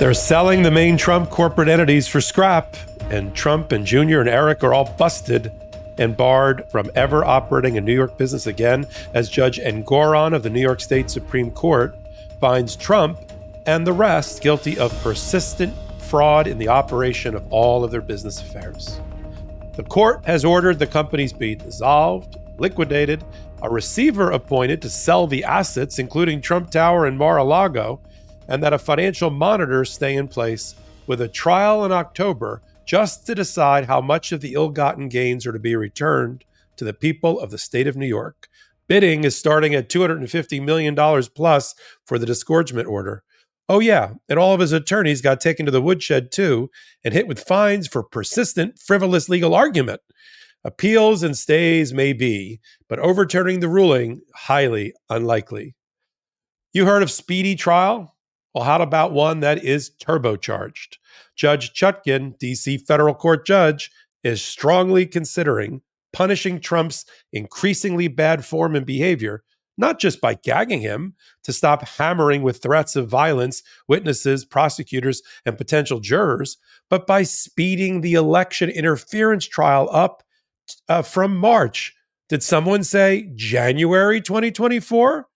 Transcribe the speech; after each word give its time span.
They're 0.00 0.14
selling 0.14 0.62
the 0.62 0.70
main 0.70 0.96
Trump 0.96 1.28
corporate 1.28 1.68
entities 1.68 2.08
for 2.08 2.22
scrap, 2.22 2.74
and 3.10 3.34
Trump 3.34 3.70
and 3.70 3.84
Junior 3.84 4.20
and 4.20 4.30
Eric 4.30 4.64
are 4.64 4.72
all 4.72 4.90
busted 4.96 5.52
and 5.98 6.16
barred 6.16 6.64
from 6.70 6.90
ever 6.94 7.22
operating 7.22 7.76
a 7.76 7.82
New 7.82 7.92
York 7.92 8.16
business 8.16 8.46
again 8.46 8.86
as 9.12 9.28
Judge 9.28 9.58
Engoron 9.58 10.34
of 10.34 10.42
the 10.42 10.48
New 10.48 10.62
York 10.62 10.80
State 10.80 11.10
Supreme 11.10 11.50
Court 11.50 11.94
finds 12.40 12.76
Trump 12.76 13.18
and 13.66 13.86
the 13.86 13.92
rest 13.92 14.40
guilty 14.40 14.78
of 14.78 14.90
persistent 15.02 15.74
fraud 15.98 16.46
in 16.46 16.56
the 16.56 16.68
operation 16.68 17.34
of 17.34 17.44
all 17.52 17.84
of 17.84 17.90
their 17.90 18.00
business 18.00 18.40
affairs. 18.40 19.02
The 19.74 19.82
court 19.82 20.24
has 20.24 20.46
ordered 20.46 20.78
the 20.78 20.86
companies 20.86 21.34
be 21.34 21.56
dissolved, 21.56 22.38
liquidated, 22.56 23.22
a 23.60 23.68
receiver 23.68 24.30
appointed 24.30 24.80
to 24.80 24.88
sell 24.88 25.26
the 25.26 25.44
assets, 25.44 25.98
including 25.98 26.40
Trump 26.40 26.70
Tower 26.70 27.04
and 27.04 27.18
Mar 27.18 27.36
a 27.36 27.44
Lago, 27.44 28.00
and 28.50 28.62
that 28.62 28.74
a 28.74 28.78
financial 28.78 29.30
monitor 29.30 29.84
stay 29.84 30.16
in 30.16 30.28
place 30.28 30.74
with 31.06 31.20
a 31.20 31.28
trial 31.28 31.84
in 31.84 31.92
October 31.92 32.60
just 32.84 33.24
to 33.24 33.34
decide 33.34 33.86
how 33.86 34.00
much 34.00 34.32
of 34.32 34.40
the 34.40 34.54
ill 34.54 34.68
gotten 34.68 35.08
gains 35.08 35.46
are 35.46 35.52
to 35.52 35.58
be 35.58 35.76
returned 35.76 36.44
to 36.76 36.84
the 36.84 36.92
people 36.92 37.40
of 37.40 37.50
the 37.50 37.58
state 37.58 37.86
of 37.86 37.96
New 37.96 38.06
York. 38.06 38.48
Bidding 38.88 39.22
is 39.22 39.38
starting 39.38 39.74
at 39.74 39.88
$250 39.88 40.62
million 40.62 40.96
plus 41.34 41.74
for 42.04 42.18
the 42.18 42.26
disgorgement 42.26 42.88
order. 42.88 43.22
Oh, 43.68 43.78
yeah, 43.78 44.14
and 44.28 44.36
all 44.36 44.52
of 44.52 44.58
his 44.58 44.72
attorneys 44.72 45.22
got 45.22 45.40
taken 45.40 45.64
to 45.64 45.70
the 45.70 45.80
woodshed 45.80 46.32
too 46.32 46.70
and 47.04 47.14
hit 47.14 47.28
with 47.28 47.38
fines 47.38 47.86
for 47.86 48.02
persistent, 48.02 48.80
frivolous 48.80 49.28
legal 49.28 49.54
argument. 49.54 50.00
Appeals 50.64 51.22
and 51.22 51.38
stays 51.38 51.94
may 51.94 52.12
be, 52.12 52.58
but 52.88 52.98
overturning 52.98 53.60
the 53.60 53.68
ruling, 53.68 54.22
highly 54.34 54.92
unlikely. 55.08 55.76
You 56.72 56.86
heard 56.86 57.04
of 57.04 57.12
speedy 57.12 57.54
trial? 57.54 58.16
Well, 58.54 58.64
how 58.64 58.80
about 58.80 59.12
one 59.12 59.40
that 59.40 59.64
is 59.64 59.90
turbocharged? 60.02 60.96
Judge 61.36 61.72
Chutkan, 61.72 62.36
DC 62.38 62.86
federal 62.86 63.14
court 63.14 63.46
judge, 63.46 63.90
is 64.24 64.42
strongly 64.42 65.06
considering 65.06 65.82
punishing 66.12 66.60
Trump's 66.60 67.04
increasingly 67.32 68.08
bad 68.08 68.44
form 68.44 68.74
and 68.74 68.84
behavior, 68.84 69.44
not 69.78 69.98
just 70.00 70.20
by 70.20 70.34
gagging 70.34 70.80
him 70.80 71.14
to 71.44 71.52
stop 71.52 71.86
hammering 71.86 72.42
with 72.42 72.62
threats 72.62 72.96
of 72.96 73.08
violence 73.08 73.62
witnesses, 73.88 74.44
prosecutors, 74.44 75.22
and 75.46 75.56
potential 75.56 76.00
jurors, 76.00 76.58
but 76.88 77.06
by 77.06 77.22
speeding 77.22 78.00
the 78.00 78.14
election 78.14 78.68
interference 78.68 79.46
trial 79.46 79.88
up 79.92 80.22
uh, 80.88 81.02
from 81.02 81.36
March. 81.36 81.94
Did 82.28 82.42
someone 82.42 82.84
say 82.84 83.30
January 83.34 84.20
2024? 84.20 85.29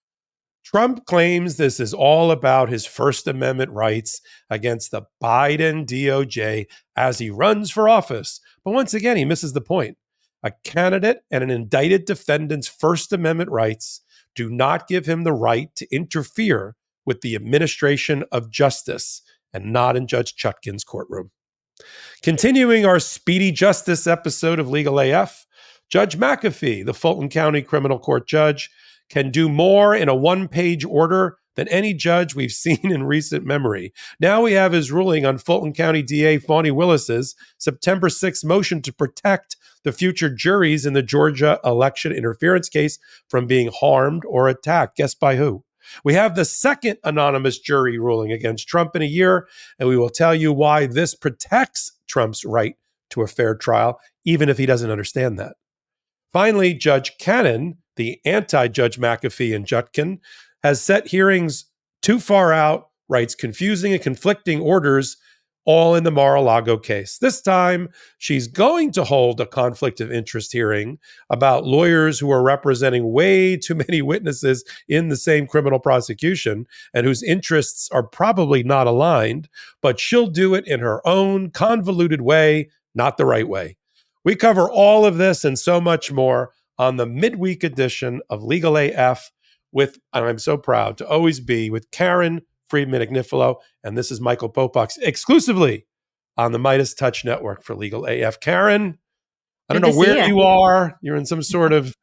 Trump 0.64 1.04
claims 1.04 1.56
this 1.56 1.78
is 1.78 1.92
all 1.92 2.30
about 2.30 2.70
his 2.70 2.86
First 2.86 3.28
Amendment 3.28 3.70
rights 3.70 4.20
against 4.48 4.90
the 4.90 5.02
Biden 5.22 5.84
DOJ 5.86 6.66
as 6.96 7.18
he 7.18 7.28
runs 7.28 7.70
for 7.70 7.88
office. 7.88 8.40
But 8.64 8.72
once 8.72 8.94
again, 8.94 9.18
he 9.18 9.26
misses 9.26 9.52
the 9.52 9.60
point. 9.60 9.98
A 10.42 10.52
candidate 10.64 11.18
and 11.30 11.44
an 11.44 11.50
indicted 11.50 12.06
defendant's 12.06 12.66
First 12.66 13.12
Amendment 13.12 13.50
rights 13.50 14.00
do 14.34 14.50
not 14.50 14.88
give 14.88 15.06
him 15.06 15.24
the 15.24 15.32
right 15.32 15.68
to 15.76 15.94
interfere 15.94 16.76
with 17.06 17.20
the 17.20 17.34
administration 17.34 18.24
of 18.32 18.50
justice 18.50 19.22
and 19.52 19.72
not 19.72 19.96
in 19.96 20.06
Judge 20.06 20.34
Chutkan's 20.34 20.82
courtroom. 20.82 21.30
Continuing 22.22 22.86
our 22.86 22.98
speedy 22.98 23.52
justice 23.52 24.06
episode 24.06 24.58
of 24.58 24.70
Legal 24.70 24.98
AF, 24.98 25.46
Judge 25.90 26.16
McAfee, 26.16 26.84
the 26.84 26.94
Fulton 26.94 27.28
County 27.28 27.62
Criminal 27.62 27.98
Court 27.98 28.26
judge, 28.26 28.70
can 29.14 29.30
do 29.30 29.48
more 29.48 29.94
in 29.94 30.08
a 30.08 30.14
one 30.14 30.48
page 30.48 30.84
order 30.84 31.38
than 31.54 31.68
any 31.68 31.94
judge 31.94 32.34
we've 32.34 32.50
seen 32.64 32.80
in 32.90 33.04
recent 33.04 33.46
memory. 33.46 33.92
Now 34.18 34.42
we 34.42 34.54
have 34.54 34.72
his 34.72 34.90
ruling 34.90 35.24
on 35.24 35.38
Fulton 35.38 35.72
County 35.72 36.02
DA 36.02 36.38
Fani 36.38 36.72
Willis's 36.72 37.36
September 37.56 38.08
6th 38.08 38.44
motion 38.44 38.82
to 38.82 38.92
protect 38.92 39.56
the 39.84 39.92
future 39.92 40.28
juries 40.28 40.84
in 40.84 40.94
the 40.94 41.02
Georgia 41.02 41.60
election 41.64 42.10
interference 42.10 42.68
case 42.68 42.98
from 43.28 43.46
being 43.46 43.70
harmed 43.72 44.24
or 44.26 44.48
attacked. 44.48 44.96
Guess 44.96 45.14
by 45.14 45.36
who? 45.36 45.62
We 46.02 46.14
have 46.14 46.34
the 46.34 46.44
second 46.44 46.98
anonymous 47.04 47.60
jury 47.60 48.00
ruling 48.00 48.32
against 48.32 48.66
Trump 48.66 48.96
in 48.96 49.02
a 49.02 49.06
year, 49.06 49.46
and 49.78 49.88
we 49.88 49.96
will 49.96 50.10
tell 50.10 50.34
you 50.34 50.52
why 50.52 50.86
this 50.86 51.14
protects 51.14 51.92
Trump's 52.08 52.44
right 52.44 52.74
to 53.10 53.22
a 53.22 53.28
fair 53.28 53.54
trial, 53.54 54.00
even 54.24 54.48
if 54.48 54.58
he 54.58 54.66
doesn't 54.66 54.90
understand 54.90 55.38
that. 55.38 55.54
Finally, 56.32 56.74
Judge 56.74 57.16
Cannon 57.18 57.76
the 57.96 58.20
anti 58.24 58.68
Judge 58.68 58.98
McAfee 58.98 59.54
and 59.54 59.66
Chutkan, 59.66 60.18
has 60.62 60.82
set 60.82 61.08
hearings 61.08 61.66
too 62.02 62.18
far 62.18 62.52
out, 62.52 62.88
writes 63.08 63.34
confusing 63.34 63.92
and 63.92 64.02
conflicting 64.02 64.60
orders, 64.60 65.16
all 65.66 65.94
in 65.94 66.04
the 66.04 66.10
Mar 66.10 66.34
a 66.34 66.42
Lago 66.42 66.76
case. 66.76 67.18
This 67.18 67.40
time, 67.40 67.88
she's 68.18 68.46
going 68.46 68.92
to 68.92 69.04
hold 69.04 69.40
a 69.40 69.46
conflict 69.46 70.00
of 70.00 70.12
interest 70.12 70.52
hearing 70.52 70.98
about 71.30 71.64
lawyers 71.66 72.18
who 72.18 72.30
are 72.30 72.42
representing 72.42 73.12
way 73.12 73.56
too 73.56 73.74
many 73.74 74.02
witnesses 74.02 74.64
in 74.88 75.08
the 75.08 75.16
same 75.16 75.46
criminal 75.46 75.78
prosecution 75.78 76.66
and 76.92 77.06
whose 77.06 77.22
interests 77.22 77.88
are 77.92 78.02
probably 78.02 78.62
not 78.62 78.86
aligned, 78.86 79.48
but 79.80 79.98
she'll 79.98 80.26
do 80.26 80.54
it 80.54 80.66
in 80.66 80.80
her 80.80 81.06
own 81.06 81.50
convoluted 81.50 82.20
way, 82.20 82.68
not 82.94 83.16
the 83.16 83.26
right 83.26 83.48
way. 83.48 83.76
We 84.24 84.36
cover 84.36 84.70
all 84.70 85.04
of 85.04 85.18
this 85.18 85.44
and 85.44 85.58
so 85.58 85.80
much 85.80 86.10
more 86.10 86.50
on 86.78 86.96
the 86.96 87.06
midweek 87.06 87.64
edition 87.64 88.20
of 88.28 88.42
Legal 88.42 88.76
AF 88.76 89.30
with, 89.72 89.98
and 90.12 90.24
I'm 90.24 90.38
so 90.38 90.56
proud 90.56 90.98
to 90.98 91.08
always 91.08 91.40
be 91.40 91.70
with 91.70 91.90
Karen 91.90 92.42
Friedman 92.68 93.02
Agnifilo. 93.02 93.56
And 93.82 93.96
this 93.98 94.10
is 94.10 94.20
Michael 94.20 94.50
Popok 94.50 94.92
exclusively 95.02 95.86
on 96.36 96.52
the 96.52 96.58
MeidasTouch 96.58 97.24
Network 97.24 97.62
for 97.62 97.74
Legal 97.74 98.06
AF. 98.06 98.40
Karen, 98.40 98.98
I 99.68 99.74
don't 99.74 99.82
know 99.82 99.96
where 99.96 100.26
you. 100.26 100.36
you 100.36 100.40
are. 100.42 100.96
You're 101.02 101.16
in 101.16 101.26
some 101.26 101.42
sort 101.42 101.72
of 101.72 101.94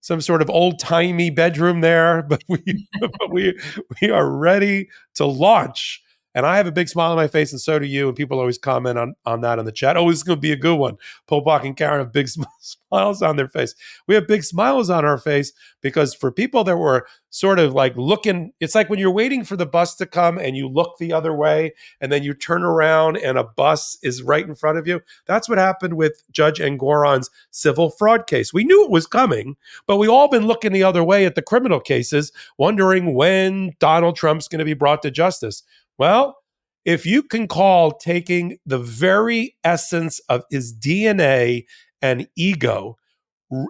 some 0.00 0.20
sort 0.20 0.40
of 0.40 0.48
old 0.48 0.78
timey 0.78 1.30
bedroom 1.30 1.80
there, 1.80 2.22
but 2.28 2.42
we 2.48 2.88
but 3.00 3.30
we 3.30 3.58
we 4.00 4.10
are 4.10 4.30
ready 4.30 4.88
to 5.14 5.26
launch 5.26 6.02
and 6.36 6.44
I 6.44 6.58
have 6.58 6.66
a 6.66 6.72
big 6.72 6.90
smile 6.90 7.12
on 7.12 7.16
my 7.16 7.28
face, 7.28 7.50
and 7.50 7.60
so 7.60 7.78
do 7.78 7.86
you. 7.86 8.08
And 8.08 8.16
people 8.16 8.38
always 8.38 8.58
comment 8.58 8.98
on, 8.98 9.14
on 9.24 9.40
that 9.40 9.58
in 9.58 9.64
the 9.64 9.72
chat. 9.72 9.96
Oh, 9.96 10.10
this 10.10 10.18
is 10.18 10.22
going 10.22 10.36
to 10.36 10.40
be 10.40 10.52
a 10.52 10.56
good 10.56 10.76
one. 10.76 10.98
Popok 11.26 11.64
and 11.64 11.74
Karen 11.74 12.00
have 12.00 12.12
big 12.12 12.28
smiles 12.60 13.22
on 13.22 13.36
their 13.36 13.48
face. 13.48 13.74
We 14.06 14.14
have 14.16 14.28
big 14.28 14.44
smiles 14.44 14.90
on 14.90 15.06
our 15.06 15.16
face 15.16 15.54
because 15.80 16.12
for 16.12 16.30
people 16.30 16.62
that 16.64 16.76
were 16.76 17.06
sort 17.30 17.58
of 17.58 17.72
like 17.72 17.96
looking, 17.96 18.52
it's 18.60 18.74
like 18.74 18.90
when 18.90 18.98
you're 18.98 19.10
waiting 19.10 19.44
for 19.44 19.56
the 19.56 19.64
bus 19.64 19.94
to 19.96 20.04
come 20.04 20.36
and 20.36 20.58
you 20.58 20.68
look 20.68 20.98
the 20.98 21.10
other 21.10 21.34
way 21.34 21.72
and 22.02 22.12
then 22.12 22.22
you 22.22 22.34
turn 22.34 22.62
around 22.62 23.16
and 23.16 23.38
a 23.38 23.44
bus 23.44 23.96
is 24.02 24.22
right 24.22 24.46
in 24.46 24.54
front 24.54 24.76
of 24.76 24.86
you. 24.86 25.00
That's 25.24 25.48
what 25.48 25.56
happened 25.56 25.94
with 25.94 26.22
Judge 26.30 26.58
Engoron's 26.58 27.30
civil 27.50 27.88
fraud 27.88 28.26
case. 28.26 28.52
We 28.52 28.64
knew 28.64 28.84
it 28.84 28.90
was 28.90 29.06
coming, 29.06 29.56
but 29.86 29.96
we 29.96 30.06
all 30.06 30.28
been 30.28 30.46
looking 30.46 30.72
the 30.72 30.82
other 30.82 31.02
way 31.02 31.24
at 31.24 31.34
the 31.34 31.40
criminal 31.40 31.80
cases, 31.80 32.30
wondering 32.58 33.14
when 33.14 33.72
Donald 33.78 34.16
Trump's 34.16 34.48
going 34.48 34.58
to 34.58 34.66
be 34.66 34.74
brought 34.74 35.00
to 35.00 35.10
justice. 35.10 35.62
Well, 35.98 36.36
if 36.84 37.04
you 37.04 37.22
can 37.22 37.48
call 37.48 37.92
taking 37.92 38.58
the 38.64 38.78
very 38.78 39.56
essence 39.64 40.20
of 40.28 40.44
his 40.50 40.74
DNA 40.74 41.64
and 42.00 42.28
ego 42.36 42.96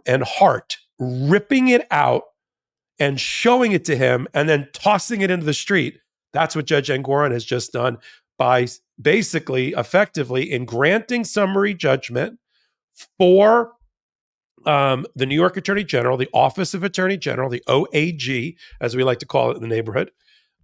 and 0.07 0.23
heart, 0.23 0.79
ripping 0.99 1.69
it 1.69 1.87
out 1.91 2.25
and 2.99 3.21
showing 3.21 3.73
it 3.73 3.85
to 3.87 3.97
him 3.97 4.29
and 4.35 4.49
then 4.49 4.69
tossing 4.73 5.21
it 5.21 5.31
into 5.31 5.47
the 5.47 5.55
street, 5.55 5.99
that's 6.33 6.55
what 6.55 6.67
Judge 6.67 6.89
Engoron 6.89 7.31
has 7.31 7.45
just 7.45 7.73
done 7.73 7.99
by 8.39 8.67
basically 9.01 9.69
effectively 9.73 10.51
in 10.51 10.65
granting 10.65 11.25
summary 11.25 11.75
judgment 11.75 12.39
for 13.19 13.73
um, 14.67 15.07
the 15.15 15.27
New 15.27 15.35
York 15.35 15.57
Attorney 15.57 15.85
General, 15.85 16.17
the 16.17 16.29
Office 16.35 16.75
of 16.75 16.83
Attorney 16.83 17.17
General, 17.17 17.49
the 17.49 17.63
OAG, 17.69 18.57
as 18.81 18.97
we 18.97 19.05
like 19.05 19.21
to 19.21 19.27
call 19.27 19.51
it 19.51 19.57
in 19.57 19.63
the 19.63 19.69
neighborhood, 19.69 20.11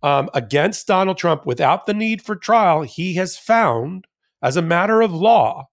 um, 0.02 0.28
against 0.34 0.86
Donald 0.86 1.18
Trump 1.18 1.46
without 1.46 1.86
the 1.86 1.94
need 1.94 2.22
for 2.22 2.36
trial, 2.36 2.82
he 2.82 3.14
has 3.14 3.36
found, 3.36 4.06
as 4.42 4.56
a 4.56 4.62
matter 4.62 5.00
of 5.00 5.12
law, 5.12 5.68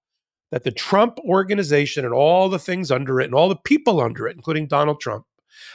that 0.51 0.63
the 0.63 0.71
Trump 0.71 1.19
organization 1.19 2.05
and 2.05 2.13
all 2.13 2.49
the 2.49 2.59
things 2.59 2.91
under 2.91 3.19
it 3.19 3.25
and 3.25 3.35
all 3.35 3.49
the 3.49 3.55
people 3.55 4.01
under 4.01 4.27
it, 4.27 4.35
including 4.35 4.67
Donald 4.67 4.99
Trump, 4.99 5.25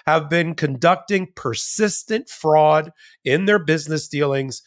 have 0.07 0.29
been 0.29 0.55
conducting 0.55 1.29
persistent 1.35 2.29
fraud 2.29 2.93
in 3.25 3.45
their 3.45 3.59
business 3.59 4.09
dealings. 4.09 4.63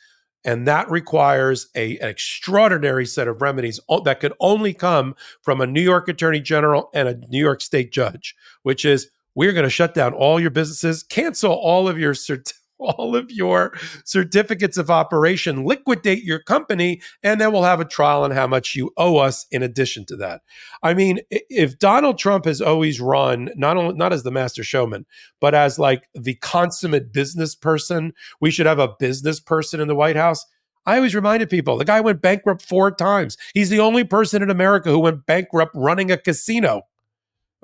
And 0.45 0.67
that 0.67 0.89
requires 0.89 1.67
a, 1.75 1.97
an 1.99 2.07
extraordinary 2.07 3.05
set 3.05 3.27
of 3.27 3.41
remedies 3.41 3.79
that 4.05 4.19
could 4.19 4.33
only 4.39 4.73
come 4.73 5.15
from 5.41 5.59
a 5.59 5.67
New 5.67 5.81
York 5.81 6.07
attorney 6.07 6.39
general 6.39 6.89
and 6.93 7.07
a 7.09 7.19
New 7.27 7.39
York 7.39 7.61
state 7.61 7.91
judge, 7.91 8.35
which 8.63 8.85
is 8.85 9.09
we're 9.35 9.53
going 9.53 9.65
to 9.65 9.69
shut 9.69 9.93
down 9.93 10.13
all 10.13 10.39
your 10.39 10.49
businesses, 10.49 11.03
cancel 11.03 11.51
all 11.51 11.87
of 11.87 11.99
your 11.99 12.13
cert- 12.13 12.53
all 12.79 13.15
of 13.15 13.31
your 13.31 13.73
certificates 14.05 14.77
of 14.77 14.89
operation, 14.89 15.65
liquidate 15.65 16.23
your 16.23 16.39
company, 16.39 17.01
and 17.23 17.39
then 17.41 17.51
we'll 17.51 17.63
have 17.63 17.79
a 17.79 17.85
trial 17.85 18.23
on 18.23 18.31
how 18.31 18.47
much 18.47 18.75
you 18.75 18.91
owe 18.97 19.17
us 19.17 19.45
in 19.51 19.63
addition 19.63 20.05
to 20.05 20.15
that. 20.17 20.41
I 20.83 20.93
mean, 20.93 21.19
if 21.29 21.79
Donald 21.79 22.17
Trump 22.17 22.45
has 22.45 22.61
always 22.61 23.01
run 23.01 23.49
not 23.55 23.77
only 23.77 23.95
not 23.95 24.13
as 24.13 24.23
the 24.23 24.31
master 24.31 24.63
showman, 24.63 25.05
but 25.39 25.55
as 25.55 25.79
like 25.79 26.07
the 26.13 26.35
consummate 26.35 27.11
business 27.11 27.55
person, 27.55 28.13
we 28.39 28.51
should 28.51 28.65
have 28.65 28.79
a 28.79 28.95
business 28.99 29.39
person 29.39 29.79
in 29.79 29.87
the 29.87 29.95
White 29.95 30.15
House. 30.15 30.45
I 30.85 30.95
always 30.95 31.15
reminded 31.15 31.49
people 31.49 31.77
the 31.77 31.85
guy 31.85 31.99
went 31.99 32.21
bankrupt 32.21 32.61
four 32.61 32.91
times. 32.91 33.37
He's 33.53 33.69
the 33.69 33.79
only 33.79 34.05
person 34.05 34.41
in 34.41 34.49
America 34.49 34.89
who 34.89 34.99
went 34.99 35.25
bankrupt 35.25 35.73
running 35.75 36.11
a 36.11 36.17
casino. 36.17 36.83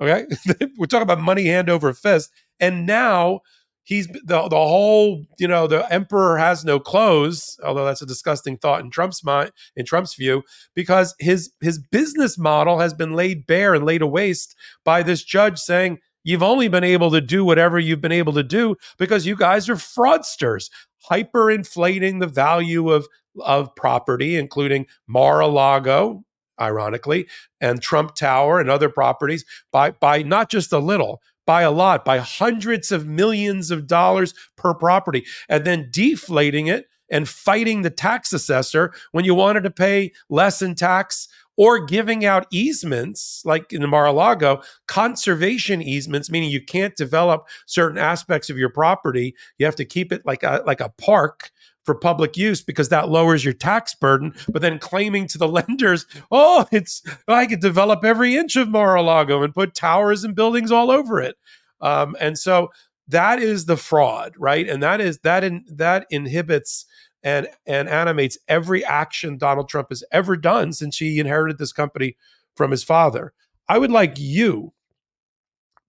Okay. 0.00 0.26
We're 0.76 0.86
talking 0.86 1.02
about 1.02 1.20
money 1.20 1.46
hand 1.46 1.70
over 1.70 1.92
fist. 1.94 2.30
And 2.60 2.86
now 2.86 3.40
he's 3.84 4.08
the, 4.08 4.48
the 4.48 4.56
whole, 4.56 5.24
you 5.38 5.46
know, 5.46 5.66
the 5.66 5.90
emperor 5.92 6.38
has 6.38 6.64
no 6.64 6.80
clothes, 6.80 7.58
although 7.64 7.84
that's 7.84 8.02
a 8.02 8.06
disgusting 8.06 8.56
thought 8.56 8.80
in 8.80 8.90
Trump's 8.90 9.22
mind, 9.22 9.52
in 9.76 9.84
Trump's 9.84 10.14
view, 10.14 10.42
because 10.74 11.14
his 11.18 11.52
his 11.60 11.78
business 11.78 12.36
model 12.36 12.80
has 12.80 12.92
been 12.92 13.12
laid 13.12 13.46
bare 13.46 13.74
and 13.74 13.84
laid 13.84 13.98
to 13.98 14.06
waste 14.06 14.56
by 14.84 15.02
this 15.02 15.22
judge 15.22 15.58
saying, 15.58 15.98
You've 16.26 16.42
only 16.42 16.68
been 16.68 16.84
able 16.84 17.10
to 17.10 17.20
do 17.20 17.44
whatever 17.44 17.78
you've 17.78 18.00
been 18.00 18.10
able 18.10 18.32
to 18.32 18.42
do 18.42 18.76
because 18.98 19.26
you 19.26 19.36
guys 19.36 19.68
are 19.68 19.76
fraudsters, 19.76 20.70
hyperinflating 21.10 22.20
the 22.20 22.26
value 22.26 22.90
of, 22.90 23.06
of 23.40 23.76
property, 23.76 24.36
including 24.36 24.86
Mar 25.06 25.40
a 25.40 25.46
Lago, 25.46 26.24
ironically, 26.58 27.28
and 27.60 27.82
Trump 27.82 28.14
Tower 28.14 28.58
and 28.58 28.70
other 28.70 28.88
properties 28.88 29.44
by, 29.70 29.90
by 29.90 30.22
not 30.22 30.50
just 30.50 30.72
a 30.72 30.78
little, 30.78 31.20
by 31.46 31.62
a 31.62 31.70
lot, 31.70 32.04
by 32.04 32.18
hundreds 32.18 32.90
of 32.90 33.06
millions 33.06 33.70
of 33.70 33.86
dollars 33.86 34.34
per 34.56 34.74
property, 34.74 35.24
and 35.48 35.64
then 35.64 35.88
deflating 35.90 36.66
it 36.66 36.86
and 37.10 37.28
fighting 37.28 37.82
the 37.82 37.90
tax 37.90 38.32
assessor 38.32 38.92
when 39.12 39.24
you 39.24 39.34
wanted 39.34 39.62
to 39.62 39.70
pay 39.70 40.12
less 40.28 40.62
in 40.62 40.74
tax 40.74 41.28
or 41.56 41.84
giving 41.84 42.24
out 42.24 42.46
easements 42.50 43.42
like 43.44 43.72
in 43.72 43.80
the 43.80 43.86
Mar-a-Lago, 43.86 44.60
conservation 44.88 45.80
easements, 45.80 46.30
meaning 46.30 46.50
you 46.50 46.64
can't 46.64 46.96
develop 46.96 47.46
certain 47.66 47.98
aspects 47.98 48.50
of 48.50 48.58
your 48.58 48.70
property. 48.70 49.34
You 49.58 49.66
have 49.66 49.76
to 49.76 49.84
keep 49.84 50.12
it 50.12 50.26
like 50.26 50.42
a 50.42 50.62
like 50.66 50.80
a 50.80 50.88
park 50.88 51.50
for 51.84 51.94
public 51.94 52.36
use 52.36 52.62
because 52.62 52.88
that 52.88 53.08
lowers 53.08 53.44
your 53.44 53.54
tax 53.54 53.94
burden. 53.94 54.34
But 54.48 54.62
then 54.62 54.78
claiming 54.78 55.28
to 55.28 55.38
the 55.38 55.48
lenders, 55.68 56.06
oh, 56.30 56.66
it's 56.72 57.02
I 57.28 57.46
could 57.46 57.60
develop 57.60 58.04
every 58.04 58.36
inch 58.36 58.56
of 58.56 58.68
Mar-a-Lago 58.68 59.42
and 59.42 59.54
put 59.54 59.74
towers 59.74 60.24
and 60.24 60.34
buildings 60.34 60.72
all 60.72 60.90
over 60.90 61.20
it. 61.20 61.36
Um, 61.80 62.16
and 62.20 62.38
so 62.38 62.70
that 63.08 63.38
is 63.38 63.66
the 63.66 63.76
fraud, 63.76 64.34
right? 64.38 64.68
And 64.68 64.82
that 64.82 65.00
is 65.00 65.18
that 65.18 65.44
in, 65.44 65.64
that 65.68 66.06
inhibits 66.10 66.86
and 67.22 67.48
and 67.66 67.88
animates 67.88 68.38
every 68.48 68.84
action 68.84 69.38
Donald 69.38 69.68
Trump 69.68 69.88
has 69.90 70.04
ever 70.12 70.36
done 70.36 70.72
since 70.72 70.98
he 70.98 71.18
inherited 71.18 71.58
this 71.58 71.72
company 71.72 72.16
from 72.54 72.70
his 72.70 72.84
father. 72.84 73.32
I 73.68 73.78
would 73.78 73.90
like 73.90 74.14
you, 74.18 74.72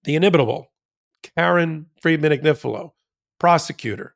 the 0.04 0.16
inimitable 0.16 0.72
Karen 1.36 1.88
Friedman 2.02 2.32
Agnifilo, 2.32 2.92
prosecutor, 3.40 4.15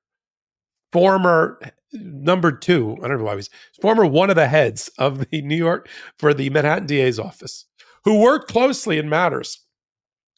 former 0.92 1.60
number 1.94 2.52
two, 2.52 2.98
I 3.04 3.08
don't 3.08 3.18
know 3.18 3.24
why 3.24 3.36
he's 3.36 3.50
former 3.82 4.06
one 4.06 4.30
of 4.30 4.36
the 4.36 4.48
heads 4.48 4.90
of 4.98 5.30
the 5.30 5.42
New 5.42 5.56
York 5.56 5.90
for 6.18 6.34
the 6.34 6.50
Manhattan 6.50 6.86
DA's 6.86 7.20
office, 7.20 7.66
who 8.04 8.20
worked 8.20 8.52
closely 8.52 8.98
in 8.98 9.10
matters 9.10 9.66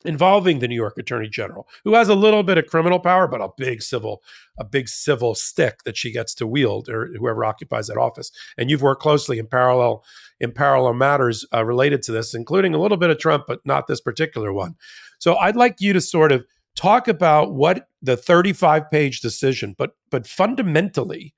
involving 0.03 0.59
the 0.59 0.67
New 0.67 0.75
York 0.75 0.97
Attorney 0.97 1.29
General, 1.29 1.67
who 1.83 1.93
has 1.93 2.09
a 2.09 2.15
little 2.15 2.43
bit 2.43 2.57
of 2.57 2.65
criminal 2.65 2.99
power, 2.99 3.27
but 3.27 3.41
a 3.41 3.49
big 3.55 3.81
civil, 3.81 4.21
a 4.57 4.63
big 4.63 4.87
civil 4.87 5.35
stick 5.35 5.83
that 5.83 5.97
she 5.97 6.11
gets 6.11 6.33
to 6.35 6.47
wield, 6.47 6.89
or 6.89 7.11
whoever 7.17 7.45
occupies 7.45 7.87
that 7.87 7.97
office. 7.97 8.31
And 8.57 8.69
you've 8.69 8.81
worked 8.81 9.01
closely 9.01 9.37
in 9.37 9.47
parallel 9.47 10.03
in 10.39 10.51
parallel 10.51 10.93
matters 10.93 11.45
uh, 11.53 11.63
related 11.63 12.01
to 12.03 12.11
this, 12.11 12.33
including 12.33 12.73
a 12.73 12.79
little 12.79 12.97
bit 12.97 13.11
of 13.11 13.19
Trump, 13.19 13.43
but 13.47 13.59
not 13.63 13.85
this 13.85 14.01
particular 14.01 14.51
one. 14.51 14.75
So 15.19 15.35
I'd 15.35 15.55
like 15.55 15.75
you 15.79 15.93
to 15.93 16.01
sort 16.01 16.31
of 16.31 16.45
talk 16.75 17.07
about 17.07 17.53
what 17.53 17.87
the 18.01 18.17
35 18.17 18.89
page 18.89 19.21
decision, 19.21 19.75
but 19.77 19.95
but 20.09 20.27
fundamentally 20.27 21.33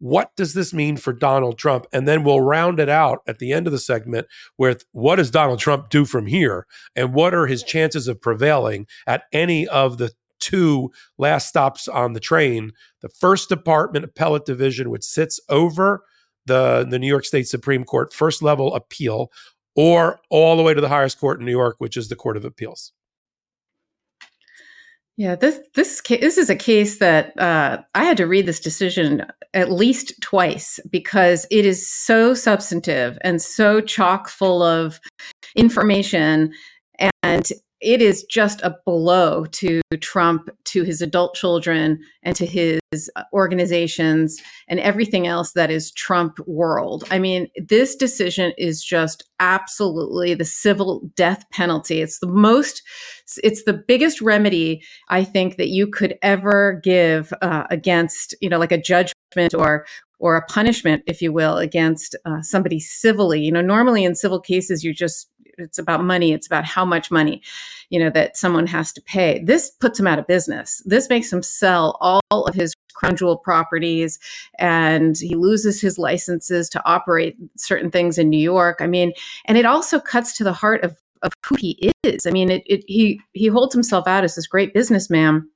what 0.00 0.34
does 0.36 0.54
this 0.54 0.72
mean 0.72 0.96
for 0.96 1.12
Donald 1.12 1.58
Trump? 1.58 1.86
And 1.92 2.06
then 2.06 2.22
we'll 2.22 2.40
round 2.40 2.78
it 2.78 2.88
out 2.88 3.22
at 3.26 3.38
the 3.38 3.52
end 3.52 3.66
of 3.66 3.72
the 3.72 3.78
segment 3.78 4.26
with 4.56 4.84
what 4.92 5.16
does 5.16 5.30
Donald 5.30 5.58
Trump 5.58 5.90
do 5.90 6.04
from 6.04 6.26
here? 6.26 6.66
And 6.94 7.14
what 7.14 7.34
are 7.34 7.46
his 7.46 7.62
chances 7.62 8.06
of 8.06 8.20
prevailing 8.20 8.86
at 9.06 9.24
any 9.32 9.66
of 9.66 9.98
the 9.98 10.12
two 10.38 10.92
last 11.18 11.48
stops 11.48 11.88
on 11.88 12.12
the 12.12 12.20
train? 12.20 12.72
The 13.00 13.08
First 13.08 13.48
Department 13.48 14.04
Appellate 14.04 14.44
Division, 14.44 14.90
which 14.90 15.04
sits 15.04 15.40
over 15.48 16.04
the, 16.46 16.86
the 16.88 16.98
New 16.98 17.08
York 17.08 17.24
State 17.24 17.48
Supreme 17.48 17.84
Court 17.84 18.12
first 18.12 18.40
level 18.40 18.74
appeal, 18.74 19.32
or 19.74 20.20
all 20.30 20.56
the 20.56 20.62
way 20.62 20.74
to 20.74 20.80
the 20.80 20.88
highest 20.88 21.18
court 21.20 21.40
in 21.40 21.46
New 21.46 21.52
York, 21.52 21.76
which 21.78 21.96
is 21.96 22.08
the 22.08 22.16
Court 22.16 22.36
of 22.36 22.44
Appeals. 22.44 22.92
Yeah, 25.18 25.34
this 25.34 25.58
this 25.74 26.00
this 26.08 26.38
is 26.38 26.48
a 26.48 26.54
case 26.54 27.00
that 27.00 27.36
uh, 27.40 27.78
I 27.96 28.04
had 28.04 28.16
to 28.18 28.26
read 28.28 28.46
this 28.46 28.60
decision 28.60 29.26
at 29.52 29.72
least 29.72 30.12
twice 30.22 30.78
because 30.92 31.44
it 31.50 31.66
is 31.66 31.90
so 31.90 32.34
substantive 32.34 33.18
and 33.22 33.42
so 33.42 33.80
chock 33.80 34.28
full 34.28 34.62
of 34.62 35.00
information, 35.56 36.52
and 37.24 37.48
it 37.80 38.02
is 38.02 38.24
just 38.24 38.60
a 38.62 38.76
blow 38.84 39.44
to 39.46 39.80
Trump, 40.00 40.50
to 40.64 40.82
his 40.82 41.00
adult 41.00 41.34
children, 41.34 42.00
and 42.22 42.34
to 42.36 42.44
his 42.44 42.80
organizations 43.32 44.40
and 44.68 44.80
everything 44.80 45.26
else 45.26 45.52
that 45.52 45.70
is 45.70 45.92
Trump 45.92 46.38
world. 46.46 47.04
I 47.10 47.18
mean, 47.18 47.48
this 47.56 47.94
decision 47.94 48.52
is 48.58 48.82
just 48.82 49.28
absolutely 49.40 50.34
the 50.34 50.44
civil 50.44 51.10
death 51.14 51.44
penalty. 51.52 52.00
It's 52.00 52.18
the 52.18 52.26
most, 52.26 52.82
it's 53.42 53.64
the 53.64 53.74
biggest 53.74 54.20
remedy 54.20 54.82
I 55.08 55.22
think 55.24 55.56
that 55.56 55.68
you 55.68 55.86
could 55.86 56.18
ever 56.22 56.80
give 56.82 57.32
uh, 57.42 57.64
against, 57.70 58.34
you 58.40 58.48
know, 58.48 58.58
like 58.58 58.72
a 58.72 58.80
judgment 58.80 59.54
or 59.54 59.86
or 60.20 60.36
a 60.36 60.44
punishment, 60.46 61.02
if 61.06 61.22
you 61.22 61.32
will, 61.32 61.58
against 61.58 62.16
uh, 62.24 62.42
somebody 62.42 62.80
civilly. 62.80 63.40
You 63.40 63.52
know, 63.52 63.60
normally 63.60 64.04
in 64.04 64.16
civil 64.16 64.40
cases, 64.40 64.82
you 64.82 64.92
just 64.92 65.30
it's 65.58 65.78
about 65.78 66.02
money. 66.04 66.32
It's 66.32 66.46
about 66.46 66.64
how 66.64 66.84
much 66.84 67.10
money 67.10 67.42
you 67.90 67.98
know 67.98 68.10
that 68.10 68.36
someone 68.36 68.66
has 68.66 68.92
to 68.92 69.02
pay. 69.02 69.42
This 69.44 69.70
puts 69.70 69.98
him 69.98 70.06
out 70.06 70.18
of 70.18 70.26
business. 70.26 70.82
This 70.84 71.08
makes 71.08 71.32
him 71.32 71.42
sell 71.42 71.96
all 72.00 72.20
of 72.30 72.54
his 72.54 72.74
crown 72.94 73.16
jewel 73.16 73.36
properties 73.36 74.18
and 74.58 75.16
he 75.16 75.36
loses 75.36 75.80
his 75.80 75.98
licenses 75.98 76.68
to 76.68 76.84
operate 76.84 77.36
certain 77.56 77.90
things 77.90 78.18
in 78.18 78.28
new 78.28 78.38
york. 78.38 78.78
I 78.80 78.86
mean 78.86 79.12
and 79.46 79.56
it 79.56 79.66
also 79.66 80.00
cuts 80.00 80.36
to 80.38 80.44
the 80.44 80.52
heart 80.52 80.84
of 80.84 80.96
of 81.22 81.32
who 81.46 81.56
he 81.56 81.92
is. 82.04 82.26
I 82.26 82.30
mean 82.30 82.50
it, 82.50 82.62
it 82.66 82.84
he 82.86 83.20
he 83.32 83.46
holds 83.46 83.74
himself 83.74 84.06
out 84.06 84.24
as 84.24 84.34
this 84.34 84.46
great 84.46 84.74
businessman 84.74 85.48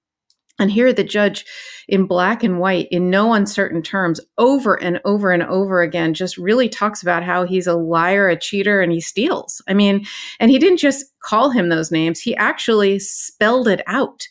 and 0.58 0.70
here 0.70 0.92
the 0.92 1.04
judge 1.04 1.44
in 1.88 2.06
black 2.06 2.44
and 2.44 2.58
white, 2.60 2.88
in 2.90 3.10
no 3.10 3.32
uncertain 3.32 3.82
terms, 3.82 4.20
over 4.38 4.80
and 4.80 5.00
over 5.04 5.32
and 5.32 5.42
over 5.42 5.82
again, 5.82 6.14
just 6.14 6.38
really 6.38 6.68
talks 6.68 7.02
about 7.02 7.24
how 7.24 7.44
he's 7.44 7.66
a 7.66 7.74
liar, 7.74 8.28
a 8.28 8.36
cheater, 8.36 8.80
and 8.80 8.92
he 8.92 9.00
steals. 9.00 9.62
I 9.68 9.74
mean, 9.74 10.06
and 10.38 10.50
he 10.50 10.58
didn't 10.58 10.78
just 10.78 11.06
call 11.20 11.50
him 11.50 11.68
those 11.68 11.90
names, 11.90 12.20
he 12.20 12.36
actually 12.36 12.98
spelled 12.98 13.68
it 13.68 13.82
out 13.86 14.26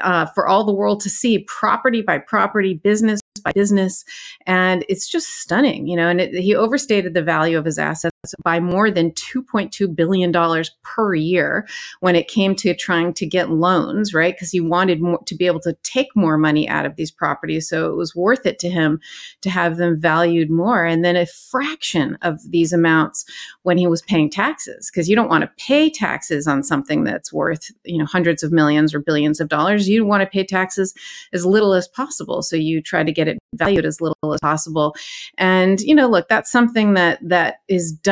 uh, 0.00 0.26
for 0.26 0.46
all 0.46 0.64
the 0.64 0.72
world 0.72 1.00
to 1.00 1.10
see, 1.10 1.40
property 1.40 2.02
by 2.02 2.18
property, 2.18 2.74
business 2.74 3.20
by 3.44 3.52
business. 3.52 4.04
And 4.46 4.84
it's 4.88 5.08
just 5.08 5.40
stunning, 5.40 5.86
you 5.86 5.96
know. 5.96 6.08
And 6.08 6.20
it, 6.20 6.34
he 6.34 6.54
overstated 6.54 7.14
the 7.14 7.22
value 7.22 7.58
of 7.58 7.64
his 7.64 7.78
assets 7.78 8.14
by 8.44 8.60
more 8.60 8.90
than 8.90 9.12
$2.2 9.12 9.96
billion 9.96 10.64
per 10.82 11.14
year 11.14 11.66
when 12.00 12.14
it 12.14 12.28
came 12.28 12.54
to 12.54 12.74
trying 12.74 13.14
to 13.14 13.26
get 13.26 13.50
loans, 13.50 14.12
right? 14.12 14.34
Because 14.34 14.50
he 14.50 14.60
wanted 14.60 15.00
more, 15.00 15.20
to 15.24 15.34
be 15.34 15.46
able 15.46 15.60
to 15.60 15.74
take 15.82 16.08
more 16.14 16.36
money 16.36 16.68
out 16.68 16.84
of 16.84 16.96
these 16.96 17.10
properties. 17.10 17.66
So 17.66 17.90
it 17.90 17.96
was 17.96 18.14
worth 18.14 18.44
it 18.44 18.58
to 18.58 18.68
him 18.68 19.00
to 19.40 19.48
have 19.48 19.78
them 19.78 19.98
valued 19.98 20.50
more. 20.50 20.84
And 20.84 21.02
then 21.02 21.16
a 21.16 21.24
fraction 21.24 22.18
of 22.20 22.38
these 22.50 22.74
amounts 22.74 23.24
when 23.62 23.78
he 23.78 23.86
was 23.86 24.02
paying 24.02 24.28
taxes, 24.28 24.90
because 24.90 25.08
you 25.08 25.16
don't 25.16 25.30
want 25.30 25.42
to 25.42 25.64
pay 25.64 25.88
taxes 25.88 26.46
on 26.46 26.62
something 26.62 27.04
that's 27.04 27.32
worth, 27.32 27.70
you 27.84 27.96
know, 27.96 28.06
hundreds 28.06 28.42
of 28.42 28.52
millions 28.52 28.94
or 28.94 29.00
billions 29.00 29.40
of 29.40 29.48
dollars. 29.48 29.88
You 29.88 30.04
want 30.04 30.22
to 30.22 30.26
pay 30.26 30.44
taxes 30.44 30.92
as 31.32 31.46
little 31.46 31.72
as 31.72 31.88
possible. 31.88 32.42
So 32.42 32.54
you 32.54 32.82
try 32.82 33.02
to 33.02 33.12
get 33.12 33.28
it 33.28 33.38
valued 33.54 33.86
as 33.86 34.00
little 34.00 34.34
as 34.34 34.40
possible. 34.40 34.94
And, 35.38 35.80
you 35.80 35.94
know, 35.94 36.06
look, 36.06 36.28
that's 36.28 36.52
something 36.52 36.92
that 36.94 37.18
that 37.22 37.60
is 37.68 37.92
done 37.92 38.09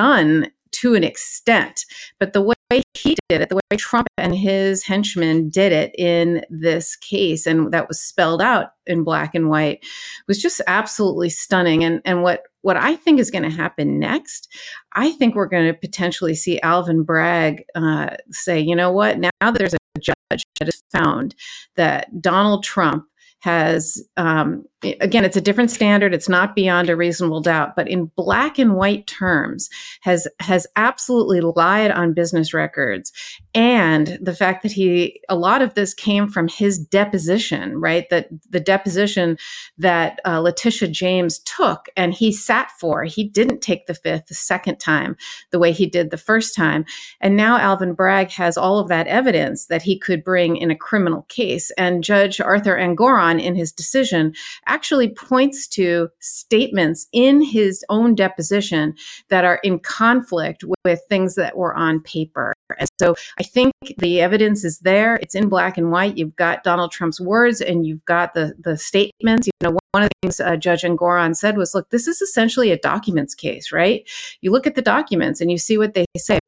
to 0.70 0.94
an 0.94 1.02
extent, 1.02 1.84
but 2.20 2.32
the 2.32 2.42
way 2.42 2.82
he 2.94 3.16
did 3.28 3.40
it, 3.40 3.48
the 3.48 3.56
way 3.56 3.76
Trump 3.76 4.06
and 4.16 4.34
his 4.34 4.84
henchmen 4.84 5.48
did 5.48 5.72
it 5.72 5.92
in 5.98 6.44
this 6.50 6.94
case, 6.96 7.46
and 7.46 7.72
that 7.72 7.88
was 7.88 8.00
spelled 8.00 8.42
out 8.42 8.72
in 8.86 9.02
black 9.02 9.34
and 9.34 9.48
white, 9.48 9.84
was 10.26 10.40
just 10.40 10.60
absolutely 10.66 11.30
stunning. 11.30 11.84
And 11.84 12.00
and 12.04 12.22
what 12.22 12.42
what 12.62 12.76
I 12.76 12.96
think 12.96 13.18
is 13.18 13.30
going 13.30 13.44
to 13.44 13.56
happen 13.56 13.98
next, 13.98 14.52
I 14.92 15.12
think 15.12 15.34
we're 15.34 15.46
going 15.46 15.72
to 15.72 15.78
potentially 15.78 16.34
see 16.34 16.60
Alvin 16.60 17.02
Bragg 17.02 17.64
uh, 17.74 18.16
say, 18.30 18.60
you 18.60 18.76
know 18.76 18.92
what, 18.92 19.18
now 19.18 19.30
that 19.40 19.58
there's 19.58 19.74
a 19.74 19.78
judge 20.00 20.44
that 20.58 20.66
has 20.66 20.82
found 20.92 21.34
that 21.76 22.20
Donald 22.20 22.62
Trump 22.62 23.04
has 23.40 24.02
um, 24.16 24.64
again, 24.82 25.24
it's 25.24 25.36
a 25.36 25.40
different 25.40 25.70
standard. 25.70 26.14
It's 26.14 26.28
not 26.28 26.54
beyond 26.54 26.88
a 26.88 26.96
reasonable 26.96 27.40
doubt, 27.40 27.74
but 27.74 27.88
in 27.88 28.10
black 28.16 28.58
and 28.58 28.76
white 28.76 29.06
terms, 29.06 29.68
has 30.02 30.28
has 30.40 30.66
absolutely 30.76 31.40
lied 31.40 31.90
on 31.90 32.14
business 32.14 32.54
records, 32.54 33.12
and 33.54 34.18
the 34.20 34.34
fact 34.34 34.62
that 34.62 34.72
he 34.72 35.20
a 35.28 35.36
lot 35.36 35.62
of 35.62 35.74
this 35.74 35.94
came 35.94 36.28
from 36.28 36.46
his 36.48 36.78
deposition, 36.78 37.80
right? 37.80 38.08
That 38.10 38.28
the 38.48 38.60
deposition 38.60 39.36
that 39.78 40.20
uh, 40.24 40.40
Letitia 40.40 40.88
James 40.88 41.40
took 41.40 41.88
and 41.96 42.14
he 42.14 42.30
sat 42.32 42.70
for. 42.78 43.04
He 43.04 43.24
didn't 43.24 43.60
take 43.60 43.86
the 43.86 43.94
fifth 43.94 44.26
the 44.26 44.34
second 44.34 44.78
time 44.78 45.16
the 45.50 45.58
way 45.58 45.72
he 45.72 45.86
did 45.86 46.10
the 46.10 46.16
first 46.16 46.54
time, 46.54 46.84
and 47.20 47.36
now 47.36 47.58
Alvin 47.58 47.94
Bragg 47.94 48.30
has 48.32 48.56
all 48.56 48.78
of 48.78 48.88
that 48.88 49.08
evidence 49.08 49.66
that 49.66 49.82
he 49.82 49.98
could 49.98 50.22
bring 50.22 50.56
in 50.56 50.70
a 50.70 50.76
criminal 50.76 51.22
case. 51.28 51.72
And 51.76 52.04
Judge 52.04 52.40
Arthur 52.40 52.76
Engoron 52.76 53.42
in 53.42 53.56
his 53.56 53.72
decision 53.72 54.34
actually 54.68 55.08
points 55.08 55.66
to 55.66 56.08
statements 56.20 57.08
in 57.12 57.42
his 57.42 57.84
own 57.88 58.14
deposition 58.14 58.94
that 59.28 59.44
are 59.44 59.60
in 59.64 59.78
conflict 59.78 60.62
with 60.84 61.00
things 61.08 61.34
that 61.34 61.56
were 61.56 61.74
on 61.74 62.00
paper. 62.00 62.54
And 62.78 62.88
so 63.00 63.16
I 63.38 63.42
think 63.42 63.72
the 63.98 64.20
evidence 64.20 64.64
is 64.64 64.78
there. 64.80 65.16
It's 65.16 65.34
in 65.34 65.48
black 65.48 65.78
and 65.78 65.90
white. 65.90 66.16
You've 66.16 66.36
got 66.36 66.64
Donald 66.64 66.92
Trump's 66.92 67.20
words 67.20 67.60
and 67.60 67.86
you've 67.86 68.04
got 68.04 68.34
the 68.34 68.54
the 68.58 68.76
statements. 68.76 69.46
You 69.46 69.52
know, 69.62 69.78
one 69.92 70.02
of 70.02 70.10
the 70.10 70.14
things 70.22 70.40
uh, 70.40 70.56
Judge 70.56 70.82
Engoron 70.82 71.34
said 71.34 71.56
was, 71.56 71.74
look, 71.74 71.90
this 71.90 72.06
is 72.06 72.20
essentially 72.20 72.70
a 72.70 72.78
documents 72.78 73.34
case, 73.34 73.72
right? 73.72 74.08
You 74.40 74.50
look 74.50 74.66
at 74.66 74.74
the 74.74 74.82
documents 74.82 75.40
and 75.40 75.50
you 75.50 75.58
see 75.58 75.78
what 75.78 75.94
they 75.94 76.04
say. 76.16 76.38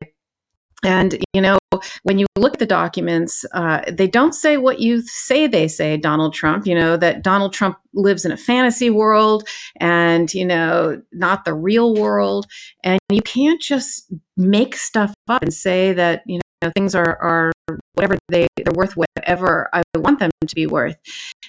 And, 0.84 1.22
you 1.32 1.40
know, 1.40 1.58
when 2.02 2.18
you 2.18 2.26
look 2.36 2.54
at 2.54 2.58
the 2.58 2.66
documents, 2.66 3.44
uh, 3.52 3.82
they 3.90 4.06
don't 4.06 4.34
say 4.34 4.56
what 4.56 4.80
you 4.80 5.02
say 5.02 5.46
they 5.46 5.68
say, 5.68 5.96
Donald 5.96 6.34
Trump, 6.34 6.66
you 6.66 6.74
know, 6.74 6.96
that 6.96 7.22
Donald 7.22 7.52
Trump 7.52 7.78
lives 7.92 8.24
in 8.24 8.32
a 8.32 8.36
fantasy 8.36 8.90
world 8.90 9.46
and, 9.76 10.32
you 10.32 10.44
know, 10.44 11.00
not 11.12 11.44
the 11.44 11.54
real 11.54 11.94
world. 11.94 12.46
And 12.82 12.98
you 13.10 13.22
can't 13.22 13.60
just 13.60 14.12
make 14.36 14.76
stuff 14.76 15.14
up 15.28 15.42
and 15.42 15.52
say 15.52 15.92
that, 15.92 16.22
you 16.26 16.40
know, 16.62 16.70
things 16.74 16.94
are, 16.94 17.16
are 17.20 17.52
whatever 17.94 18.16
they, 18.28 18.46
they're 18.56 18.72
worth, 18.74 18.96
whatever 18.96 19.68
I 19.72 19.82
want 19.94 20.18
them 20.18 20.30
to 20.46 20.54
be 20.54 20.66
worth. 20.66 20.96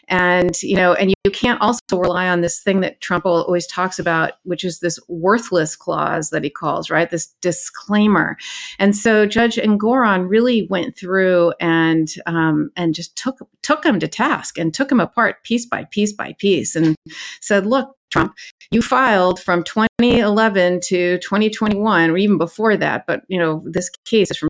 And, 0.07 0.61
you 0.61 0.75
know, 0.75 0.93
and 0.93 1.13
you 1.23 1.31
can't 1.31 1.61
also 1.61 1.79
rely 1.91 2.27
on 2.27 2.41
this 2.41 2.61
thing 2.61 2.81
that 2.81 2.99
Trump 3.01 3.25
always 3.25 3.67
talks 3.67 3.99
about, 3.99 4.33
which 4.43 4.63
is 4.63 4.79
this 4.79 4.99
worthless 5.07 5.75
clause 5.75 6.29
that 6.31 6.43
he 6.43 6.49
calls, 6.49 6.89
right? 6.89 7.09
This 7.09 7.27
disclaimer. 7.41 8.37
And 8.79 8.95
so 8.95 9.25
Judge 9.25 9.55
Engoron 9.55 10.29
really 10.29 10.67
went 10.69 10.97
through 10.97 11.53
and, 11.59 12.09
um, 12.25 12.71
and 12.75 12.93
just 12.93 13.15
took, 13.15 13.37
took 13.63 13.85
him 13.85 13.99
to 13.99 14.07
task 14.07 14.57
and 14.57 14.73
took 14.73 14.91
him 14.91 14.99
apart 14.99 15.43
piece 15.43 15.65
by 15.65 15.85
piece 15.85 16.13
by 16.13 16.35
piece 16.39 16.75
and 16.75 16.95
said, 17.39 17.65
look, 17.65 17.95
Trump, 18.11 18.35
you 18.71 18.81
filed 18.81 19.39
from 19.39 19.63
2011 19.63 20.81
to 20.81 21.17
2021 21.19 22.09
or 22.09 22.17
even 22.17 22.37
before 22.37 22.75
that, 22.77 23.05
but 23.07 23.21
you 23.29 23.39
know, 23.39 23.63
this 23.65 23.89
case 24.05 24.29
is 24.31 24.37
from 24.37 24.49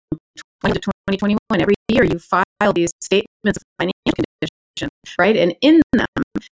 20 0.62 0.80
to 0.80 0.91
2021. 1.08 1.40
Every 1.62 1.76
year 1.88 2.04
you 2.04 2.20
file 2.20 2.74
these 2.74 2.92
statements 3.02 3.58
of 3.58 3.64
financial 3.80 4.24
condition, 4.40 4.90
right? 5.18 5.36
And 5.36 5.56
in 5.62 5.82
them, 5.94 6.06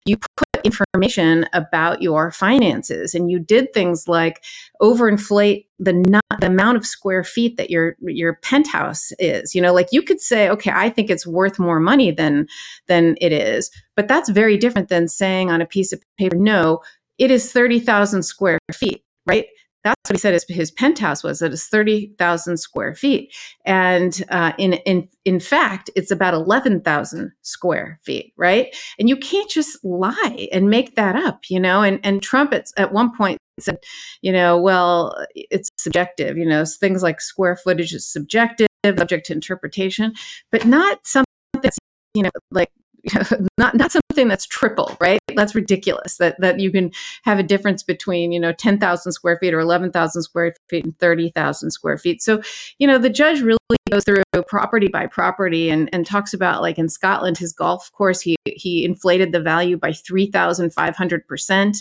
you 0.06 0.18
put 0.18 0.66
information 0.66 1.46
about 1.54 2.02
your 2.02 2.32
finances 2.32 3.14
and 3.14 3.30
you 3.30 3.40
did 3.40 3.74
things 3.74 4.08
like 4.08 4.44
overinflate 4.82 5.66
the 5.80 5.94
not, 5.94 6.24
the 6.40 6.48
amount 6.48 6.78
of 6.78 6.86
square 6.86 7.24
feet 7.24 7.58
that 7.58 7.70
your 7.70 7.96
your 8.02 8.36
penthouse 8.42 9.12
is 9.20 9.54
you 9.54 9.62
know 9.62 9.74
like 9.74 9.90
you 9.92 10.02
could 10.02 10.20
say 10.20 10.50
okay 10.50 10.72
i 10.74 10.90
think 10.90 11.10
it's 11.10 11.28
worth 11.28 11.60
more 11.60 11.80
money 11.80 12.12
than 12.12 12.48
than 12.88 13.16
it 13.22 13.32
is 13.32 13.70
but 13.96 14.08
that's 14.08 14.30
very 14.30 14.58
different 14.58 14.90
than 14.90 15.08
saying 15.08 15.52
on 15.52 15.62
a 15.62 15.66
piece 15.66 15.94
of 15.94 16.02
paper 16.18 16.36
no 16.36 16.82
it 17.18 17.32
is 17.32 17.52
30,000 17.52 18.24
square 18.24 18.60
feet 18.74 19.04
right 19.28 19.46
that's 19.86 20.10
what 20.10 20.16
he 20.16 20.20
said 20.20 20.34
his, 20.34 20.46
his 20.50 20.72
penthouse 20.72 21.24
was. 21.24 21.40
That 21.40 21.54
is 21.54 21.68
30,000 21.68 22.58
square 22.58 22.96
feet. 22.96 23.34
And 23.66 24.26
uh, 24.30 24.54
in, 24.58 24.74
in, 24.74 25.08
in 25.26 25.40
fact, 25.40 25.92
it's 25.96 26.10
about 26.10 26.34
11,000 26.34 27.32
square 27.44 28.00
feet, 28.04 28.34
right? 28.36 28.76
And 28.98 29.08
you 29.08 29.16
can't 29.16 29.50
just 29.50 29.78
lie 29.86 30.50
and 30.52 30.72
make 30.72 30.96
that 30.96 31.16
up, 31.16 31.42
you 31.50 31.60
know? 31.60 31.84
And, 31.84 32.00
and 32.04 32.22
Trump 32.24 32.52
at, 32.52 32.66
at 32.78 32.94
one 32.94 33.16
point 33.16 33.38
said, 33.60 33.78
you 34.22 34.32
know, 34.32 34.60
well, 34.60 35.16
it's 35.36 35.70
subjective, 35.78 36.36
you 36.36 36.46
know, 36.46 36.66
things 36.66 37.04
like 37.04 37.22
square 37.22 37.56
footage 37.56 37.94
is 37.94 38.08
subjective, 38.08 38.68
subject 38.84 39.28
to 39.28 39.34
interpretation, 39.34 40.14
but 40.52 40.66
not 40.66 41.06
something 41.06 41.26
that's, 41.62 41.78
you 42.16 42.24
know, 42.24 42.32
like 42.52 42.70
not 43.58 43.76
not 43.76 43.92
something 43.92 44.28
that's 44.28 44.46
triple, 44.46 44.96
right? 45.00 45.20
That's 45.36 45.56
ridiculous. 45.56 46.18
That 46.18 46.40
that 46.40 46.60
you 46.60 46.72
can 46.72 46.92
have 47.24 47.40
a 47.40 47.44
difference 47.44 47.84
between 47.84 48.32
you 48.32 48.40
know 48.40 48.52
ten 48.52 48.80
thousand 48.80 49.12
square 49.12 49.38
feet 49.40 49.54
or 49.54 49.60
eleven 49.60 49.92
thousand 49.92 50.24
square 50.24 50.56
feet 50.70 50.86
and 50.86 50.98
thirty 51.00 51.30
thousand 51.30 51.72
square 51.72 51.98
feet. 51.98 52.22
So 52.22 52.42
you 52.80 52.88
know 52.88 52.98
the 52.98 53.10
judge 53.10 53.42
really 53.42 53.58
goes 53.90 54.04
through 54.04 54.24
property 54.48 54.88
by 54.88 55.08
property 55.08 55.70
and 55.70 55.90
and 55.94 56.06
talks 56.06 56.34
about 56.34 56.62
like 56.62 56.78
in 56.78 56.90
Scotland 56.90 57.38
his 57.38 57.54
golf 57.54 57.92
course 57.92 58.22
he 58.22 58.36
he 58.46 58.84
inflated 58.86 59.32
the 59.32 59.42
value 59.42 59.78
by 59.78 59.92
three 59.92 60.28
thousand 60.28 60.74
five 60.74 60.96
hundred 60.96 61.28
percent. 61.28 61.78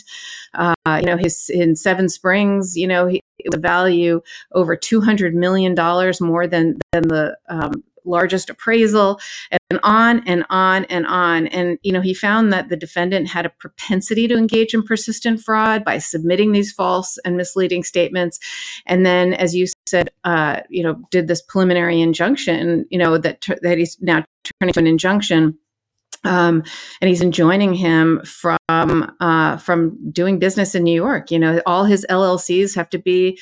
Uh, 0.53 0.73
you 0.87 1.07
know 1.07 1.17
his 1.17 1.49
in 1.49 1.75
Seven 1.75 2.09
Springs 2.09 2.77
you 2.77 2.87
know 2.87 3.07
he, 3.07 3.21
the 3.45 3.59
value 3.59 4.21
over 4.53 4.75
two 4.75 5.01
hundred 5.01 5.33
million 5.33 5.73
dollars 5.73 6.21
more 6.21 6.47
than 6.47 6.77
than 6.91 7.07
the 7.07 7.37
um, 7.49 7.83
largest 8.05 8.49
appraisal 8.49 9.19
and 9.69 9.79
on 9.83 10.27
and 10.27 10.45
on 10.49 10.85
and 10.85 11.05
on. 11.07 11.47
And 11.47 11.77
you 11.83 11.91
know 11.91 12.01
he 12.01 12.13
found 12.13 12.51
that 12.53 12.69
the 12.69 12.77
defendant 12.77 13.27
had 13.27 13.45
a 13.45 13.49
propensity 13.49 14.27
to 14.27 14.37
engage 14.37 14.73
in 14.73 14.83
persistent 14.83 15.41
fraud 15.41 15.83
by 15.83 15.97
submitting 15.97 16.51
these 16.51 16.71
false 16.71 17.17
and 17.25 17.37
misleading 17.37 17.83
statements. 17.83 18.39
And 18.85 19.05
then 19.05 19.33
as 19.33 19.55
you 19.55 19.67
said 19.87 20.09
uh, 20.23 20.61
you 20.69 20.83
know 20.83 21.01
did 21.11 21.27
this 21.27 21.41
preliminary 21.41 22.01
injunction 22.01 22.85
you 22.89 22.97
know 22.97 23.17
that 23.17 23.45
that 23.61 23.77
he's 23.77 23.97
now 24.01 24.23
turning 24.59 24.73
to 24.73 24.79
an 24.79 24.87
injunction 24.87 25.57
um, 26.25 26.63
and 27.01 27.09
he's 27.09 27.21
enjoining 27.21 27.73
him 27.73 28.21
from 28.25 28.57
uh, 28.69 29.57
from 29.57 29.97
doing 30.11 30.39
business 30.39 30.75
in 30.75 30.83
New 30.83 30.95
York. 30.95 31.31
You 31.31 31.39
know, 31.39 31.61
all 31.65 31.85
his 31.85 32.05
LLCs 32.09 32.75
have 32.75 32.89
to 32.89 32.97
be 32.97 33.39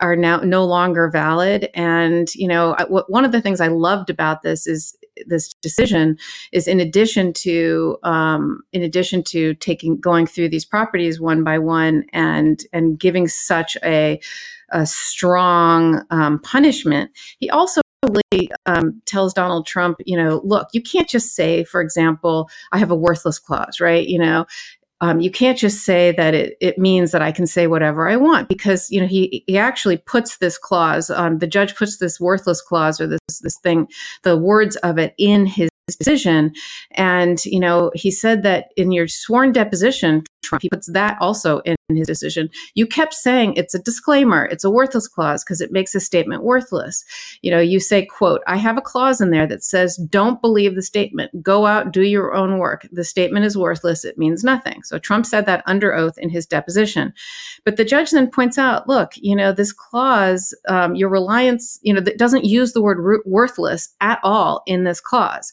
are 0.00 0.16
now 0.16 0.38
no 0.38 0.64
longer 0.64 1.08
valid. 1.08 1.70
And 1.74 2.34
you 2.34 2.48
know, 2.48 2.76
one 3.08 3.24
of 3.24 3.32
the 3.32 3.40
things 3.40 3.60
I 3.60 3.68
loved 3.68 4.10
about 4.10 4.42
this 4.42 4.66
is 4.66 4.96
this 5.26 5.54
decision 5.62 6.18
is 6.52 6.66
in 6.66 6.80
addition 6.80 7.32
to 7.32 7.98
um, 8.02 8.62
in 8.72 8.82
addition 8.82 9.22
to 9.24 9.54
taking 9.54 10.00
going 10.00 10.26
through 10.26 10.48
these 10.48 10.64
properties 10.64 11.20
one 11.20 11.44
by 11.44 11.58
one 11.58 12.04
and 12.12 12.64
and 12.72 12.98
giving 12.98 13.28
such 13.28 13.76
a 13.84 14.20
a 14.70 14.86
strong 14.86 16.04
um, 16.10 16.40
punishment. 16.40 17.10
He 17.38 17.48
also 17.48 17.80
really 18.06 18.50
um, 18.66 19.00
tells 19.06 19.34
Donald 19.34 19.66
Trump, 19.66 19.98
you 20.04 20.16
know, 20.16 20.40
look, 20.44 20.68
you 20.72 20.82
can't 20.82 21.08
just 21.08 21.34
say, 21.34 21.64
for 21.64 21.80
example, 21.80 22.48
I 22.72 22.78
have 22.78 22.90
a 22.90 22.96
worthless 22.96 23.38
clause, 23.38 23.80
right? 23.80 24.06
You 24.06 24.18
know, 24.18 24.46
um, 25.00 25.20
you 25.20 25.30
can't 25.30 25.58
just 25.58 25.84
say 25.84 26.12
that 26.12 26.34
it, 26.34 26.56
it 26.60 26.78
means 26.78 27.10
that 27.12 27.20
I 27.20 27.32
can 27.32 27.46
say 27.46 27.66
whatever 27.66 28.08
I 28.08 28.16
want 28.16 28.48
because 28.48 28.90
you 28.90 29.00
know 29.00 29.06
he 29.06 29.44
he 29.46 29.58
actually 29.58 29.98
puts 29.98 30.38
this 30.38 30.56
clause 30.56 31.10
on 31.10 31.40
the 31.40 31.46
judge 31.46 31.74
puts 31.74 31.98
this 31.98 32.18
worthless 32.20 32.62
clause 32.62 33.00
or 33.00 33.06
this 33.06 33.20
this 33.42 33.58
thing 33.58 33.88
the 34.22 34.36
words 34.36 34.76
of 34.76 34.98
it 34.98 35.14
in 35.18 35.46
his 35.46 35.68
decision 35.86 36.52
and 36.92 37.44
you 37.44 37.60
know 37.60 37.90
he 37.94 38.10
said 38.10 38.42
that 38.42 38.68
in 38.76 38.90
your 38.90 39.06
sworn 39.06 39.52
deposition 39.52 40.24
Trump. 40.44 40.62
He 40.62 40.68
puts 40.68 40.90
that 40.92 41.16
also 41.20 41.60
in 41.60 41.76
his 41.88 42.06
decision. 42.06 42.50
You 42.74 42.86
kept 42.86 43.14
saying 43.14 43.54
it's 43.54 43.74
a 43.74 43.78
disclaimer, 43.78 44.44
it's 44.44 44.64
a 44.64 44.70
worthless 44.70 45.08
clause 45.08 45.42
because 45.42 45.60
it 45.60 45.72
makes 45.72 45.94
a 45.94 46.00
statement 46.00 46.44
worthless. 46.44 47.04
You 47.42 47.50
know, 47.50 47.60
you 47.60 47.80
say, 47.80 48.06
quote, 48.06 48.42
I 48.46 48.56
have 48.56 48.76
a 48.76 48.82
clause 48.82 49.20
in 49.20 49.30
there 49.30 49.46
that 49.46 49.64
says, 49.64 49.96
don't 49.96 50.40
believe 50.40 50.74
the 50.74 50.82
statement. 50.82 51.42
Go 51.42 51.66
out, 51.66 51.92
do 51.92 52.02
your 52.02 52.34
own 52.34 52.58
work. 52.58 52.86
The 52.92 53.04
statement 53.04 53.44
is 53.44 53.58
worthless. 53.58 54.04
It 54.04 54.18
means 54.18 54.44
nothing. 54.44 54.82
So 54.84 54.98
Trump 54.98 55.26
said 55.26 55.46
that 55.46 55.64
under 55.66 55.94
oath 55.94 56.18
in 56.18 56.28
his 56.28 56.46
deposition. 56.46 57.12
But 57.64 57.76
the 57.76 57.84
judge 57.84 58.10
then 58.10 58.30
points 58.30 58.58
out, 58.58 58.88
look, 58.88 59.12
you 59.16 59.34
know, 59.34 59.52
this 59.52 59.72
clause, 59.72 60.54
um, 60.68 60.94
your 60.94 61.08
reliance, 61.08 61.78
you 61.82 61.92
know, 61.92 62.00
that 62.00 62.18
doesn't 62.18 62.44
use 62.44 62.72
the 62.72 62.82
word 62.82 63.22
worthless 63.24 63.94
at 64.00 64.20
all 64.22 64.62
in 64.66 64.84
this 64.84 65.00
clause. 65.00 65.52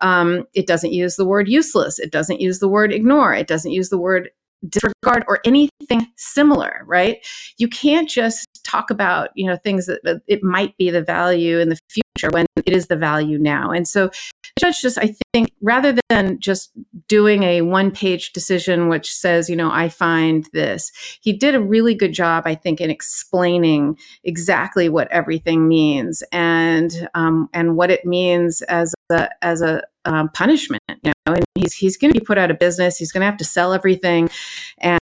Um, 0.00 0.44
it 0.54 0.66
doesn't 0.66 0.92
use 0.92 1.16
the 1.16 1.26
word 1.26 1.48
useless. 1.48 1.98
It 1.98 2.12
doesn't 2.12 2.40
use 2.40 2.58
the 2.58 2.68
word 2.68 2.92
ignore. 2.92 3.34
It 3.34 3.46
doesn't 3.46 3.72
use 3.72 3.88
the 3.88 3.98
word 3.98 4.30
disregard 4.68 5.24
or 5.26 5.40
anything 5.44 6.06
similar 6.16 6.82
right 6.86 7.26
you 7.56 7.66
can't 7.66 8.08
just 8.08 8.46
talk 8.62 8.90
about 8.90 9.30
you 9.34 9.46
know 9.46 9.56
things 9.56 9.86
that 9.86 10.20
it 10.26 10.42
might 10.42 10.76
be 10.76 10.90
the 10.90 11.02
value 11.02 11.58
in 11.58 11.70
the 11.70 11.78
future 11.88 12.30
when 12.30 12.44
it 12.66 12.72
is 12.72 12.88
the 12.88 12.96
value 12.96 13.38
now 13.38 13.70
and 13.70 13.88
so 13.88 14.10
judge 14.58 14.82
just 14.82 14.98
i 14.98 15.14
think 15.32 15.50
rather 15.62 15.96
than 16.10 16.38
just 16.40 16.70
doing 17.08 17.42
a 17.42 17.62
one 17.62 17.90
page 17.90 18.32
decision 18.32 18.88
which 18.88 19.12
says 19.12 19.48
you 19.48 19.56
know 19.56 19.70
i 19.70 19.88
find 19.88 20.46
this 20.52 20.92
he 21.22 21.32
did 21.32 21.54
a 21.54 21.60
really 21.60 21.94
good 21.94 22.12
job 22.12 22.42
i 22.46 22.54
think 22.54 22.80
in 22.80 22.90
explaining 22.90 23.96
exactly 24.24 24.90
what 24.90 25.10
everything 25.10 25.68
means 25.68 26.22
and 26.32 27.08
um, 27.14 27.48
and 27.54 27.76
what 27.76 27.90
it 27.90 28.04
means 28.04 28.60
as 28.62 28.94
a 29.10 29.30
as 29.42 29.62
a 29.62 29.82
um, 30.04 30.28
punishment. 30.30 30.82
You 30.88 31.12
know, 31.26 31.34
and 31.34 31.44
he's 31.54 31.74
he's 31.74 31.96
going 31.96 32.12
to 32.12 32.18
be 32.18 32.24
put 32.24 32.38
out 32.38 32.50
of 32.50 32.58
business. 32.58 32.96
He's 32.96 33.12
going 33.12 33.22
to 33.22 33.26
have 33.26 33.36
to 33.38 33.44
sell 33.44 33.72
everything, 33.72 34.30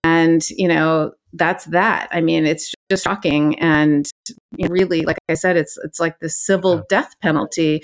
and 0.05 0.49
you 0.51 0.69
know 0.69 1.13
that's 1.33 1.67
that. 1.67 2.09
I 2.11 2.21
mean, 2.21 2.47
it's 2.47 2.73
just 2.91 3.05
shocking, 3.05 3.59
and 3.59 4.09
you 4.57 4.69
know, 4.69 4.73
really, 4.73 5.03
like 5.03 5.19
I 5.29 5.35
said, 5.35 5.57
it's 5.57 5.79
it's 5.85 6.01
like 6.01 6.19
the 6.21 6.29
civil 6.29 6.77
yeah. 6.77 6.83
death 6.89 7.15
penalty. 7.21 7.83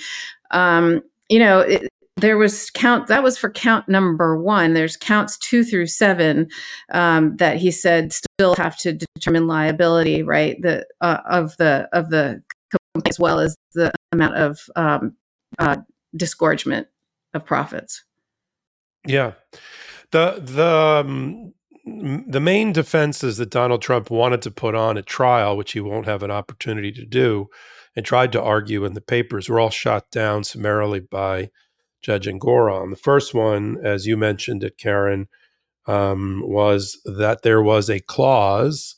Um, 0.51 1.03
you 1.29 1.39
know, 1.39 1.61
it, 1.61 1.89
there 2.17 2.37
was 2.37 2.71
count 2.71 3.09
that 3.09 3.23
was 3.23 3.39
for 3.39 3.51
count 3.51 3.89
number 3.89 4.37
one 4.37 4.75
there's 4.75 4.99
counts 4.99 5.39
two 5.39 5.65
through 5.65 5.87
seven 5.87 6.47
um, 6.93 7.37
that 7.37 7.57
he 7.57 7.71
said 7.71 8.13
still 8.13 8.55
have 8.55 8.77
to 8.77 8.93
determine 8.93 9.47
liability 9.47 10.23
right 10.23 10.61
the 10.61 10.87
uh, 11.01 11.19
of 11.29 11.57
the 11.57 11.89
of 11.93 12.11
the 12.11 12.43
as 13.09 13.19
well 13.19 13.41
as 13.41 13.57
the 13.75 13.91
amount 14.13 14.35
of 14.37 14.61
um, 14.77 15.17
uh, 15.59 15.77
disgorgement 16.17 16.89
of 17.35 17.45
profits 17.45 18.05
yeah 19.07 19.33
the 20.11 20.41
the 20.41 20.67
um, 20.67 21.55
the 21.85 22.41
main 22.41 22.73
defenses 22.73 23.37
that 23.39 23.51
donald 23.51 23.83
trump 23.83 24.11
wanted 24.11 24.43
to 24.43 24.51
put 24.51 24.75
on 24.75 24.97
at 24.97 25.07
trial 25.07 25.57
which 25.57 25.73
he 25.73 25.81
won't 25.81 26.07
have 26.07 26.23
an 26.23 26.31
opportunity 26.31 26.93
to 26.93 27.05
do 27.05 27.49
and 27.95 28.07
tried 28.07 28.33
to 28.33 28.43
argue 28.43 28.85
in 28.85 28.95
the 28.95 29.01
papers 29.01 29.49
were 29.49 29.61
all 29.61 29.71
shot 29.71 30.11
down 30.11 30.45
summarily 30.45 31.01
by 31.01 31.51
Judge 32.03 32.27
Engoron. 32.27 32.91
The 32.91 32.97
first 32.97 33.33
one, 33.33 33.79
as 33.83 34.07
you 34.07 34.17
mentioned 34.17 34.65
it, 34.65 34.77
Karen, 34.77 35.29
um, 35.87 36.43
was 36.45 37.01
that 37.05 37.43
there 37.43 37.63
was 37.63 37.89
a 37.89 38.01
clause 38.01 38.97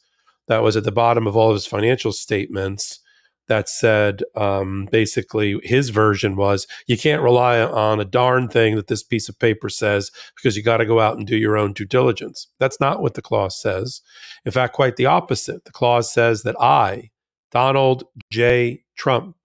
that 0.49 0.63
was 0.63 0.77
at 0.77 0.85
the 0.85 0.93
bottom 0.93 1.27
of 1.27 1.37
all 1.37 1.51
of 1.51 1.55
his 1.55 1.67
financial 1.67 2.13
statements 2.13 3.01
that 3.49 3.69
said 3.69 4.23
um, 4.35 4.89
basically 4.91 5.59
his 5.63 5.91
version 5.91 6.37
was 6.37 6.67
you 6.87 6.97
can't 6.97 7.23
rely 7.23 7.61
on 7.61 8.01
a 8.01 8.05
darn 8.05 8.49
thing 8.49 8.77
that 8.77 8.87
this 8.87 9.03
piece 9.03 9.29
of 9.29 9.39
paper 9.39 9.69
says 9.69 10.11
because 10.37 10.57
you 10.57 10.63
got 10.63 10.79
to 10.79 10.87
go 10.87 11.01
out 11.01 11.17
and 11.17 11.27
do 11.27 11.37
your 11.37 11.57
own 11.57 11.73
due 11.73 11.85
diligence. 11.85 12.49
That's 12.59 12.81
not 12.81 13.03
what 13.03 13.15
the 13.15 13.23
clause 13.23 13.61
says. 13.61 14.01
In 14.45 14.53
fact, 14.53 14.75
quite 14.75 14.97
the 14.97 15.07
opposite. 15.07 15.65
The 15.65 15.73
clause 15.73 16.13
says 16.13 16.43
that 16.43 16.57
I, 16.61 17.11
Donald 17.51 18.05
J. 18.31 18.85
Trump, 18.97 19.37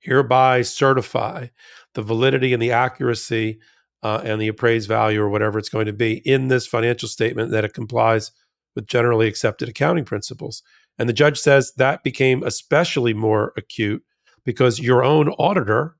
hereby 0.00 0.62
certify 0.62 1.48
the 1.94 2.02
validity 2.02 2.52
and 2.52 2.62
the 2.62 2.72
accuracy 2.72 3.58
uh, 4.02 4.20
and 4.24 4.40
the 4.40 4.48
appraised 4.48 4.88
value 4.88 5.20
or 5.20 5.28
whatever 5.28 5.58
it's 5.58 5.68
going 5.68 5.86
to 5.86 5.92
be 5.92 6.18
in 6.18 6.48
this 6.48 6.66
financial 6.66 7.08
statement 7.08 7.50
that 7.50 7.64
it 7.64 7.74
complies 7.74 8.30
with 8.74 8.86
generally 8.86 9.26
accepted 9.26 9.68
accounting 9.68 10.04
principles. 10.04 10.62
And 10.98 11.08
the 11.08 11.14
judge 11.14 11.38
says 11.38 11.72
that 11.76 12.02
became 12.02 12.42
especially 12.42 13.14
more 13.14 13.52
acute 13.56 14.02
because 14.44 14.80
your 14.80 15.04
own 15.04 15.28
auditor, 15.30 15.96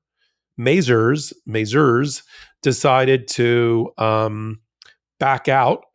Mazars, 0.59 1.33
Mazars, 1.47 2.23
decided 2.61 3.27
to 3.29 3.91
um, 3.97 4.59
back 5.19 5.47
out 5.47 5.85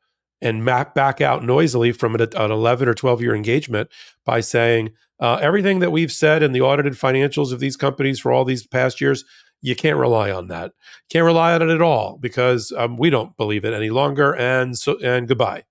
and 0.41 0.65
map 0.65 0.95
back 0.95 1.21
out 1.21 1.45
noisily 1.45 1.93
from 1.93 2.15
an, 2.15 2.23
an 2.37 2.51
11 2.51 2.89
or 2.89 2.95
12 2.95 3.21
year 3.21 3.35
engagement 3.35 3.91
by 4.25 4.41
saying 4.41 4.91
uh, 5.21 5.39
everything 5.41 5.79
that 5.79 5.93
we've 5.93 6.13
said 6.13 6.43
in 6.43 6.53
the 6.53 6.61
audited 6.61 6.95
financials 6.95 7.53
of 7.53 7.61
these 7.61 7.77
companies 7.77 8.19
for 8.19 8.33
all 8.33 8.45
these 8.45 8.67
past 8.67 9.01
years 9.01 9.25
you 9.65 9.75
can't 9.75 9.97
rely 9.97 10.31
on 10.31 10.49
that. 10.49 10.73
Can't 11.11 11.25
rely 11.25 11.55
on 11.55 11.63
it 11.63 11.71
at 11.71 11.81
all 11.81 12.19
because 12.19 12.71
um, 12.77 12.99
we 12.99 13.09
don't 13.09 13.35
believe 13.39 13.65
it 13.65 13.73
any 13.73 13.89
longer. 13.89 14.37
And 14.37 14.77
so, 14.77 14.99
and 15.03 15.27
goodbye. 15.27 15.65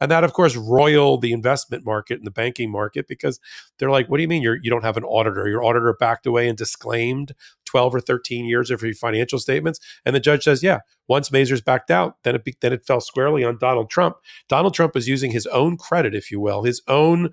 And 0.00 0.10
that, 0.10 0.24
of 0.24 0.32
course, 0.32 0.56
roiled 0.56 1.22
the 1.22 1.32
investment 1.32 1.84
market 1.84 2.18
and 2.18 2.26
the 2.26 2.30
banking 2.30 2.70
market 2.70 3.06
because 3.08 3.40
they're 3.78 3.90
like, 3.90 4.08
"What 4.08 4.18
do 4.18 4.22
you 4.22 4.28
mean 4.28 4.42
you're 4.42 4.58
you 4.62 4.70
don't 4.70 4.84
have 4.84 4.96
an 4.96 5.04
auditor? 5.04 5.48
Your 5.48 5.64
auditor 5.64 5.94
backed 5.98 6.26
away 6.26 6.48
and 6.48 6.56
disclaimed 6.56 7.32
twelve 7.64 7.94
or 7.94 8.00
thirteen 8.00 8.46
years 8.46 8.70
of 8.70 8.82
your 8.82 8.94
financial 8.94 9.38
statements." 9.38 9.80
And 10.04 10.14
the 10.14 10.20
judge 10.20 10.44
says, 10.44 10.62
"Yeah, 10.62 10.80
once 11.08 11.30
Mazars 11.30 11.64
backed 11.64 11.90
out, 11.90 12.16
then 12.24 12.34
it 12.34 12.42
then 12.60 12.72
it 12.72 12.86
fell 12.86 13.00
squarely 13.00 13.44
on 13.44 13.58
Donald 13.58 13.90
Trump. 13.90 14.16
Donald 14.48 14.74
Trump 14.74 14.94
was 14.94 15.08
using 15.08 15.32
his 15.32 15.46
own 15.48 15.76
credit, 15.76 16.14
if 16.14 16.30
you 16.30 16.40
will, 16.40 16.62
his 16.64 16.82
own 16.88 17.30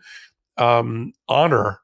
um, 0.57 1.13
honor 1.27 1.81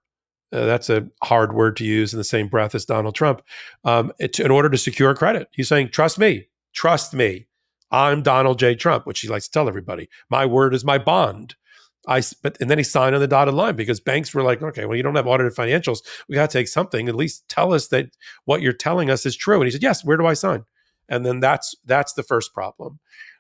uh, 0.54 0.66
that's 0.66 0.90
a 0.90 1.08
hard 1.24 1.54
word 1.54 1.78
to 1.78 1.86
use 1.86 2.14
in 2.14 2.18
the 2.18 2.24
same 2.24 2.48
breath 2.48 2.76
as 2.76 2.86
Donald 2.86 3.16
Trump. 3.16 3.42
Um, 3.86 4.12
it, 4.20 4.40
in 4.40 4.52
order 4.52 4.70
to 4.70 4.78
secure 4.78 5.16
credit, 5.16 5.48
he's 5.52 5.70
saying, 5.70 5.90
"Trust 5.90 6.20
me, 6.20 6.48
trust 6.74 7.14
me. 7.14 7.48
I'm 7.92 8.22
Donald 8.22 8.60
J. 8.60 8.76
Trump," 8.76 9.06
which 9.06 9.20
he 9.22 9.28
likes 9.28 9.46
to 9.46 9.52
tell 9.52 9.68
everybody. 9.68 10.10
My 10.30 10.46
word 10.46 10.74
is 10.74 10.86
my 10.86 10.98
bond. 10.98 11.56
I 12.08 12.22
but 12.42 12.58
and 12.60 12.70
then 12.70 12.78
he 12.78 12.84
signed 12.84 13.14
on 13.14 13.22
the 13.22 13.28
dotted 13.28 13.54
line 13.54 13.76
because 13.76 14.00
banks 14.00 14.34
were 14.34 14.42
like, 14.42 14.62
"Okay, 14.62 14.86
well, 14.86 14.98
you 14.98 15.04
don't 15.04 15.16
have 15.16 15.28
audited 15.28 15.54
financials. 15.54 16.00
We 16.28 16.36
got 16.36 16.50
to 16.50 16.58
take 16.58 16.68
something. 16.68 17.08
At 17.08 17.16
least 17.16 17.48
tell 17.48 17.74
us 17.74 17.88
that 17.90 18.18
what 18.46 18.62
you're 18.62 18.74
telling 18.74 19.10
us 19.10 19.26
is 19.26 19.36
true." 19.36 19.58
And 19.58 19.66
he 19.66 19.72
said, 19.72 19.84
"Yes. 19.84 20.04
Where 20.04 20.18
do 20.18 20.26
I 20.26 20.34
sign?" 20.34 20.66
And 21.10 21.26
then 21.26 21.40
that's 21.40 21.76
that's 21.86 22.14
the 22.14 22.24
first 22.24 22.54
problem. 22.54 23.00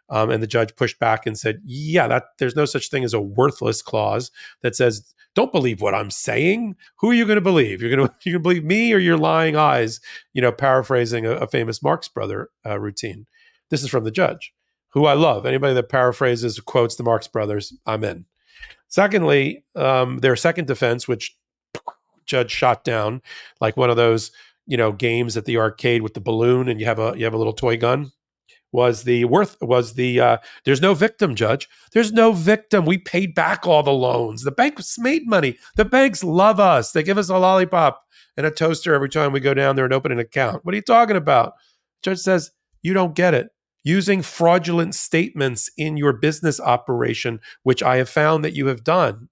Um, 0.09 0.29
and 0.29 0.43
the 0.43 0.47
judge 0.47 0.75
pushed 0.75 0.99
back 0.99 1.25
and 1.25 1.37
said, 1.37 1.61
"Yeah, 1.65 2.07
that 2.07 2.25
there's 2.37 2.55
no 2.55 2.65
such 2.65 2.89
thing 2.89 3.03
as 3.03 3.13
a 3.13 3.21
worthless 3.21 3.81
clause 3.81 4.29
that 4.61 4.75
says 4.75 5.13
don't 5.33 5.53
believe 5.53 5.81
what 5.81 5.95
I'm 5.95 6.11
saying. 6.11 6.75
Who 6.99 7.11
are 7.11 7.13
you 7.13 7.25
going 7.25 7.37
to 7.37 7.41
believe? 7.41 7.81
You're 7.81 7.95
going 7.95 8.07
to 8.09 8.13
you 8.23 8.33
going 8.33 8.43
to 8.43 8.43
believe 8.43 8.65
me 8.65 8.93
or 8.93 8.99
your 8.99 9.17
lying 9.17 9.55
eyes?" 9.55 9.99
You 10.33 10.41
know, 10.41 10.51
paraphrasing 10.51 11.25
a, 11.25 11.31
a 11.31 11.47
famous 11.47 11.81
Marx 11.81 12.07
Brother 12.07 12.49
uh, 12.63 12.79
routine. 12.79 13.25
This 13.71 13.81
is 13.81 13.89
from 13.89 14.03
the 14.03 14.11
judge, 14.11 14.53
who 14.89 15.05
I 15.05 15.13
love. 15.13 15.47
Anybody 15.47 15.73
that 15.73 15.89
paraphrases 15.89 16.59
quotes 16.59 16.95
the 16.95 17.03
Marx 17.03 17.27
Brothers, 17.27 17.73
I'm 17.87 18.03
in. 18.03 18.25
Secondly, 18.87 19.65
um, 19.75 20.19
their 20.19 20.35
second 20.35 20.67
defense, 20.67 21.07
which 21.07 21.35
judge 22.27 22.51
shot 22.51 22.83
down, 22.83 23.23
like 23.59 23.77
one 23.77 23.89
of 23.89 23.95
those 23.95 24.31
you 24.67 24.77
know 24.77 24.91
games 24.91 25.35
at 25.37 25.45
the 25.45 25.57
arcade 25.57 26.03
with 26.03 26.13
the 26.13 26.21
balloon, 26.21 26.69
and 26.69 26.79
you 26.79 26.85
have 26.85 26.99
a 26.99 27.15
you 27.17 27.23
have 27.23 27.33
a 27.33 27.37
little 27.37 27.53
toy 27.53 27.77
gun 27.77 28.11
was 28.71 29.03
the 29.03 29.25
worth 29.25 29.57
was 29.61 29.93
the 29.93 30.19
uh, 30.19 30.37
there's 30.65 30.81
no 30.81 30.93
victim 30.93 31.35
judge. 31.35 31.67
There's 31.93 32.11
no 32.11 32.31
victim. 32.31 32.85
We 32.85 32.97
paid 32.97 33.35
back 33.35 33.67
all 33.67 33.83
the 33.83 33.91
loans. 33.91 34.43
The 34.43 34.51
banks 34.51 34.97
made 34.97 35.27
money. 35.27 35.57
The 35.75 35.85
banks 35.85 36.23
love 36.23 36.59
us. 36.59 36.91
They 36.91 37.03
give 37.03 37.17
us 37.17 37.29
a 37.29 37.37
lollipop 37.37 38.01
and 38.37 38.45
a 38.45 38.51
toaster 38.51 38.93
every 38.93 39.09
time 39.09 39.31
we 39.31 39.39
go 39.39 39.53
down 39.53 39.75
there 39.75 39.85
and 39.85 39.93
open 39.93 40.11
an 40.11 40.19
account. 40.19 40.63
What 40.63 40.73
are 40.73 40.77
you 40.77 40.81
talking 40.81 41.17
about? 41.17 41.53
Judge 42.01 42.19
says 42.19 42.51
you 42.81 42.93
don't 42.93 43.15
get 43.15 43.33
it 43.33 43.49
using 43.83 44.21
fraudulent 44.21 44.93
statements 44.95 45.69
in 45.77 45.97
your 45.97 46.13
business 46.13 46.59
operation 46.59 47.39
which 47.63 47.81
i 47.83 47.97
have 47.97 48.09
found 48.09 48.43
that 48.43 48.55
you 48.55 48.67
have 48.67 48.83
done 48.83 49.29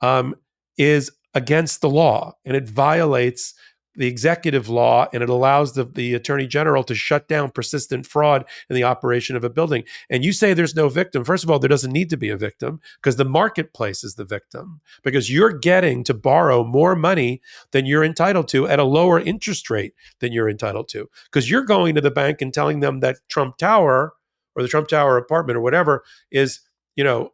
um, 0.00 0.34
is 0.76 1.10
against 1.34 1.80
the 1.80 1.90
law 1.90 2.32
and 2.44 2.56
it 2.56 2.68
violates 2.68 3.54
the 3.96 4.06
executive 4.06 4.68
law 4.68 5.06
and 5.12 5.22
it 5.22 5.28
allows 5.28 5.72
the, 5.72 5.84
the 5.84 6.14
attorney 6.14 6.46
general 6.46 6.84
to 6.84 6.94
shut 6.94 7.28
down 7.28 7.50
persistent 7.50 8.06
fraud 8.06 8.44
in 8.68 8.76
the 8.76 8.84
operation 8.84 9.36
of 9.36 9.44
a 9.44 9.50
building. 9.50 9.84
And 10.10 10.24
you 10.24 10.32
say 10.32 10.52
there's 10.52 10.76
no 10.76 10.88
victim. 10.88 11.24
First 11.24 11.44
of 11.44 11.50
all, 11.50 11.58
there 11.58 11.68
doesn't 11.68 11.92
need 11.92 12.10
to 12.10 12.16
be 12.16 12.30
a 12.30 12.36
victim 12.36 12.80
because 13.00 13.16
the 13.16 13.24
marketplace 13.24 14.04
is 14.04 14.14
the 14.14 14.24
victim 14.24 14.80
because 15.02 15.30
you're 15.30 15.52
getting 15.52 16.04
to 16.04 16.14
borrow 16.14 16.62
more 16.62 16.94
money 16.94 17.40
than 17.72 17.86
you're 17.86 18.04
entitled 18.04 18.48
to 18.48 18.68
at 18.68 18.78
a 18.78 18.84
lower 18.84 19.18
interest 19.18 19.70
rate 19.70 19.94
than 20.20 20.32
you're 20.32 20.50
entitled 20.50 20.88
to 20.88 21.08
because 21.24 21.50
you're 21.50 21.64
going 21.64 21.94
to 21.94 22.00
the 22.00 22.10
bank 22.10 22.42
and 22.42 22.52
telling 22.52 22.80
them 22.80 23.00
that 23.00 23.16
Trump 23.28 23.56
Tower 23.56 24.12
or 24.54 24.62
the 24.62 24.68
Trump 24.68 24.88
Tower 24.88 25.16
apartment 25.16 25.56
or 25.56 25.60
whatever 25.60 26.04
is, 26.30 26.60
you 26.94 27.04
know, 27.04 27.32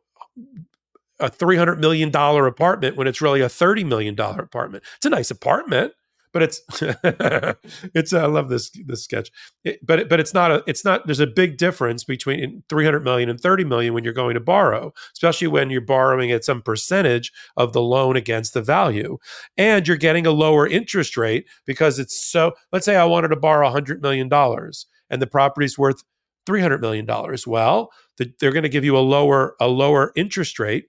a 1.20 1.31
$300 1.31 1.79
million 1.79 2.14
apartment 2.14 2.96
when 2.96 3.07
it's 3.07 3.20
really 3.20 3.40
a 3.40 3.48
$30 3.48 3.87
million 3.87 4.18
apartment. 4.18 4.83
It's 4.96 5.07
a 5.07 5.11
nice 5.11 5.31
apartment 5.31 5.92
but 6.33 6.42
it's 6.42 6.61
it's 7.95 8.12
I 8.12 8.27
love 8.27 8.49
this 8.49 8.71
this 8.87 9.05
sketch. 9.05 9.31
It, 9.64 9.85
but 9.85 10.09
but 10.09 10.21
it's 10.21 10.35
not 10.35 10.51
a 10.51 10.64
it's 10.66 10.85
not 10.85 11.07
there's 11.07 11.21
a 11.21 11.27
big 11.27 11.57
difference 11.57 12.05
between 12.05 12.62
300 12.68 13.05
million 13.05 13.29
and 13.29 13.40
30 13.40 13.64
million 13.64 13.95
when 13.95 14.05
you're 14.05 14.12
going 14.12 14.35
to 14.35 14.40
borrow, 14.40 14.92
especially 15.14 15.49
when 15.49 15.71
you're 15.71 15.81
borrowing 15.81 16.31
at 16.31 16.45
some 16.45 16.62
percentage 16.62 17.33
of 17.57 17.73
the 17.73 17.83
loan 17.83 18.16
against 18.16 18.55
the 18.55 18.62
value. 18.62 19.18
And 19.57 19.87
you're 19.87 19.97
getting 19.97 20.27
a 20.27 20.31
lower 20.31 20.66
interest 20.66 21.16
rate 21.16 21.47
because 21.66 21.99
it's 21.99 22.21
so 22.23 22.53
let's 22.73 22.85
say 22.85 22.97
I 22.97 23.05
wanted 23.05 23.29
to 23.29 23.37
borrow 23.37 23.66
100 23.66 24.03
million 24.03 24.29
dollars 24.29 24.87
and 25.11 25.21
the 25.21 25.27
property's 25.27 25.79
worth 25.79 26.03
300 26.47 26.81
million 26.81 27.05
dollars. 27.07 27.47
Well, 27.47 27.90
the, 28.18 28.33
they're 28.40 28.53
going 28.53 28.62
to 28.64 28.68
give 28.68 28.85
you 28.85 28.97
a 28.97 29.01
lower 29.01 29.55
a 29.61 29.68
lower 29.68 30.12
interest 30.16 30.59
rate 30.59 30.87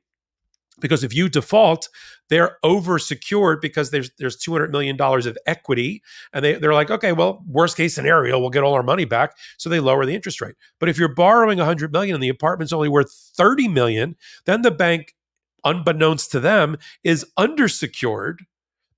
because 0.80 1.04
if 1.04 1.14
you 1.14 1.30
default 1.30 1.90
they're 2.30 2.58
over 2.64 2.98
secured 3.00 3.62
because 3.62 3.92
there's 3.92 4.12
there's 4.18 4.38
200 4.38 4.72
million 4.72 4.96
dollars 4.98 5.26
of 5.26 5.38
equity 5.46 6.02
and 6.34 6.44
they 6.44 6.54
they're 6.56 6.74
like 6.74 6.90
okay 6.90 7.12
well 7.12 7.44
worst 7.48 7.78
case 7.78 7.94
scenario 7.94 8.40
we'll 8.40 8.50
get 8.50 8.64
all 8.64 8.74
our 8.74 8.84
money 8.84 9.06
back. 9.06 9.36
So 9.58 9.70
they 9.70 9.80
lower 9.80 10.06
the 10.06 10.16
interest 10.16 10.42
rate. 10.42 10.56
But 10.80 10.90
if 10.90 10.98
you're 10.98 11.14
borrowing 11.14 11.58
100 11.58 11.92
million 11.92 12.16
and 12.16 12.24
the 12.24 12.30
apartment's 12.30 12.74
only 12.74 12.90
worth 12.90 13.12
30 13.36 13.68
million 13.68 14.16
then 14.46 14.62
the 14.62 14.72
bank 14.72 15.16
unbeknownst 15.64 16.32
to 16.32 16.40
them 16.40 16.78
is 17.04 17.26
undersecured 17.38 18.40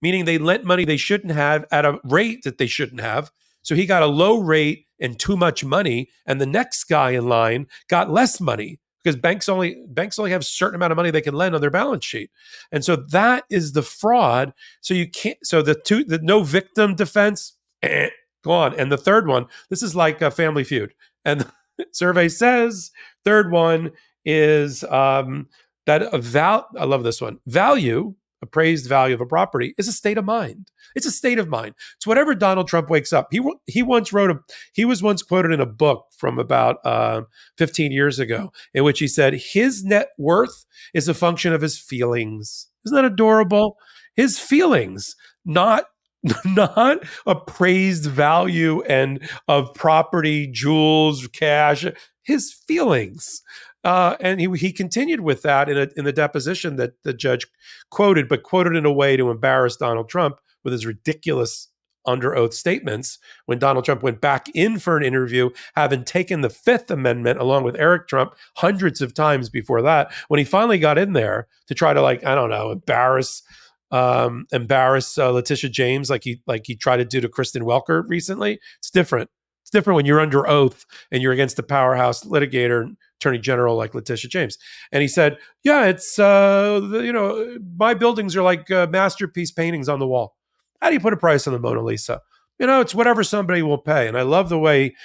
meaning 0.01 0.25
they 0.25 0.38
lent 0.38 0.63
money 0.63 0.85
they 0.85 0.97
shouldn't 0.97 1.33
have 1.33 1.65
at 1.71 1.85
a 1.85 1.99
rate 2.03 2.43
that 2.43 2.57
they 2.59 2.67
shouldn't 2.67 3.01
have. 3.01 3.31
So 3.63 3.73
he 3.73 3.88
got 3.88 4.03
a 4.03 4.07
low 4.07 4.38
rate 4.38 4.85
and 4.99 5.19
too 5.19 5.35
much 5.35 5.65
money 5.65 6.09
and 6.25 6.39
the 6.39 6.45
next 6.45 6.83
guy 6.85 7.11
in 7.11 7.27
line 7.27 7.67
got 7.89 8.11
less 8.11 8.39
money 8.39 8.79
because 9.05 9.15
banks 9.15 9.47
only 9.47 9.77
banks 9.89 10.17
only 10.17 10.31
have 10.31 10.41
a 10.41 10.45
certain 10.45 10.75
amount 10.75 10.91
of 10.91 10.97
money 10.97 11.11
they 11.11 11.21
can 11.21 11.35
lend 11.35 11.53
on 11.53 11.61
their 11.61 11.69
balance 11.69 12.03
sheet 12.03 12.31
and 12.71 12.83
so 12.83 12.95
that 12.95 13.45
is 13.49 13.73
the 13.73 13.83
fraud 13.83 14.51
so 14.81 14.93
you 14.93 15.07
can't 15.07 15.37
so 15.43 15.61
the 15.61 15.75
two 15.75 16.03
the 16.03 16.17
no 16.19 16.41
victim 16.41 16.95
defense 16.95 17.53
eh, 17.83 18.09
Go 18.45 18.51
on. 18.51 18.79
And 18.79 18.91
the 18.91 18.97
third 18.97 19.27
one, 19.27 19.47
this 19.71 19.81
is 19.81 19.95
like 19.95 20.21
a 20.21 20.29
family 20.29 20.63
feud. 20.63 20.93
And 21.25 21.41
the 21.41 21.85
survey 21.91 22.29
says, 22.29 22.91
third 23.25 23.51
one 23.51 23.91
is 24.23 24.83
um, 24.83 25.47
that 25.87 26.03
a 26.03 26.19
val- 26.19 26.69
I 26.77 26.85
love 26.85 27.03
this 27.03 27.19
one. 27.19 27.39
Value, 27.47 28.13
appraised 28.45 28.88
value 28.88 29.15
of 29.15 29.21
a 29.21 29.25
property, 29.25 29.73
is 29.77 29.88
a 29.88 29.93
state 29.93 30.17
of 30.17 30.25
mind. 30.25 30.71
It's 30.95 31.05
a 31.05 31.12
state 31.12 31.39
of 31.39 31.47
mind. 31.47 31.75
It's 31.97 32.08
whatever 32.08 32.34
Donald 32.34 32.67
Trump 32.67 32.89
wakes 32.89 33.12
up. 33.12 33.27
He 33.31 33.41
he 33.67 33.84
once 33.84 34.13
wrote 34.13 34.31
a 34.31 34.39
he 34.73 34.86
was 34.86 35.03
once 35.03 35.21
quoted 35.21 35.51
in 35.51 35.60
a 35.60 35.65
book 35.65 36.08
from 36.17 36.39
about 36.39 36.77
uh, 36.86 37.21
15 37.58 37.91
years 37.91 38.19
ago 38.19 38.51
in 38.73 38.84
which 38.84 38.99
he 38.99 39.08
said 39.08 39.34
his 39.34 39.84
net 39.84 40.10
worth 40.17 40.65
is 40.93 41.08
a 41.08 41.13
function 41.13 41.53
of 41.53 41.62
his 41.62 41.77
feelings. 41.77 42.67
Isn't 42.86 42.95
that 42.95 43.05
adorable? 43.05 43.77
His 44.15 44.39
feelings, 44.39 45.15
not 45.43 45.86
not 46.45 46.99
appraised 47.25 48.05
value 48.05 48.81
and 48.84 49.27
of 49.47 49.73
property, 49.73 50.47
jewels, 50.47 51.27
cash, 51.27 51.86
his 52.23 52.53
feelings. 52.67 53.41
Uh, 53.86 54.17
and 54.19 54.41
he, 54.41 54.50
he 54.58 54.74
continued 54.74 55.21
with 55.21 55.43
that 55.43 55.69
in, 55.69 55.78
a, 55.78 55.88
in 55.95 56.06
the 56.06 56.12
deposition 56.12 56.76
that 56.76 57.04
the 57.04 57.13
judge 57.13 57.45
quoted, 57.91 58.28
but 58.28 58.43
quoted 58.43 58.76
in 58.76 58.86
a 58.86 58.91
way 58.91 59.15
to 59.15 59.30
embarrass 59.30 59.78
Donald 59.78 60.10
Trump 60.10 60.39
with 60.63 60.74
his 60.74 60.88
ridiculous 60.88 61.69
under 62.08 62.36
oath 62.36 62.54
statements 62.54 63.19
when 63.45 63.60
Donald 63.60 63.86
Trump 63.86 64.04
went 64.04 64.21
back 64.21 64.48
in 64.56 64.80
for 64.80 64.98
an 64.98 65.04
interview, 65.04 65.50
having 65.76 66.04
taken 66.04 66.41
the 66.41 66.50
Fifth 66.50 66.89
Amendment 66.89 67.39
along 67.39 67.63
with 67.63 67.76
Eric 67.76 68.08
Trump 68.08 68.36
hundreds 68.58 69.02
of 69.02 69.13
times 69.13 69.50
before 69.50 69.82
that. 69.84 70.12
When 70.28 70.39
he 70.39 70.43
finally 70.43 70.80
got 70.80 70.98
in 70.98 71.13
there 71.13 71.48
to 71.67 71.76
try 71.76 71.93
to, 71.93 72.02
like, 72.02 72.26
I 72.26 72.36
don't 72.36 72.50
know, 72.50 72.71
embarrass 72.71 73.43
um, 73.91 74.48
embarrass 74.52 75.17
uh, 75.17 75.30
Letitia 75.30 75.69
James 75.69 76.10
like 76.10 76.24
he 76.24 76.41
like 76.48 76.63
he 76.65 76.76
tried 76.76 76.98
to 76.98 77.06
do 77.06 77.21
to 77.21 77.30
Kristen 77.30 77.63
Welker 77.63 78.04
recently. 78.08 78.60
It's 78.80 78.89
different. 78.89 79.30
It's 79.62 79.69
different 79.69 79.95
when 79.95 80.06
you're 80.06 80.19
under 80.19 80.48
oath 80.48 80.86
and 81.12 81.21
you're 81.21 81.32
against 81.32 81.60
a 81.60 81.63
powerhouse 81.63 82.24
litigator, 82.24 82.95
attorney 83.19 83.39
general 83.39 83.75
like 83.75 83.95
Letitia 83.95 84.30
James. 84.30 84.58
And 84.91 85.01
he 85.01 85.08
said, 85.08 85.38
"Yeah, 85.63 85.86
it's 85.86 86.19
uh, 86.19 86.82
you 86.93 87.13
know, 87.13 87.58
my 87.78 87.93
buildings 87.93 88.36
are 88.36 88.43
like 88.43 88.69
uh, 88.71 88.88
masterpiece 88.89 89.51
paintings 89.51 89.89
on 89.89 89.99
the 89.99 90.08
wall. 90.08 90.36
How 90.82 90.89
do 90.89 90.93
you 90.93 90.99
put 90.99 91.13
a 91.13 91.17
price 91.17 91.47
on 91.47 91.54
the 91.54 91.60
Mona 91.60 91.82
Lisa? 91.82 92.21
You 92.60 92.67
know, 92.67 92.82
it's 92.82 92.95
whatever 92.95 93.23
somebody 93.23 93.62
will 93.62 93.78
pay." 93.78 94.08
And 94.08 94.17
I 94.17 94.21
love 94.21 94.49
the 94.49 94.60
way 94.60 94.95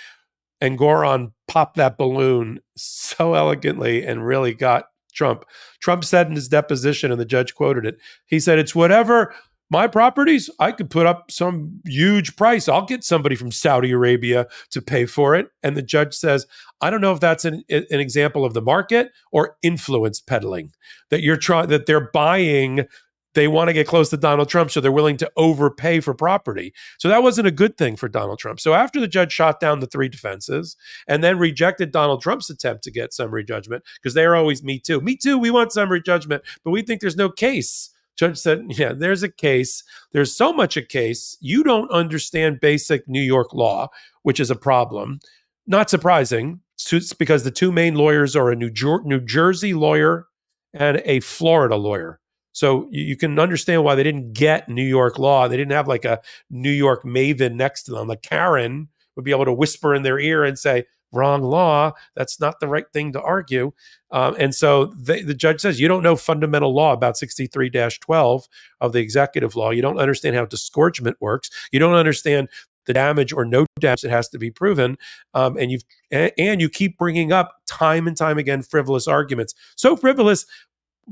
Engoron 0.62 1.32
popped 1.48 1.76
that 1.76 1.96
balloon 1.96 2.60
so 2.76 3.34
elegantly 3.34 4.04
and 4.04 4.26
really 4.26 4.54
got 4.54 4.86
Trump. 5.12 5.44
Trump 5.80 6.04
said 6.04 6.28
in 6.28 6.34
his 6.34 6.48
deposition, 6.48 7.10
and 7.10 7.20
the 7.20 7.24
judge 7.24 7.54
quoted 7.54 7.84
it. 7.84 7.98
He 8.26 8.40
said, 8.40 8.58
It's 8.58 8.74
whatever 8.74 9.34
my 9.70 9.86
properties, 9.86 10.50
I 10.58 10.72
could 10.72 10.90
put 10.90 11.06
up 11.06 11.30
some 11.30 11.80
huge 11.84 12.36
price. 12.36 12.68
I'll 12.68 12.84
get 12.84 13.04
somebody 13.04 13.36
from 13.36 13.52
Saudi 13.52 13.92
Arabia 13.92 14.46
to 14.70 14.82
pay 14.82 15.06
for 15.06 15.34
it. 15.34 15.48
And 15.62 15.76
the 15.76 15.82
judge 15.82 16.14
says, 16.14 16.46
I 16.80 16.90
don't 16.90 17.00
know 17.00 17.12
if 17.12 17.20
that's 17.20 17.44
an, 17.44 17.62
an 17.70 17.84
example 17.90 18.44
of 18.44 18.54
the 18.54 18.62
market 18.62 19.12
or 19.30 19.56
influence 19.62 20.20
peddling 20.20 20.72
that 21.10 21.22
you're 21.22 21.36
trying, 21.36 21.68
that 21.68 21.86
they're 21.86 22.10
buying 22.10 22.86
they 23.34 23.48
want 23.48 23.68
to 23.68 23.72
get 23.72 23.86
close 23.86 24.10
to 24.10 24.16
Donald 24.16 24.48
Trump, 24.48 24.70
so 24.70 24.80
they're 24.80 24.90
willing 24.90 25.16
to 25.18 25.30
overpay 25.36 26.00
for 26.00 26.14
property. 26.14 26.74
So 26.98 27.08
that 27.08 27.22
wasn't 27.22 27.46
a 27.46 27.52
good 27.52 27.78
thing 27.78 27.96
for 27.96 28.08
Donald 28.08 28.38
Trump. 28.38 28.58
So 28.58 28.74
after 28.74 29.00
the 29.00 29.06
judge 29.06 29.32
shot 29.32 29.60
down 29.60 29.80
the 29.80 29.86
three 29.86 30.08
defenses 30.08 30.76
and 31.06 31.22
then 31.22 31.38
rejected 31.38 31.92
Donald 31.92 32.22
Trump's 32.22 32.50
attempt 32.50 32.82
to 32.84 32.90
get 32.90 33.12
summary 33.12 33.44
judgment, 33.44 33.84
because 34.02 34.14
they're 34.14 34.34
always 34.34 34.64
me 34.64 34.80
too. 34.80 35.00
Me 35.00 35.16
too, 35.16 35.38
we 35.38 35.50
want 35.50 35.72
summary 35.72 36.02
judgment, 36.02 36.42
but 36.64 36.72
we 36.72 36.82
think 36.82 37.00
there's 37.00 37.16
no 37.16 37.30
case. 37.30 37.90
Judge 38.20 38.36
said, 38.36 38.66
Yeah, 38.68 38.92
there's 38.92 39.22
a 39.22 39.30
case. 39.30 39.82
There's 40.12 40.36
so 40.36 40.52
much 40.52 40.76
a 40.76 40.82
case. 40.82 41.38
You 41.40 41.64
don't 41.64 41.90
understand 41.90 42.60
basic 42.60 43.08
New 43.08 43.22
York 43.22 43.54
law, 43.54 43.88
which 44.24 44.38
is 44.38 44.50
a 44.50 44.54
problem. 44.54 45.20
Not 45.66 45.88
surprising, 45.88 46.60
it's 46.92 47.14
because 47.14 47.44
the 47.44 47.50
two 47.50 47.72
main 47.72 47.94
lawyers 47.94 48.36
are 48.36 48.50
a 48.50 48.56
New, 48.56 48.68
Jer- 48.68 49.02
New 49.04 49.20
Jersey 49.20 49.72
lawyer 49.72 50.26
and 50.74 51.00
a 51.06 51.20
Florida 51.20 51.76
lawyer. 51.76 52.20
So 52.52 52.88
you, 52.90 53.16
can 53.16 53.38
understand 53.38 53.84
why 53.84 53.94
they 53.94 54.02
didn't 54.02 54.34
get 54.34 54.68
New 54.68 54.84
York 54.84 55.18
law. 55.18 55.48
They 55.48 55.56
didn't 55.56 55.72
have 55.72 55.88
like 55.88 56.04
a 56.04 56.20
New 56.50 56.70
York 56.70 57.04
maven 57.04 57.54
next 57.54 57.84
to 57.84 57.92
them. 57.92 58.06
Like 58.06 58.20
Karen 58.20 58.88
would 59.16 59.24
be 59.24 59.30
able 59.30 59.46
to 59.46 59.52
whisper 59.52 59.94
in 59.94 60.02
their 60.02 60.18
ear 60.18 60.44
and 60.44 60.58
say, 60.58 60.84
wrong 61.12 61.42
law. 61.42 61.92
That's 62.14 62.40
not 62.40 62.60
the 62.60 62.68
right 62.68 62.86
thing 62.92 63.12
to 63.12 63.22
argue. 63.22 63.72
Um, 64.10 64.36
and 64.38 64.54
so 64.54 64.86
the 64.86 65.34
judge 65.34 65.60
says, 65.60 65.80
you 65.80 65.88
don't 65.88 66.02
know 66.02 66.16
fundamental 66.16 66.74
law 66.74 66.92
about 66.92 67.16
63 67.16 67.70
12 67.70 68.48
of 68.80 68.92
the 68.92 68.98
executive 68.98 69.56
law. 69.56 69.70
You 69.70 69.82
don't 69.82 69.98
understand 69.98 70.36
how 70.36 70.44
disgorgement 70.44 71.16
works. 71.20 71.50
You 71.72 71.78
don't 71.78 71.94
understand 71.94 72.48
the 72.86 72.94
damage 72.94 73.32
or 73.32 73.44
no 73.44 73.66
damage 73.78 74.02
that 74.02 74.10
has 74.10 74.28
to 74.30 74.38
be 74.38 74.50
proven. 74.50 74.96
Um, 75.34 75.56
and 75.56 75.70
you've 75.70 75.84
and 76.10 76.60
you 76.60 76.68
keep 76.68 76.98
bringing 76.98 77.30
up 77.30 77.60
time 77.66 78.08
and 78.08 78.16
time 78.16 78.38
again 78.38 78.62
frivolous 78.62 79.06
arguments. 79.06 79.54
So 79.76 79.96
frivolous, 79.96 80.44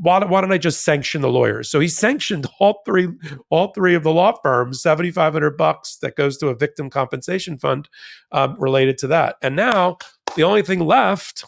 why, 0.01 0.25
why 0.25 0.41
don't 0.41 0.53
I 0.53 0.59
just 0.59 0.85
sanction 0.85 1.23
the 1.23 1.29
lawyers? 1.29 1.69
So 1.69 1.81
he 1.81 1.89
sanctioned 1.89 2.47
all 2.61 2.83
three, 2.85 3.09
all 3.51 3.73
three 3.73 3.95
of 3.95 4.03
the 4.03 4.13
law 4.13 4.33
firms, 4.43 4.81
seventy 4.81 5.11
five 5.11 5.33
hundred 5.33 5.57
bucks 5.57 5.97
that 6.03 6.17
goes 6.17 6.37
to 6.39 6.49
a 6.49 6.55
victim 6.55 6.91
compensation 6.91 7.59
fund 7.59 7.89
um, 8.33 8.57
related 8.59 8.99
to 8.99 9.07
that. 9.09 9.37
And 9.43 9.57
now 9.57 9.99
the 10.37 10.45
only 10.45 10.63
thing 10.63 10.81
left 10.81 11.45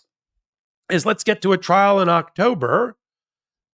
is 0.90 1.06
let's 1.06 1.24
get 1.24 1.42
to 1.42 1.52
a 1.52 1.58
trial 1.58 2.00
in 2.00 2.08
October. 2.08 2.96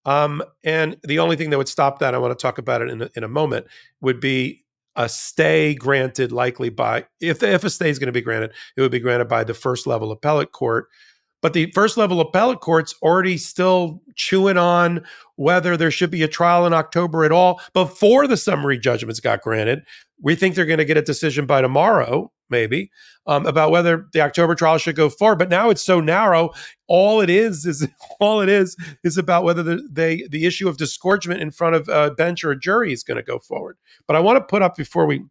Um, 0.05 0.43
and 0.63 0.97
the 1.03 1.19
only 1.19 1.37
thing 1.37 1.51
that 1.51 1.59
would 1.59 1.69
stop 1.69 1.99
that, 1.99 2.15
I 2.15 2.19
want 2.19 2.39
to 2.39 2.41
talk 2.41 2.59
about 2.59 2.83
it 2.83 2.91
in 2.91 3.03
a, 3.03 3.11
in 3.17 3.25
a 3.25 3.29
moment, 3.29 3.67
would 4.01 4.21
be 4.21 4.65
a 4.95 5.09
stay 5.09 5.75
granted 5.75 6.33
likely 6.33 6.71
by 6.71 7.05
if 7.21 7.43
if 7.43 7.65
a 7.65 7.71
stay 7.71 7.91
is 7.91 7.99
going 7.99 8.07
to 8.07 8.13
be 8.13 8.21
granted, 8.23 8.53
it 8.77 8.81
would 8.81 8.93
be 8.93 9.01
granted 9.01 9.29
by 9.29 9.45
the 9.45 9.53
first 9.53 9.87
level 9.87 10.13
appellate 10.13 10.53
court 10.53 10.87
but 11.47 11.53
the 11.53 11.71
first 11.77 11.97
level 11.97 12.21
appellate 12.21 12.59
court's 12.59 12.93
already 13.03 13.37
still 13.37 14.03
chewing 14.17 14.59
on 14.59 15.05
whether 15.37 15.77
there 15.77 15.93
should 15.93 16.11
be 16.11 16.25
a 16.25 16.29
trial 16.29 16.67
in 16.67 16.75
October 16.75 17.25
at 17.25 17.31
all 17.31 17.61
before 17.73 18.27
the 18.27 18.37
summary 18.37 18.77
judgments 18.77 19.21
got 19.21 19.43
granted. 19.43 19.85
We 20.21 20.35
think 20.35 20.57
they're 20.57 20.67
going 20.67 20.79
to 20.79 20.85
get 20.85 20.97
a 20.97 21.03
decision 21.03 21.47
by 21.47 21.61
tomorrow, 21.61 22.33
maybe, 22.51 22.91
um, 23.29 23.47
about 23.47 23.71
whether 23.71 24.09
the 24.13 24.23
October 24.23 24.57
trial 24.57 24.79
should 24.79 24.97
go 24.97 25.09
forward. 25.09 25.39
But 25.39 25.49
now 25.49 25.71
it's 25.71 25.85
so 25.85 26.01
narrow. 26.01 26.51
All 26.89 27.21
it 27.21 27.31
is 27.31 27.65
is 27.65 27.87
all 28.21 28.41
it 28.41 28.49
is 28.49 28.77
is 29.05 29.17
about 29.17 29.45
whether 29.45 29.63
the 29.63 29.89
they, 29.89 30.27
the 30.29 30.47
issue 30.47 30.69
of 30.69 30.79
disgorgement 30.79 31.41
in 31.41 31.53
front 31.53 31.77
of 31.77 31.89
a 31.89 32.11
bench 32.11 32.43
or 32.43 32.51
a 32.51 32.59
jury 32.59 32.93
is 32.93 33.05
going 33.05 33.19
to 33.19 33.23
go 33.23 33.39
forward. 33.39 33.77
But 34.09 34.17
I 34.17 34.19
want 34.19 34.37
to 34.39 34.45
put 34.45 34.63
up 34.63 34.77
before 34.77 35.07
we 35.07 35.23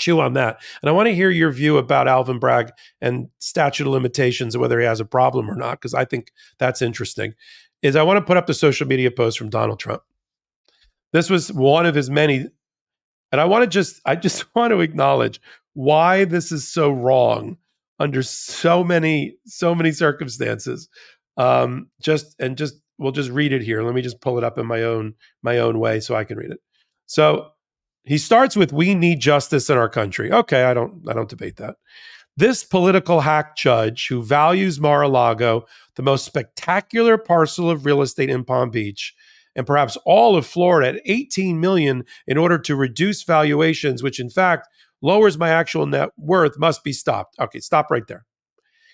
chew 0.00 0.18
on 0.20 0.32
that. 0.32 0.60
And 0.82 0.88
I 0.88 0.92
want 0.92 1.06
to 1.06 1.14
hear 1.14 1.30
your 1.30 1.52
view 1.52 1.78
about 1.78 2.08
Alvin 2.08 2.40
Bragg 2.40 2.72
and 3.00 3.28
statute 3.38 3.86
of 3.86 3.92
limitations 3.92 4.54
and 4.54 4.60
whether 4.60 4.80
he 4.80 4.86
has 4.86 4.98
a 4.98 5.04
problem 5.04 5.48
or 5.48 5.54
not, 5.54 5.72
because 5.72 5.94
I 5.94 6.04
think 6.04 6.32
that's 6.58 6.82
interesting. 6.82 7.34
Is 7.82 7.94
I 7.94 8.02
want 8.02 8.18
to 8.18 8.24
put 8.24 8.36
up 8.36 8.46
the 8.46 8.54
social 8.54 8.86
media 8.86 9.10
post 9.10 9.38
from 9.38 9.50
Donald 9.50 9.78
Trump. 9.78 10.02
This 11.12 11.30
was 11.30 11.52
one 11.52 11.86
of 11.86 11.94
his 11.94 12.10
many, 12.10 12.46
and 13.32 13.40
I 13.40 13.44
want 13.44 13.62
to 13.62 13.68
just 13.68 14.00
I 14.04 14.16
just 14.16 14.44
want 14.54 14.72
to 14.72 14.80
acknowledge 14.80 15.40
why 15.74 16.24
this 16.24 16.50
is 16.50 16.66
so 16.66 16.90
wrong 16.90 17.56
under 17.98 18.22
so 18.22 18.82
many 18.82 19.36
so 19.46 19.74
many 19.74 19.92
circumstances. 19.92 20.88
Um, 21.36 21.88
just 22.00 22.34
and 22.38 22.56
just 22.56 22.74
we'll 22.98 23.12
just 23.12 23.30
read 23.30 23.52
it 23.52 23.62
here. 23.62 23.82
Let 23.82 23.94
me 23.94 24.02
just 24.02 24.20
pull 24.20 24.36
it 24.36 24.44
up 24.44 24.58
in 24.58 24.66
my 24.66 24.82
own 24.82 25.14
my 25.42 25.58
own 25.58 25.78
way 25.78 26.00
so 26.00 26.14
I 26.14 26.24
can 26.24 26.36
read 26.36 26.50
it. 26.50 26.60
So 27.06 27.50
he 28.10 28.18
starts 28.18 28.56
with 28.56 28.72
we 28.72 28.96
need 28.96 29.20
justice 29.20 29.70
in 29.70 29.78
our 29.78 29.88
country. 29.88 30.32
Okay, 30.32 30.64
I 30.64 30.74
don't 30.74 31.08
I 31.08 31.12
don't 31.12 31.28
debate 31.28 31.58
that. 31.58 31.76
This 32.36 32.64
political 32.64 33.20
hack 33.20 33.56
judge 33.56 34.08
who 34.08 34.20
values 34.20 34.80
Mar-a-Lago, 34.80 35.64
the 35.94 36.02
most 36.02 36.24
spectacular 36.24 37.16
parcel 37.16 37.70
of 37.70 37.86
real 37.86 38.02
estate 38.02 38.28
in 38.28 38.42
Palm 38.42 38.70
Beach, 38.70 39.14
and 39.54 39.64
perhaps 39.64 39.96
all 40.04 40.34
of 40.34 40.44
Florida 40.44 40.88
at 40.88 41.02
18 41.06 41.60
million 41.60 42.02
in 42.26 42.36
order 42.36 42.58
to 42.58 42.74
reduce 42.74 43.22
valuations, 43.22 44.02
which 44.02 44.18
in 44.18 44.28
fact 44.28 44.66
lowers 45.00 45.38
my 45.38 45.50
actual 45.50 45.86
net 45.86 46.10
worth, 46.16 46.58
must 46.58 46.82
be 46.82 46.92
stopped. 46.92 47.36
Okay, 47.38 47.60
stop 47.60 47.92
right 47.92 48.08
there. 48.08 48.26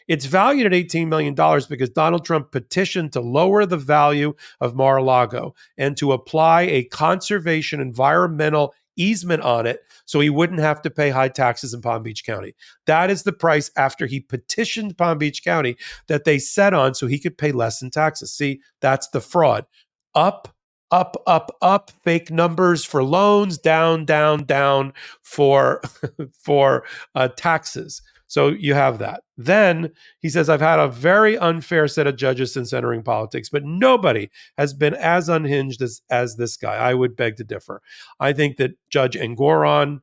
It's 0.08 0.26
valued 0.26 0.66
at 0.66 0.72
$18 0.72 1.08
million 1.08 1.34
because 1.34 1.88
Donald 1.88 2.26
Trump 2.26 2.52
petitioned 2.52 3.14
to 3.14 3.20
lower 3.22 3.64
the 3.64 3.78
value 3.78 4.34
of 4.60 4.76
Mar 4.76 4.98
a 4.98 5.02
Lago 5.02 5.54
and 5.78 5.96
to 5.96 6.12
apply 6.12 6.62
a 6.62 6.84
conservation 6.84 7.80
environmental 7.80 8.74
easement 8.96 9.42
on 9.42 9.66
it 9.66 9.80
so 10.04 10.20
he 10.20 10.30
wouldn't 10.30 10.60
have 10.60 10.82
to 10.82 10.90
pay 10.90 11.10
high 11.10 11.28
taxes 11.28 11.74
in 11.74 11.80
Palm 11.80 12.02
Beach 12.02 12.24
County. 12.24 12.54
That 12.86 13.10
is 13.10 13.22
the 13.22 13.32
price 13.32 13.70
after 13.76 14.06
he 14.06 14.20
petitioned 14.20 14.98
Palm 14.98 15.18
Beach 15.18 15.44
County 15.44 15.76
that 16.08 16.24
they 16.24 16.38
set 16.38 16.74
on 16.74 16.94
so 16.94 17.06
he 17.06 17.18
could 17.18 17.38
pay 17.38 17.52
less 17.52 17.82
in 17.82 17.90
taxes. 17.90 18.32
See, 18.32 18.60
that's 18.80 19.08
the 19.08 19.20
fraud. 19.20 19.66
Up, 20.14 20.54
up, 20.90 21.22
up, 21.26 21.56
up, 21.60 21.90
fake 22.02 22.30
numbers 22.30 22.84
for 22.84 23.02
loans, 23.02 23.58
down, 23.58 24.04
down, 24.04 24.44
down 24.44 24.92
for 25.22 25.82
for 26.42 26.84
uh, 27.14 27.28
taxes. 27.36 28.02
So 28.26 28.48
you 28.48 28.74
have 28.74 28.98
that. 28.98 29.22
Then 29.36 29.92
he 30.20 30.28
says, 30.28 30.48
I've 30.48 30.60
had 30.60 30.80
a 30.80 30.88
very 30.88 31.38
unfair 31.38 31.86
set 31.88 32.06
of 32.06 32.16
judges 32.16 32.52
since 32.52 32.72
entering 32.72 33.02
politics, 33.02 33.48
but 33.48 33.64
nobody 33.64 34.30
has 34.58 34.74
been 34.74 34.94
as 34.94 35.28
unhinged 35.28 35.80
as, 35.82 36.02
as 36.10 36.36
this 36.36 36.56
guy. 36.56 36.74
I 36.74 36.94
would 36.94 37.16
beg 37.16 37.36
to 37.36 37.44
differ. 37.44 37.82
I 38.18 38.32
think 38.32 38.56
that 38.56 38.72
Judge 38.90 39.14
Engoron 39.14 40.00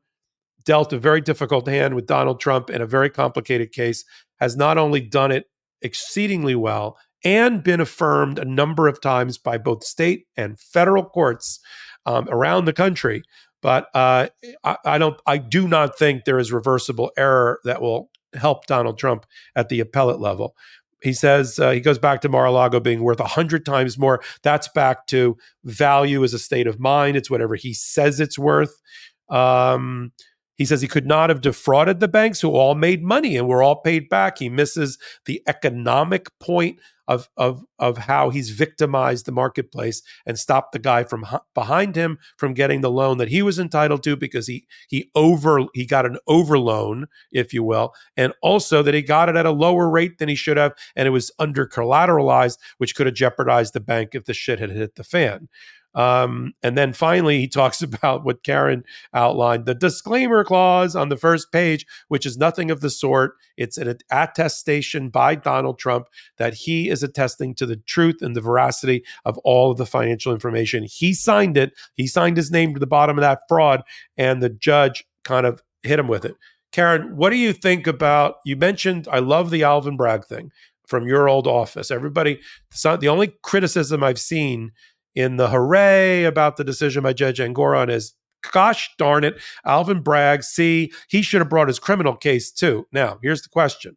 dealt 0.64 0.92
a 0.92 0.98
very 0.98 1.20
difficult 1.20 1.68
hand 1.68 1.94
with 1.94 2.06
Donald 2.06 2.40
Trump 2.40 2.70
in 2.70 2.80
a 2.80 2.86
very 2.86 3.10
complicated 3.10 3.72
case, 3.72 4.04
has 4.40 4.56
not 4.56 4.78
only 4.78 5.00
done 5.00 5.30
it 5.30 5.50
exceedingly 5.82 6.54
well 6.54 6.96
and 7.24 7.62
been 7.62 7.80
affirmed 7.80 8.38
a 8.38 8.44
number 8.44 8.88
of 8.88 9.00
times 9.00 9.38
by 9.38 9.58
both 9.58 9.84
state 9.84 10.26
and 10.36 10.58
federal 10.58 11.04
courts 11.04 11.60
um, 12.06 12.28
around 12.30 12.64
the 12.64 12.72
country. 12.72 13.22
But 13.64 13.88
uh, 13.94 14.28
I, 14.62 14.76
I 14.84 14.98
don't, 14.98 15.18
I 15.26 15.38
do 15.38 15.66
not 15.66 15.98
think 15.98 16.26
there 16.26 16.38
is 16.38 16.52
reversible 16.52 17.10
error 17.16 17.60
that 17.64 17.80
will 17.80 18.10
help 18.34 18.66
Donald 18.66 18.98
Trump 18.98 19.24
at 19.56 19.70
the 19.70 19.80
appellate 19.80 20.20
level. 20.20 20.54
He 21.02 21.14
says 21.14 21.58
uh, 21.58 21.70
he 21.70 21.80
goes 21.80 21.98
back 21.98 22.20
to 22.20 22.28
Mar-a-Lago 22.28 22.78
being 22.78 23.02
worth 23.02 23.20
a 23.20 23.26
hundred 23.26 23.64
times 23.64 23.96
more. 23.96 24.22
That's 24.42 24.68
back 24.68 25.06
to 25.06 25.38
value 25.64 26.22
as 26.22 26.34
a 26.34 26.38
state 26.38 26.66
of 26.66 26.78
mind. 26.78 27.16
It's 27.16 27.30
whatever 27.30 27.54
he 27.54 27.72
says 27.72 28.20
it's 28.20 28.38
worth. 28.38 28.82
Um, 29.30 30.12
he 30.56 30.64
says 30.64 30.80
he 30.80 30.88
could 30.88 31.06
not 31.06 31.30
have 31.30 31.40
defrauded 31.40 32.00
the 32.00 32.08
banks 32.08 32.40
who 32.40 32.50
all 32.50 32.74
made 32.74 33.02
money 33.02 33.36
and 33.36 33.48
were 33.48 33.62
all 33.62 33.76
paid 33.76 34.08
back. 34.08 34.38
He 34.38 34.48
misses 34.48 34.98
the 35.26 35.42
economic 35.46 36.28
point 36.38 36.78
of 37.06 37.28
of 37.36 37.64
of 37.78 37.98
how 37.98 38.30
he's 38.30 38.50
victimized 38.50 39.26
the 39.26 39.32
marketplace 39.32 40.02
and 40.24 40.38
stopped 40.38 40.72
the 40.72 40.78
guy 40.78 41.04
from 41.04 41.26
behind 41.54 41.96
him 41.96 42.18
from 42.36 42.54
getting 42.54 42.80
the 42.80 42.90
loan 42.90 43.18
that 43.18 43.28
he 43.28 43.42
was 43.42 43.58
entitled 43.58 44.02
to 44.02 44.16
because 44.16 44.46
he 44.46 44.66
he 44.88 45.10
over 45.14 45.64
he 45.74 45.84
got 45.84 46.06
an 46.06 46.16
over 46.26 46.58
loan, 46.58 47.06
if 47.30 47.52
you 47.52 47.62
will, 47.62 47.92
and 48.16 48.32
also 48.42 48.82
that 48.82 48.94
he 48.94 49.02
got 49.02 49.28
it 49.28 49.36
at 49.36 49.46
a 49.46 49.50
lower 49.50 49.88
rate 49.88 50.18
than 50.18 50.28
he 50.28 50.34
should 50.34 50.56
have, 50.56 50.72
and 50.96 51.06
it 51.06 51.10
was 51.10 51.30
under 51.38 51.66
collateralized, 51.66 52.58
which 52.78 52.94
could 52.94 53.06
have 53.06 53.14
jeopardized 53.14 53.74
the 53.74 53.80
bank 53.80 54.10
if 54.14 54.24
the 54.24 54.34
shit 54.34 54.58
had 54.58 54.70
hit 54.70 54.94
the 54.94 55.04
fan. 55.04 55.48
Um, 55.94 56.54
and 56.62 56.76
then 56.76 56.92
finally, 56.92 57.38
he 57.40 57.48
talks 57.48 57.82
about 57.94 58.24
what 58.24 58.42
Karen 58.42 58.84
outlined 59.12 59.66
the 59.66 59.74
disclaimer 59.74 60.44
clause 60.44 60.96
on 60.96 61.08
the 61.08 61.16
first 61.16 61.52
page, 61.52 61.86
which 62.08 62.26
is 62.26 62.36
nothing 62.36 62.70
of 62.70 62.80
the 62.80 62.90
sort. 62.90 63.34
It's 63.56 63.78
an 63.78 63.96
attestation 64.10 65.10
by 65.10 65.36
Donald 65.36 65.78
Trump 65.78 66.08
that 66.38 66.54
he 66.54 66.88
is 66.88 67.02
attesting 67.02 67.54
to 67.56 67.66
the 67.66 67.76
truth 67.76 68.16
and 68.20 68.34
the 68.34 68.40
veracity 68.40 69.04
of 69.24 69.38
all 69.38 69.70
of 69.70 69.78
the 69.78 69.86
financial 69.86 70.32
information. 70.32 70.84
He 70.84 71.14
signed 71.14 71.56
it, 71.56 71.72
he 71.94 72.06
signed 72.06 72.36
his 72.36 72.50
name 72.50 72.74
to 72.74 72.80
the 72.80 72.86
bottom 72.86 73.18
of 73.18 73.22
that 73.22 73.40
fraud, 73.48 73.82
and 74.16 74.42
the 74.42 74.50
judge 74.50 75.04
kind 75.22 75.46
of 75.46 75.62
hit 75.82 75.98
him 75.98 76.08
with 76.08 76.24
it. 76.24 76.34
Karen, 76.72 77.16
what 77.16 77.30
do 77.30 77.36
you 77.36 77.52
think 77.52 77.86
about? 77.86 78.36
You 78.44 78.56
mentioned, 78.56 79.06
I 79.08 79.20
love 79.20 79.50
the 79.50 79.62
Alvin 79.62 79.96
Bragg 79.96 80.24
thing 80.24 80.50
from 80.86 81.06
your 81.06 81.28
old 81.28 81.46
office. 81.46 81.90
Everybody, 81.90 82.40
the 82.82 83.08
only 83.08 83.34
criticism 83.42 84.02
I've 84.02 84.18
seen 84.18 84.72
in 85.14 85.36
the 85.36 85.48
hooray 85.48 86.24
about 86.24 86.56
the 86.56 86.64
decision 86.64 87.02
by 87.02 87.12
Judge 87.12 87.38
Engoron 87.38 87.90
is 87.90 88.14
gosh 88.52 88.90
darn 88.98 89.24
it, 89.24 89.40
Alvin 89.64 90.00
Bragg, 90.00 90.42
see, 90.42 90.92
he 91.08 91.22
should 91.22 91.40
have 91.40 91.48
brought 91.48 91.68
his 91.68 91.78
criminal 91.78 92.16
case 92.16 92.50
too. 92.50 92.86
Now, 92.92 93.18
here's 93.22 93.42
the 93.42 93.48
question. 93.48 93.96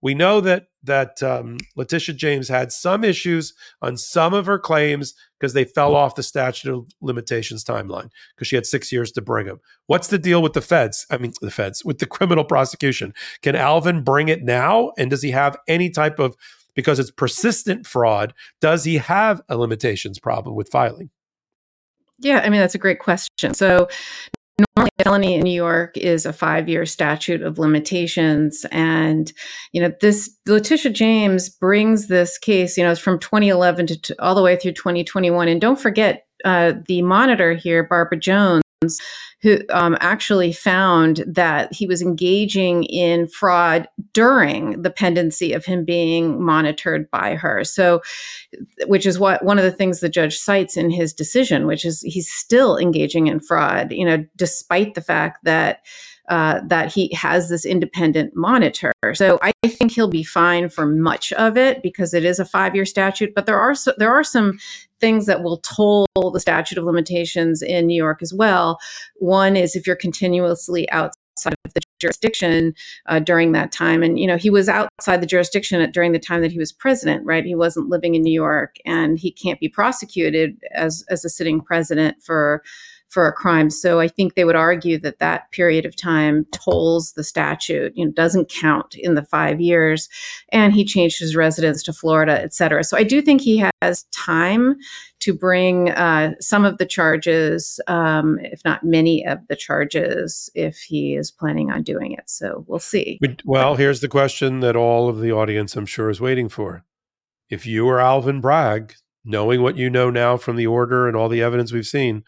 We 0.00 0.14
know 0.14 0.40
that 0.40 0.66
that 0.84 1.20
um, 1.24 1.58
Letitia 1.74 2.14
James 2.14 2.48
had 2.48 2.70
some 2.70 3.02
issues 3.02 3.52
on 3.82 3.96
some 3.96 4.32
of 4.32 4.46
her 4.46 4.58
claims 4.58 5.12
because 5.38 5.52
they 5.52 5.64
fell 5.64 5.96
off 5.96 6.14
the 6.14 6.22
statute 6.22 6.72
of 6.72 6.86
limitations 7.00 7.64
timeline 7.64 8.10
because 8.34 8.46
she 8.46 8.54
had 8.54 8.64
six 8.64 8.92
years 8.92 9.10
to 9.12 9.20
bring 9.20 9.46
them. 9.46 9.58
What's 9.86 10.06
the 10.06 10.18
deal 10.18 10.40
with 10.40 10.52
the 10.52 10.60
feds? 10.60 11.04
I 11.10 11.18
mean, 11.18 11.32
the 11.40 11.50
feds 11.50 11.84
with 11.84 11.98
the 11.98 12.06
criminal 12.06 12.44
prosecution. 12.44 13.12
Can 13.42 13.56
Alvin 13.56 14.04
bring 14.04 14.28
it 14.28 14.44
now? 14.44 14.92
And 14.96 15.10
does 15.10 15.22
he 15.22 15.32
have 15.32 15.56
any 15.66 15.90
type 15.90 16.20
of 16.20 16.36
because 16.74 16.98
it's 16.98 17.10
persistent 17.10 17.86
fraud, 17.86 18.34
does 18.60 18.84
he 18.84 18.96
have 18.96 19.40
a 19.48 19.56
limitations 19.56 20.18
problem 20.18 20.54
with 20.54 20.68
filing? 20.70 21.10
Yeah, 22.20 22.40
I 22.40 22.48
mean, 22.48 22.60
that's 22.60 22.74
a 22.74 22.78
great 22.78 22.98
question. 22.98 23.54
So, 23.54 23.88
normally 24.76 24.90
a 24.98 25.04
felony 25.04 25.34
in 25.34 25.42
New 25.42 25.50
York 25.50 25.96
is 25.96 26.26
a 26.26 26.32
five 26.32 26.68
year 26.68 26.84
statute 26.84 27.42
of 27.42 27.58
limitations. 27.58 28.66
And, 28.72 29.32
you 29.72 29.80
know, 29.80 29.92
this 30.00 30.36
Letitia 30.46 30.92
James 30.92 31.48
brings 31.48 32.08
this 32.08 32.38
case, 32.38 32.76
you 32.76 32.84
know, 32.84 32.90
it's 32.90 33.00
from 33.00 33.18
2011 33.18 33.86
to, 33.86 34.00
to 34.00 34.22
all 34.22 34.34
the 34.34 34.42
way 34.42 34.56
through 34.56 34.72
2021. 34.72 35.48
And 35.48 35.60
don't 35.60 35.80
forget, 35.80 36.24
uh, 36.44 36.74
the 36.86 37.02
monitor 37.02 37.54
here, 37.54 37.84
Barbara 37.84 38.18
Jones, 38.18 38.62
who 39.40 39.58
um, 39.70 39.96
actually 40.00 40.52
found 40.52 41.24
that 41.26 41.72
he 41.72 41.86
was 41.86 42.02
engaging 42.02 42.84
in 42.84 43.28
fraud 43.28 43.88
during 44.12 44.82
the 44.82 44.90
pendency 44.90 45.52
of 45.52 45.64
him 45.64 45.84
being 45.84 46.42
monitored 46.42 47.08
by 47.10 47.36
her. 47.36 47.62
So, 47.62 48.02
which 48.86 49.06
is 49.06 49.18
what 49.18 49.44
one 49.44 49.58
of 49.58 49.64
the 49.64 49.72
things 49.72 50.00
the 50.00 50.08
judge 50.08 50.36
cites 50.36 50.76
in 50.76 50.90
his 50.90 51.12
decision, 51.12 51.66
which 51.66 51.84
is 51.84 52.00
he's 52.00 52.30
still 52.30 52.76
engaging 52.76 53.28
in 53.28 53.38
fraud, 53.38 53.92
you 53.92 54.04
know, 54.04 54.24
despite 54.36 54.94
the 54.94 55.02
fact 55.02 55.44
that 55.44 55.84
uh, 56.28 56.60
that 56.66 56.92
he 56.92 57.10
has 57.14 57.48
this 57.48 57.64
independent 57.64 58.36
monitor. 58.36 58.92
So 59.14 59.38
I 59.40 59.52
think 59.66 59.92
he'll 59.92 60.08
be 60.08 60.22
fine 60.22 60.68
for 60.68 60.84
much 60.84 61.32
of 61.32 61.56
it 61.56 61.82
because 61.82 62.12
it 62.12 62.22
is 62.22 62.38
a 62.38 62.44
five-year 62.44 62.84
statute. 62.84 63.34
But 63.34 63.46
there 63.46 63.58
are 63.58 63.74
so, 63.74 63.94
there 63.96 64.12
are 64.12 64.24
some 64.24 64.58
things 65.00 65.26
that 65.26 65.42
will 65.42 65.58
toll 65.58 66.06
the 66.14 66.40
statute 66.40 66.76
of 66.76 66.84
limitations 66.84 67.62
in 67.62 67.86
New 67.86 67.96
York 67.96 68.20
as 68.20 68.34
well. 68.34 68.78
One 69.28 69.56
is 69.56 69.76
if 69.76 69.86
you're 69.86 69.96
continuously 69.96 70.90
outside 70.90 71.54
of 71.64 71.74
the 71.74 71.80
jurisdiction 72.00 72.74
uh, 73.06 73.18
during 73.18 73.52
that 73.52 73.70
time. 73.70 74.02
And, 74.02 74.18
you 74.18 74.26
know, 74.26 74.38
he 74.38 74.50
was 74.50 74.68
outside 74.68 75.20
the 75.20 75.26
jurisdiction 75.26 75.80
at, 75.82 75.92
during 75.92 76.12
the 76.12 76.18
time 76.18 76.40
that 76.40 76.50
he 76.52 76.58
was 76.58 76.72
president, 76.72 77.26
right? 77.26 77.44
He 77.44 77.54
wasn't 77.54 77.90
living 77.90 78.14
in 78.14 78.22
New 78.22 78.32
York 78.32 78.76
and 78.86 79.18
he 79.18 79.30
can't 79.30 79.60
be 79.60 79.68
prosecuted 79.68 80.58
as, 80.74 81.04
as 81.10 81.24
a 81.24 81.28
sitting 81.28 81.60
president 81.60 82.22
for 82.22 82.62
for 83.08 83.26
a 83.26 83.32
crime. 83.32 83.70
So 83.70 84.00
I 84.00 84.08
think 84.08 84.34
they 84.34 84.44
would 84.44 84.56
argue 84.56 84.98
that 84.98 85.18
that 85.18 85.50
period 85.50 85.86
of 85.86 85.96
time 85.96 86.46
tolls 86.52 87.12
the 87.12 87.24
statute, 87.24 87.92
you 87.96 88.04
know, 88.04 88.12
doesn't 88.12 88.50
count 88.50 88.94
in 88.94 89.14
the 89.14 89.24
five 89.24 89.60
years. 89.60 90.08
And 90.52 90.72
he 90.72 90.84
changed 90.84 91.18
his 91.18 91.34
residence 91.34 91.82
to 91.84 91.92
Florida, 91.92 92.40
et 92.40 92.52
cetera. 92.52 92.84
So 92.84 92.96
I 92.96 93.04
do 93.04 93.22
think 93.22 93.40
he 93.40 93.64
has 93.80 94.04
time 94.12 94.76
to 95.20 95.32
bring 95.32 95.90
uh, 95.90 96.34
some 96.38 96.64
of 96.64 96.78
the 96.78 96.86
charges, 96.86 97.80
um, 97.86 98.38
if 98.42 98.62
not 98.64 98.84
many 98.84 99.26
of 99.26 99.38
the 99.48 99.56
charges, 99.56 100.50
if 100.54 100.76
he 100.76 101.16
is 101.16 101.30
planning 101.30 101.70
on 101.70 101.82
doing 101.82 102.12
it. 102.12 102.24
So 102.26 102.64
we'll 102.68 102.78
see. 102.78 103.18
Well, 103.44 103.76
here's 103.76 104.00
the 104.00 104.08
question 104.08 104.60
that 104.60 104.76
all 104.76 105.08
of 105.08 105.20
the 105.20 105.32
audience, 105.32 105.76
I'm 105.76 105.86
sure, 105.86 106.10
is 106.10 106.20
waiting 106.20 106.48
for. 106.48 106.84
If 107.48 107.66
you 107.66 107.86
were 107.86 108.00
Alvin 108.00 108.40
Bragg, 108.40 108.94
knowing 109.24 109.62
what 109.62 109.76
you 109.76 109.90
know 109.90 110.10
now 110.10 110.36
from 110.36 110.56
the 110.56 110.66
order 110.66 111.08
and 111.08 111.16
all 111.16 111.28
the 111.28 111.42
evidence 111.42 111.72
we've 111.72 111.86
seen, 111.86 112.22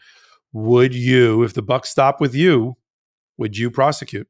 would 0.53 0.93
you, 0.93 1.43
if 1.43 1.53
the 1.53 1.61
buck 1.61 1.85
stopped 1.85 2.19
with 2.21 2.35
you, 2.35 2.77
would 3.37 3.57
you 3.57 3.71
prosecute? 3.71 4.27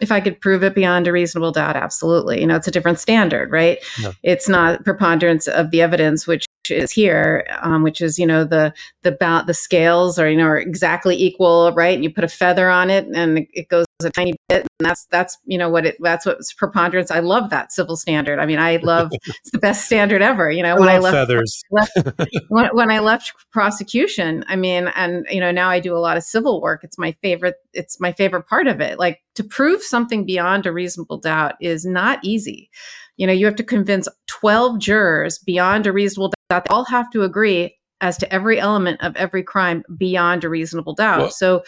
If 0.00 0.10
I 0.10 0.20
could 0.20 0.40
prove 0.40 0.64
it 0.64 0.74
beyond 0.74 1.06
a 1.06 1.12
reasonable 1.12 1.52
doubt, 1.52 1.76
absolutely. 1.76 2.40
You 2.40 2.46
know, 2.46 2.56
it's 2.56 2.66
a 2.66 2.72
different 2.72 2.98
standard, 2.98 3.50
right? 3.52 3.78
Yeah. 4.00 4.12
It's 4.22 4.48
not 4.48 4.84
preponderance 4.84 5.46
of 5.46 5.70
the 5.70 5.82
evidence, 5.82 6.26
which 6.26 6.46
is 6.70 6.90
here, 6.90 7.46
um, 7.62 7.82
which 7.82 8.00
is 8.00 8.18
you 8.18 8.26
know 8.26 8.44
the 8.44 8.72
the 9.02 9.12
ba- 9.12 9.44
the 9.46 9.54
scales 9.54 10.18
are 10.18 10.28
you 10.28 10.36
know 10.36 10.46
are 10.46 10.58
exactly 10.58 11.16
equal, 11.16 11.72
right? 11.72 11.94
And 11.94 12.04
you 12.04 12.12
put 12.12 12.24
a 12.24 12.28
feather 12.28 12.68
on 12.68 12.90
it, 12.90 13.06
and 13.14 13.46
it 13.52 13.68
goes 13.68 13.86
a 14.02 14.10
tiny 14.10 14.34
bit, 14.48 14.66
and 14.78 14.88
that's 14.88 15.06
that's 15.06 15.38
you 15.44 15.58
know 15.58 15.68
what 15.68 15.86
it 15.86 15.96
that's 16.00 16.26
what's 16.26 16.52
preponderance. 16.52 17.10
I 17.10 17.20
love 17.20 17.50
that 17.50 17.72
civil 17.72 17.96
standard. 17.96 18.38
I 18.38 18.46
mean, 18.46 18.58
I 18.58 18.76
love 18.76 19.10
it's 19.26 19.50
the 19.52 19.58
best 19.58 19.86
standard 19.86 20.22
ever. 20.22 20.50
You 20.50 20.62
know, 20.62 20.76
I 20.76 20.78
when 20.80 20.88
I 20.88 20.98
left, 20.98 21.14
feathers. 21.14 21.62
left 21.70 21.92
when, 22.48 22.68
when 22.72 22.90
I 22.90 22.98
left 22.98 23.32
prosecution, 23.52 24.44
I 24.48 24.56
mean, 24.56 24.88
and 24.96 25.26
you 25.30 25.40
know 25.40 25.50
now 25.50 25.70
I 25.70 25.80
do 25.80 25.96
a 25.96 25.98
lot 25.98 26.16
of 26.16 26.22
civil 26.22 26.60
work. 26.60 26.82
It's 26.84 26.98
my 26.98 27.12
favorite. 27.22 27.56
It's 27.72 28.00
my 28.00 28.12
favorite 28.12 28.46
part 28.46 28.66
of 28.66 28.80
it. 28.80 28.98
Like 28.98 29.22
to 29.34 29.44
prove 29.44 29.82
something 29.82 30.24
beyond 30.24 30.66
a 30.66 30.72
reasonable 30.72 31.18
doubt 31.18 31.54
is 31.60 31.84
not 31.84 32.18
easy. 32.22 32.70
You 33.16 33.26
know, 33.26 33.32
you 33.32 33.46
have 33.46 33.56
to 33.56 33.64
convince 33.64 34.08
12 34.26 34.78
jurors 34.80 35.38
beyond 35.38 35.86
a 35.86 35.92
reasonable 35.92 36.33
doubt. 36.50 36.64
They 36.64 36.74
all 36.74 36.84
have 36.84 37.10
to 37.10 37.22
agree 37.22 37.76
as 38.00 38.16
to 38.18 38.32
every 38.32 38.58
element 38.60 39.00
of 39.02 39.16
every 39.16 39.42
crime 39.42 39.84
beyond 39.96 40.44
a 40.44 40.48
reasonable 40.48 40.94
doubt. 40.94 41.18
Well, 41.18 41.30
so 41.30 41.64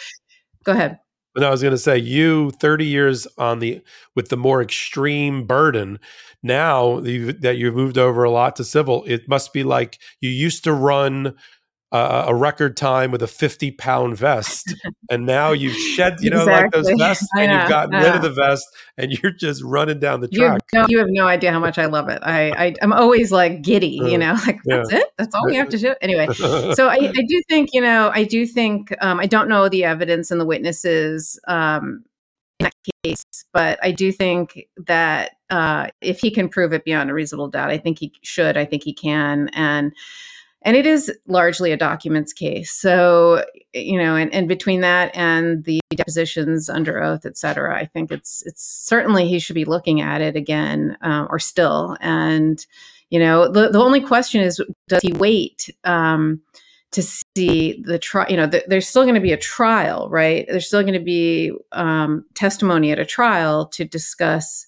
go 0.65 0.73
ahead. 0.73 0.99
But 1.35 1.45
I 1.45 1.51
was 1.51 1.61
going 1.61 1.73
to 1.73 1.79
say, 1.79 1.99
you 1.99 2.51
30 2.53 2.87
years 2.87 3.27
on 3.37 3.59
the 3.59 3.83
with 4.15 4.31
the 4.31 4.37
more 4.37 4.63
extreme 4.63 5.47
burden. 5.47 5.99
Now 6.43 7.01
that 7.01 7.57
you've 7.57 7.75
moved 7.75 7.99
over 7.99 8.25
a 8.25 8.31
lot 8.31 8.57
to 8.57 8.65
civil, 8.65 9.05
it 9.07 9.29
must 9.29 9.53
be 9.53 9.65
like 9.65 9.99
you 10.21 10.31
used 10.31 10.65
to 10.65 10.73
run 10.73 11.35
uh, 11.93 12.25
a 12.27 12.35
record 12.35 12.77
time 12.77 13.13
with 13.13 13.23
a 13.23 13.29
50 13.29 13.71
pound 13.73 14.17
vest 14.17 14.75
and 15.11 15.25
now 15.25 15.53
you've 15.53 15.77
shed 15.77 16.17
you 16.21 16.31
know 16.31 16.41
exactly. 16.41 16.83
like 16.83 16.85
those 16.85 16.99
vests 16.99 17.29
and 17.39 17.53
you've 17.53 17.69
gotten 17.69 17.95
rid 17.95 18.15
of 18.15 18.23
the 18.23 18.31
vest 18.31 18.67
and 18.99 19.13
you're 19.13 19.31
just 19.31 19.63
running 19.63 20.01
down 20.01 20.21
the 20.21 20.29
track 20.29 20.61
you 20.73 20.79
have 20.79 20.83
no, 20.83 20.87
you 20.89 20.99
have 20.99 21.09
no 21.11 21.27
idea 21.27 21.53
how 21.53 21.61
much 21.61 21.79
i 21.79 21.87
love 21.87 22.09
it. 22.09 22.21
I, 22.23 22.51
I 22.51 22.75
am 22.83 22.93
always 22.93 23.31
like 23.31 23.63
giddy 23.63 24.01
uh, 24.01 24.07
you 24.07 24.19
know 24.19 24.33
like 24.47 24.59
that's 24.65 24.91
yeah. 24.91 24.99
it? 24.99 25.07
That's 25.17 25.35
all 25.35 25.47
we 25.47 25.55
have 25.55 25.69
to 25.71 25.79
do? 25.79 25.95
Anyway 26.01 26.27
so 26.35 26.89
I, 26.89 26.97
I 26.97 27.25
do 27.29 27.43
think 27.49 27.71
you 27.73 27.81
know 27.81 28.11
i 28.13 28.25
do 28.25 28.47
think 28.47 28.95
um, 29.01 29.21
i 29.21 29.27
don't 29.27 29.49
know 29.49 29.69
the 29.69 29.85
evidence 29.85 30.31
and 30.31 30.41
the 30.41 30.47
witnesses 30.47 31.39
um, 31.47 32.05
in 32.59 32.65
that 32.65 32.75
case 33.05 33.25
but 33.53 33.79
i 33.83 33.93
do 33.93 34.11
think 34.11 34.67
that 34.77 35.33
uh, 35.51 35.87
if 36.01 36.19
he 36.19 36.33
can 36.33 36.49
prove 36.49 36.73
it 36.73 36.85
beyond 36.85 37.11
a 37.11 37.15
reasonable 37.15 37.49
doubt 37.49 37.71
i 37.71 37.79
think 37.79 38.01
he 38.01 38.13
should 38.23 38.57
i 38.57 38.65
think 38.65 38.83
he 38.83 38.93
can 38.93 39.49
and 39.53 39.93
and 40.67 40.77
it 40.77 40.85
is 40.85 41.11
largely 41.27 41.73
a 41.73 41.77
documents 41.79 42.35
case. 42.35 42.71
So, 42.71 43.45
you 43.73 43.99
know, 43.99 44.17
and, 44.17 44.31
and 44.35 44.49
between 44.49 44.83
that 44.83 45.17
and 45.17 45.65
the 45.65 45.81
depositions 45.97 46.69
under 46.69 47.03
oath, 47.03 47.25
et 47.25 47.39
cetera, 47.39 47.75
I 47.75 47.87
think 47.87 48.11
it's 48.13 48.43
it's 48.45 48.63
certainly 48.63 49.29
he 49.29 49.39
should 49.39 49.55
be 49.55 49.65
looking 49.65 50.03
at 50.03 50.21
it 50.21 50.37
again 50.37 50.99
um, 51.01 51.29
or 51.31 51.39
still. 51.39 51.97
And, 52.01 52.67
you 53.09 53.19
know, 53.19 53.51
the, 53.51 53.71
the 53.71 53.81
only 53.81 54.03
question 54.03 54.43
is, 54.43 54.61
does 54.89 55.01
he 55.01 55.13
wait? 55.15 55.71
Um, 55.85 56.43
to 56.93 57.03
see 57.03 57.83
the 57.85 57.99
trial. 57.99 58.31
You 58.31 58.37
know, 58.37 58.47
the, 58.47 58.65
there's 58.69 58.89
still 58.89 59.03
going 59.03 59.17
to 59.17 59.21
be 59.21 59.33
a 59.33 59.37
trial, 59.37 60.09
right? 60.09 60.47
There's 60.49 60.69
still 60.69 60.83
going 60.83 60.95
to 60.95 61.01
be 61.01 61.53
um, 61.73 62.25
testimony 62.35 62.91
at 62.91 62.99
a 62.99 63.05
trial 63.05 63.67
to 63.67 63.85
discuss, 63.85 64.65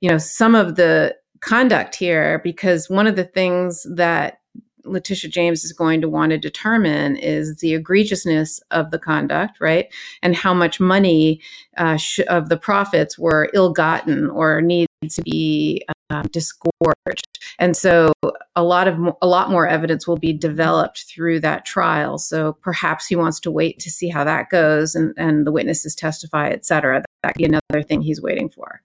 you 0.00 0.10
know, 0.10 0.18
some 0.18 0.54
of 0.54 0.74
the 0.74 1.14
conduct 1.40 1.94
here, 1.94 2.40
because 2.42 2.90
one 2.90 3.06
of 3.06 3.16
the 3.16 3.24
things 3.24 3.86
that 3.94 4.40
Letitia 4.84 5.30
James 5.30 5.64
is 5.64 5.72
going 5.72 6.00
to 6.00 6.08
want 6.08 6.30
to 6.30 6.38
determine 6.38 7.16
is 7.16 7.56
the 7.56 7.78
egregiousness 7.78 8.60
of 8.70 8.90
the 8.90 8.98
conduct, 8.98 9.60
right? 9.60 9.92
And 10.22 10.34
how 10.34 10.54
much 10.54 10.80
money 10.80 11.40
uh, 11.76 11.96
sh- 11.96 12.20
of 12.28 12.48
the 12.48 12.56
profits 12.56 13.18
were 13.18 13.50
ill 13.54 13.72
gotten 13.72 14.30
or 14.30 14.60
needs 14.60 14.88
to 15.10 15.22
be 15.22 15.84
um, 16.10 16.24
disgorged. 16.32 17.26
And 17.58 17.76
so 17.76 18.12
a 18.56 18.62
lot 18.62 18.88
of 18.88 18.98
a 19.20 19.26
lot 19.26 19.50
more 19.50 19.66
evidence 19.66 20.06
will 20.08 20.16
be 20.16 20.32
developed 20.32 21.04
through 21.08 21.40
that 21.40 21.64
trial. 21.64 22.18
So 22.18 22.54
perhaps 22.62 23.06
he 23.06 23.16
wants 23.16 23.40
to 23.40 23.50
wait 23.50 23.78
to 23.80 23.90
see 23.90 24.08
how 24.08 24.24
that 24.24 24.48
goes 24.50 24.94
and, 24.94 25.14
and 25.16 25.46
the 25.46 25.52
witnesses 25.52 25.94
testify, 25.94 26.48
et 26.48 26.64
cetera. 26.64 27.02
That 27.22 27.34
could 27.34 27.38
be 27.38 27.44
another 27.44 27.82
thing 27.82 28.00
he's 28.00 28.22
waiting 28.22 28.48
for. 28.48 28.82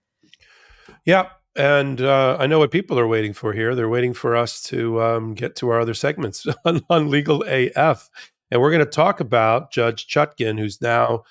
Yeah. 1.05 1.29
And 1.55 2.01
uh, 2.01 2.37
I 2.39 2.47
know 2.47 2.59
what 2.59 2.71
people 2.71 2.99
are 2.99 3.07
waiting 3.07 3.33
for 3.33 3.53
here. 3.53 3.75
They're 3.75 3.89
waiting 3.89 4.13
for 4.13 4.35
us 4.35 4.61
to 4.63 5.01
um, 5.01 5.33
get 5.35 5.55
to 5.57 5.69
our 5.69 5.79
other 5.79 5.93
segments 5.93 6.45
on, 6.65 6.81
on 6.89 7.09
Legal 7.09 7.43
AF. 7.47 8.09
And 8.49 8.61
we're 8.61 8.71
going 8.71 8.85
to 8.85 8.89
talk 8.89 9.19
about 9.19 9.71
Judge 9.71 10.07
Chutkan, 10.07 10.59
who's 10.59 10.81
now 10.81 11.23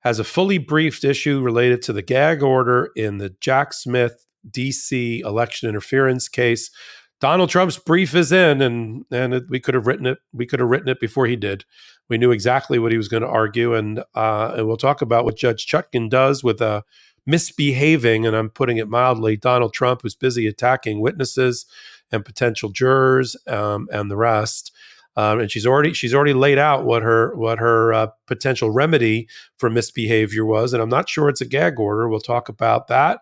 has 0.00 0.18
a 0.18 0.24
fully 0.24 0.58
briefed 0.58 1.04
issue 1.04 1.40
related 1.40 1.82
to 1.82 1.92
the 1.92 2.02
gag 2.02 2.42
order 2.42 2.90
in 2.94 3.18
the 3.18 3.34
Jack 3.40 3.72
Smith 3.72 4.26
DC 4.50 5.20
election 5.22 5.68
interference 5.68 6.28
case. 6.28 6.70
Donald 7.20 7.50
Trump's 7.50 7.78
brief 7.78 8.14
is 8.14 8.30
in, 8.30 8.62
and 8.62 9.04
and 9.10 9.34
it, 9.34 9.44
we 9.48 9.58
could 9.58 9.74
have 9.74 9.86
written 9.86 10.06
it. 10.06 10.18
We 10.32 10.46
could 10.46 10.60
have 10.60 10.68
written 10.68 10.88
it 10.88 11.00
before 11.00 11.26
he 11.26 11.34
did. 11.34 11.64
We 12.08 12.16
knew 12.16 12.30
exactly 12.30 12.78
what 12.78 12.92
he 12.92 12.96
was 12.96 13.08
going 13.08 13.24
to 13.24 13.28
argue, 13.28 13.74
and 13.74 14.04
uh, 14.14 14.54
and 14.56 14.68
we'll 14.68 14.76
talk 14.76 15.02
about 15.02 15.24
what 15.24 15.36
Judge 15.36 15.66
Chutkan 15.66 16.08
does 16.08 16.44
with 16.44 16.60
a 16.60 16.84
misbehaving, 17.28 18.26
and 18.26 18.34
I'm 18.34 18.50
putting 18.50 18.78
it 18.78 18.88
mildly, 18.88 19.36
Donald 19.36 19.74
Trump, 19.74 20.02
who's 20.02 20.16
busy 20.16 20.46
attacking 20.46 21.00
witnesses 21.00 21.66
and 22.10 22.24
potential 22.24 22.70
jurors 22.70 23.36
um, 23.46 23.86
and 23.92 24.10
the 24.10 24.16
rest. 24.16 24.72
Um, 25.16 25.40
and 25.40 25.50
she's 25.50 25.66
already 25.66 25.92
she's 25.92 26.14
already 26.14 26.32
laid 26.32 26.58
out 26.58 26.84
what 26.84 27.02
her 27.02 27.34
what 27.36 27.58
her 27.58 27.92
uh, 27.92 28.06
potential 28.26 28.70
remedy 28.70 29.28
for 29.58 29.68
misbehavior 29.68 30.44
was, 30.44 30.72
and 30.72 30.82
I'm 30.82 30.88
not 30.88 31.08
sure 31.08 31.28
it's 31.28 31.40
a 31.40 31.46
gag 31.46 31.78
order. 31.78 32.08
We'll 32.08 32.20
talk 32.20 32.48
about 32.48 32.86
that 32.86 33.20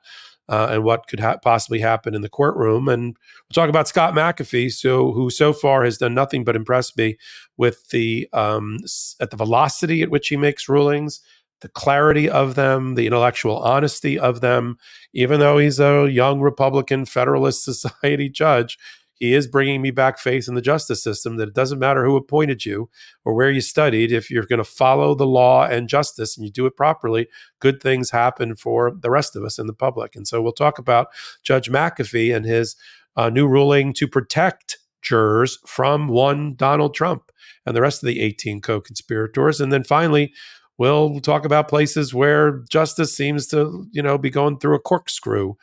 uh, 0.49 0.69
and 0.71 0.85
what 0.85 1.07
could 1.09 1.21
ha- 1.21 1.39
possibly 1.39 1.81
happen 1.81 2.15
in 2.15 2.23
the 2.23 2.29
courtroom. 2.29 2.89
And 2.89 3.17
we'll 3.49 3.55
talk 3.55 3.69
about 3.69 3.89
Scott 3.89 4.15
McAfee, 4.15 4.73
so 4.73 5.13
who 5.13 5.31
so 5.31 5.53
far 5.53 5.85
has 5.85 5.99
done 5.99 6.15
nothing 6.15 6.45
but 6.45 6.57
impress 6.57 6.97
me 6.97 7.17
with 7.57 7.89
the 7.89 8.29
um, 8.33 8.79
at 9.21 9.31
the 9.31 9.37
velocity 9.37 10.03
at 10.03 10.11
which 10.11 10.29
he 10.29 10.37
makes 10.37 10.69
rulings, 10.69 11.21
the 11.61 11.69
clarity 11.69 12.29
of 12.29 12.55
them, 12.55 12.95
the 12.95 13.07
intellectual 13.07 13.59
honesty 13.59 14.19
of 14.19 14.41
them. 14.41 14.77
Even 15.13 15.41
though 15.41 15.59
he's 15.59 15.81
a 15.81 16.09
young 16.11 16.41
Republican 16.41 17.05
Federalist 17.05 17.65
Society 17.65 18.29
judge, 18.29 18.79
he 19.17 19.33
is 19.33 19.47
bringing 19.47 19.81
me 19.81 19.91
back 19.91 20.19
faith 20.19 20.47
in 20.47 20.55
the 20.55 20.61
justice 20.61 21.03
system 21.03 21.37
that 21.37 21.49
it 21.49 21.55
doesn't 21.55 21.79
matter 21.79 22.05
who 22.05 22.17
appointed 22.17 22.67
you 22.67 22.91
or 23.25 23.35
where 23.35 23.51
you 23.51 23.63
studied. 23.63 24.13
If 24.13 24.31
you're 24.31 24.45
going 24.45 24.59
to 24.59 24.65
follow 24.65 25.15
the 25.15 25.27
law 25.27 25.65
and 25.65 25.89
justice 25.89 26.37
and 26.37 26.45
you 26.45 26.53
do 26.53 26.67
it 26.67 26.77
properly, 26.77 27.29
good 27.59 27.83
things 27.83 28.11
happen 28.11 28.57
for 28.57 28.93
the 28.95 29.11
rest 29.11 29.35
of 29.35 29.43
us 29.43 29.59
in 29.59 29.67
the 29.67 29.73
public. 29.73 30.17
And 30.17 30.29
so 30.29 30.43
we'll 30.43 30.53
talk 30.53 30.79
about 30.79 31.09
Judge 31.43 31.71
McAfee 31.71 32.35
and 32.35 32.45
his 32.45 32.77
uh, 33.17 33.31
new 33.31 33.49
ruling 33.49 33.95
to 33.95 34.07
protect 34.07 34.79
jurors 35.01 35.59
from 35.67 36.09
one 36.09 36.55
Donald 36.55 36.95
Trump 36.95 37.31
and 37.65 37.75
the 37.75 37.81
rest 37.81 38.03
of 38.03 38.09
the 38.09 38.21
18 38.21 38.61
co 38.61 38.83
conspirators. 38.83 39.63
And 39.63 39.73
then 39.73 39.83
finally, 39.85 40.35
we'll 40.79 41.21
talk 41.21 41.45
about 41.45 41.69
places 41.69 42.15
where 42.15 42.65
justice 42.71 43.15
seems 43.15 43.47
to, 43.49 43.87
you 43.93 44.03
know, 44.03 44.19
be 44.19 44.31
going 44.31 44.59
through 44.59 44.77
a 44.77 44.81
corkscrew. 44.81 45.55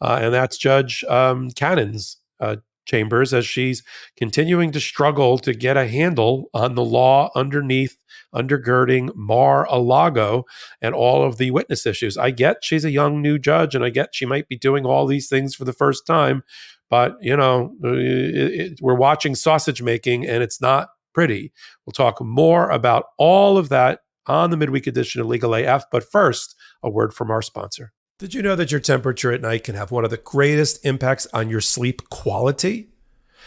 Uh, 0.00 0.18
and 0.22 0.34
that's 0.34 0.56
Judge 0.56 1.04
um, 1.04 1.50
Cannon's 1.50 2.18
uh, 2.40 2.56
Chambers 2.84 3.32
as 3.32 3.46
she's 3.46 3.82
continuing 4.16 4.72
to 4.72 4.80
struggle 4.80 5.38
to 5.38 5.54
get 5.54 5.76
a 5.76 5.86
handle 5.86 6.50
on 6.52 6.74
the 6.74 6.84
law 6.84 7.30
underneath, 7.36 7.96
undergirding 8.34 9.14
Mar 9.14 9.66
a 9.70 9.78
Lago 9.78 10.44
and 10.80 10.94
all 10.94 11.24
of 11.24 11.36
the 11.36 11.52
witness 11.52 11.86
issues. 11.86 12.16
I 12.18 12.30
get 12.32 12.64
she's 12.64 12.84
a 12.84 12.90
young 12.90 13.22
new 13.22 13.38
judge 13.38 13.74
and 13.74 13.84
I 13.84 13.90
get 13.90 14.14
she 14.14 14.26
might 14.26 14.48
be 14.48 14.56
doing 14.56 14.84
all 14.84 15.06
these 15.06 15.28
things 15.28 15.54
for 15.54 15.64
the 15.64 15.72
first 15.72 16.06
time, 16.06 16.42
but 16.90 17.16
you 17.20 17.36
know, 17.36 17.72
uh, 17.84 17.92
it, 17.92 18.60
it, 18.60 18.78
we're 18.80 18.94
watching 18.94 19.34
sausage 19.36 19.80
making 19.80 20.26
and 20.26 20.42
it's 20.42 20.60
not 20.60 20.88
pretty. 21.14 21.52
We'll 21.86 21.92
talk 21.92 22.20
more 22.20 22.70
about 22.70 23.06
all 23.16 23.58
of 23.58 23.68
that 23.68 24.00
on 24.26 24.50
the 24.50 24.56
midweek 24.56 24.86
edition 24.86 25.20
of 25.20 25.26
Legal 25.26 25.54
AF, 25.54 25.84
but 25.90 26.10
first, 26.10 26.54
a 26.82 26.90
word 26.90 27.14
from 27.14 27.30
our 27.30 27.42
sponsor. 27.42 27.92
Did 28.18 28.34
you 28.34 28.42
know 28.42 28.54
that 28.54 28.70
your 28.70 28.80
temperature 28.80 29.32
at 29.32 29.40
night 29.40 29.64
can 29.64 29.74
have 29.74 29.90
one 29.90 30.04
of 30.04 30.10
the 30.10 30.16
greatest 30.16 30.84
impacts 30.84 31.26
on 31.32 31.50
your 31.50 31.60
sleep 31.60 32.08
quality? 32.08 32.88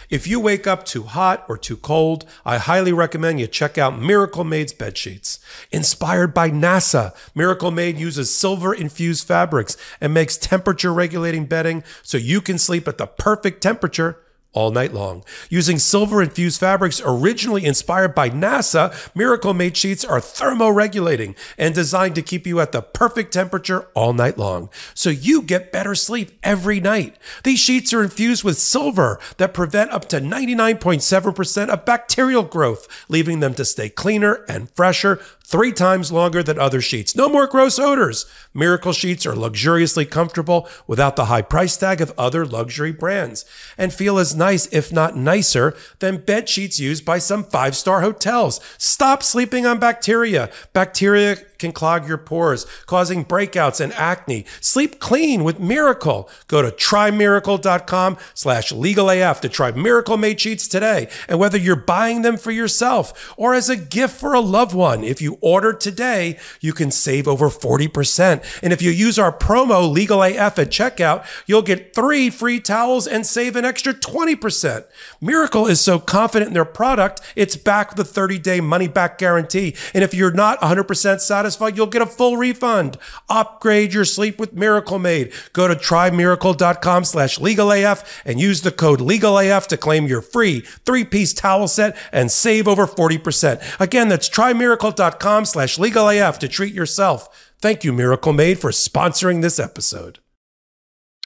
If 0.09 0.27
you 0.27 0.39
wake 0.39 0.67
up 0.67 0.85
too 0.85 1.03
hot 1.03 1.45
or 1.47 1.57
too 1.57 1.77
cold, 1.77 2.25
I 2.45 2.57
highly 2.57 2.91
recommend 2.91 3.39
you 3.39 3.47
check 3.47 3.77
out 3.77 3.99
Miracle 3.99 4.43
Made's 4.43 4.73
bed 4.73 4.97
sheets. 4.97 5.39
Inspired 5.71 6.33
by 6.33 6.51
NASA, 6.51 7.15
Miracle 7.33 7.71
Made 7.71 7.97
uses 7.97 8.35
silver 8.35 8.73
infused 8.73 9.25
fabrics 9.25 9.77
and 10.01 10.13
makes 10.13 10.37
temperature 10.37 10.93
regulating 10.93 11.45
bedding 11.45 11.83
so 12.03 12.17
you 12.17 12.41
can 12.41 12.57
sleep 12.57 12.87
at 12.87 12.97
the 12.97 13.07
perfect 13.07 13.61
temperature 13.61 14.19
all 14.55 14.71
night 14.71 14.93
long. 14.93 15.23
Using 15.49 15.77
silver 15.77 16.21
infused 16.21 16.59
fabrics 16.59 17.01
originally 17.05 17.65
inspired 17.65 18.15
by 18.15 18.29
NASA, 18.29 18.91
Miracle 19.13 19.53
Made 19.53 19.77
sheets 19.77 20.03
are 20.03 20.19
thermoregulating 20.19 21.35
and 21.57 21.75
designed 21.75 22.15
to 22.15 22.21
keep 22.21 22.47
you 22.47 22.59
at 22.59 22.71
the 22.71 22.81
perfect 22.81 23.33
temperature 23.33 23.87
all 23.93 24.13
night 24.13 24.37
long. 24.37 24.69
So 24.93 25.09
you 25.09 25.41
get 25.41 25.71
better 25.71 25.93
sleep 25.93 26.31
every 26.41 26.79
night. 26.79 27.17
These 27.43 27.59
sheets 27.59 27.93
are 27.93 28.01
infused 28.01 28.43
with 28.43 28.57
silver 28.57 29.19
that 29.37 29.53
prevent 29.53 29.91
up 29.91 30.07
to 30.09 30.19
99.7% 30.19 31.69
of 31.69 31.85
bacterial 31.85 32.43
growth, 32.43 32.87
leaving 33.09 33.41
them 33.41 33.53
to 33.55 33.65
stay 33.65 33.89
cleaner 33.89 34.45
and 34.47 34.69
fresher 34.71 35.19
three 35.45 35.71
times 35.71 36.11
longer 36.11 36.41
than 36.41 36.57
other 36.57 36.81
sheets. 36.81 37.15
No 37.15 37.29
more 37.29 37.45
gross 37.45 37.77
odors. 37.77 38.25
Miracle 38.53 38.93
sheets 38.93 39.25
are 39.27 39.35
luxuriously 39.35 40.05
comfortable 40.05 40.67
without 40.87 41.15
the 41.15 41.25
high 41.25 41.43
price 41.43 41.77
tag 41.77 42.01
of 42.01 42.11
other 42.17 42.45
luxury 42.45 42.91
brands 42.91 43.45
and 43.77 43.93
feel 43.93 44.17
as 44.17 44.35
nice, 44.35 44.65
if 44.73 44.91
not 44.91 45.15
nicer, 45.15 45.75
than 45.99 46.17
bed 46.17 46.49
sheets 46.49 46.79
used 46.79 47.05
by 47.05 47.19
some 47.19 47.43
five 47.43 47.75
star 47.75 48.01
hotels. 48.01 48.59
Stop 48.79 49.21
sleeping 49.21 49.67
on 49.67 49.79
bacteria. 49.79 50.49
Bacteria 50.73 51.37
can 51.57 51.71
clog 51.71 52.07
your 52.07 52.17
pores, 52.17 52.65
causing 52.85 53.25
breakouts 53.25 53.79
and 53.79 53.93
acne. 53.93 54.45
Sleep 54.61 54.99
clean 54.99 55.43
with 55.43 55.59
Miracle. 55.59 56.29
Go 56.47 56.61
to 56.61 56.71
trymiracle.com 56.71 58.17
slash 58.33 58.71
legalaf 58.71 59.39
to 59.41 59.49
try 59.49 59.71
Miracle 59.71 60.17
Made 60.17 60.39
Sheets 60.39 60.67
today. 60.67 61.09
And 61.27 61.39
whether 61.39 61.57
you're 61.57 61.75
buying 61.75 62.21
them 62.21 62.37
for 62.37 62.51
yourself 62.51 63.33
or 63.37 63.53
as 63.53 63.69
a 63.69 63.75
gift 63.75 64.15
for 64.19 64.33
a 64.33 64.39
loved 64.39 64.73
one, 64.73 65.03
if 65.03 65.21
you 65.21 65.37
order 65.41 65.73
today, 65.73 66.37
you 66.59 66.73
can 66.73 66.91
save 66.91 67.27
over 67.27 67.49
40%. 67.49 68.61
And 68.61 68.73
if 68.73 68.81
you 68.81 68.91
use 68.91 69.17
our 69.17 69.35
promo 69.35 69.93
LegalAF 69.93 70.59
at 70.59 70.69
checkout, 70.69 71.25
you'll 71.45 71.61
get 71.61 71.93
three 71.93 72.29
free 72.29 72.59
towels 72.59 73.07
and 73.07 73.25
save 73.25 73.55
an 73.55 73.65
extra 73.65 73.93
20%. 73.93 74.85
Miracle 75.21 75.67
is 75.67 75.81
so 75.81 75.99
confident 75.99 76.49
in 76.49 76.53
their 76.53 76.65
product, 76.65 77.21
it's 77.35 77.55
backed 77.55 77.97
with 77.97 78.07
a 78.07 78.11
30 78.11 78.39
day 78.39 78.59
money 78.61 78.87
back 78.87 79.17
guarantee. 79.17 79.75
And 79.93 80.03
if 80.03 80.13
you're 80.13 80.31
not 80.31 80.59
100% 80.61 81.19
satisfied, 81.19 81.44
you'll 81.75 81.87
get 81.87 82.01
a 82.01 82.05
full 82.05 82.37
refund. 82.37 82.97
Upgrade 83.29 83.93
your 83.93 84.05
sleep 84.05 84.39
with 84.39 84.53
Miracle 84.53 84.99
Made. 84.99 85.31
Go 85.53 85.67
to 85.67 85.75
trymiracle.com 85.75 87.05
slash 87.05 87.39
legalaf 87.39 88.21
and 88.25 88.39
use 88.39 88.61
the 88.61 88.71
code 88.71 88.99
legalaf 88.99 89.67
to 89.67 89.77
claim 89.77 90.07
your 90.07 90.21
free 90.21 90.61
three 90.85 91.03
piece 91.03 91.33
towel 91.33 91.67
set 91.67 91.95
and 92.11 92.31
save 92.31 92.67
over 92.67 92.87
40%. 92.87 93.79
Again, 93.79 94.09
that's 94.09 94.29
trymiracle.com 94.29 95.45
slash 95.45 95.77
legalaf 95.77 96.37
to 96.39 96.47
treat 96.47 96.73
yourself. 96.73 97.51
Thank 97.61 97.83
you, 97.83 97.93
Miracle 97.93 98.33
Made, 98.33 98.59
for 98.59 98.71
sponsoring 98.71 99.41
this 99.41 99.59
episode. 99.59 100.24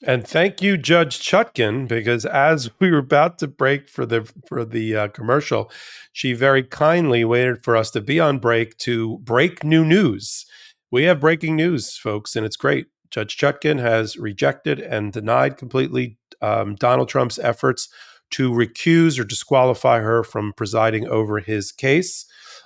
And 0.03 0.25
thank 0.25 0.61
you, 0.61 0.77
Judge 0.77 1.19
Chutkan, 1.19 1.87
because 1.87 2.25
as 2.25 2.71
we 2.79 2.89
were 2.89 2.99
about 2.99 3.37
to 3.39 3.47
break 3.47 3.89
for 3.89 4.05
the 4.05 4.31
for 4.47 4.63
the 4.63 4.95
uh, 4.95 5.07
commercial, 5.09 5.69
she 6.13 6.31
very 6.31 6.63
kindly 6.63 7.25
waited 7.25 7.63
for 7.63 7.75
us 7.75 7.91
to 7.91 8.01
be 8.01 8.19
on 8.19 8.39
break 8.39 8.77
to 8.79 9.17
break 9.19 9.63
new 9.63 9.83
news. 9.83 10.45
We 10.89 11.03
have 11.03 11.19
breaking 11.19 11.57
news, 11.57 11.97
folks, 11.97 12.35
and 12.35 12.45
it's 12.45 12.55
great. 12.55 12.87
Judge 13.11 13.37
Chutkan 13.37 13.79
has 13.79 14.15
rejected 14.17 14.79
and 14.79 15.11
denied 15.11 15.57
completely 15.57 16.17
um, 16.41 16.75
Donald 16.75 17.09
Trump's 17.09 17.39
efforts 17.39 17.89
to 18.31 18.51
recuse 18.51 19.19
or 19.19 19.23
disqualify 19.23 19.99
her 19.99 20.23
from 20.23 20.53
presiding 20.53 21.07
over 21.07 21.39
his 21.39 21.71
case. 21.71 22.25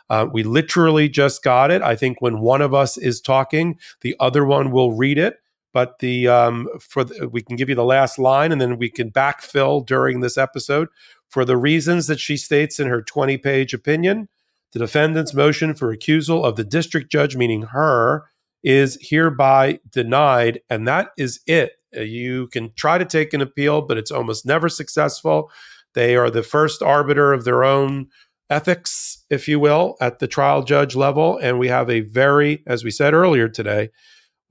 Uh, 0.10 0.28
we 0.32 0.44
literally 0.44 1.10
just 1.10 1.42
got 1.44 1.72
it. 1.72 1.82
I 1.82 1.96
think 1.96 2.22
when 2.22 2.42
one 2.42 2.62
of 2.62 2.74
us 2.74 2.98
is 2.98 3.22
talking, 3.22 3.80
the 4.02 4.16
other 4.20 4.46
one 4.46 4.72
will 4.72 4.96
read 4.96 5.18
it. 5.18 5.38
But 5.74 6.00
the 6.00 6.28
um, 6.28 6.70
for 6.80 7.04
the, 7.04 7.28
we 7.28 7.42
can 7.42 7.56
give 7.56 7.68
you 7.68 7.76
the 7.76 7.84
last 7.84 8.20
line, 8.20 8.52
and 8.52 8.62
then 8.62 8.78
we 8.78 8.90
can 8.90 9.12
backfill 9.12 9.86
during 9.86 10.20
this 10.20 10.38
episode 10.38 10.88
for 11.30 11.44
the 11.44 11.58
reasons 11.58 12.08
that 12.08 12.20
she 12.20 12.38
states 12.38 12.80
in 12.80 12.88
her 12.88 13.02
20 13.02 13.38
page 13.40 13.74
opinion. 13.74 14.30
The 14.74 14.80
defendant's 14.80 15.34
motion 15.34 15.74
for 15.74 15.96
recusal 15.96 16.44
of 16.44 16.56
the 16.56 16.64
district 16.64 17.12
judge, 17.12 17.36
meaning 17.36 17.64
her, 17.64 18.26
is 18.64 18.98
hereby 19.02 19.80
denied, 19.90 20.62
and 20.70 20.88
that 20.88 21.10
is 21.18 21.40
it. 21.48 21.74
Uh, 21.96 22.02
you 22.02 22.48
can 22.48 22.72
try 22.76 22.98
to 22.98 23.06
take 23.06 23.34
an 23.34 23.42
appeal, 23.42 23.82
but 23.82 23.98
it's 23.98 24.12
almost 24.12 24.46
never 24.46 24.70
successful. 24.70 25.52
They 25.94 26.16
are 26.16 26.30
the 26.30 26.44
first 26.44 26.82
arbiter 26.82 27.34
of 27.34 27.44
their 27.44 27.64
own 27.64 28.08
ethics, 28.50 29.26
if 29.30 29.48
you 29.48 29.60
will, 29.60 29.96
at 30.00 30.20
the 30.20 30.28
trial 30.28 30.64
judge 30.64 30.96
level. 30.96 31.38
And 31.38 31.60
we 31.60 31.68
have 31.68 31.90
a 31.90 32.02
very, 32.02 32.64
as 32.66 32.84
we 32.84 32.92
said 32.92 33.14
earlier 33.14 33.48
today, 33.48 33.90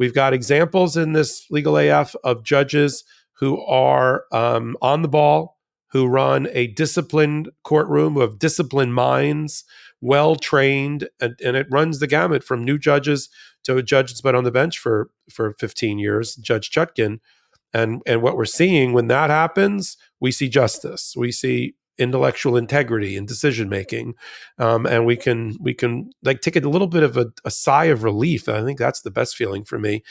we've 0.03 0.13
got 0.13 0.35
examples 0.35 0.97
in 0.97 1.13
this 1.13 1.47
legal 1.49 1.77
AF 1.77 2.17
of 2.25 2.43
judges 2.43 3.05
who 3.35 3.61
are 3.61 4.25
um, 4.33 4.77
on 4.83 5.03
the 5.03 5.09
ball, 5.09 5.61
who 5.93 6.09
run 6.09 6.49
a 6.51 6.67
disciplined 6.67 7.49
courtroom, 7.63 8.15
who 8.15 8.21
have 8.23 8.37
disciplined 8.37 8.95
minds, 8.97 9.63
well 10.01 10.35
trained, 10.35 11.09
and, 11.21 11.39
and 11.45 11.57
it 11.57 11.69
runs 11.71 12.01
the 12.01 12.09
gamut 12.09 12.43
from 12.43 12.65
new 12.65 12.79
judges 12.79 13.29
to 13.63 13.77
a 13.77 13.83
judge 13.83 14.11
that's 14.11 14.21
been 14.21 14.35
on 14.35 14.43
the 14.43 14.51
bench 14.51 14.77
for 14.77 15.11
for 15.31 15.55
15 15.61 16.01
years, 16.01 16.35
Judge 16.35 16.69
Chutkan. 16.73 17.21
And 17.73 18.03
and 18.05 18.23
what 18.23 18.37
we're 18.37 18.45
seeing 18.45 18.93
when 18.93 19.07
that 19.07 19.31
happens, 19.31 19.97
we 20.19 20.33
see 20.33 20.49
justice. 20.49 21.15
We 21.17 21.31
see 21.31 21.77
intellectual 21.99 22.57
integrity 22.57 23.17
and 23.17 23.29
decision 23.29 23.69
making, 23.69 24.15
um, 24.59 24.87
and 24.87 25.07
we 25.07 25.17
can 25.17 25.57
we 25.61 25.75
can 25.75 26.11
like 26.23 26.41
take 26.41 26.57
a 26.57 26.61
little 26.61 26.87
bit 26.87 27.03
of 27.03 27.17
a, 27.17 27.27
a 27.45 27.51
sigh 27.51 27.87
of 27.87 28.05
relief. 28.05 28.49
I 28.49 28.63
think 28.63 28.79
that's 28.79 29.03
the 29.03 29.11
best 29.11 29.37
feeling 29.37 29.65
for 29.65 29.79
me 29.79 30.03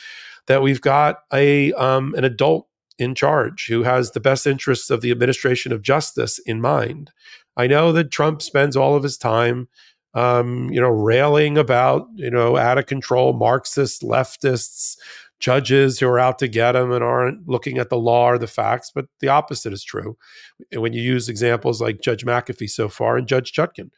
that 0.48 0.62
we've 0.62 0.82
got 0.82 1.20
a 1.34 1.74
um, 1.74 2.14
an 2.16 2.24
adult 2.24 2.68
in 2.98 3.16
charge 3.16 3.68
who 3.68 3.84
has 3.84 4.12
the 4.12 4.20
best 4.20 4.46
interests 4.46 4.90
of 4.90 5.02
the 5.02 5.12
administration 5.12 5.72
of 5.72 5.82
justice 5.82 6.40
in 6.40 6.62
mind. 6.62 7.12
I 7.58 7.68
know 7.68 7.92
that 7.92 8.12
Trump 8.12 8.42
spends 8.42 8.78
all 8.78 8.96
of 8.96 9.04
his 9.04 9.18
time 9.18 9.68
um, 10.14 10.70
you 10.72 10.82
know, 10.82 10.90
railing 10.90 11.58
about, 11.58 12.08
you 12.16 12.30
know, 12.30 12.58
out 12.58 12.78
of 12.78 12.86
control 12.86 13.34
marxists 13.34 14.04
leftists, 14.04 14.98
judges 15.42 16.00
who 16.00 16.08
are 16.08 16.20
out 16.20 16.40
to 16.40 16.48
get 16.48 16.74
them 16.74 16.92
and 16.92 17.04
aren't 17.04 17.48
looking 17.48 17.78
at 17.78 17.90
the 17.90 17.98
law 17.98 18.30
or 18.30 18.38
the 18.38 18.48
facts. 18.48 18.92
But 18.94 19.08
the 19.20 19.28
opposite 19.28 19.74
is 19.74 19.84
true. 19.84 20.18
And 20.72 20.82
When 20.82 20.94
you 20.94 21.02
use 21.02 21.28
examples 21.28 21.82
like 21.82 22.02
Judge 22.02 22.24
McAfee 22.24 22.70
so 22.70 22.88
far 22.88 23.18
and 23.18 23.28
Judge 23.28 23.52
Chutkan, 23.52 23.90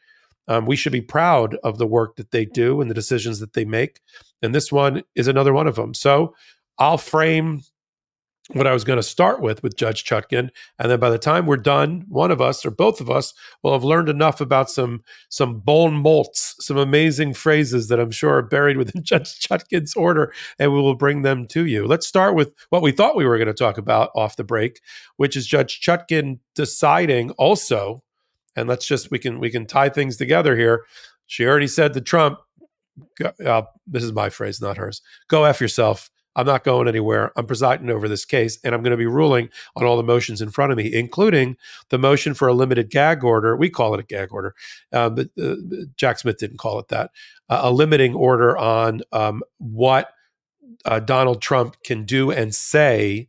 um, 0.48 0.66
we 0.66 0.76
should 0.76 0.92
be 0.92 1.00
proud 1.00 1.54
of 1.62 1.78
the 1.78 1.86
work 1.86 2.16
that 2.16 2.30
they 2.30 2.44
do 2.44 2.80
and 2.80 2.90
the 2.90 2.94
decisions 2.94 3.38
that 3.40 3.52
they 3.52 3.64
make. 3.64 4.00
And 4.42 4.54
this 4.54 4.72
one 4.72 5.02
is 5.14 5.28
another 5.28 5.52
one 5.52 5.66
of 5.66 5.76
them. 5.76 5.94
So 5.94 6.34
I'll 6.78 6.98
frame 6.98 7.62
what 8.50 8.66
I 8.66 8.72
was 8.74 8.84
going 8.84 8.98
to 8.98 9.02
start 9.02 9.40
with 9.40 9.62
with 9.62 9.76
Judge 9.76 10.04
Chutkan, 10.04 10.50
and 10.78 10.90
then 10.90 11.00
by 11.00 11.08
the 11.08 11.18
time 11.18 11.46
we're 11.46 11.56
done, 11.56 12.04
one 12.08 12.30
of 12.30 12.42
us 12.42 12.64
or 12.66 12.70
both 12.70 13.00
of 13.00 13.08
us 13.08 13.32
will 13.62 13.72
have 13.72 13.84
learned 13.84 14.10
enough 14.10 14.40
about 14.40 14.70
some 14.70 15.02
some 15.30 15.60
bon 15.60 15.94
mots, 15.94 16.54
some 16.60 16.76
amazing 16.76 17.32
phrases 17.32 17.88
that 17.88 17.98
I'm 17.98 18.10
sure 18.10 18.34
are 18.34 18.42
buried 18.42 18.76
within 18.76 19.02
Judge 19.04 19.40
Chutkan's 19.40 19.94
order, 19.94 20.32
and 20.58 20.72
we 20.72 20.80
will 20.80 20.94
bring 20.94 21.22
them 21.22 21.46
to 21.48 21.64
you. 21.64 21.86
Let's 21.86 22.06
start 22.06 22.34
with 22.34 22.52
what 22.68 22.82
we 22.82 22.92
thought 22.92 23.16
we 23.16 23.24
were 23.24 23.38
going 23.38 23.48
to 23.48 23.54
talk 23.54 23.78
about 23.78 24.10
off 24.14 24.36
the 24.36 24.44
break, 24.44 24.80
which 25.16 25.36
is 25.36 25.46
Judge 25.46 25.80
Chutkan 25.80 26.38
deciding 26.54 27.30
also, 27.32 28.02
and 28.56 28.68
let's 28.68 28.86
just 28.86 29.10
we 29.10 29.18
can 29.18 29.40
we 29.40 29.50
can 29.50 29.66
tie 29.66 29.88
things 29.88 30.18
together 30.18 30.54
here. 30.54 30.84
She 31.26 31.46
already 31.46 31.68
said 31.68 31.94
to 31.94 32.02
Trump, 32.02 32.40
uh, 33.44 33.62
"This 33.86 34.02
is 34.02 34.12
my 34.12 34.28
phrase, 34.28 34.60
not 34.60 34.76
hers. 34.76 35.00
Go 35.28 35.44
f 35.44 35.62
yourself." 35.62 36.10
I'm 36.36 36.46
not 36.46 36.64
going 36.64 36.88
anywhere. 36.88 37.32
I'm 37.36 37.46
presiding 37.46 37.90
over 37.90 38.08
this 38.08 38.24
case, 38.24 38.58
and 38.64 38.74
I'm 38.74 38.82
going 38.82 38.92
to 38.92 38.96
be 38.96 39.06
ruling 39.06 39.50
on 39.76 39.84
all 39.84 39.96
the 39.96 40.02
motions 40.02 40.40
in 40.40 40.50
front 40.50 40.72
of 40.72 40.78
me, 40.78 40.92
including 40.92 41.56
the 41.90 41.98
motion 41.98 42.34
for 42.34 42.48
a 42.48 42.54
limited 42.54 42.90
gag 42.90 43.24
order. 43.24 43.56
We 43.56 43.70
call 43.70 43.94
it 43.94 44.00
a 44.00 44.04
gag 44.04 44.32
order, 44.32 44.54
uh, 44.92 45.10
but 45.10 45.28
uh, 45.40 45.56
Jack 45.96 46.18
Smith 46.18 46.38
didn't 46.38 46.58
call 46.58 46.78
it 46.78 46.88
that. 46.88 47.10
Uh, 47.48 47.60
a 47.64 47.70
limiting 47.70 48.14
order 48.14 48.56
on 48.56 49.02
um, 49.12 49.42
what 49.58 50.10
uh, 50.84 51.00
Donald 51.00 51.40
Trump 51.42 51.76
can 51.84 52.04
do 52.04 52.30
and 52.30 52.54
say 52.54 53.28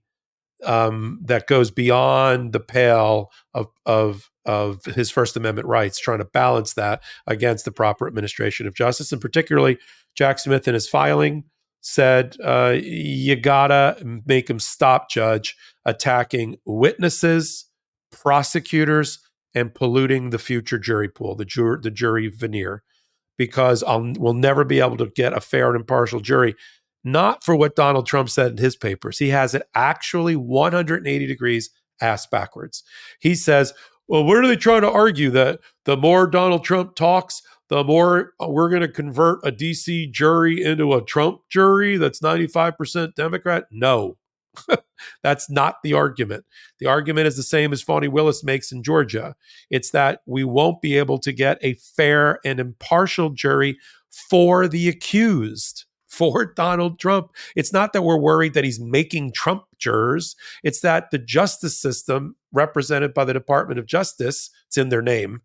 um, 0.63 1.19
that 1.23 1.47
goes 1.47 1.71
beyond 1.71 2.53
the 2.53 2.59
pale 2.59 3.31
of 3.53 3.67
of 3.85 4.31
of 4.45 4.85
his 4.85 5.09
First 5.09 5.35
Amendment 5.35 5.67
rights, 5.67 5.99
trying 5.99 6.19
to 6.19 6.25
balance 6.25 6.73
that 6.73 7.01
against 7.25 7.65
the 7.65 7.71
proper 7.71 8.07
administration 8.07 8.67
of 8.67 8.75
justice, 8.75 9.11
and 9.11 9.21
particularly 9.21 9.77
Jack 10.15 10.39
Smith 10.39 10.67
in 10.67 10.73
his 10.73 10.87
filing 10.87 11.45
said 11.87 12.35
uh, 12.43 12.73
you 12.81 13.35
gotta 13.35 13.95
make 14.25 14.49
him 14.49 14.59
stop 14.59 15.07
judge 15.07 15.55
attacking 15.85 16.55
witnesses 16.65 17.65
prosecutors 18.11 19.19
and 19.53 19.75
polluting 19.75 20.31
the 20.31 20.39
future 20.39 20.79
jury 20.79 21.07
pool 21.07 21.35
the 21.35 21.45
jury 21.45 21.77
the 21.83 21.91
jury 21.91 22.31
venire 22.31 22.79
because 23.37 23.83
I'll, 23.83 24.13
we'll 24.17 24.33
never 24.33 24.63
be 24.63 24.79
able 24.79 24.97
to 24.97 25.11
get 25.15 25.37
a 25.37 25.39
fair 25.39 25.67
and 25.67 25.75
impartial 25.75 26.21
jury 26.21 26.55
not 27.03 27.43
for 27.43 27.55
what 27.55 27.75
donald 27.75 28.07
trump 28.07 28.31
said 28.31 28.53
in 28.53 28.57
his 28.57 28.75
papers. 28.75 29.19
He 29.19 29.29
has 29.29 29.53
it 29.53 29.61
actually 29.75 30.35
180 30.35 31.27
degrees 31.27 31.69
ass 32.01 32.25
backwards. 32.25 32.81
He 33.19 33.35
says 33.35 33.73
well 34.07 34.23
what 34.23 34.37
are 34.37 34.47
they 34.47 34.55
trying 34.55 34.81
to 34.81 34.91
argue 34.91 35.29
that 35.29 35.59
the 35.85 35.97
more 35.97 36.25
donald 36.25 36.63
trump 36.63 36.95
talks 36.95 37.43
the 37.69 37.83
more 37.83 38.33
uh, 38.41 38.47
we're 38.47 38.69
going 38.69 38.81
to 38.81 38.87
convert 38.87 39.45
a 39.45 39.51
DC 39.51 40.11
jury 40.11 40.63
into 40.63 40.93
a 40.93 41.03
Trump 41.03 41.41
jury 41.49 41.97
that's 41.97 42.19
95% 42.19 43.15
Democrat? 43.15 43.65
No, 43.71 44.17
that's 45.23 45.49
not 45.49 45.77
the 45.83 45.93
argument. 45.93 46.45
The 46.79 46.85
argument 46.87 47.27
is 47.27 47.37
the 47.37 47.43
same 47.43 47.73
as 47.73 47.81
Fani 47.81 48.07
Willis 48.07 48.43
makes 48.43 48.71
in 48.71 48.83
Georgia. 48.83 49.35
It's 49.69 49.91
that 49.91 50.21
we 50.25 50.43
won't 50.43 50.81
be 50.81 50.97
able 50.97 51.17
to 51.19 51.31
get 51.31 51.57
a 51.61 51.73
fair 51.75 52.39
and 52.45 52.59
impartial 52.59 53.29
jury 53.31 53.77
for 54.29 54.67
the 54.67 54.89
accused. 54.89 55.85
For 56.15 56.45
Donald 56.45 56.97
Trump. 56.97 57.31
It's 57.57 57.73
not 57.73 57.91
that 57.91 58.03
we're 58.03 58.15
worried 58.15 58.53
that 58.53 58.63
he's 58.63 58.79
making 58.79 59.33
Trump 59.33 59.63
jurors. 59.79 60.37
It's 60.63 60.79
that 60.79 61.11
the 61.11 61.17
justice 61.17 61.77
system, 61.77 62.37
represented 62.53 63.13
by 63.13 63.25
the 63.25 63.33
Department 63.33 63.79
of 63.79 63.85
Justice, 63.85 64.49
it's 64.67 64.77
in 64.77 64.87
their 64.87 65.01
name, 65.01 65.41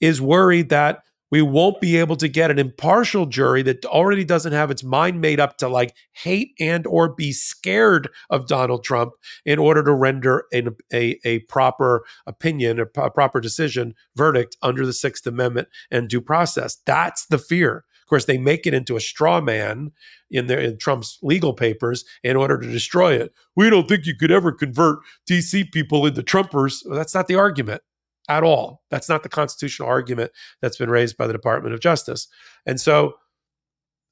is 0.00 0.20
worried 0.20 0.70
that 0.70 1.04
we 1.30 1.42
won't 1.42 1.80
be 1.80 1.96
able 1.96 2.16
to 2.16 2.28
get 2.28 2.50
an 2.50 2.58
impartial 2.58 3.26
jury 3.26 3.62
that 3.62 3.84
already 3.84 4.24
doesn't 4.24 4.52
have 4.52 4.70
its 4.70 4.82
mind 4.82 5.20
made 5.20 5.40
up 5.40 5.58
to 5.58 5.68
like 5.68 5.94
hate 6.12 6.52
and 6.58 6.86
or 6.86 7.14
be 7.14 7.32
scared 7.32 8.08
of 8.30 8.46
Donald 8.46 8.84
Trump 8.84 9.12
in 9.44 9.58
order 9.58 9.82
to 9.82 9.92
render 9.92 10.44
an, 10.52 10.76
a, 10.92 11.18
a 11.24 11.40
proper 11.40 12.04
opinion, 12.26 12.78
a, 12.78 12.86
proper 12.86 13.40
decision, 13.40 13.94
verdict 14.16 14.56
under 14.62 14.86
the 14.86 14.92
Sixth 14.92 15.26
Amendment 15.26 15.68
and 15.90 16.08
due 16.08 16.20
process. 16.20 16.78
That's 16.86 17.26
the 17.26 17.38
fear. 17.38 17.84
Of 18.02 18.08
course, 18.08 18.24
they 18.24 18.38
make 18.38 18.66
it 18.66 18.72
into 18.72 18.96
a 18.96 19.00
straw 19.00 19.38
man 19.40 19.92
in 20.30 20.46
their 20.46 20.58
in 20.58 20.78
Trump's 20.78 21.18
legal 21.22 21.52
papers 21.52 22.06
in 22.22 22.36
order 22.36 22.58
to 22.58 22.66
destroy 22.66 23.14
it. 23.14 23.34
We 23.54 23.68
don't 23.68 23.86
think 23.86 24.06
you 24.06 24.16
could 24.16 24.30
ever 24.30 24.50
convert 24.50 25.00
DC 25.28 25.70
people 25.72 26.06
into 26.06 26.22
Trumpers. 26.22 26.80
Well, 26.86 26.96
that's 26.96 27.14
not 27.14 27.26
the 27.26 27.34
argument 27.34 27.82
at 28.28 28.44
all. 28.44 28.82
That's 28.90 29.08
not 29.08 29.22
the 29.22 29.28
constitutional 29.28 29.88
argument 29.88 30.32
that's 30.60 30.76
been 30.76 30.90
raised 30.90 31.16
by 31.16 31.26
the 31.26 31.32
Department 31.32 31.74
of 31.74 31.80
Justice. 31.80 32.28
And 32.66 32.80
so, 32.80 33.14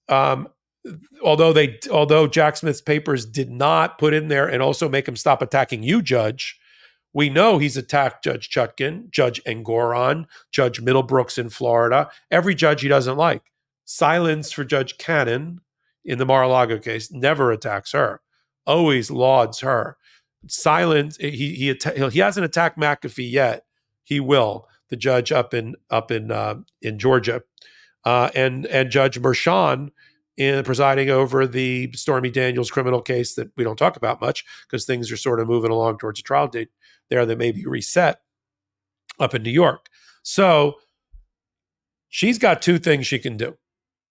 um, 0.09 0.49
although 1.23 1.53
they, 1.53 1.79
although 1.91 2.27
Jack 2.27 2.57
Smith's 2.57 2.81
papers 2.81 3.27
did 3.27 3.51
not 3.51 3.99
put 3.99 4.15
in 4.15 4.29
there 4.29 4.47
and 4.47 4.63
also 4.63 4.89
make 4.89 5.07
him 5.07 5.17
stop 5.17 5.43
attacking 5.43 5.83
you, 5.83 6.01
Judge, 6.01 6.59
we 7.13 7.31
know 7.31 7.59
he's 7.59 7.77
attacked 7.77 8.25
Judge 8.25 8.51
Chutkan, 8.51 9.11
Judge 9.11 9.43
Engoron, 9.45 10.27
Judge 10.53 10.81
Middlebrooks 10.81 11.39
in 11.39 11.49
Florida, 11.49 12.11
every 12.31 12.55
judge 12.55 12.83
he 12.83 12.89
doesn't 12.89 13.17
like. 13.17 13.43
Silence 13.85 14.53
for 14.53 14.65
Judge 14.65 14.99
Cannon 14.99 15.61
in 16.05 16.19
the 16.19 16.27
Mar-a-Lago 16.27 16.79
case 16.79 17.11
never 17.11 17.51
attacks 17.53 17.93
her, 17.93 18.21
always 18.67 19.11
lauds 19.11 19.61
her. 19.61 19.97
Silence. 20.49 21.17
He 21.17 21.31
he 21.31 21.75
he 22.11 22.19
hasn't 22.21 22.45
attacked 22.45 22.79
McAfee 22.79 23.31
yet, 23.31 23.65
he 24.07 24.21
will. 24.21 24.69
The 24.89 24.97
judge 24.97 25.33
up 25.33 25.53
in 25.53 25.75
up 25.91 26.13
in 26.13 26.31
uh, 26.31 26.57
in 26.81 26.99
Georgia, 26.99 27.43
uh, 28.05 28.31
and 28.37 28.65
and 28.67 28.89
Judge 28.89 29.21
Merchan 29.21 29.91
in 30.37 30.63
presiding 30.63 31.11
over 31.11 31.45
the 31.45 31.91
Stormy 31.95 32.31
Daniels 32.31 32.71
criminal 32.71 33.03
case 33.03 33.35
that 33.35 33.51
we 33.57 33.65
don't 33.65 33.79
talk 33.79 33.97
about 33.97 34.21
much 34.21 34.45
because 34.67 34.85
things 34.85 35.11
are 35.11 35.17
sort 35.17 35.41
of 35.41 35.49
moving 35.49 35.73
along 35.73 35.99
towards 35.99 36.21
a 36.21 36.23
trial 36.23 36.47
date 36.47 36.69
there 37.11 37.27
that 37.27 37.39
may 37.39 37.51
be 37.51 37.67
reset 37.67 38.21
up 39.19 39.35
in 39.35 39.43
New 39.43 39.51
York. 39.51 39.89
So 40.23 40.75
she's 42.09 42.39
got 42.39 42.63
two 42.63 42.79
things 42.79 43.07
she 43.07 43.19
can 43.19 43.37
do. 43.37 43.57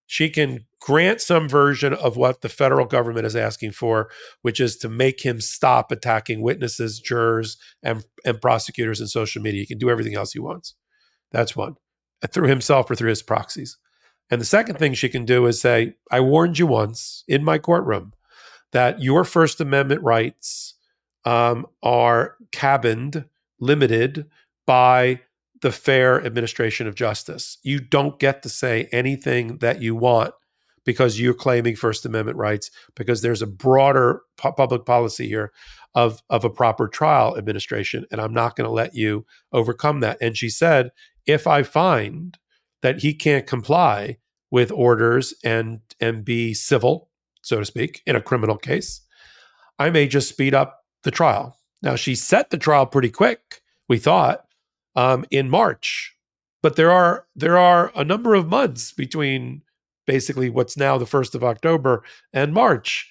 She 0.08 0.30
can 0.30 0.66
grant 0.86 1.20
some 1.20 1.50
version 1.50 1.96
of 1.96 2.16
what 2.16 2.42
the 2.42 2.50
federal 2.50 2.86
government 2.86 3.26
is 3.26 3.36
asking 3.36 3.72
for, 3.72 4.08
which 4.44 4.60
is 4.60 4.78
to 4.78 4.88
make 4.88 5.26
him 5.26 5.42
stop 5.42 5.92
attacking 5.92 6.44
witnesses, 6.44 7.00
jurors, 7.00 7.58
and, 7.82 8.06
and 8.24 8.40
prosecutors 8.40 9.02
in 9.02 9.08
social 9.08 9.42
media. 9.42 9.62
He 9.62 9.66
can 9.66 9.80
do 9.80 9.90
everything 9.90 10.14
else 10.14 10.34
he 10.34 10.40
wants. 10.40 10.76
That's 11.32 11.56
one, 11.56 11.78
through 12.32 12.50
himself 12.50 12.92
or 12.92 12.94
through 12.94 13.10
his 13.10 13.24
proxies. 13.24 13.80
And 14.30 14.40
the 14.40 14.46
second 14.46 14.78
thing 14.78 14.94
she 14.94 15.10
can 15.10 15.26
do 15.26 15.48
is 15.48 15.60
say, 15.60 15.96
I 16.12 16.20
warned 16.20 16.60
you 16.60 16.68
once 16.68 17.24
in 17.28 17.44
my 17.44 17.58
courtroom 17.58 18.14
that 18.72 19.02
your 19.02 19.24
First 19.24 19.60
Amendment 19.60 20.04
rights 20.04 20.76
um, 21.26 21.66
are 21.82 22.36
cabined, 22.52 23.26
limited 23.60 24.28
by 24.68 25.22
the 25.64 25.72
fair 25.72 26.24
administration 26.24 26.86
of 26.86 26.94
justice. 26.94 27.58
You 27.64 27.80
don't 27.80 28.20
get 28.20 28.44
to 28.44 28.50
say 28.50 28.88
anything 28.92 29.58
that 29.58 29.82
you 29.82 29.96
want 29.96 30.36
because 30.86 31.20
you're 31.20 31.34
claiming 31.34 31.76
First 31.76 32.06
Amendment 32.06 32.38
rights, 32.38 32.72
because 32.96 33.22
there's 33.22 33.42
a 33.42 33.48
broader 33.48 34.22
pu- 34.38 34.54
public 34.54 34.86
policy 34.86 35.28
here 35.28 35.52
of, 35.96 36.22
of 36.30 36.46
a 36.46 36.50
proper 36.50 36.88
trial 36.88 37.38
administration. 37.38 38.06
And 38.12 38.22
I'm 38.22 38.34
not 38.34 38.56
going 38.56 38.68
to 38.68 38.74
let 38.74 38.96
you 38.96 39.26
overcome 39.52 40.00
that. 40.02 40.18
And 40.22 40.38
she 40.38 40.50
said, 40.50 40.92
if 41.26 41.48
I 41.48 41.64
find 41.64 42.38
that 42.82 43.02
he 43.02 43.14
can't 43.14 43.48
comply 43.48 44.18
with 44.52 44.72
orders 44.72 45.34
and 45.44 45.80
and 46.00 46.24
be 46.24 46.54
civil, 46.54 47.10
so 47.42 47.60
to 47.60 47.66
speak, 47.66 48.02
in 48.06 48.16
a 48.16 48.22
criminal 48.22 48.58
case, 48.58 49.02
I 49.80 49.90
may 49.90 50.08
just 50.08 50.30
speed 50.30 50.54
up 50.54 50.84
the 51.04 51.12
trial. 51.12 51.58
Now 51.82 51.96
she 51.96 52.16
set 52.16 52.52
the 52.52 52.58
trial 52.58 52.86
pretty 52.86 53.10
quick, 53.10 53.62
we 53.90 53.98
thought, 53.98 54.46
um, 54.96 55.26
in 55.32 55.50
March, 55.50 56.16
but 56.62 56.76
there 56.76 56.92
are 56.92 57.26
there 57.36 57.58
are 57.58 57.92
a 57.96 58.04
number 58.04 58.36
of 58.36 58.48
months 58.48 58.92
between 58.92 59.64
basically 60.06 60.50
what's 60.50 60.78
now 60.78 60.98
the 60.98 61.06
1st 61.06 61.36
of 61.36 61.44
October 61.44 62.04
and 62.34 62.54
March. 62.54 63.10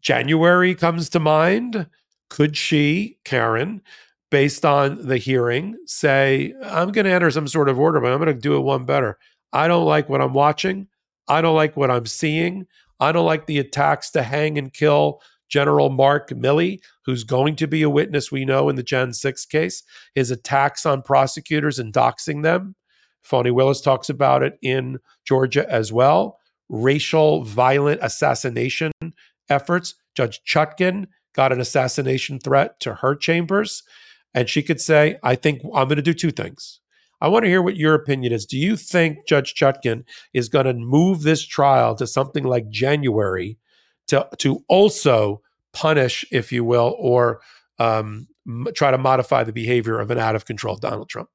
January 0.00 0.74
comes 0.74 1.08
to 1.10 1.20
mind. 1.20 1.86
Could 2.30 2.56
she, 2.56 3.18
Karen, 3.24 3.82
based 4.30 4.64
on 4.64 5.06
the 5.06 5.16
hearing, 5.18 5.76
say, 5.86 6.54
I'm 6.64 6.92
going 6.92 7.04
to 7.04 7.12
enter 7.12 7.30
some 7.30 7.48
sort 7.48 7.68
of 7.68 7.78
order, 7.78 8.00
but 8.00 8.12
I'm 8.12 8.18
going 8.18 8.34
to 8.34 8.40
do 8.40 8.56
it 8.56 8.60
one 8.60 8.84
better? 8.84 9.18
I 9.52 9.68
don't 9.68 9.86
like 9.86 10.08
what 10.08 10.20
I'm 10.20 10.34
watching. 10.34 10.88
I 11.28 11.40
don't 11.40 11.56
like 11.56 11.76
what 11.76 11.90
I'm 11.90 12.06
seeing. 12.06 12.66
I 13.00 13.12
don't 13.12 13.26
like 13.26 13.46
the 13.46 13.58
attacks 13.58 14.10
to 14.12 14.22
hang 14.22 14.58
and 14.58 14.72
kill 14.72 15.20
General 15.48 15.90
Mark 15.90 16.30
Milley, 16.30 16.80
who's 17.04 17.24
going 17.24 17.56
to 17.56 17.68
be 17.68 17.82
a 17.82 17.90
witness 17.90 18.32
we 18.32 18.44
know 18.44 18.68
in 18.68 18.76
the 18.76 18.82
Jan 18.82 19.12
6 19.12 19.46
case, 19.46 19.82
his 20.14 20.30
attacks 20.30 20.84
on 20.86 21.02
prosecutors 21.02 21.78
and 21.78 21.92
doxing 21.92 22.42
them. 22.42 22.74
Fani 23.26 23.50
Willis 23.50 23.80
talks 23.80 24.08
about 24.08 24.42
it 24.42 24.58
in 24.62 24.98
Georgia 25.24 25.66
as 25.68 25.92
well. 25.92 26.38
Racial 26.68 27.44
violent 27.44 28.00
assassination 28.02 28.92
efforts. 29.48 29.94
Judge 30.14 30.40
Chutkan 30.44 31.06
got 31.34 31.52
an 31.52 31.60
assassination 31.60 32.38
threat 32.38 32.80
to 32.80 32.94
her 32.94 33.14
chambers. 33.14 33.82
And 34.32 34.48
she 34.48 34.62
could 34.62 34.80
say, 34.80 35.18
I 35.22 35.34
think 35.34 35.62
I'm 35.74 35.88
going 35.88 35.96
to 35.96 36.02
do 36.02 36.14
two 36.14 36.30
things. 36.30 36.80
I 37.20 37.28
want 37.28 37.44
to 37.44 37.48
hear 37.48 37.62
what 37.62 37.76
your 37.76 37.94
opinion 37.94 38.32
is. 38.32 38.46
Do 38.46 38.58
you 38.58 38.76
think 38.76 39.26
Judge 39.26 39.54
Chutkan 39.54 40.04
is 40.32 40.48
going 40.48 40.66
to 40.66 40.74
move 40.74 41.22
this 41.22 41.44
trial 41.44 41.94
to 41.96 42.06
something 42.06 42.44
like 42.44 42.68
January 42.68 43.58
to, 44.08 44.28
to 44.38 44.62
also 44.68 45.40
punish, 45.72 46.24
if 46.30 46.52
you 46.52 46.64
will, 46.64 46.94
or 46.98 47.40
um, 47.78 48.28
try 48.74 48.90
to 48.90 48.98
modify 48.98 49.44
the 49.44 49.52
behavior 49.52 49.98
of 49.98 50.10
an 50.10 50.18
out 50.18 50.36
of 50.36 50.44
control 50.44 50.76
Donald 50.76 51.08
Trump? 51.08 51.30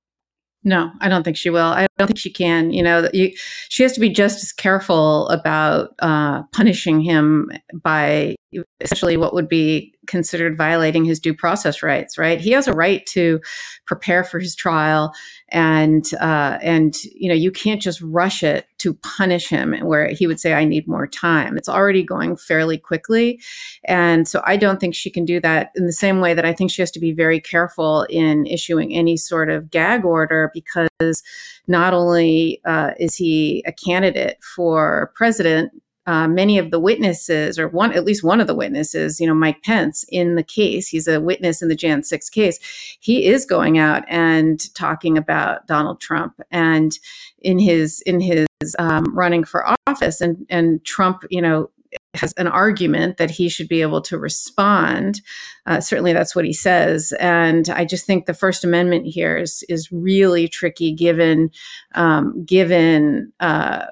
No, 0.63 0.91
I 1.01 1.09
don't 1.09 1.23
think 1.23 1.37
she 1.37 1.49
will. 1.49 1.65
I 1.65 1.87
don't 1.97 2.07
think 2.07 2.19
she 2.19 2.31
can. 2.31 2.71
You 2.71 2.83
know, 2.83 3.09
you, 3.13 3.31
she 3.69 3.83
has 3.83 3.93
to 3.93 3.99
be 3.99 4.09
just 4.09 4.43
as 4.43 4.51
careful 4.51 5.27
about 5.29 5.95
uh, 5.99 6.43
punishing 6.53 7.01
him 7.01 7.51
by 7.73 8.35
essentially 8.79 9.17
what 9.17 9.33
would 9.33 9.47
be 9.47 9.93
considered 10.07 10.57
violating 10.57 11.05
his 11.05 11.19
due 11.19 11.33
process 11.33 11.83
rights. 11.83 12.17
Right? 12.17 12.39
He 12.39 12.51
has 12.51 12.67
a 12.67 12.73
right 12.73 13.05
to 13.07 13.39
prepare 13.85 14.23
for 14.23 14.39
his 14.39 14.55
trial, 14.55 15.13
and 15.49 16.05
uh, 16.19 16.57
and 16.61 16.95
you 17.03 17.29
know, 17.29 17.35
you 17.35 17.51
can't 17.51 17.81
just 17.81 18.01
rush 18.01 18.43
it 18.43 18.65
to 18.79 18.93
punish 18.95 19.47
him 19.47 19.73
where 19.85 20.09
he 20.09 20.27
would 20.27 20.39
say, 20.39 20.53
"I 20.53 20.65
need 20.65 20.87
more 20.87 21.07
time." 21.07 21.57
It's 21.57 21.69
already 21.69 22.03
going 22.03 22.37
fairly 22.37 22.77
quickly, 22.77 23.41
and 23.85 24.27
so 24.27 24.41
I 24.45 24.57
don't 24.57 24.79
think 24.79 24.95
she 24.95 25.09
can 25.09 25.25
do 25.25 25.39
that 25.41 25.71
in 25.75 25.85
the 25.85 25.93
same 25.93 26.19
way 26.19 26.33
that 26.33 26.45
I 26.45 26.53
think 26.53 26.71
she 26.71 26.81
has 26.81 26.91
to 26.91 26.99
be 26.99 27.13
very 27.13 27.39
careful 27.39 28.05
in 28.09 28.45
issuing 28.45 28.93
any 28.93 29.17
sort 29.17 29.49
of 29.49 29.69
gag 29.69 30.05
order 30.05 30.51
because 30.53 31.23
not 31.67 31.93
only 31.93 32.61
uh, 32.65 32.91
is 32.99 33.15
he 33.15 33.63
a 33.65 33.71
candidate 33.71 34.37
for 34.43 35.11
president 35.15 35.71
uh, 36.07 36.27
many 36.27 36.57
of 36.57 36.71
the 36.71 36.79
witnesses, 36.79 37.59
or 37.59 37.67
one 37.67 37.93
at 37.93 38.05
least 38.05 38.23
one 38.23 38.41
of 38.41 38.47
the 38.47 38.55
witnesses, 38.55 39.19
you 39.19 39.27
know, 39.27 39.33
Mike 39.33 39.61
Pence 39.63 40.03
in 40.09 40.35
the 40.35 40.43
case, 40.43 40.87
he's 40.87 41.07
a 41.07 41.21
witness 41.21 41.61
in 41.61 41.67
the 41.67 41.75
Jan 41.75 42.03
6 42.03 42.29
case. 42.29 42.97
He 42.99 43.27
is 43.27 43.45
going 43.45 43.77
out 43.77 44.03
and 44.07 44.73
talking 44.73 45.17
about 45.17 45.67
Donald 45.67 46.01
Trump 46.01 46.41
and 46.49 46.97
in 47.39 47.59
his 47.59 48.01
in 48.01 48.19
his 48.19 48.47
um, 48.79 49.15
running 49.15 49.43
for 49.43 49.65
office, 49.87 50.21
and 50.21 50.45
and 50.49 50.83
Trump, 50.85 51.23
you 51.29 51.41
know, 51.41 51.69
has 52.13 52.33
an 52.33 52.47
argument 52.47 53.17
that 53.17 53.31
he 53.31 53.47
should 53.47 53.67
be 53.67 53.81
able 53.81 54.01
to 54.01 54.17
respond. 54.17 55.21
Uh, 55.65 55.79
certainly, 55.79 56.13
that's 56.13 56.35
what 56.35 56.45
he 56.45 56.53
says, 56.53 57.13
and 57.19 57.69
I 57.69 57.85
just 57.85 58.05
think 58.05 58.25
the 58.25 58.33
First 58.33 58.63
Amendment 58.63 59.05
here 59.05 59.37
is 59.37 59.63
is 59.69 59.91
really 59.91 60.47
tricky, 60.47 60.93
given 60.93 61.51
um, 61.95 62.43
given 62.45 63.31
uh, 63.39 63.85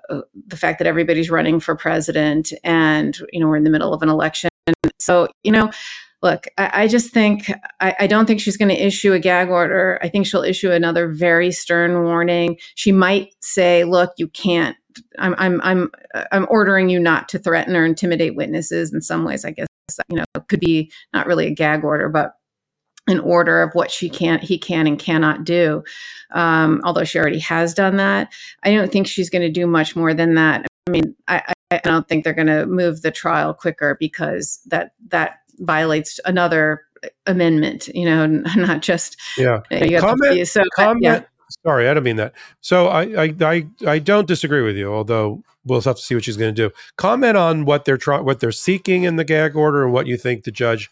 the 0.48 0.58
fact 0.58 0.80
that 0.80 0.88
everybody's 0.88 1.30
running 1.30 1.60
for 1.60 1.76
president, 1.76 2.52
and 2.64 3.18
you 3.32 3.40
know 3.40 3.48
we're 3.48 3.58
in 3.58 3.64
the 3.64 3.70
middle 3.70 3.94
of 3.94 4.02
an 4.02 4.10
election. 4.10 4.50
So 5.00 5.28
you 5.44 5.52
know. 5.52 5.72
Look, 6.22 6.48
I, 6.58 6.84
I 6.84 6.88
just 6.90 7.14
think 7.14 7.50
I, 7.80 7.96
I 8.02 8.06
don't 8.06 8.26
think 8.26 8.42
she's 8.42 8.58
going 8.58 8.68
to 8.68 8.86
issue 8.86 9.14
a 9.14 9.20
gag 9.20 9.48
order. 9.48 9.98
I 10.02 10.10
think 10.10 10.28
she'll 10.28 10.44
issue 10.44 10.70
another 10.70 11.08
very 11.08 11.50
stern 11.50 12.04
warning. 12.04 12.58
She 12.76 12.92
might 12.92 13.34
say, 13.40 13.86
"Look, 13.86 14.12
you 14.18 14.28
can't 14.28 14.76
I'm 15.18 15.36
I'm 15.38 15.62
I'm 15.62 15.92
I'm 16.32 16.48
ordering 16.50 16.90
you 16.90 17.00
not 17.00 17.30
to 17.30 17.40
threaten 17.40 17.76
or 17.76 17.86
intimidate 17.86 18.36
witnesses. 18.36 18.94
In 18.94 19.02
some 19.02 19.24
ways, 19.24 19.46
I 19.46 19.52
guess 19.52 19.68
you 20.10 20.18
know 20.18 20.26
it 20.36 20.48
could 20.48 20.60
be 20.60 20.92
not 21.14 21.28
really 21.28 21.48
a 21.48 21.54
gag 21.54 21.84
order, 21.84 22.10
but 22.10 22.34
an 23.10 23.20
order 23.20 23.62
of 23.62 23.74
what 23.74 23.92
she 23.92 24.10
can't, 24.10 24.44
he 24.44 24.58
can 24.58 24.88
and 24.88 25.00
cannot 25.00 25.44
do. 25.44 25.84
Um, 26.32 26.82
although 26.84 27.04
she 27.04 27.18
already 27.18 27.40
has 27.40 27.74
done 27.74 27.98
that, 27.98 28.32
I 28.64 28.72
don't 28.72 28.92
think 28.92 29.08
she's 29.08 29.30
going 29.30 29.42
to 29.42 29.52
do 29.52 29.66
much 29.66 29.96
more 29.96 30.14
than 30.14 30.36
that. 30.36 30.68
I 30.88 30.92
mean, 30.92 31.16
I, 31.28 31.54
I 31.72 31.78
don't 31.84 32.08
think 32.08 32.24
they're 32.24 32.34
going 32.34 32.48
to 32.48 32.66
move 32.66 33.02
the 33.02 33.12
trial 33.12 33.54
quicker 33.54 33.98
because 34.00 34.60
that 34.68 34.92
that 35.08 35.40
violates 35.58 36.20
another 36.26 36.84
amendment. 37.26 37.88
You 37.90 38.06
know, 38.06 38.26
not 38.56 38.82
just 38.82 39.18
yeah. 39.38 39.62
You 39.72 40.00
comment, 40.00 40.48
so 40.48 40.64
comment, 40.76 41.04
yeah. 41.04 41.22
Sorry, 41.66 41.90
I 41.90 41.94
don't 41.94 42.04
mean 42.04 42.18
that. 42.18 42.34
So 42.62 42.88
I, 42.88 43.24
I, 43.24 43.36
I, 43.42 43.68
I 43.88 44.00
don't 44.00 44.28
disagree 44.28 44.62
with 44.62 44.78
you, 44.78 44.94
although 44.94 45.44
we'll 45.66 45.82
have 45.82 45.96
to 45.96 46.02
see 46.02 46.16
what 46.16 46.24
she's 46.24 46.38
going 46.38 46.54
to 46.54 46.70
do. 46.70 46.74
Comment 46.98 47.36
on 47.36 47.66
what 47.66 47.86
they're 47.86 47.98
trying, 47.98 48.26
what 48.26 48.40
they're 48.40 48.52
seeking 48.52 49.04
in 49.04 49.16
the 49.16 49.24
gag 49.24 49.56
order, 49.56 49.84
and 49.84 49.94
what 49.94 50.08
you 50.08 50.18
think 50.18 50.44
the 50.44 50.52
judge 50.52 50.90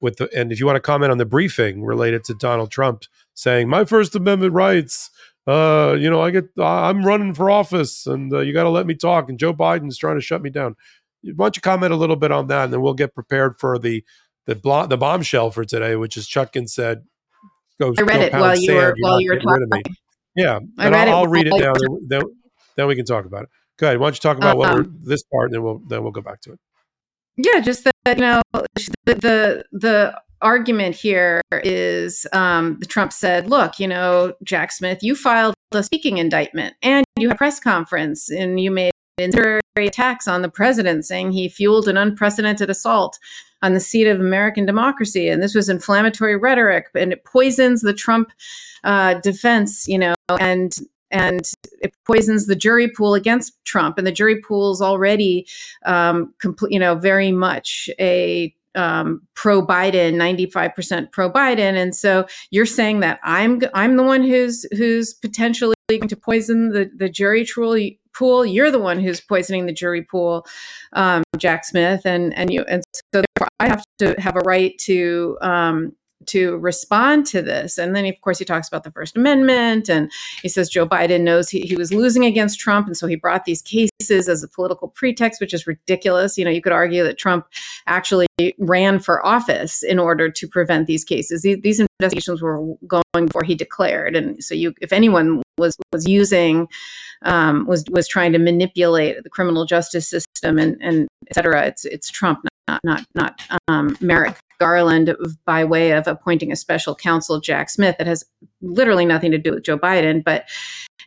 with 0.00 0.16
the. 0.16 0.28
And 0.34 0.52
if 0.52 0.60
you 0.60 0.66
want 0.66 0.76
to 0.76 0.80
comment 0.80 1.12
on 1.12 1.18
the 1.18 1.26
briefing 1.26 1.84
related 1.84 2.24
to 2.24 2.34
Donald 2.34 2.70
Trump 2.70 3.04
saying 3.34 3.68
my 3.68 3.84
First 3.84 4.14
Amendment 4.16 4.52
rights, 4.52 5.10
uh, 5.46 5.96
you 5.98 6.08
know, 6.10 6.20
I 6.20 6.30
get, 6.30 6.48
I'm 6.58 7.04
running 7.04 7.34
for 7.34 7.50
office, 7.50 8.06
and 8.06 8.32
uh, 8.32 8.40
you 8.40 8.52
got 8.52 8.64
to 8.64 8.70
let 8.70 8.86
me 8.86 8.94
talk, 8.94 9.28
and 9.28 9.38
Joe 9.38 9.54
Biden's 9.54 9.98
trying 9.98 10.16
to 10.16 10.22
shut 10.22 10.42
me 10.42 10.50
down. 10.50 10.76
Why 11.22 11.46
don't 11.46 11.56
you 11.56 11.62
comment 11.62 11.92
a 11.92 11.96
little 11.96 12.16
bit 12.16 12.32
on 12.32 12.46
that, 12.48 12.64
and 12.64 12.72
then 12.72 12.80
we'll 12.80 12.94
get 12.94 13.14
prepared 13.14 13.58
for 13.58 13.78
the 13.78 14.04
the, 14.46 14.54
bl- 14.56 14.86
the 14.86 14.96
bombshell 14.96 15.50
for 15.50 15.64
today, 15.64 15.94
which 15.96 16.16
is 16.16 16.26
Chutkan 16.26 16.68
said 16.68 17.04
Go, 17.80 17.94
I 17.96 18.02
read 18.02 18.20
it 18.20 18.32
while 18.34 18.56
you 18.56 18.74
were 18.74 18.94
while 19.00 19.20
you 19.20 19.30
were 19.30 19.40
talking. 19.40 19.96
Yeah, 20.36 20.60
I 20.78 20.86
and 20.86 20.94
I'll, 20.94 21.14
I'll 21.14 21.26
read 21.26 21.46
it 21.46 21.54
now. 21.56 21.72
Then, 21.72 21.98
then, 22.08 22.22
then, 22.76 22.86
we 22.86 22.94
can 22.94 23.06
talk 23.06 23.24
about 23.24 23.44
it. 23.44 23.48
Go 23.78 23.86
ahead. 23.86 23.98
Why 23.98 24.06
don't 24.06 24.16
you 24.16 24.20
talk 24.20 24.36
about 24.36 24.58
what 24.58 24.74
we're, 24.74 24.80
um, 24.82 25.00
this 25.02 25.22
part, 25.24 25.46
and 25.46 25.54
then 25.54 25.62
we'll 25.62 25.80
then 25.88 26.02
we'll 26.02 26.12
go 26.12 26.20
back 26.20 26.42
to 26.42 26.52
it. 26.52 26.58
Yeah, 27.38 27.60
just 27.60 27.84
that 27.84 27.94
you 28.06 28.16
know 28.16 28.42
the 28.52 29.14
the, 29.14 29.64
the 29.72 30.20
argument 30.42 30.94
here 30.94 31.40
is 31.52 32.26
um, 32.34 32.80
Trump 32.86 33.14
said, 33.14 33.48
"Look, 33.48 33.80
you 33.80 33.88
know, 33.88 34.34
Jack 34.44 34.72
Smith, 34.72 34.98
you 35.02 35.14
filed 35.14 35.54
a 35.72 35.82
speaking 35.82 36.18
indictment, 36.18 36.74
and 36.82 37.06
you 37.16 37.28
had 37.28 37.36
a 37.36 37.38
press 37.38 37.58
conference, 37.60 38.30
and 38.30 38.60
you 38.60 38.70
made 38.70 38.92
incendiary 39.16 39.62
attacks 39.76 40.28
on 40.28 40.42
the 40.42 40.50
president, 40.50 41.06
saying 41.06 41.32
he 41.32 41.48
fueled 41.48 41.88
an 41.88 41.96
unprecedented 41.96 42.68
assault." 42.68 43.18
On 43.62 43.74
the 43.74 43.80
seat 43.80 44.06
of 44.06 44.20
American 44.20 44.66
democracy. 44.66 45.28
And 45.28 45.42
this 45.42 45.54
was 45.54 45.68
inflammatory 45.68 46.36
rhetoric, 46.36 46.86
and 46.94 47.12
it 47.12 47.24
poisons 47.24 47.82
the 47.82 47.94
Trump 47.94 48.30
uh, 48.84 49.14
defense, 49.14 49.86
you 49.86 49.98
know, 49.98 50.14
and 50.40 50.76
and 51.10 51.50
it 51.82 51.92
poisons 52.06 52.46
the 52.46 52.54
jury 52.54 52.88
pool 52.88 53.14
against 53.14 53.52
Trump. 53.64 53.98
And 53.98 54.06
the 54.06 54.12
jury 54.12 54.40
pool 54.40 54.72
is 54.72 54.80
already, 54.80 55.46
um, 55.84 56.32
complete, 56.40 56.72
you 56.72 56.78
know, 56.78 56.94
very 56.94 57.32
much 57.32 57.90
a 57.98 58.54
um, 58.76 59.22
pro 59.34 59.64
Biden, 59.66 60.14
95% 60.14 61.10
pro 61.10 61.30
Biden. 61.30 61.74
And 61.74 61.94
so 61.94 62.26
you're 62.50 62.66
saying 62.66 63.00
that 63.00 63.18
I'm 63.24 63.60
I'm 63.74 63.96
the 63.96 64.02
one 64.02 64.22
who's 64.22 64.64
who's 64.76 65.14
potentially 65.14 65.74
going 65.98 66.08
to 66.08 66.16
poison 66.16 66.70
the, 66.70 66.90
the 66.96 67.08
jury 67.08 67.46
pool. 68.12 68.44
You're 68.44 68.70
the 68.70 68.78
one 68.78 69.00
who's 69.00 69.20
poisoning 69.20 69.66
the 69.66 69.72
jury 69.72 70.02
pool, 70.02 70.46
um, 70.92 71.22
Jack 71.36 71.64
Smith, 71.64 72.02
and 72.04 72.36
and 72.36 72.52
you 72.52 72.64
and 72.68 72.82
so 72.94 73.22
therefore 73.22 73.48
I 73.60 73.68
have 73.68 73.84
to 73.98 74.20
have 74.20 74.36
a 74.36 74.40
right 74.40 74.76
to 74.78 75.38
um, 75.40 75.92
to 76.26 76.58
respond 76.58 77.26
to 77.26 77.42
this. 77.42 77.78
And 77.78 77.96
then, 77.96 78.04
of 78.06 78.20
course, 78.20 78.38
he 78.38 78.44
talks 78.44 78.68
about 78.68 78.84
the 78.84 78.90
First 78.90 79.16
Amendment 79.16 79.88
and 79.88 80.10
he 80.42 80.48
says 80.48 80.68
Joe 80.68 80.86
Biden 80.86 81.22
knows 81.22 81.48
he, 81.48 81.60
he 81.62 81.76
was 81.76 81.92
losing 81.92 82.24
against 82.24 82.60
Trump. 82.60 82.86
And 82.86 82.96
so 82.96 83.06
he 83.06 83.16
brought 83.16 83.44
these 83.44 83.62
cases 83.62 84.28
as 84.28 84.42
a 84.42 84.48
political 84.48 84.88
pretext, 84.88 85.40
which 85.40 85.54
is 85.54 85.66
ridiculous. 85.66 86.36
You 86.36 86.44
know, 86.44 86.50
you 86.50 86.62
could 86.62 86.72
argue 86.72 87.02
that 87.04 87.18
Trump 87.18 87.46
actually 87.86 88.26
ran 88.58 88.98
for 88.98 89.24
office 89.24 89.82
in 89.82 89.98
order 89.98 90.30
to 90.30 90.48
prevent 90.48 90.86
these 90.86 91.04
cases. 91.04 91.42
These, 91.42 91.62
these 91.62 91.80
investigations 91.80 92.42
were 92.42 92.62
going 92.86 93.02
before 93.26 93.44
he 93.44 93.54
declared. 93.54 94.14
And 94.14 94.42
so 94.44 94.54
you, 94.54 94.74
if 94.80 94.92
anyone 94.92 95.42
was, 95.60 95.76
was 95.92 96.08
using, 96.08 96.66
um, 97.22 97.66
was, 97.66 97.84
was 97.90 98.08
trying 98.08 98.32
to 98.32 98.38
manipulate 98.38 99.22
the 99.22 99.30
criminal 99.30 99.64
justice 99.66 100.08
system 100.08 100.58
and, 100.58 100.76
and 100.80 101.06
et 101.28 101.34
cetera, 101.34 101.66
it's, 101.66 101.84
it's 101.84 102.10
Trump, 102.10 102.40
not, 102.66 102.80
not, 102.82 103.04
not 103.14 103.40
um, 103.68 103.96
Merrick 104.00 104.36
Garland 104.60 105.16
by 105.44 105.64
way 105.64 105.92
of 105.92 106.06
appointing 106.06 106.52
a 106.52 106.56
special 106.56 106.94
counsel, 106.94 107.40
Jack 107.40 107.70
Smith, 107.70 107.96
that 107.98 108.06
has 108.06 108.24
literally 108.60 109.06
nothing 109.06 109.32
to 109.32 109.38
do 109.38 109.52
with 109.52 109.64
Joe 109.64 109.78
Biden. 109.78 110.22
But 110.22 110.48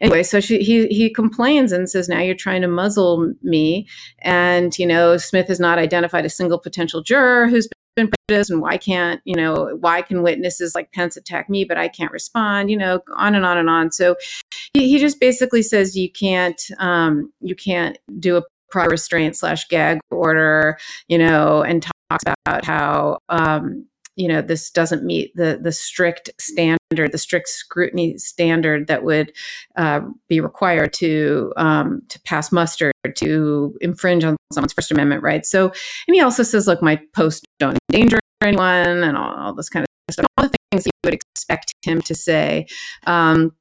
anyway, 0.02 0.24
so 0.24 0.42
she, 0.42 0.64
he 0.64 0.88
he 0.88 1.10
complains 1.10 1.72
and 1.72 1.90
says, 1.90 2.10
"Now 2.10 2.20
you're 2.20 2.36
trying 2.36 2.62
to 2.64 2.68
muzzle 2.68 3.34
me." 3.44 3.88
And 4.20 4.78
you 4.78 4.88
know, 4.88 5.18
Smith 5.18 5.48
has 5.48 5.60
not 5.60 5.78
identified 5.78 6.26
a 6.26 6.30
single 6.30 6.60
potential 6.60 7.02
juror 7.02 7.48
who's 7.48 7.70
been 7.96 8.10
prejudiced, 8.28 8.50
and 8.52 8.62
why 8.62 8.78
can't 8.78 9.22
you 9.26 9.36
know 9.36 9.78
why 9.80 10.02
can 10.02 10.24
witnesses 10.24 10.76
like 10.76 10.92
Pence 10.92 11.18
attack 11.18 11.50
me, 11.50 11.64
but 11.64 11.78
I 11.78 11.88
can't 11.88 12.12
respond? 12.12 12.70
You 12.70 12.78
know, 12.78 13.02
on 13.16 13.36
and 13.36 13.46
on 13.46 13.58
and 13.58 13.70
on. 13.70 13.92
So 13.92 14.16
he, 14.74 14.90
he 14.90 15.00
just 15.00 15.20
basically 15.20 15.62
says 15.62 15.98
you 15.98 16.12
can't 16.12 16.62
um, 16.80 17.32
you 17.42 17.56
can't 17.56 17.98
do 18.20 18.38
a 18.38 18.44
prior 18.70 18.90
restraint 18.90 19.36
slash 19.36 19.68
gag 19.68 20.00
order, 20.10 20.78
you 21.08 21.18
know, 21.18 21.62
and 21.62 21.84
talks 21.84 22.24
about 22.46 22.66
how 22.66 23.20
um, 23.30 23.86
you 24.16 24.28
know 24.28 24.42
this 24.42 24.70
doesn't 24.70 25.04
meet 25.04 25.36
the 25.36 25.60
the 25.62 25.72
strict 25.72 26.30
standard, 26.40 27.12
the 27.12 27.18
strict 27.18 27.48
scrutiny 27.48 28.18
standard 28.18 28.88
that 28.88 29.04
would 29.04 29.32
uh, 29.76 30.02
be 30.28 30.40
required 30.40 30.94
to 30.94 31.54
um, 31.58 32.02
to 32.10 32.20
pass 32.22 32.52
muster 32.52 32.92
to 33.16 33.78
infringe 33.82 34.24
on 34.24 34.38
someone's 34.52 34.74
First 34.74 34.92
Amendment 34.92 35.24
rights. 35.24 35.50
So, 35.50 35.66
and 36.08 36.16
he 36.16 36.22
also 36.22 36.44
says, 36.44 36.68
look, 36.68 36.82
my 36.82 37.02
posts 37.14 37.46
don't 37.64 37.78
endanger 37.92 38.20
anyone, 38.42 39.04
and 39.04 39.18
all, 39.18 39.36
all 39.36 39.54
this 39.54 39.70
kind 39.70 39.86
of 39.86 40.14
stuff, 40.14 40.26
all 40.38 40.48
the 40.48 40.56
things 40.72 40.86
you 40.86 40.92
would 41.04 41.14
expect 41.14 41.74
him 41.84 42.02
to 42.02 42.16
say. 42.16 42.68
Um, 43.08 43.52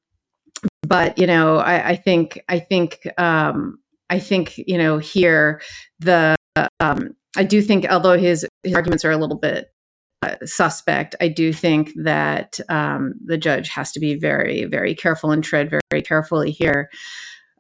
but 0.86 1.18
you 1.18 1.26
know, 1.26 1.58
I, 1.58 1.90
I 1.90 1.96
think 1.96 2.40
I 2.48 2.58
think 2.58 3.00
um, 3.18 3.78
I 4.10 4.18
think 4.18 4.58
you 4.58 4.78
know 4.78 4.98
here 4.98 5.60
the 6.00 6.36
um, 6.80 7.14
I 7.36 7.44
do 7.44 7.62
think, 7.62 7.86
although 7.90 8.18
his, 8.18 8.46
his 8.62 8.74
arguments 8.74 9.04
are 9.04 9.10
a 9.10 9.16
little 9.16 9.38
bit 9.38 9.72
uh, 10.22 10.36
suspect, 10.44 11.16
I 11.20 11.28
do 11.28 11.52
think 11.52 11.92
that 11.96 12.60
um, 12.68 13.14
the 13.24 13.38
judge 13.38 13.68
has 13.70 13.92
to 13.92 14.00
be 14.00 14.14
very, 14.14 14.64
very 14.66 14.94
careful 14.94 15.30
and 15.30 15.42
tread 15.42 15.70
very, 15.70 15.80
very 15.90 16.02
carefully 16.02 16.50
here. 16.50 16.90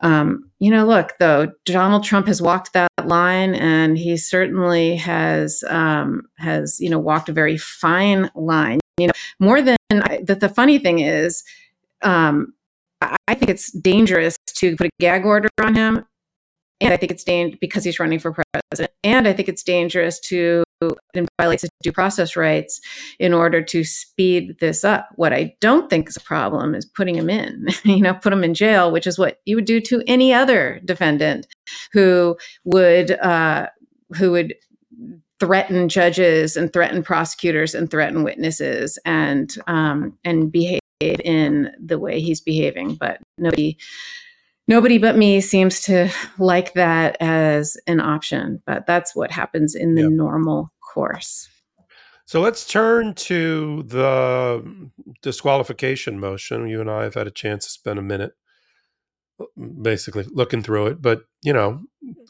Um, 0.02 0.50
you 0.58 0.70
know, 0.70 0.84
look, 0.84 1.12
though, 1.18 1.52
Donald 1.64 2.04
Trump 2.04 2.26
has 2.26 2.42
walked 2.42 2.72
that 2.72 2.90
line, 3.04 3.54
and 3.54 3.96
he 3.96 4.16
certainly 4.16 4.96
has 4.96 5.64
um, 5.68 6.22
has 6.38 6.78
you 6.80 6.90
know 6.90 6.98
walked 6.98 7.28
a 7.28 7.32
very 7.32 7.56
fine 7.56 8.30
line. 8.34 8.80
You 8.98 9.06
know, 9.08 9.12
more 9.38 9.62
than 9.62 9.76
that. 9.90 10.40
The 10.40 10.48
funny 10.48 10.78
thing 10.78 10.98
is, 10.98 11.44
um, 12.02 12.52
I 13.00 13.34
think 13.34 13.50
it's 13.50 13.72
dangerous 13.72 14.36
to 14.56 14.76
put 14.76 14.86
a 14.86 14.90
gag 15.00 15.24
order 15.24 15.48
on 15.60 15.74
him 15.74 16.04
and 16.82 16.92
I 16.92 16.96
think 16.96 17.12
it's 17.12 17.24
dangerous 17.24 17.58
because 17.60 17.84
he's 17.84 18.00
running 18.00 18.18
for 18.18 18.32
president. 18.32 18.90
And 19.04 19.28
I 19.28 19.32
think 19.32 19.48
it's 19.48 19.62
dangerous 19.62 20.18
to 20.20 20.64
violate 21.38 21.60
his 21.60 21.70
due 21.82 21.92
process 21.92 22.36
rights 22.36 22.80
in 23.18 23.32
order 23.32 23.62
to 23.62 23.84
speed 23.84 24.58
this 24.60 24.84
up. 24.84 25.08
What 25.16 25.32
I 25.32 25.54
don't 25.60 25.88
think 25.90 26.08
is 26.08 26.16
a 26.16 26.20
problem 26.20 26.74
is 26.74 26.84
putting 26.84 27.16
him 27.16 27.30
in, 27.30 27.68
you 27.84 28.00
know, 28.00 28.14
put 28.14 28.32
him 28.32 28.44
in 28.44 28.54
jail, 28.54 28.90
which 28.90 29.06
is 29.06 29.18
what 29.18 29.40
you 29.44 29.56
would 29.56 29.64
do 29.64 29.80
to 29.80 30.02
any 30.06 30.32
other 30.32 30.80
defendant 30.84 31.46
who 31.92 32.36
would 32.64 33.12
uh, 33.12 33.68
who 34.16 34.32
would 34.32 34.54
threaten 35.40 35.88
judges 35.88 36.56
and 36.56 36.72
threaten 36.72 37.02
prosecutors 37.02 37.74
and 37.74 37.90
threaten 37.90 38.22
witnesses 38.22 38.98
and 39.04 39.56
um, 39.66 40.16
and 40.24 40.52
behave 40.52 40.80
in 41.00 41.72
the 41.84 41.98
way 41.98 42.20
he's 42.20 42.40
behaving. 42.40 42.94
But 42.94 43.20
nobody 43.38 43.76
nobody 44.68 44.98
but 44.98 45.16
me 45.16 45.40
seems 45.40 45.80
to 45.82 46.10
like 46.38 46.74
that 46.74 47.16
as 47.20 47.76
an 47.86 48.00
option, 48.00 48.62
but 48.66 48.86
that's 48.86 49.14
what 49.14 49.30
happens 49.30 49.74
in 49.74 49.94
the 49.94 50.02
yep. 50.02 50.10
normal 50.12 50.72
course. 50.80 51.48
So 52.24 52.40
let's 52.40 52.66
turn 52.66 53.14
to 53.14 53.82
the 53.82 54.90
disqualification 55.22 56.18
motion. 56.18 56.68
You 56.68 56.80
and 56.80 56.90
I 56.90 57.02
have 57.02 57.14
had 57.14 57.26
a 57.26 57.32
chance 57.32 57.64
to 57.64 57.70
spend 57.70 57.98
a 57.98 58.02
minute 58.02 58.32
basically 59.82 60.24
looking 60.30 60.62
through 60.62 60.86
it, 60.86 61.02
but 61.02 61.22
you 61.42 61.52
know, 61.52 61.82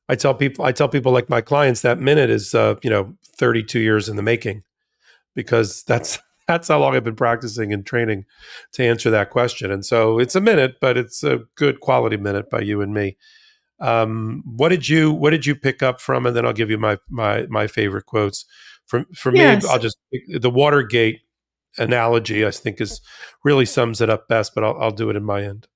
I 0.08 0.14
tell 0.14 0.34
people 0.34 0.64
I 0.64 0.72
tell 0.72 0.88
people 0.88 1.12
like 1.12 1.28
my 1.28 1.40
clients 1.40 1.82
that 1.82 2.00
minute 2.00 2.30
is 2.30 2.54
uh, 2.54 2.76
you 2.82 2.90
know, 2.90 3.14
32 3.38 3.80
years 3.80 4.08
in 4.08 4.16
the 4.16 4.22
making 4.22 4.62
because 5.34 5.82
that's 5.84 6.18
that's 6.46 6.68
how 6.68 6.78
long 6.78 6.94
I've 6.94 7.04
been 7.04 7.16
practicing 7.16 7.72
and 7.72 7.84
training 7.84 8.24
to 8.72 8.84
answer 8.84 9.10
that 9.10 9.30
question. 9.30 9.70
And 9.70 9.84
so 9.84 10.18
it's 10.18 10.34
a 10.34 10.40
minute, 10.40 10.76
but 10.80 10.96
it's 10.96 11.22
a 11.22 11.40
good 11.54 11.80
quality 11.80 12.16
minute 12.16 12.50
by 12.50 12.60
you 12.60 12.80
and 12.80 12.92
me. 12.92 13.16
Um, 13.80 14.42
what 14.46 14.68
did 14.68 14.88
you 14.88 15.12
What 15.12 15.30
did 15.30 15.44
you 15.44 15.54
pick 15.54 15.82
up 15.82 16.00
from? 16.00 16.26
And 16.26 16.36
then 16.36 16.46
I'll 16.46 16.52
give 16.52 16.70
you 16.70 16.78
my 16.78 16.98
my 17.08 17.46
my 17.48 17.66
favorite 17.66 18.06
quotes. 18.06 18.44
For 18.86 19.04
for 19.14 19.34
yes. 19.34 19.64
me, 19.64 19.70
I'll 19.70 19.78
just 19.78 19.96
the 20.28 20.50
Watergate 20.50 21.20
analogy. 21.78 22.46
I 22.46 22.50
think 22.50 22.80
is 22.80 23.00
really 23.42 23.64
sums 23.64 24.00
it 24.00 24.08
up 24.10 24.28
best. 24.28 24.54
But 24.54 24.64
I'll 24.64 24.80
I'll 24.80 24.90
do 24.92 25.10
it 25.10 25.16
in 25.16 25.24
my 25.24 25.42
end. 25.42 25.66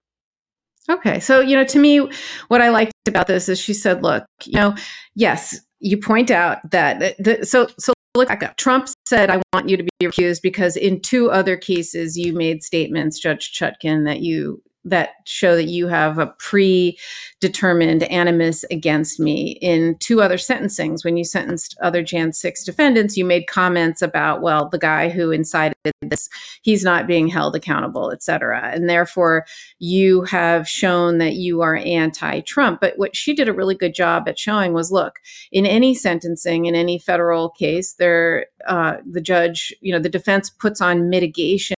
Okay, 0.88 1.18
so 1.18 1.40
you 1.40 1.56
know, 1.56 1.64
to 1.64 1.80
me, 1.80 2.08
what 2.46 2.62
I 2.62 2.68
liked 2.68 2.92
about 3.08 3.26
this 3.26 3.48
is 3.48 3.58
she 3.58 3.74
said, 3.74 4.04
"Look, 4.04 4.24
you 4.44 4.52
know, 4.52 4.76
yes, 5.16 5.60
you 5.80 5.98
point 5.98 6.30
out 6.30 6.58
that 6.70 7.16
the, 7.18 7.44
so 7.44 7.68
so 7.78 7.92
look 8.16 8.28
back 8.28 8.42
up. 8.42 8.56
Trump 8.56 8.88
said, 9.06 9.30
I 9.30 9.40
want 9.52 9.68
you 9.68 9.76
to 9.76 9.84
be 9.84 10.06
recused 10.06 10.42
because 10.42 10.76
in 10.76 11.00
two 11.00 11.30
other 11.30 11.56
cases 11.56 12.16
you 12.16 12.32
made 12.32 12.62
statements, 12.62 13.18
Judge 13.18 13.52
Chutkan, 13.52 14.04
that 14.06 14.20
you 14.20 14.62
that 14.86 15.10
show 15.24 15.56
that 15.56 15.64
you 15.64 15.88
have 15.88 16.18
a 16.18 16.28
predetermined 16.38 18.04
animus 18.04 18.64
against 18.70 19.18
me. 19.18 19.58
In 19.60 19.96
two 19.98 20.22
other 20.22 20.36
sentencings, 20.36 21.04
when 21.04 21.16
you 21.16 21.24
sentenced 21.24 21.76
other 21.82 22.02
Jan 22.02 22.32
6 22.32 22.64
defendants, 22.64 23.16
you 23.16 23.24
made 23.24 23.48
comments 23.48 24.00
about, 24.00 24.42
well, 24.42 24.68
the 24.68 24.78
guy 24.78 25.08
who 25.08 25.32
incited 25.32 25.76
this, 26.02 26.28
he's 26.62 26.84
not 26.84 27.08
being 27.08 27.26
held 27.26 27.56
accountable, 27.56 28.12
et 28.12 28.22
cetera. 28.22 28.70
And 28.72 28.88
therefore, 28.88 29.44
you 29.80 30.22
have 30.22 30.68
shown 30.68 31.18
that 31.18 31.34
you 31.34 31.62
are 31.62 31.76
anti 31.76 32.40
Trump. 32.42 32.80
But 32.80 32.94
what 32.96 33.16
she 33.16 33.34
did 33.34 33.48
a 33.48 33.52
really 33.52 33.74
good 33.74 33.94
job 33.94 34.28
at 34.28 34.38
showing 34.38 34.72
was 34.72 34.92
look, 34.92 35.18
in 35.50 35.66
any 35.66 35.94
sentencing, 35.94 36.66
in 36.66 36.76
any 36.76 36.98
federal 36.98 37.50
case, 37.50 37.94
there, 37.94 38.46
uh, 38.68 38.98
the 39.04 39.20
judge, 39.20 39.74
you 39.80 39.92
know, 39.92 39.98
the 39.98 40.08
defense 40.08 40.48
puts 40.48 40.80
on 40.80 41.10
mitigation 41.10 41.75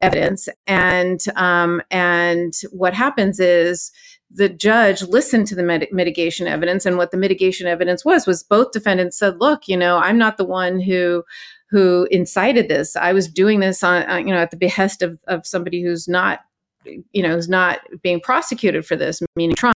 evidence. 0.00 0.48
And 0.66 1.20
um, 1.36 1.82
and 1.90 2.54
what 2.70 2.94
happens 2.94 3.40
is 3.40 3.92
the 4.30 4.48
judge 4.48 5.02
listened 5.02 5.46
to 5.46 5.54
the 5.54 5.88
mitigation 5.92 6.46
evidence 6.46 6.84
and 6.84 6.96
what 6.96 7.10
the 7.10 7.16
mitigation 7.16 7.66
evidence 7.66 8.04
was 8.04 8.26
was 8.26 8.42
both 8.42 8.72
defendants 8.72 9.16
said 9.16 9.38
look 9.38 9.68
you 9.68 9.76
know 9.76 9.98
i'm 9.98 10.18
not 10.18 10.36
the 10.36 10.44
one 10.44 10.80
who 10.80 11.22
who 11.70 12.06
incited 12.10 12.68
this. 12.68 12.96
I 12.96 13.12
was 13.12 13.28
doing 13.28 13.60
this 13.60 13.82
on, 13.82 14.08
uh, 14.08 14.16
you 14.16 14.26
know 14.26 14.38
at 14.38 14.50
the 14.50 14.56
behest 14.56 15.02
of, 15.02 15.18
of 15.26 15.46
somebody 15.46 15.82
who's 15.82 16.08
not 16.08 16.40
you 16.84 17.22
know 17.22 17.34
who's 17.34 17.48
not 17.48 17.80
being 18.02 18.20
prosecuted 18.20 18.86
for 18.86 18.94
this 18.94 19.20
meaning 19.34 19.56
trump 19.56 19.75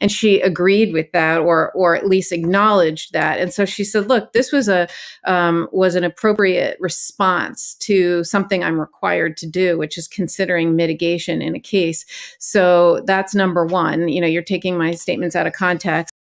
and 0.00 0.10
she 0.10 0.40
agreed 0.40 0.92
with 0.92 1.10
that 1.12 1.40
or 1.40 1.72
or 1.72 1.94
at 1.94 2.06
least 2.06 2.32
acknowledged 2.32 3.12
that. 3.12 3.38
And 3.38 3.52
so 3.52 3.64
she 3.64 3.84
said 3.84 4.08
look 4.08 4.32
this 4.32 4.52
was 4.52 4.68
a 4.68 4.88
um, 5.24 5.68
was 5.72 5.94
an 5.94 6.04
appropriate 6.04 6.76
response 6.80 7.74
to 7.76 8.24
something 8.24 8.64
i'm 8.64 8.80
required 8.80 9.36
to 9.36 9.46
do 9.46 9.78
which 9.78 9.96
is 9.96 10.08
considering 10.08 10.76
mitigation 10.76 11.42
in 11.42 11.54
a 11.54 11.60
case. 11.60 12.04
So 12.38 13.02
that's 13.06 13.34
number 13.34 13.64
one. 13.64 14.08
You 14.08 14.20
know 14.20 14.26
you're 14.26 14.42
taking 14.42 14.76
my 14.76 14.92
statements 14.92 15.36
out 15.36 15.46
of 15.46 15.52
context 15.52 16.13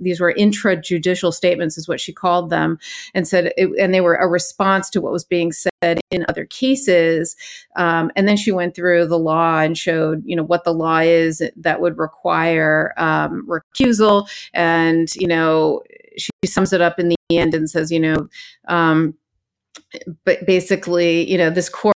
these 0.00 0.20
were 0.20 0.34
intrajudicial 0.34 1.32
statements 1.32 1.78
is 1.78 1.88
what 1.88 2.00
she 2.00 2.12
called 2.12 2.50
them 2.50 2.78
and 3.14 3.26
said 3.26 3.52
it, 3.56 3.70
and 3.78 3.92
they 3.92 4.00
were 4.00 4.16
a 4.16 4.28
response 4.28 4.90
to 4.90 5.00
what 5.00 5.12
was 5.12 5.24
being 5.24 5.52
said 5.52 6.00
in 6.10 6.24
other 6.28 6.44
cases. 6.44 7.36
Um, 7.76 8.10
and 8.16 8.26
then 8.26 8.36
she 8.36 8.52
went 8.52 8.74
through 8.74 9.06
the 9.06 9.18
law 9.18 9.60
and 9.60 9.76
showed 9.76 10.22
you 10.24 10.36
know 10.36 10.44
what 10.44 10.64
the 10.64 10.74
law 10.74 10.98
is 10.98 11.42
that 11.56 11.80
would 11.80 11.98
require 11.98 12.94
um, 12.96 13.46
recusal. 13.46 14.28
And 14.54 15.14
you 15.14 15.26
know 15.26 15.82
she 16.16 16.30
sums 16.46 16.72
it 16.72 16.80
up 16.80 16.98
in 16.98 17.08
the 17.08 17.16
end 17.30 17.54
and 17.54 17.70
says 17.70 17.92
you 17.92 18.00
know 18.00 18.28
um, 18.66 19.14
but 20.24 20.44
basically 20.46 21.30
you 21.30 21.38
know 21.38 21.50
this 21.50 21.68
court 21.68 21.94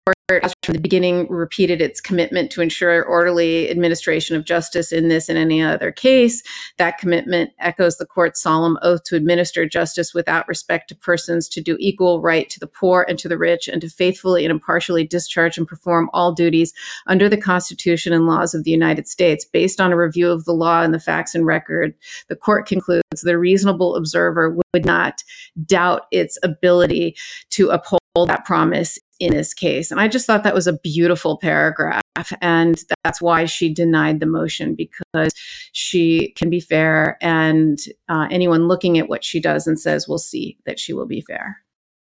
from 0.64 0.74
the 0.74 0.80
beginning 0.80 1.28
repeated 1.30 1.82
its 1.82 2.00
commitment 2.00 2.52
to 2.52 2.62
ensure 2.62 3.04
orderly 3.04 3.70
administration 3.70 4.36
of 4.36 4.46
justice 4.46 4.92
in 4.92 5.10
this 5.10 5.28
and 5.28 5.38
any 5.38 5.62
other 5.62 5.92
case. 5.92 6.44
That 6.78 6.98
commitment 6.98 7.52
echoes 7.60 7.98
the 7.98 8.06
court's 8.06 8.42
solemn 8.42 8.78
oath 8.82 9.04
to 9.06 9.16
administer 9.16 9.66
justice 9.66 10.14
without 10.14 10.48
respect 10.48 10.90
to 10.90 10.96
persons, 10.96 11.50
to 11.50 11.62
do 11.62 11.76
equal 11.80 12.22
right 12.22 12.50
to 12.50 12.60
the 12.60 12.68
poor 12.68 13.06
and 13.10 13.18
to 13.20 13.28
the 13.28 13.38
rich, 13.38 13.68
and 13.68 13.82
to 13.82 13.90
faithfully 13.90 14.46
and 14.46 14.52
impartially 14.52 15.06
discharge 15.06 15.58
and 15.58 15.68
perform 15.68 16.10
all 16.14 16.32
duties 16.32 16.74
under 17.08 17.28
the 17.28 17.38
Constitution 17.38 18.14
and 18.14 18.28
laws 18.28 18.54
of 18.54 18.64
the 18.64 18.72
United 18.72 19.08
States. 19.08 19.44
Based 19.44 19.82
on 19.82 19.92
a 19.92 19.98
review 19.98 20.30
of 20.30 20.46
the 20.46 20.54
law 20.54 20.82
and 20.82 20.94
the 20.94 21.00
facts 21.00 21.36
and 21.36 21.46
record, 21.46 21.94
the 22.30 22.36
court 22.36 22.68
concludes 22.68 23.04
the 23.24 23.38
reasonable 23.38 23.96
observer 23.96 24.56
would 24.74 24.86
not 24.86 25.24
doubt 25.66 26.04
its 26.12 26.38
ability 26.44 27.16
to 27.50 27.70
uphold 27.70 28.02
that 28.28 28.46
promise 28.46 29.00
in 29.22 29.34
this 29.36 29.54
case. 29.54 29.92
And 29.92 30.02
I 30.02 30.08
just 30.08 30.26
thought 30.26 30.44
that 30.44 30.56
was 30.56 30.66
a 30.68 30.80
beautiful 30.80 31.38
paragraph. 31.38 32.02
And 32.42 32.84
that's 33.04 33.22
why 33.22 33.46
she 33.46 33.72
denied 33.72 34.20
the 34.20 34.26
motion 34.26 34.76
because 34.76 35.34
she 35.72 36.34
can 36.36 36.50
be 36.50 36.60
fair. 36.60 37.18
And 37.22 37.80
uh, 38.10 38.28
anyone 38.32 38.68
looking 38.68 38.98
at 38.98 39.08
what 39.08 39.24
she 39.24 39.40
does 39.40 39.68
and 39.68 39.80
says 39.80 40.08
will 40.08 40.18
see 40.18 40.58
that 40.66 40.80
she 40.80 40.92
will 40.92 41.06
be 41.06 41.22
fair. 41.22 41.58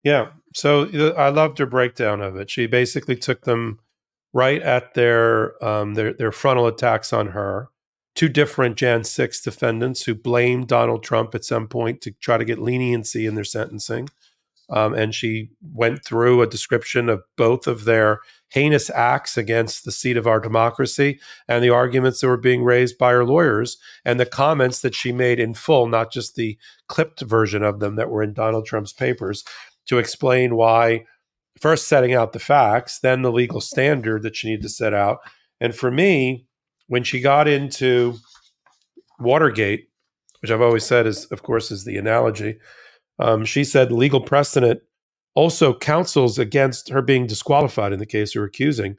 Yeah. 0.04 0.30
So 0.56 1.14
I 1.16 1.30
loved 1.30 1.60
her 1.60 1.68
breakdown 1.68 2.20
of 2.22 2.36
it. 2.36 2.50
She 2.50 2.66
basically 2.66 3.16
took 3.16 3.44
them 3.46 3.80
right 4.34 4.62
at 4.62 4.96
their 4.96 5.64
um, 5.64 5.94
their, 5.94 6.14
their 6.14 6.32
frontal 6.32 6.68
attacks 6.68 7.14
on 7.14 7.28
her. 7.28 7.70
Two 8.16 8.30
different 8.30 8.76
Jan 8.76 9.04
6 9.04 9.42
defendants 9.42 10.04
who 10.04 10.14
blamed 10.14 10.68
Donald 10.68 11.04
Trump 11.04 11.34
at 11.34 11.46
some 11.46 11.68
point 11.68 12.02
to 12.02 12.12
try 12.12 12.38
to 12.38 12.46
get 12.46 12.60
leniency 12.60 13.26
in 13.26 13.34
their 13.34 13.44
sentencing. 13.44 14.10
Um, 14.70 14.94
and 14.94 15.14
she 15.14 15.50
went 15.62 16.04
through 16.04 16.42
a 16.42 16.48
description 16.48 17.10
of 17.10 17.24
both 17.36 17.68
of 17.68 17.86
their 17.86 18.22
heinous 18.50 18.90
acts 18.90 19.38
against 19.38 19.84
the 19.84 19.92
seat 19.92 20.16
of 20.16 20.28
our 20.28 20.40
democracy 20.40 21.20
and 21.48 21.64
the 21.64 21.70
arguments 21.70 22.22
that 22.22 22.28
were 22.28 22.38
being 22.38 22.64
raised 22.64 22.98
by 22.98 23.12
her 23.12 23.26
lawyers 23.26 23.78
and 24.06 24.20
the 24.20 24.26
comments 24.26 24.82
that 24.82 24.96
she 24.96 25.12
made 25.12 25.40
in 25.40 25.54
full, 25.54 25.88
not 25.88 26.12
just 26.12 26.36
the 26.36 26.58
clipped 26.88 27.22
version 27.22 27.64
of 27.64 27.80
them 27.80 27.96
that 27.96 28.10
were 28.10 28.24
in 28.24 28.34
Donald 28.34 28.66
Trump's 28.66 28.94
papers, 28.94 29.44
to 29.88 29.98
explain 29.98 30.56
why, 30.56 31.04
first 31.60 31.88
setting 31.88 32.14
out 32.14 32.32
the 32.32 32.40
facts, 32.40 33.00
then 33.00 33.22
the 33.22 33.32
legal 33.32 33.60
standard 33.60 34.24
that 34.24 34.36
she 34.36 34.48
needed 34.48 34.64
to 34.64 34.70
set 34.70 34.94
out. 34.94 35.20
And 35.60 35.76
for 35.76 35.92
me, 35.92 36.46
when 36.88 37.04
she 37.04 37.20
got 37.20 37.48
into 37.48 38.16
Watergate, 39.20 39.90
which 40.42 40.52
I've 40.52 40.62
always 40.62 40.86
said 40.86 41.08
is, 41.08 41.26
of 41.26 41.42
course, 41.42 41.72
is 41.72 41.86
the 41.86 41.98
analogy, 41.98 42.58
um, 43.20 43.46
she 43.46 43.64
said 43.64 43.92
legal 43.92 44.22
precedent 44.22 44.82
also 45.36 45.74
counsels 45.74 46.38
against 46.38 46.90
her 46.90 47.02
being 47.02 47.28
disqualified 47.28 47.94
in 47.94 48.00
the 48.00 48.06
case 48.06 48.36
you're 48.36 48.46
accusing. 48.46 48.98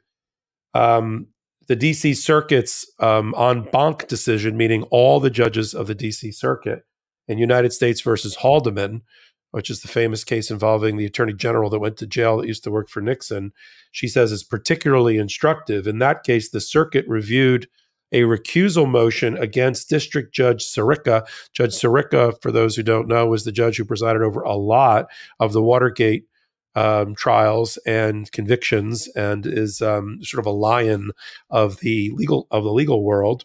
Um, 0.73 1.27
the 1.67 1.77
DC 1.77 2.15
Circuit's 2.15 2.85
um, 2.99 3.33
en 3.37 3.63
banc 3.71 4.07
decision, 4.07 4.57
meaning 4.57 4.83
all 4.91 5.19
the 5.19 5.29
judges 5.29 5.73
of 5.73 5.87
the 5.87 5.95
DC 5.95 6.33
Circuit 6.35 6.83
in 7.27 7.37
United 7.37 7.73
States 7.73 8.01
versus 8.01 8.37
Haldeman, 8.37 9.01
which 9.51 9.69
is 9.69 9.81
the 9.81 9.87
famous 9.87 10.23
case 10.23 10.51
involving 10.51 10.97
the 10.97 11.05
attorney 11.05 11.33
general 11.33 11.69
that 11.69 11.79
went 11.79 11.97
to 11.97 12.05
jail 12.05 12.37
that 12.37 12.47
used 12.47 12.63
to 12.65 12.71
work 12.71 12.89
for 12.89 13.01
Nixon, 13.01 13.51
she 13.91 14.07
says 14.07 14.31
is 14.31 14.43
particularly 14.43 15.17
instructive. 15.17 15.87
In 15.87 15.99
that 15.99 16.23
case, 16.23 16.49
the 16.49 16.61
circuit 16.61 17.05
reviewed 17.07 17.67
a 18.15 18.21
recusal 18.21 18.89
motion 18.89 19.37
against 19.37 19.89
District 19.89 20.33
Judge 20.33 20.63
Sirica. 20.63 21.27
Judge 21.51 21.73
Sirica, 21.73 22.41
for 22.41 22.49
those 22.49 22.75
who 22.75 22.81
don't 22.81 23.09
know, 23.09 23.27
was 23.27 23.43
the 23.43 23.51
judge 23.51 23.75
who 23.75 23.83
presided 23.83 24.21
over 24.21 24.41
a 24.41 24.55
lot 24.55 25.07
of 25.41 25.51
the 25.51 25.61
Watergate 25.61 26.25
um, 26.75 27.13
trials 27.13 27.77
and 27.85 28.31
convictions, 28.31 29.07
and 29.09 29.45
is 29.45 29.81
um, 29.81 30.19
sort 30.23 30.39
of 30.39 30.45
a 30.45 30.55
lion 30.55 31.11
of 31.49 31.79
the 31.81 32.11
legal 32.15 32.47
of 32.51 32.63
the 32.63 32.71
legal 32.71 33.03
world. 33.03 33.43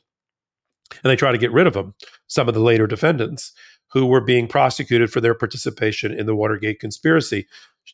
And 1.03 1.11
they 1.11 1.17
try 1.17 1.33
to 1.33 1.39
get 1.39 1.53
rid 1.53 1.67
of 1.67 1.75
him. 1.75 1.95
Some 2.29 2.49
of 2.49 2.55
the 2.55 2.61
later 2.61 2.87
defendants 2.87 3.53
who 3.93 4.07
were 4.07 4.21
being 4.21 4.47
prosecuted 4.47 5.13
for 5.13 5.21
their 5.21 5.35
participation 5.35 6.13
in 6.13 6.27
the 6.27 6.35
Watergate 6.35 6.79
conspiracy. 6.79 7.47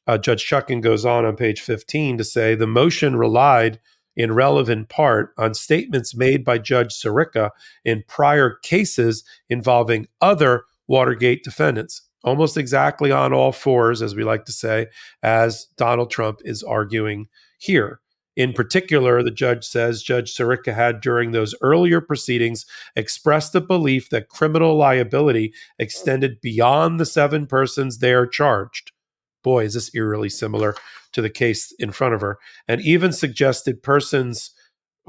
Uh, 0.06 0.18
Judge 0.18 0.46
Chutkan 0.46 0.82
goes 0.82 1.06
on 1.06 1.24
on 1.24 1.36
page 1.36 1.62
15 1.62 2.18
to 2.18 2.24
say 2.24 2.54
the 2.54 2.66
motion 2.66 3.16
relied 3.16 3.80
in 4.16 4.32
relevant 4.32 4.88
part 4.88 5.34
on 5.36 5.54
statements 5.54 6.14
made 6.14 6.44
by 6.44 6.58
Judge 6.58 6.94
Sirica 6.94 7.50
in 7.84 8.04
prior 8.08 8.58
cases 8.62 9.24
involving 9.48 10.08
other 10.20 10.64
Watergate 10.88 11.42
defendants, 11.42 12.02
almost 12.22 12.56
exactly 12.56 13.10
on 13.10 13.32
all 13.32 13.52
fours, 13.52 14.02
as 14.02 14.14
we 14.14 14.24
like 14.24 14.44
to 14.44 14.52
say, 14.52 14.86
as 15.22 15.66
Donald 15.76 16.10
Trump 16.10 16.40
is 16.44 16.62
arguing 16.62 17.26
here. 17.58 18.00
In 18.36 18.52
particular, 18.52 19.22
the 19.22 19.30
judge 19.30 19.64
says 19.64 20.02
Judge 20.02 20.34
Sirica 20.34 20.74
had 20.74 21.00
during 21.00 21.32
those 21.32 21.54
earlier 21.62 22.02
proceedings 22.02 22.66
expressed 22.94 23.54
the 23.54 23.62
belief 23.62 24.10
that 24.10 24.28
criminal 24.28 24.76
liability 24.76 25.54
extended 25.78 26.40
beyond 26.42 27.00
the 27.00 27.06
seven 27.06 27.46
persons 27.46 27.98
there 27.98 28.26
charged. 28.26 28.92
Boy, 29.46 29.62
is 29.66 29.74
this 29.74 29.94
eerily 29.94 30.28
similar 30.28 30.74
to 31.12 31.22
the 31.22 31.30
case 31.30 31.70
in 31.78 31.92
front 31.92 32.14
of 32.14 32.20
her, 32.20 32.36
and 32.66 32.80
even 32.80 33.12
suggested 33.12 33.80
persons 33.80 34.50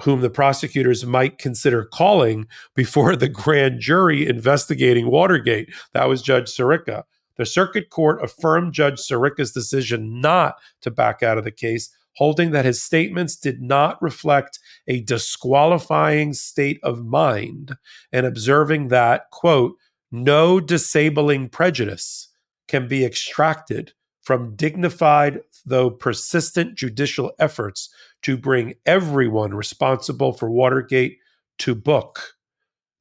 whom 0.02 0.22
the 0.22 0.30
prosecutors 0.30 1.04
might 1.08 1.40
consider 1.40 1.84
calling 1.84 2.46
before 2.76 3.16
the 3.16 3.30
grand 3.30 3.80
jury 3.80 4.28
investigating 4.28 5.10
Watergate. 5.10 5.74
That 5.94 6.08
was 6.08 6.22
Judge 6.22 6.56
Sirica. 6.56 7.06
The 7.38 7.48
circuit 7.48 7.90
court 7.90 8.24
affirmed 8.24 8.74
Judge 8.74 9.00
Sirica's 9.00 9.54
decision 9.54 10.22
not 10.22 10.58
to 10.82 10.92
back 10.92 11.24
out 11.24 11.40
of 11.40 11.44
the 11.44 11.50
case, 11.50 11.90
holding 12.16 12.52
that 12.52 12.64
his 12.64 12.80
statements 12.80 13.38
did 13.38 13.60
not 13.60 14.00
reflect 14.04 14.60
a 14.88 15.02
disqualifying 15.02 16.34
state 16.34 16.80
of 16.84 17.04
mind 17.04 17.76
and 18.12 18.28
observing 18.28 18.90
that, 18.90 19.32
quote, 19.32 19.74
no 20.12 20.60
disabling 20.60 21.50
prejudice 21.50 22.30
can 22.68 22.88
be 22.88 23.04
extracted 23.04 23.94
from 24.28 24.54
dignified, 24.58 25.40
though 25.66 25.90
persistent 25.90 26.76
judicial 26.76 27.32
efforts 27.40 27.88
to 28.22 28.36
bring 28.36 28.74
everyone 28.86 29.54
responsible 29.54 30.34
for 30.34 30.52
Watergate 30.52 31.18
to 31.60 31.74
book. 31.74 32.34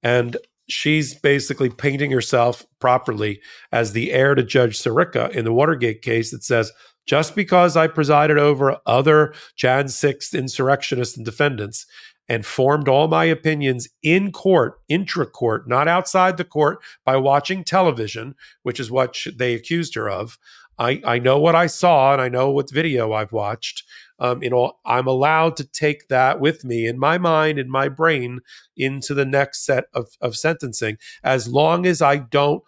And 0.05 0.37
she's 0.69 1.15
basically 1.15 1.69
painting 1.69 2.13
herself 2.13 2.65
properly 2.79 3.41
as 3.73 3.91
the 3.91 4.13
heir 4.13 4.37
to 4.37 4.45
Judge 4.45 4.79
Sirica 4.79 5.29
in 5.33 5.45
the 5.45 5.53
Watergate 5.53 6.01
case 6.01 6.31
that 6.31 6.45
says, 6.45 6.71
just 7.07 7.35
because 7.35 7.77
I 7.77 7.89
presided 7.89 8.39
over 8.39 8.79
other 8.87 9.35
Jan 9.57 9.87
6th 9.87 10.33
insurrectionists 10.33 11.17
and 11.17 11.27
defendants 11.27 11.87
and 12.29 12.47
formed 12.47 12.89
all 12.89 13.09
my 13.09 13.25
opinions 13.25 13.89
in 14.03 14.31
court, 14.31 14.79
intra 14.89 15.27
court, 15.27 15.69
not 15.69 15.89
outside 15.89 16.37
the 16.37 16.45
court 16.45 16.79
by 17.05 17.17
watching 17.17 17.65
television, 17.65 18.37
which 18.63 18.79
is 18.79 18.93
what 18.93 19.17
they 19.37 19.55
accused 19.55 19.97
her 19.97 20.09
of, 20.09 20.39
I, 20.79 21.01
I 21.05 21.19
know 21.19 21.39
what 21.39 21.55
I 21.55 21.67
saw 21.67 22.13
and 22.13 22.21
I 22.21 22.29
know 22.29 22.51
what 22.51 22.71
video 22.71 23.13
I've 23.13 23.33
watched. 23.33 23.85
Um, 24.19 24.43
you 24.43 24.51
know, 24.51 24.73
I'm 24.85 25.07
allowed 25.07 25.57
to 25.57 25.65
take 25.65 26.09
that 26.09 26.41
with 26.41 26.65
me 26.65 26.87
in 26.87 26.99
my 26.99 27.19
mind, 27.19 27.59
in 27.59 27.71
my 27.71 27.89
brain, 27.89 28.41
into 28.77 29.15
the 29.15 29.25
next 29.25 29.65
set 29.65 29.85
of, 29.95 30.09
of 30.21 30.37
sentencing, 30.37 30.99
as 31.23 31.49
long 31.49 31.87
as 31.87 32.01
I 32.01 32.17
don't 32.17 32.63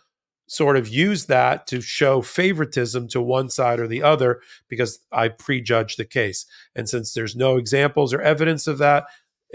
sort 0.46 0.76
of 0.76 0.88
use 0.88 1.26
that 1.26 1.66
to 1.66 1.80
show 1.80 2.22
favoritism 2.22 3.06
to 3.09 3.20
one 3.20 3.50
side 3.50 3.78
or 3.78 3.86
the 3.86 4.02
other 4.02 4.40
because 4.68 4.98
I 5.12 5.28
prejudge 5.28 5.96
the 5.96 6.06
case. 6.06 6.46
And 6.74 6.88
since 6.88 7.12
there's 7.12 7.36
no 7.36 7.56
examples 7.59 8.14
or 8.14 8.20
evidence 8.22 8.66
of 8.66 8.78
that, 8.78 9.04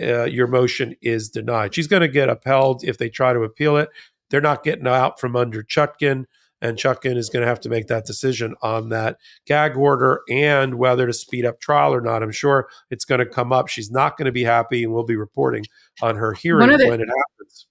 uh, 0.02 0.26
your 0.26 0.48
motion 0.48 0.96
is 1.02 1.30
denied. 1.30 1.74
She's 1.74 1.88
going 1.88 2.02
to 2.02 2.08
get 2.08 2.30
upheld 2.30 2.84
if 2.84 2.98
they 2.98 3.10
try 3.10 3.34
to 3.34 3.42
appeal 3.42 3.78
it. 3.78 3.90
They're 4.30 4.42
not 4.42 4.64
getting 4.64 4.88
out 4.88 5.20
from 5.20 5.36
under 5.36 5.64
Chutkan 5.64 6.26
and 6.64 6.78
Chutkan 6.78 7.18
is 7.18 7.30
going 7.30 7.42
to 7.42 7.48
have 7.48 7.60
to 7.60 7.70
make 7.70 7.88
that 7.88 8.06
decision 8.06 8.56
on 8.62 8.90
that 8.90 9.18
gag 9.46 9.76
order 9.76 10.22
and 10.30 10.76
whether 10.76 11.06
to 11.06 11.14
speed 11.14 11.46
up 11.46 11.60
trial 11.60 11.94
or 11.94 12.02
not. 12.02 12.24
I'm 12.24 12.32
sure 12.32 12.70
it's 12.90 13.04
going 13.04 13.20
to 13.20 13.26
come 13.26 13.52
up. 13.52 13.68
She's 13.68 13.92
not 13.92 14.18
going 14.18 14.26
to 14.26 14.32
be 14.32 14.46
happy, 14.46 14.84
and 14.84 14.94
we'll 14.94 15.04
be 15.04 15.18
reporting 15.18 15.66
on 16.02 16.16
her 16.16 16.32
hearing 16.32 16.70
the, 16.70 16.88
when 16.88 17.02
it 17.02 17.10
happens. 17.10 17.68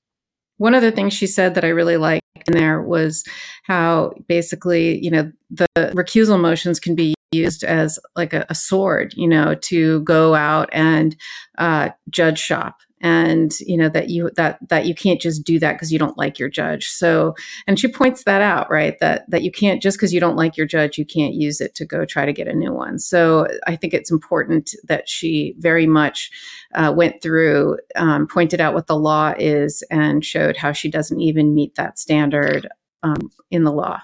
One 0.59 0.75
of 0.75 0.83
the 0.83 0.93
things 0.93 1.15
she 1.15 1.27
said 1.27 1.55
that 1.55 1.65
I 1.65 1.69
really 1.69 1.97
liked 1.97 2.23
in 2.47 2.53
there 2.53 2.83
was 2.83 3.25
how 3.65 4.13
basically, 4.29 5.03
you 5.03 5.11
know, 5.11 5.33
the 5.51 5.67
recusal 5.77 6.39
motions 6.39 6.79
can 6.79 6.95
be 6.95 7.15
used 7.33 7.65
as 7.65 7.99
like 8.15 8.35
a, 8.35 8.45
a 8.51 8.55
sword, 8.55 9.15
you 9.17 9.27
know, 9.27 9.55
to 9.55 10.01
go 10.03 10.35
out 10.35 10.69
and 10.71 11.17
uh, 11.57 11.89
judge 12.11 12.39
shop 12.39 12.77
and 13.03 13.59
you 13.61 13.77
know 13.77 13.89
that 13.89 14.09
you 14.09 14.31
that 14.37 14.59
that 14.69 14.87
you 14.87 14.95
can't 14.95 15.21
just 15.21 15.45
do 15.45 15.59
that 15.59 15.75
because 15.75 15.93
you 15.93 15.99
don't 15.99 16.17
like 16.17 16.39
your 16.39 16.49
judge. 16.49 16.89
So 16.89 17.35
and 17.67 17.79
she 17.79 17.89
points 17.89 18.25
that 18.25 18.41
out 18.41 18.71
right 18.71 18.99
that 19.01 19.29
that 19.29 19.43
you 19.43 19.51
can't 19.51 19.83
just 19.83 19.99
because 19.99 20.15
you 20.15 20.21
don't 20.21 20.37
like 20.37 20.57
your 20.57 20.67
judge 20.67 20.97
you 20.97 21.05
can't 21.05 21.35
use 21.35 21.61
it 21.61 21.75
to 21.75 21.85
go 21.85 22.05
try 22.05 22.25
to 22.25 22.33
get 22.33 22.49
a 22.49 22.55
new 22.55 22.73
one. 22.73 22.99
So 22.99 23.49
i 23.67 23.77
think 23.77 23.93
it's 23.93 24.11
important 24.11 24.75
that 24.85 25.09
she 25.09 25.55
very 25.59 25.87
much 25.87 26.31
uh, 26.75 26.93
went 26.97 27.21
through 27.21 27.79
um, 27.97 28.27
pointed 28.27 28.61
out 28.61 28.75
what 28.75 28.87
the 28.87 28.97
law 28.97 29.35
is 29.39 29.83
and 29.91 30.25
showed 30.25 30.57
how 30.57 30.73
she 30.73 30.91
doesn't 30.91 31.21
even 31.21 31.55
meet 31.55 31.75
that 31.75 31.99
standard 31.99 32.69
um, 33.03 33.31
in 33.51 33.65
the 33.65 33.73
law. 33.73 34.01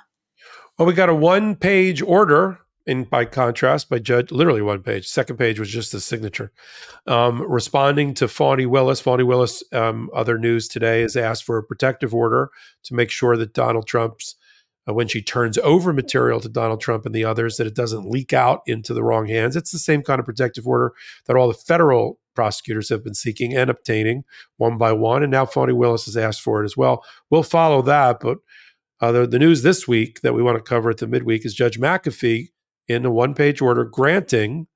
Well 0.77 0.87
we 0.87 0.95
got 0.95 1.09
a 1.09 1.15
one 1.15 1.55
page 1.55 2.03
order 2.03 2.59
And 2.89 3.09
by 3.09 3.27
contrast, 3.27 3.91
by 3.91 3.99
judge, 3.99 4.33
literally 4.33 4.63
one 4.63 4.83
page. 4.83 5.07
Second 5.07 5.37
page 5.37 5.61
was 5.61 5.69
just 5.69 5.93
the 5.93 6.01
signature. 6.01 6.53
Um, 7.07 7.43
responding 7.43 8.15
to 8.15 8.29
Fani 8.29 8.65
Willis, 8.65 8.99
Fani 8.99 9.25
Willis, 9.25 9.63
um, 9.75 10.09
other 10.15 10.39
news 10.39 10.69
today 10.69 11.03
is 11.03 11.15
asked 11.15 11.45
for 11.45 11.59
a 11.59 11.63
protective 11.63 12.15
order 12.15 12.51
to 12.85 12.95
make 12.95 13.11
sure 13.11 13.37
that 13.37 13.53
Donald 13.53 13.87
Trump's, 13.87 14.37
uh, 14.89 14.95
when 14.95 15.07
she 15.07 15.21
turns 15.21 15.59
over 15.59 15.93
material 15.93 16.41
to 16.41 16.49
Donald 16.49 16.81
Trump 16.81 17.05
and 17.05 17.15
the 17.15 17.27
others, 17.27 17.59
that 17.59 17.67
it 17.67 17.75
doesn't 17.75 18.09
leak 18.11 18.33
out 18.33 18.63
into 18.67 18.95
the 18.95 19.05
wrong 19.05 19.27
hands. 19.27 19.55
It's 19.55 19.71
the 19.71 19.79
same 19.79 20.03
kind 20.03 20.19
of 20.19 20.25
protective 20.25 20.67
order 20.67 20.95
that 21.27 21.37
all 21.37 21.49
the 21.49 21.55
federal 21.55 22.19
prosecutors 22.35 22.89
have 22.89 23.05
been 23.05 23.15
seeking 23.15 23.55
and 23.55 23.69
obtaining 23.69 24.25
one 24.57 24.79
by 24.79 24.93
one. 24.93 25.23
And 25.23 25.31
now 25.31 25.45
Fani 25.45 25.75
Willis 25.75 26.07
has 26.07 26.17
asked 26.17 26.41
for 26.41 26.63
it 26.63 26.65
as 26.65 26.75
well. 26.75 27.05
We'll 27.29 27.43
follow 27.43 27.83
that. 27.83 28.21
But 28.21 28.39
uh, 29.01 29.13
the, 29.13 29.27
the 29.27 29.39
news 29.39 29.63
this 29.63 29.87
week 29.87 30.23
that 30.23 30.33
we 30.33 30.43
want 30.43 30.57
to 30.57 30.63
cover 30.63 30.89
at 30.89 30.97
the 30.97 31.07
midweek 31.07 31.45
is 31.45 31.53
Judge 31.53 31.79
McAfee 31.79 32.49
in 32.89 33.05
a 33.05 33.11
one 33.11 33.35
page 33.35 33.61
order 33.61 33.85
granting 33.85 34.67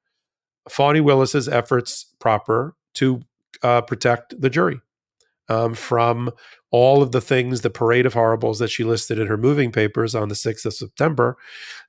Fani 0.68 1.00
Willis's 1.00 1.48
efforts 1.48 2.06
proper 2.18 2.76
to 2.94 3.22
uh, 3.62 3.80
protect 3.80 4.40
the 4.40 4.50
jury 4.50 4.80
um, 5.48 5.74
from 5.74 6.30
all 6.70 7.02
of 7.02 7.12
the 7.12 7.20
things, 7.20 7.60
the 7.60 7.70
parade 7.70 8.06
of 8.06 8.14
horribles 8.14 8.58
that 8.58 8.70
she 8.70 8.84
listed 8.84 9.18
in 9.18 9.26
her 9.26 9.36
moving 9.36 9.70
papers 9.70 10.14
on 10.14 10.28
the 10.28 10.34
6th 10.34 10.64
of 10.64 10.72
September, 10.72 11.36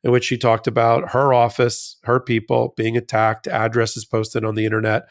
in 0.04 0.12
which 0.12 0.26
she 0.26 0.38
talked 0.38 0.68
about 0.68 1.12
her 1.12 1.34
office, 1.34 1.98
her 2.04 2.20
people 2.20 2.74
being 2.76 2.98
attacked, 2.98 3.48
addresses 3.48 4.04
posted 4.04 4.44
on 4.44 4.56
the 4.56 4.66
internet, 4.66 5.04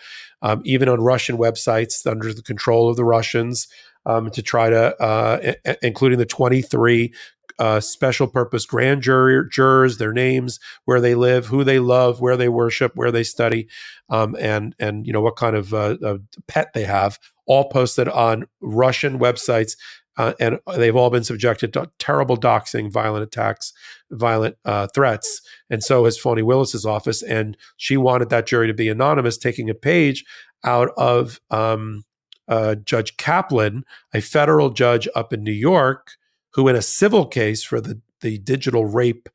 um, 0.43 0.61
even 0.65 0.89
on 0.89 1.01
Russian 1.01 1.39
websites 1.39 2.07
under 2.07 2.35
the 2.35 2.43
control 2.43 2.91
of 2.91 2.97
the 2.97 3.05
Russians. 3.05 3.69
Um, 4.05 4.31
to 4.31 4.43
try 4.43 4.69
to, 4.69 5.01
uh, 5.01 5.53
including 5.81 6.19
the 6.19 6.27
23 6.27 7.15
uh, 7.59 7.81
special 7.81 8.27
purpose 8.27 8.67
grand 8.67 9.03
jury, 9.03 9.49
jurors, 9.51 9.99
their 9.99 10.13
names, 10.13 10.59
where 10.85 11.01
they 11.01 11.15
live, 11.15 11.47
who 11.47 11.65
they 11.65 11.79
love, 11.79 12.21
where 12.21 12.37
they 12.37 12.49
worship, 12.49 12.93
where 12.95 13.11
they 13.11 13.23
study, 13.23 13.69
um, 14.09 14.37
and 14.39 14.75
and 14.79 15.07
you 15.07 15.13
know 15.13 15.21
what 15.21 15.37
kind 15.37 15.57
of 15.57 15.73
uh, 15.75 16.19
pet 16.47 16.73
they 16.75 16.85
have, 16.85 17.19
all 17.47 17.69
posted 17.69 18.09
on 18.09 18.47
Russian 18.61 19.19
websites. 19.19 19.77
Uh, 20.19 20.35
and 20.39 20.59
they've 20.77 20.95
all 20.95 21.09
been 21.09 21.25
subjected 21.25 21.73
to 21.73 21.91
terrible 21.99 22.37
doxing, 22.37 22.93
violent 22.93 23.23
attacks, 23.23 23.73
violent 24.11 24.57
uh, 24.67 24.87
threats, 24.95 25.41
and 25.71 25.83
so 25.83 26.05
has 26.05 26.19
Fani 26.19 26.43
Willis's 26.43 26.85
office. 26.85 27.23
And 27.23 27.57
she 27.79 27.97
wanted 27.97 28.29
that 28.29 28.47
jury 28.47 28.67
to 28.67 28.75
be 28.75 28.91
anonymous, 28.91 29.39
taking 29.39 29.71
a 29.71 29.75
page 29.75 30.27
out 30.65 30.91
of 30.99 31.41
um, 31.51 32.05
uh, 32.49 32.75
Judge 32.75 33.17
Kaplan, 33.17 33.85
a 34.13 34.21
federal 34.21 34.71
judge 34.71 35.09
up 35.15 35.33
in 35.33 35.43
New 35.43 35.53
York, 35.53 36.13
who, 36.55 36.69
in 36.69 36.77
a 36.77 36.83
civil 36.83 37.27
case 37.27 37.63
for 37.63 37.81
the, 37.81 38.01
the 38.21 38.39
digital 38.39 38.87
rape 38.87 39.29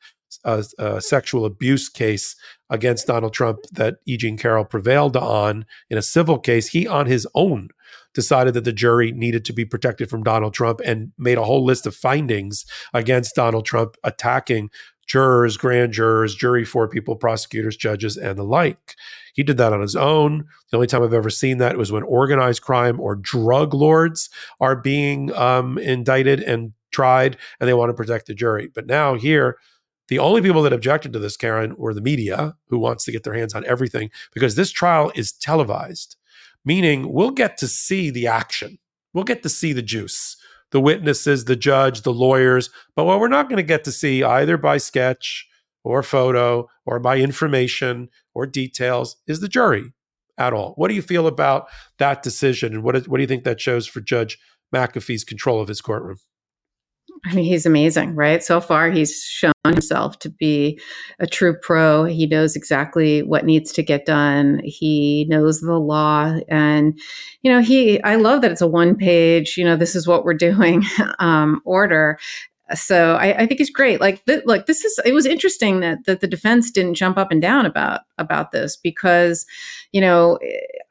uh, 0.43 0.63
uh, 0.77 0.99
sexual 0.99 1.45
abuse 1.45 1.89
case 1.89 2.35
against 2.69 3.07
Donald 3.07 3.33
Trump 3.33 3.59
that 3.71 3.97
E. 4.05 4.17
Jean 4.17 4.37
Carroll 4.37 4.65
prevailed 4.65 5.17
on 5.17 5.65
in 5.89 5.97
a 5.97 6.01
civil 6.01 6.37
case, 6.37 6.69
he 6.69 6.87
on 6.87 7.05
his 7.05 7.27
own 7.33 7.69
decided 8.13 8.53
that 8.53 8.63
the 8.63 8.73
jury 8.73 9.11
needed 9.11 9.45
to 9.45 9.53
be 9.53 9.63
protected 9.63 10.09
from 10.09 10.23
Donald 10.23 10.53
Trump 10.53 10.81
and 10.83 11.11
made 11.17 11.37
a 11.37 11.43
whole 11.43 11.63
list 11.63 11.85
of 11.85 11.95
findings 11.95 12.65
against 12.93 13.35
Donald 13.35 13.65
Trump 13.65 13.95
attacking 14.03 14.69
jurors, 15.07 15.55
grand 15.55 15.93
jurors, 15.93 16.35
jury 16.35 16.65
for 16.65 16.87
people, 16.87 17.15
prosecutors, 17.15 17.77
judges, 17.77 18.17
and 18.17 18.37
the 18.37 18.43
like. 18.43 18.95
He 19.33 19.43
did 19.43 19.57
that 19.57 19.71
on 19.71 19.81
his 19.81 19.95
own. 19.95 20.45
The 20.71 20.77
only 20.77 20.87
time 20.87 21.03
I've 21.03 21.13
ever 21.13 21.29
seen 21.29 21.59
that 21.59 21.77
was 21.77 21.91
when 21.91 22.03
organized 22.03 22.61
crime 22.61 22.99
or 22.99 23.15
drug 23.15 23.73
lords 23.73 24.29
are 24.59 24.75
being 24.75 25.33
um, 25.33 25.77
indicted 25.77 26.41
and 26.41 26.73
tried 26.91 27.37
and 27.59 27.67
they 27.67 27.73
want 27.73 27.89
to 27.89 27.93
protect 27.93 28.27
the 28.27 28.33
jury. 28.33 28.69
But 28.73 28.87
now 28.87 29.15
here, 29.15 29.57
the 30.07 30.19
only 30.19 30.41
people 30.41 30.61
that 30.63 30.73
objected 30.73 31.13
to 31.13 31.19
this, 31.19 31.37
Karen, 31.37 31.75
were 31.77 31.93
the 31.93 32.01
media 32.01 32.55
who 32.67 32.79
wants 32.79 33.03
to 33.05 33.11
get 33.11 33.23
their 33.23 33.33
hands 33.33 33.53
on 33.53 33.65
everything 33.65 34.09
because 34.33 34.55
this 34.55 34.71
trial 34.71 35.11
is 35.15 35.31
televised, 35.31 36.15
meaning 36.63 37.11
we'll 37.11 37.31
get 37.31 37.57
to 37.57 37.67
see 37.67 38.09
the 38.09 38.27
action. 38.27 38.77
We'll 39.13 39.25
get 39.25 39.43
to 39.43 39.49
see 39.49 39.73
the 39.73 39.81
juice, 39.81 40.37
the 40.71 40.79
witnesses, 40.79 41.45
the 41.45 41.55
judge, 41.55 42.01
the 42.01 42.13
lawyers. 42.13 42.69
But 42.95 43.05
what 43.05 43.19
we're 43.19 43.27
not 43.27 43.49
going 43.49 43.57
to 43.57 43.63
get 43.63 43.83
to 43.85 43.91
see 43.91 44.23
either 44.23 44.57
by 44.57 44.77
sketch 44.77 45.47
or 45.83 46.03
photo 46.03 46.67
or 46.85 46.99
by 46.99 47.17
information 47.17 48.09
or 48.33 48.45
details 48.45 49.17
is 49.27 49.39
the 49.39 49.47
jury 49.47 49.93
at 50.37 50.53
all. 50.53 50.73
What 50.75 50.89
do 50.89 50.95
you 50.95 51.01
feel 51.01 51.27
about 51.27 51.67
that 51.97 52.23
decision? 52.23 52.73
And 52.73 52.83
what, 52.83 53.07
what 53.07 53.17
do 53.17 53.23
you 53.23 53.27
think 53.27 53.43
that 53.43 53.59
shows 53.59 53.87
for 53.87 53.99
Judge 54.01 54.37
McAfee's 54.73 55.23
control 55.23 55.59
of 55.59 55.67
his 55.67 55.81
courtroom? 55.81 56.17
I 57.25 57.33
mean, 57.33 57.45
he's 57.45 57.65
amazing, 57.65 58.15
right? 58.15 58.43
So 58.43 58.61
far, 58.61 58.89
he's 58.89 59.21
shown 59.23 59.53
himself 59.65 60.19
to 60.19 60.29
be 60.29 60.79
a 61.19 61.27
true 61.27 61.57
pro. 61.61 62.05
He 62.05 62.25
knows 62.25 62.55
exactly 62.55 63.23
what 63.23 63.45
needs 63.45 63.71
to 63.73 63.83
get 63.83 64.05
done. 64.05 64.61
He 64.63 65.25
knows 65.29 65.61
the 65.61 65.79
law. 65.79 66.37
And, 66.47 66.97
you 67.41 67.51
know, 67.51 67.61
he, 67.61 68.01
I 68.03 68.15
love 68.15 68.41
that 68.41 68.51
it's 68.51 68.61
a 68.61 68.67
one 68.67 68.95
page, 68.95 69.57
you 69.57 69.65
know, 69.65 69.75
this 69.75 69.95
is 69.95 70.07
what 70.07 70.23
we're 70.23 70.33
doing 70.33 70.83
um, 71.19 71.61
order 71.65 72.17
so 72.73 73.15
I, 73.15 73.43
I, 73.43 73.45
think 73.45 73.61
it's 73.61 73.69
great. 73.69 74.01
Like, 74.01 74.23
th- 74.25 74.43
like 74.45 74.65
this 74.65 74.83
is. 74.83 74.99
It 75.05 75.13
was 75.13 75.25
interesting 75.25 75.79
that 75.79 76.05
that 76.05 76.19
the 76.19 76.27
defense 76.27 76.69
didn't 76.69 76.95
jump 76.95 77.17
up 77.17 77.31
and 77.31 77.41
down 77.41 77.65
about 77.65 78.01
about 78.17 78.51
this 78.51 78.75
because, 78.75 79.45
you 79.93 80.01
know, 80.01 80.37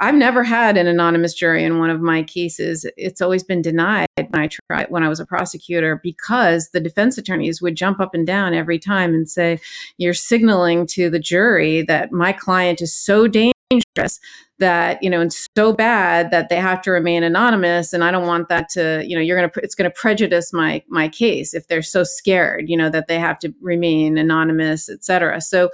I've 0.01 0.15
never 0.15 0.43
had 0.43 0.77
an 0.77 0.87
anonymous 0.87 1.35
jury 1.35 1.65
in 1.65 1.79
one 1.79 1.91
of 1.91 2.01
my 2.01 2.23
cases. 2.23 2.87
It's 2.97 3.21
always 3.21 3.43
been 3.43 3.63
denied 3.63 4.07
when 4.17 4.29
I 4.35 4.49
tried 4.49 4.87
when 4.89 5.03
I 5.03 5.09
was 5.09 5.21
a 5.21 5.27
prosecutor 5.27 6.01
because 6.03 6.71
the 6.71 6.81
defense 6.81 7.19
attorneys 7.19 7.61
would 7.61 7.77
jump 7.77 8.01
up 8.01 8.15
and 8.15 8.27
down 8.27 8.55
every 8.55 8.79
time 8.79 9.15
and 9.15 9.29
say, 9.29 9.61
"You're 9.99 10.15
signaling 10.15 10.87
to 10.89 11.11
the 11.11 11.19
jury 11.19 11.83
that 11.83 12.11
my 12.11 12.33
client 12.33 12.81
is 12.81 12.95
so 12.95 13.27
dangerous." 13.29 14.21
That 14.59 15.03
you 15.03 15.11
know 15.11 15.21
and 15.21 15.33
so 15.33 15.73
bad 15.73 16.31
that 16.31 16.49
they 16.49 16.57
have 16.57 16.81
to 16.81 16.91
remain 16.91 17.23
anonymous 17.23 17.93
and 17.93 18.03
i 18.03 18.11
don't 18.11 18.27
want 18.27 18.49
that 18.49 18.69
to 18.69 19.05
you 19.07 19.15
know 19.15 19.21
you're 19.21 19.49
to 19.49 19.61
it's 19.63 19.75
to 19.75 19.91
prejudice 19.91 20.53
my 20.53 20.83
my 20.89 21.09
case 21.09 21.53
if 21.53 21.69
they're 21.69 21.83
so 21.83 22.03
scared 22.03 22.69
you 22.69 22.77
know 22.77 22.89
that 22.89 23.07
they 23.07 23.19
have 23.19 23.39
to 23.39 23.53
remain 23.61 24.17
anonymous 24.17 24.89
etc 24.89 25.41
so 25.41 25.71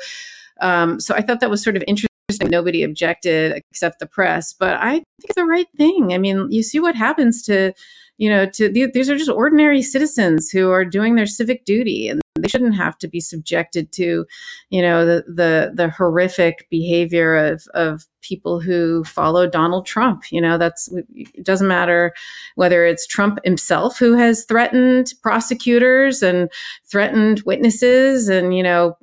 um 0.60 0.98
so 0.98 1.14
i 1.14 1.20
thought 1.22 1.40
that 1.40 1.50
was 1.50 1.62
sort 1.62 1.76
of 1.76 1.84
interesting. 1.86 2.08
Nobody 2.40 2.82
objected 2.82 3.52
except 3.52 3.98
the 3.98 4.06
press 4.06 4.54
but 4.54 4.74
i 4.76 4.92
think 4.92 5.04
it's 5.24 5.34
the 5.34 5.44
right 5.44 5.68
thing. 5.76 6.14
I 6.14 6.18
mean 6.18 6.50
you 6.50 6.62
see 6.62 6.80
what 6.80 6.96
happens 6.96 7.42
to 7.42 7.74
you 8.22 8.30
know 8.30 8.46
to 8.46 8.68
these 8.68 9.10
are 9.10 9.18
just 9.18 9.28
ordinary 9.28 9.82
citizens 9.82 10.48
who 10.48 10.70
are 10.70 10.84
doing 10.84 11.16
their 11.16 11.26
civic 11.26 11.64
duty 11.64 12.06
and 12.06 12.22
they 12.38 12.46
shouldn't 12.46 12.76
have 12.76 12.96
to 12.98 13.08
be 13.08 13.18
subjected 13.18 13.90
to 13.90 14.24
you 14.70 14.80
know 14.80 15.04
the 15.04 15.24
the, 15.26 15.72
the 15.74 15.90
horrific 15.90 16.68
behavior 16.70 17.34
of 17.34 17.66
of 17.74 18.06
people 18.20 18.60
who 18.60 19.02
follow 19.02 19.48
Donald 19.48 19.86
Trump. 19.86 20.30
You 20.30 20.40
know 20.40 20.56
that's 20.56 20.88
it 21.14 21.44
doesn't 21.44 21.66
matter 21.66 22.14
whether 22.54 22.86
it's 22.86 23.08
Trump 23.08 23.40
himself 23.44 23.98
who 23.98 24.14
has 24.14 24.44
threatened 24.44 25.12
prosecutors 25.20 26.22
and 26.22 26.48
threatened 26.86 27.42
witnesses 27.44 28.28
and 28.28 28.56
you 28.56 28.62
know 28.62 28.96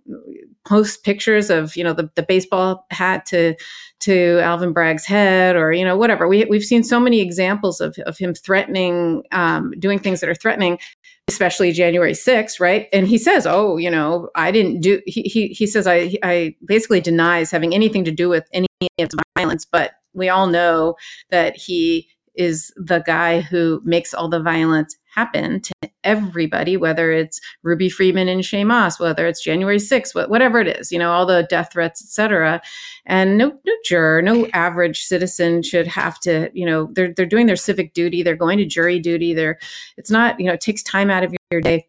post 0.70 1.04
pictures 1.04 1.50
of 1.50 1.76
you 1.76 1.84
know 1.84 1.94
the, 1.94 2.10
the 2.16 2.22
baseball 2.22 2.86
hat 2.92 3.26
to 3.26 3.56
to 4.00 4.40
Alvin 4.42 4.72
Bragg's 4.72 5.06
head 5.06 5.56
or 5.56 5.74
you 5.74 5.84
know 5.84 5.98
whatever. 5.98 6.28
We 6.28 6.46
we've 6.46 6.64
seen 6.64 6.84
so 6.84 7.00
many 7.00 7.20
examples 7.20 7.82
of 7.82 7.98
of 8.06 8.18
him 8.18 8.36
threatening 8.36 9.24
um, 9.32 9.74
doing 9.80 9.98
things 9.98 10.22
that 10.22 10.30
are 10.30 10.36
threatening 10.36 10.80
especially 11.28 11.72
January 11.72 12.14
6th 12.14 12.60
right? 12.60 12.88
And 12.94 13.08
he 13.08 13.18
says 13.18 13.46
oh 13.48 13.78
you 13.78 13.90
know 13.90 14.30
I 14.36 14.52
didn't 14.52 14.82
do 14.82 15.02
he 15.06 15.24
he, 15.24 15.48
he 15.48 15.66
says 15.66 15.88
I 15.88 16.16
I 16.24 16.56
basically 16.66 17.02
denies 17.02 17.52
having 17.52 17.74
anything 17.74 18.04
to 18.06 18.12
do 18.12 18.30
with 18.30 18.48
any 18.54 18.68
of 19.00 19.10
the 19.10 19.22
violence 19.38 19.66
but 19.66 19.92
we 20.14 20.30
all 20.30 20.48
know 20.48 20.96
that 21.30 21.56
he 21.58 22.08
is 22.36 22.72
the 22.78 23.00
guy 23.00 23.42
who 23.42 23.82
makes 23.84 24.14
all 24.14 24.30
the 24.30 24.42
violence 24.42 24.96
happen 25.14 25.62
to 25.62 25.74
everybody, 26.04 26.78
whether 26.78 27.12
it's 27.12 27.40
Ruby 27.64 27.90
Freeman 27.90 28.28
and 28.28 28.42
Shaye 28.42 28.66
Moss, 28.66 29.00
whether 29.00 29.28
it's 29.28 29.44
January 29.44 29.78
6th, 29.78 30.30
whatever 30.30 30.60
it 30.60 30.68
is, 30.68 30.92
you 30.92 31.00
know, 31.00 31.12
all 31.12 31.26
the 31.26 31.46
death 31.50 31.74
threats, 31.74 32.02
etc. 32.02 32.62
And 33.06 33.38
no, 33.38 33.60
no 33.66 33.74
juror, 33.86 34.22
no 34.22 34.48
average 34.54 35.02
citizen 35.02 35.62
should 35.62 35.88
have 35.88 36.20
to, 36.22 36.50
you 36.54 36.66
know, 36.66 36.90
they're 36.94 37.14
they're 37.14 37.26
doing 37.26 37.48
their 37.48 37.56
civic 37.56 37.94
duty, 37.94 38.24
they're 38.24 38.36
going 38.36 38.58
to 38.60 38.66
jury 38.66 39.00
duty, 39.00 39.34
they're 39.34 39.60
it's 39.98 40.12
not, 40.12 40.40
you 40.40 40.46
know, 40.46 40.54
it 40.54 40.62
takes 40.62 40.84
time 40.84 41.10
out 41.10 41.24
of 41.24 41.34
your 41.52 41.62
day 41.62 41.88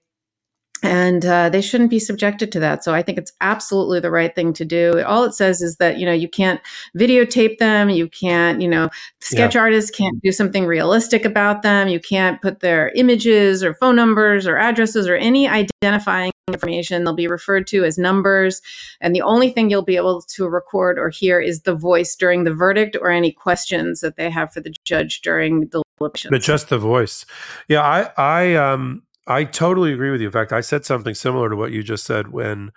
and 0.82 1.24
uh, 1.26 1.48
they 1.48 1.60
shouldn't 1.60 1.90
be 1.90 1.98
subjected 1.98 2.50
to 2.52 2.60
that. 2.60 2.82
So 2.84 2.94
I 2.94 3.02
think 3.02 3.18
it's 3.18 3.32
absolutely 3.40 4.00
the 4.00 4.10
right 4.10 4.34
thing 4.34 4.52
to 4.54 4.64
do. 4.64 5.02
All 5.04 5.24
it 5.24 5.34
says 5.34 5.60
is 5.60 5.76
that 5.76 5.98
you 5.98 6.06
know 6.06 6.12
you 6.12 6.28
can't 6.28 6.60
videotape 6.96 7.58
them, 7.58 7.90
you 7.90 8.08
can't 8.08 8.60
you 8.60 8.68
know 8.68 8.88
sketch 9.20 9.54
yeah. 9.54 9.60
artists 9.60 9.90
can't 9.90 10.20
do 10.22 10.32
something 10.32 10.66
realistic 10.66 11.24
about 11.24 11.62
them, 11.62 11.88
you 11.88 12.00
can't 12.00 12.40
put 12.40 12.60
their 12.60 12.90
images 12.90 13.62
or 13.62 13.74
phone 13.74 13.96
numbers 13.96 14.46
or 14.46 14.56
addresses 14.56 15.08
or 15.08 15.16
any 15.16 15.48
identifying 15.48 16.32
information. 16.48 17.04
They'll 17.04 17.14
be 17.14 17.28
referred 17.28 17.66
to 17.68 17.84
as 17.84 17.98
numbers, 17.98 18.62
and 19.00 19.14
the 19.14 19.22
only 19.22 19.50
thing 19.50 19.70
you'll 19.70 19.82
be 19.82 19.96
able 19.96 20.22
to 20.22 20.48
record 20.48 20.98
or 20.98 21.10
hear 21.10 21.40
is 21.40 21.62
the 21.62 21.74
voice 21.74 22.16
during 22.16 22.44
the 22.44 22.54
verdict 22.54 22.96
or 23.00 23.10
any 23.10 23.32
questions 23.32 24.00
that 24.00 24.16
they 24.16 24.30
have 24.30 24.52
for 24.52 24.60
the 24.60 24.74
judge 24.84 25.20
during 25.20 25.68
the. 25.68 25.82
But 26.30 26.40
just 26.40 26.70
the 26.70 26.78
voice, 26.78 27.26
yeah. 27.68 27.82
I 27.82 28.10
I 28.16 28.54
um 28.54 29.02
I 29.30 29.44
totally 29.44 29.92
agree 29.92 30.10
with 30.10 30.20
you. 30.20 30.26
In 30.26 30.32
fact, 30.32 30.52
I 30.52 30.60
said 30.60 30.84
something 30.84 31.14
similar 31.14 31.48
to 31.48 31.54
what 31.54 31.70
you 31.70 31.84
just 31.84 32.04
said 32.04 32.32
when 32.32 32.72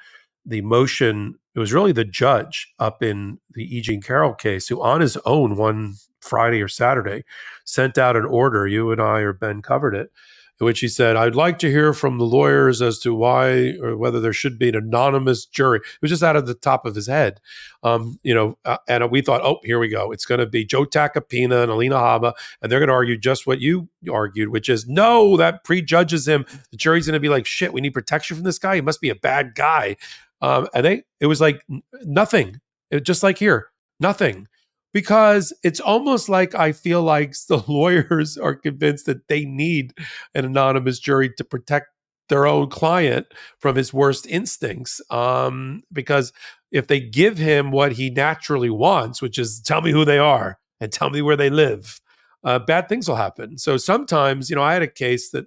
the 0.45 0.61
motion. 0.61 1.39
It 1.55 1.59
was 1.59 1.73
really 1.73 1.91
the 1.93 2.05
judge 2.05 2.71
up 2.77 3.01
in 3.01 3.39
the 3.55 3.63
E. 3.63 3.81
Jean 3.81 4.01
Carroll 4.01 4.35
case 4.35 4.67
who, 4.67 4.79
on 4.81 5.01
his 5.01 5.17
own, 5.25 5.55
one 5.55 5.95
Friday 6.19 6.61
or 6.61 6.67
Saturday, 6.67 7.23
sent 7.65 7.97
out 7.97 8.15
an 8.15 8.25
order. 8.25 8.67
You 8.67 8.91
and 8.91 9.01
I 9.01 9.21
or 9.21 9.33
Ben 9.33 9.63
covered 9.63 9.95
it 9.95 10.11
in 10.59 10.65
which 10.65 10.79
he 10.79 10.87
said, 10.87 11.15
I'd 11.15 11.35
like 11.35 11.59
to 11.59 11.69
hear 11.69 11.93
from 11.93 12.17
the 12.17 12.25
lawyers 12.25 12.81
as 12.81 12.99
to 12.99 13.13
why 13.13 13.75
or 13.81 13.97
whether 13.97 14.19
there 14.19 14.33
should 14.33 14.59
be 14.59 14.69
an 14.69 14.75
anonymous 14.75 15.45
jury. 15.45 15.79
It 15.79 16.01
was 16.01 16.11
just 16.11 16.23
out 16.23 16.35
of 16.35 16.45
the 16.45 16.53
top 16.53 16.85
of 16.85 16.95
his 16.95 17.07
head. 17.07 17.39
Um, 17.81 18.19
you 18.23 18.33
know, 18.33 18.57
uh, 18.63 18.77
and 18.87 19.09
we 19.11 19.21
thought, 19.21 19.41
oh, 19.41 19.59
here 19.63 19.79
we 19.79 19.89
go. 19.89 20.11
It's 20.11 20.25
going 20.25 20.39
to 20.39 20.45
be 20.45 20.63
Joe 20.63 20.85
Tacopina 20.85 21.63
and 21.63 21.71
Alina 21.71 21.95
Habba, 21.95 22.33
and 22.61 22.71
they're 22.71 22.79
going 22.79 22.87
to 22.87 22.93
argue 22.93 23.17
just 23.17 23.47
what 23.47 23.59
you 23.59 23.89
argued, 24.11 24.49
which 24.49 24.69
is 24.69 24.87
no, 24.87 25.37
that 25.37 25.63
prejudges 25.63 26.27
him. 26.27 26.45
The 26.71 26.77
jury's 26.77 27.07
going 27.07 27.13
to 27.13 27.19
be 27.19 27.29
like, 27.29 27.45
shit, 27.45 27.73
we 27.73 27.81
need 27.81 27.93
protection 27.93 28.35
from 28.35 28.43
this 28.43 28.59
guy. 28.59 28.75
He 28.75 28.81
must 28.81 29.01
be 29.01 29.09
a 29.09 29.15
bad 29.15 29.55
guy. 29.55 29.97
Um, 30.41 30.67
and 30.73 30.85
they, 30.85 31.03
it 31.19 31.27
was 31.27 31.41
like 31.41 31.65
nothing. 32.03 32.59
It, 32.91 33.05
just 33.05 33.23
like 33.23 33.37
here, 33.37 33.69
nothing 33.99 34.47
because 34.93 35.51
it's 35.63 35.79
almost 35.79 36.29
like 36.29 36.55
I 36.55 36.71
feel 36.71 37.01
like 37.01 37.35
the 37.49 37.63
lawyers 37.67 38.37
are 38.37 38.55
convinced 38.55 39.05
that 39.07 39.27
they 39.27 39.45
need 39.45 39.93
an 40.33 40.45
anonymous 40.45 40.99
jury 40.99 41.31
to 41.37 41.43
protect 41.43 41.87
their 42.29 42.47
own 42.47 42.69
client 42.69 43.27
from 43.59 43.75
his 43.75 43.93
worst 43.93 44.25
instincts. 44.27 45.01
Um, 45.09 45.83
because 45.91 46.31
if 46.71 46.87
they 46.87 46.99
give 46.99 47.37
him 47.37 47.71
what 47.71 47.93
he 47.93 48.09
naturally 48.09 48.69
wants, 48.69 49.21
which 49.21 49.37
is 49.37 49.61
tell 49.61 49.81
me 49.81 49.91
who 49.91 50.05
they 50.05 50.17
are 50.17 50.57
and 50.79 50.91
tell 50.91 51.09
me 51.09 51.21
where 51.21 51.35
they 51.35 51.49
live, 51.49 51.99
uh, 52.43 52.59
bad 52.59 52.87
things 52.89 53.07
will 53.07 53.17
happen. 53.17 53.57
So 53.57 53.77
sometimes, 53.77 54.49
you 54.49 54.55
know, 54.55 54.63
I 54.63 54.73
had 54.73 54.81
a 54.81 54.87
case 54.87 55.31
that 55.31 55.45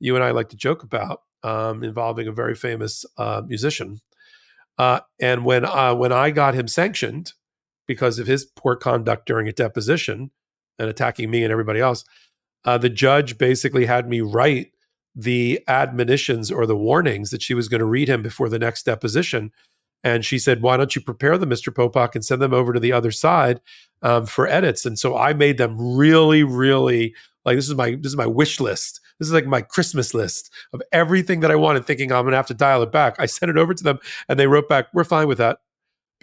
you 0.00 0.14
and 0.14 0.24
I 0.24 0.30
like 0.30 0.48
to 0.50 0.56
joke 0.56 0.82
about 0.82 1.20
um, 1.42 1.84
involving 1.84 2.26
a 2.26 2.32
very 2.32 2.54
famous 2.54 3.04
uh, 3.16 3.42
musician. 3.46 4.00
Uh, 4.76 5.00
and 5.20 5.44
when 5.44 5.64
uh, 5.64 5.94
when 5.94 6.10
I 6.12 6.30
got 6.30 6.54
him 6.54 6.66
sanctioned, 6.66 7.32
because 7.86 8.18
of 8.18 8.26
his 8.26 8.44
poor 8.44 8.76
conduct 8.76 9.26
during 9.26 9.48
a 9.48 9.52
deposition 9.52 10.30
and 10.78 10.88
attacking 10.88 11.30
me 11.30 11.42
and 11.42 11.52
everybody 11.52 11.80
else, 11.80 12.04
uh, 12.64 12.78
the 12.78 12.88
judge 12.88 13.38
basically 13.38 13.86
had 13.86 14.08
me 14.08 14.20
write 14.20 14.72
the 15.14 15.62
admonitions 15.68 16.50
or 16.50 16.66
the 16.66 16.76
warnings 16.76 17.30
that 17.30 17.42
she 17.42 17.54
was 17.54 17.68
going 17.68 17.80
to 17.80 17.84
read 17.84 18.08
him 18.08 18.22
before 18.22 18.48
the 18.48 18.58
next 18.58 18.84
deposition. 18.84 19.52
And 20.02 20.24
she 20.24 20.38
said, 20.38 20.60
Why 20.60 20.76
don't 20.76 20.94
you 20.94 21.02
prepare 21.02 21.38
them, 21.38 21.50
Mr. 21.50 21.72
Popok, 21.72 22.14
and 22.14 22.24
send 22.24 22.42
them 22.42 22.52
over 22.52 22.72
to 22.72 22.80
the 22.80 22.92
other 22.92 23.10
side 23.10 23.60
um, 24.02 24.26
for 24.26 24.46
edits? 24.46 24.84
And 24.84 24.98
so 24.98 25.16
I 25.16 25.32
made 25.32 25.56
them 25.56 25.76
really, 25.78 26.42
really 26.42 27.14
like 27.44 27.56
this 27.56 27.68
is 27.68 27.74
my 27.74 27.92
this 27.92 28.12
is 28.12 28.16
my 28.16 28.26
wish 28.26 28.60
list. 28.60 29.00
This 29.18 29.28
is 29.28 29.34
like 29.34 29.46
my 29.46 29.62
Christmas 29.62 30.12
list 30.12 30.50
of 30.72 30.82
everything 30.92 31.40
that 31.40 31.50
I 31.50 31.56
wanted, 31.56 31.86
thinking 31.86 32.10
I'm 32.10 32.24
gonna 32.24 32.36
have 32.36 32.46
to 32.48 32.54
dial 32.54 32.82
it 32.82 32.92
back. 32.92 33.16
I 33.18 33.26
sent 33.26 33.50
it 33.50 33.56
over 33.56 33.72
to 33.72 33.84
them 33.84 33.98
and 34.28 34.38
they 34.38 34.46
wrote 34.46 34.68
back, 34.68 34.86
We're 34.92 35.04
fine 35.04 35.28
with 35.28 35.38
that 35.38 35.58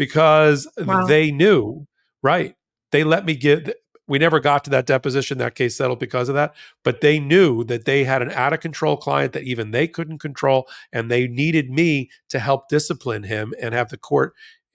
because 0.02 0.68
wow. 0.80 1.06
they 1.06 1.30
knew, 1.30 1.86
right? 2.24 2.56
They 2.92 3.04
let 3.04 3.24
me 3.24 3.36
get, 3.36 3.76
we 4.08 4.18
never 4.18 4.40
got 4.40 4.64
to 4.64 4.72
that 4.72 4.88
deposition. 4.88 5.38
That 5.38 5.54
case 5.54 5.78
settled 5.78 6.00
because 6.00 6.28
of 6.28 6.34
that. 6.34 6.56
But 6.84 7.02
they 7.02 7.20
knew 7.20 7.64
that 7.66 7.86
they 7.86 8.04
had 8.04 8.24
an 8.24 8.32
out 8.32 8.52
of 8.52 8.62
control 8.62 8.98
client 8.98 9.34
that 9.34 9.44
even 9.44 9.70
they 9.70 9.88
couldn't 9.88 10.18
control. 10.18 10.68
And 10.92 11.12
they 11.12 11.28
needed 11.28 11.70
me 11.70 12.10
to 12.30 12.40
help 12.40 12.68
discipline 12.68 13.22
him 13.22 13.54
and 13.62 13.76
have 13.76 13.90
the 13.90 13.98
court 13.98 14.34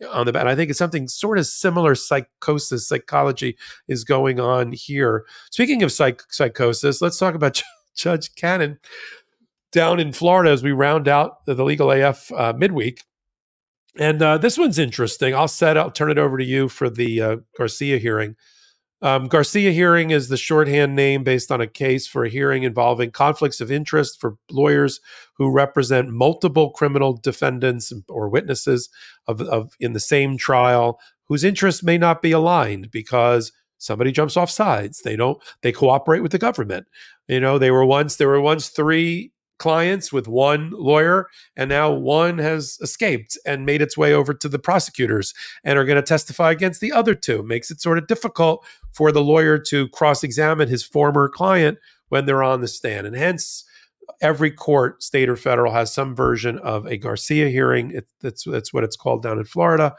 on 0.08 0.26
the 0.26 0.32
back. 0.32 0.42
And 0.42 0.48
I 0.48 0.54
think 0.54 0.70
it's 0.70 0.78
something 0.78 1.08
sort 1.08 1.38
of 1.38 1.46
similar 1.48 1.96
psychosis, 1.96 2.86
psychology 2.86 3.58
is 3.88 4.04
going 4.04 4.38
on 4.38 4.70
here. 4.70 5.24
Speaking 5.50 5.82
of 5.82 5.90
psych- 5.90 6.22
psychosis, 6.30 7.02
let's 7.02 7.18
talk 7.18 7.34
about 7.34 7.60
Judge 7.96 8.32
Cannon 8.36 8.78
down 9.72 9.98
in 9.98 10.12
Florida 10.12 10.52
as 10.52 10.62
we 10.62 10.70
round 10.70 11.08
out 11.08 11.44
the, 11.46 11.54
the 11.54 11.64
Legal 11.64 11.90
AF 11.90 12.30
uh, 12.30 12.52
midweek. 12.56 13.02
And 13.98 14.20
uh, 14.20 14.38
this 14.38 14.58
one's 14.58 14.78
interesting. 14.78 15.34
I'll 15.34 15.48
set. 15.48 15.78
I'll 15.78 15.90
turn 15.90 16.10
it 16.10 16.18
over 16.18 16.36
to 16.36 16.44
you 16.44 16.68
for 16.68 16.90
the 16.90 17.20
uh, 17.20 17.36
Garcia 17.56 17.98
hearing. 17.98 18.36
Um, 19.02 19.28
Garcia 19.28 19.72
hearing 19.72 20.10
is 20.10 20.28
the 20.28 20.36
shorthand 20.36 20.96
name 20.96 21.22
based 21.22 21.52
on 21.52 21.60
a 21.60 21.66
case 21.66 22.06
for 22.06 22.24
a 22.24 22.30
hearing 22.30 22.62
involving 22.62 23.10
conflicts 23.10 23.60
of 23.60 23.70
interest 23.70 24.20
for 24.20 24.36
lawyers 24.50 25.00
who 25.36 25.50
represent 25.50 26.08
multiple 26.08 26.70
criminal 26.70 27.14
defendants 27.14 27.92
or 28.08 28.28
witnesses 28.28 28.88
of, 29.26 29.42
of 29.42 29.72
in 29.80 29.92
the 29.92 30.00
same 30.00 30.38
trial 30.38 30.98
whose 31.26 31.44
interests 31.44 31.82
may 31.82 31.98
not 31.98 32.22
be 32.22 32.32
aligned 32.32 32.90
because 32.90 33.52
somebody 33.78 34.12
jumps 34.12 34.36
off 34.36 34.50
sides. 34.50 35.02
They 35.02 35.16
don't. 35.16 35.42
They 35.62 35.72
cooperate 35.72 36.20
with 36.20 36.32
the 36.32 36.38
government. 36.38 36.86
You 37.28 37.40
know, 37.40 37.58
they 37.58 37.70
were 37.70 37.84
once 37.84 38.16
there 38.16 38.28
were 38.28 38.40
once 38.40 38.68
three 38.68 39.30
clients 39.58 40.12
with 40.12 40.28
one 40.28 40.70
lawyer, 40.70 41.28
and 41.56 41.68
now 41.68 41.90
one 41.90 42.38
has 42.38 42.78
escaped 42.80 43.38
and 43.46 43.66
made 43.66 43.82
its 43.82 43.96
way 43.96 44.12
over 44.12 44.34
to 44.34 44.48
the 44.48 44.58
prosecutors 44.58 45.34
and 45.64 45.78
are 45.78 45.84
going 45.84 45.96
to 45.96 46.02
testify 46.02 46.50
against 46.50 46.80
the 46.80 46.92
other 46.92 47.14
two. 47.14 47.42
Makes 47.42 47.70
it 47.70 47.80
sort 47.80 47.98
of 47.98 48.06
difficult 48.06 48.66
for 48.92 49.12
the 49.12 49.22
lawyer 49.22 49.58
to 49.58 49.88
cross 49.88 50.22
examine 50.22 50.68
his 50.68 50.82
former 50.82 51.28
client 51.28 51.78
when 52.08 52.26
they're 52.26 52.42
on 52.42 52.60
the 52.60 52.68
stand. 52.68 53.06
And 53.06 53.16
hence, 53.16 53.64
every 54.20 54.50
court, 54.50 55.02
state 55.02 55.28
or 55.28 55.36
federal, 55.36 55.72
has 55.72 55.92
some 55.92 56.14
version 56.14 56.58
of 56.58 56.86
a 56.86 56.96
Garcia 56.96 57.48
hearing. 57.48 57.90
It, 57.90 58.08
that's, 58.20 58.44
that's 58.44 58.72
what 58.72 58.84
it's 58.84 58.96
called 58.96 59.22
down 59.22 59.38
in 59.38 59.44
Florida. 59.44 59.94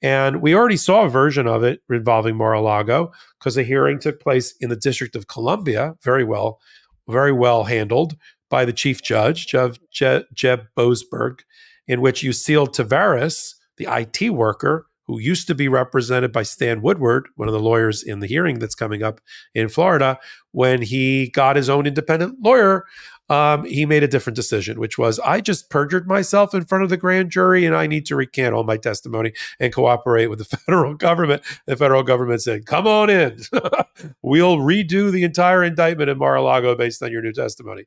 And 0.00 0.40
we 0.40 0.54
already 0.54 0.76
saw 0.76 1.04
a 1.04 1.08
version 1.08 1.48
of 1.48 1.64
it 1.64 1.82
involving 1.90 2.36
Mar-a-Lago 2.36 3.12
because 3.38 3.56
the 3.56 3.64
hearing 3.64 3.98
took 3.98 4.20
place 4.20 4.54
in 4.60 4.68
the 4.68 4.76
District 4.76 5.16
of 5.16 5.26
Columbia, 5.26 5.96
very 6.02 6.22
well, 6.22 6.60
very 7.08 7.32
well 7.32 7.64
handled 7.64 8.16
by 8.50 8.64
the 8.64 8.72
chief 8.72 9.02
judge, 9.02 9.46
Jeb, 9.46 9.78
Jeb, 9.90 10.24
Jeb 10.34 10.66
Boasberg, 10.76 11.40
in 11.86 12.00
which 12.00 12.22
Yuscil 12.22 12.68
Taveras, 12.68 13.54
the 13.76 13.86
IT 13.90 14.30
worker, 14.30 14.86
who 15.06 15.18
used 15.18 15.46
to 15.46 15.54
be 15.54 15.68
represented 15.68 16.32
by 16.32 16.42
Stan 16.42 16.82
Woodward, 16.82 17.28
one 17.36 17.48
of 17.48 17.54
the 17.54 17.60
lawyers 17.60 18.02
in 18.02 18.20
the 18.20 18.26
hearing 18.26 18.58
that's 18.58 18.74
coming 18.74 19.02
up 19.02 19.20
in 19.54 19.68
Florida, 19.68 20.18
when 20.52 20.82
he 20.82 21.30
got 21.30 21.56
his 21.56 21.70
own 21.70 21.86
independent 21.86 22.36
lawyer, 22.42 22.84
um, 23.30 23.64
he 23.64 23.84
made 23.84 24.02
a 24.02 24.08
different 24.08 24.36
decision, 24.36 24.78
which 24.78 24.96
was 24.96 25.18
I 25.20 25.40
just 25.40 25.68
perjured 25.68 26.06
myself 26.06 26.54
in 26.54 26.64
front 26.64 26.84
of 26.84 26.90
the 26.90 26.96
grand 26.96 27.30
jury 27.30 27.66
and 27.66 27.76
I 27.76 27.86
need 27.86 28.06
to 28.06 28.16
recant 28.16 28.54
all 28.54 28.64
my 28.64 28.78
testimony 28.78 29.32
and 29.60 29.72
cooperate 29.72 30.28
with 30.28 30.38
the 30.38 30.44
federal 30.56 30.94
government. 30.94 31.42
The 31.66 31.76
federal 31.76 32.02
government 32.02 32.42
said, 32.42 32.66
Come 32.66 32.86
on 32.86 33.10
in. 33.10 33.38
we'll 34.22 34.58
redo 34.58 35.12
the 35.12 35.24
entire 35.24 35.62
indictment 35.62 36.08
in 36.10 36.18
Mar 36.18 36.36
a 36.36 36.42
Lago 36.42 36.74
based 36.74 37.02
on 37.02 37.12
your 37.12 37.22
new 37.22 37.32
testimony. 37.32 37.84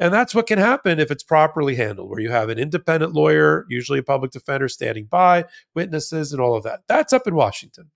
And 0.00 0.12
that's 0.12 0.34
what 0.34 0.46
can 0.46 0.58
happen 0.58 0.98
if 0.98 1.10
it's 1.10 1.22
properly 1.22 1.76
handled, 1.76 2.08
where 2.08 2.20
you 2.20 2.30
have 2.30 2.48
an 2.48 2.58
independent 2.58 3.12
lawyer, 3.12 3.66
usually 3.68 3.98
a 3.98 4.02
public 4.02 4.30
defender, 4.30 4.66
standing 4.66 5.04
by, 5.04 5.44
witnesses, 5.74 6.32
and 6.32 6.40
all 6.40 6.56
of 6.56 6.64
that. 6.64 6.80
That's 6.88 7.12
up 7.12 7.26
in 7.26 7.34
Washington. 7.34 7.90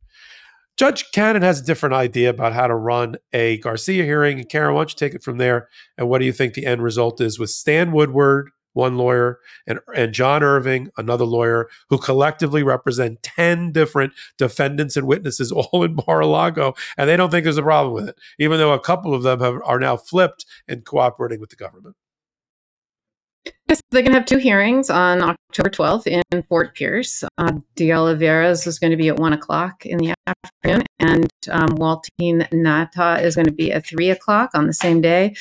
Judge 0.76 1.10
Cannon 1.12 1.42
has 1.42 1.60
a 1.60 1.64
different 1.64 1.94
idea 1.94 2.28
about 2.28 2.52
how 2.52 2.66
to 2.66 2.74
run 2.74 3.16
a 3.32 3.58
Garcia 3.58 4.04
hearing. 4.04 4.38
And 4.38 4.48
Karen, 4.48 4.74
why 4.74 4.80
don't 4.80 4.92
you 4.92 4.96
take 4.96 5.14
it 5.14 5.22
from 5.22 5.38
there? 5.38 5.68
And 5.96 6.08
what 6.08 6.18
do 6.18 6.26
you 6.26 6.32
think 6.32 6.54
the 6.54 6.66
end 6.66 6.82
result 6.82 7.20
is 7.20 7.38
with 7.38 7.50
Stan 7.50 7.90
Woodward 7.90 8.50
one 8.74 8.96
lawyer, 8.96 9.40
and, 9.66 9.80
and 9.96 10.12
John 10.12 10.42
Irving, 10.42 10.90
another 10.96 11.24
lawyer, 11.24 11.68
who 11.88 11.98
collectively 11.98 12.62
represent 12.62 13.22
10 13.22 13.72
different 13.72 14.12
defendants 14.36 14.96
and 14.96 15.06
witnesses 15.06 15.50
all 15.52 15.82
in 15.82 15.96
Mar-a-Lago. 16.06 16.74
And 16.96 17.08
they 17.08 17.16
don't 17.16 17.30
think 17.30 17.44
there's 17.44 17.56
a 17.56 17.62
problem 17.62 17.94
with 17.94 18.08
it, 18.08 18.16
even 18.38 18.58
though 18.58 18.72
a 18.72 18.80
couple 18.80 19.14
of 19.14 19.22
them 19.22 19.40
have, 19.40 19.60
are 19.64 19.80
now 19.80 19.96
flipped 19.96 20.44
and 20.68 20.84
cooperating 20.84 21.40
with 21.40 21.50
the 21.50 21.56
government. 21.56 21.96
Yes, 23.68 23.80
they're 23.90 24.02
going 24.02 24.12
to 24.12 24.18
have 24.18 24.26
two 24.26 24.38
hearings 24.38 24.90
on 24.90 25.22
October 25.22 25.70
12th 25.70 26.06
in 26.06 26.42
Fort 26.44 26.74
Pierce. 26.74 27.24
Uh, 27.38 27.52
De 27.76 27.92
Oliveira's 27.92 28.66
is 28.66 28.78
going 28.78 28.90
to 28.90 28.96
be 28.96 29.08
at 29.08 29.16
1 29.16 29.32
o'clock 29.32 29.86
in 29.86 29.98
the 29.98 30.14
afternoon, 30.26 30.82
and 30.98 31.30
um, 31.50 31.70
Waltine 31.70 32.48
Nauta 32.50 33.22
is 33.22 33.34
going 33.34 33.46
to 33.46 33.52
be 33.52 33.72
at 33.72 33.86
3 33.86 34.10
o'clock 34.10 34.50
on 34.54 34.66
the 34.66 34.72
same 34.72 35.00
day. 35.00 35.34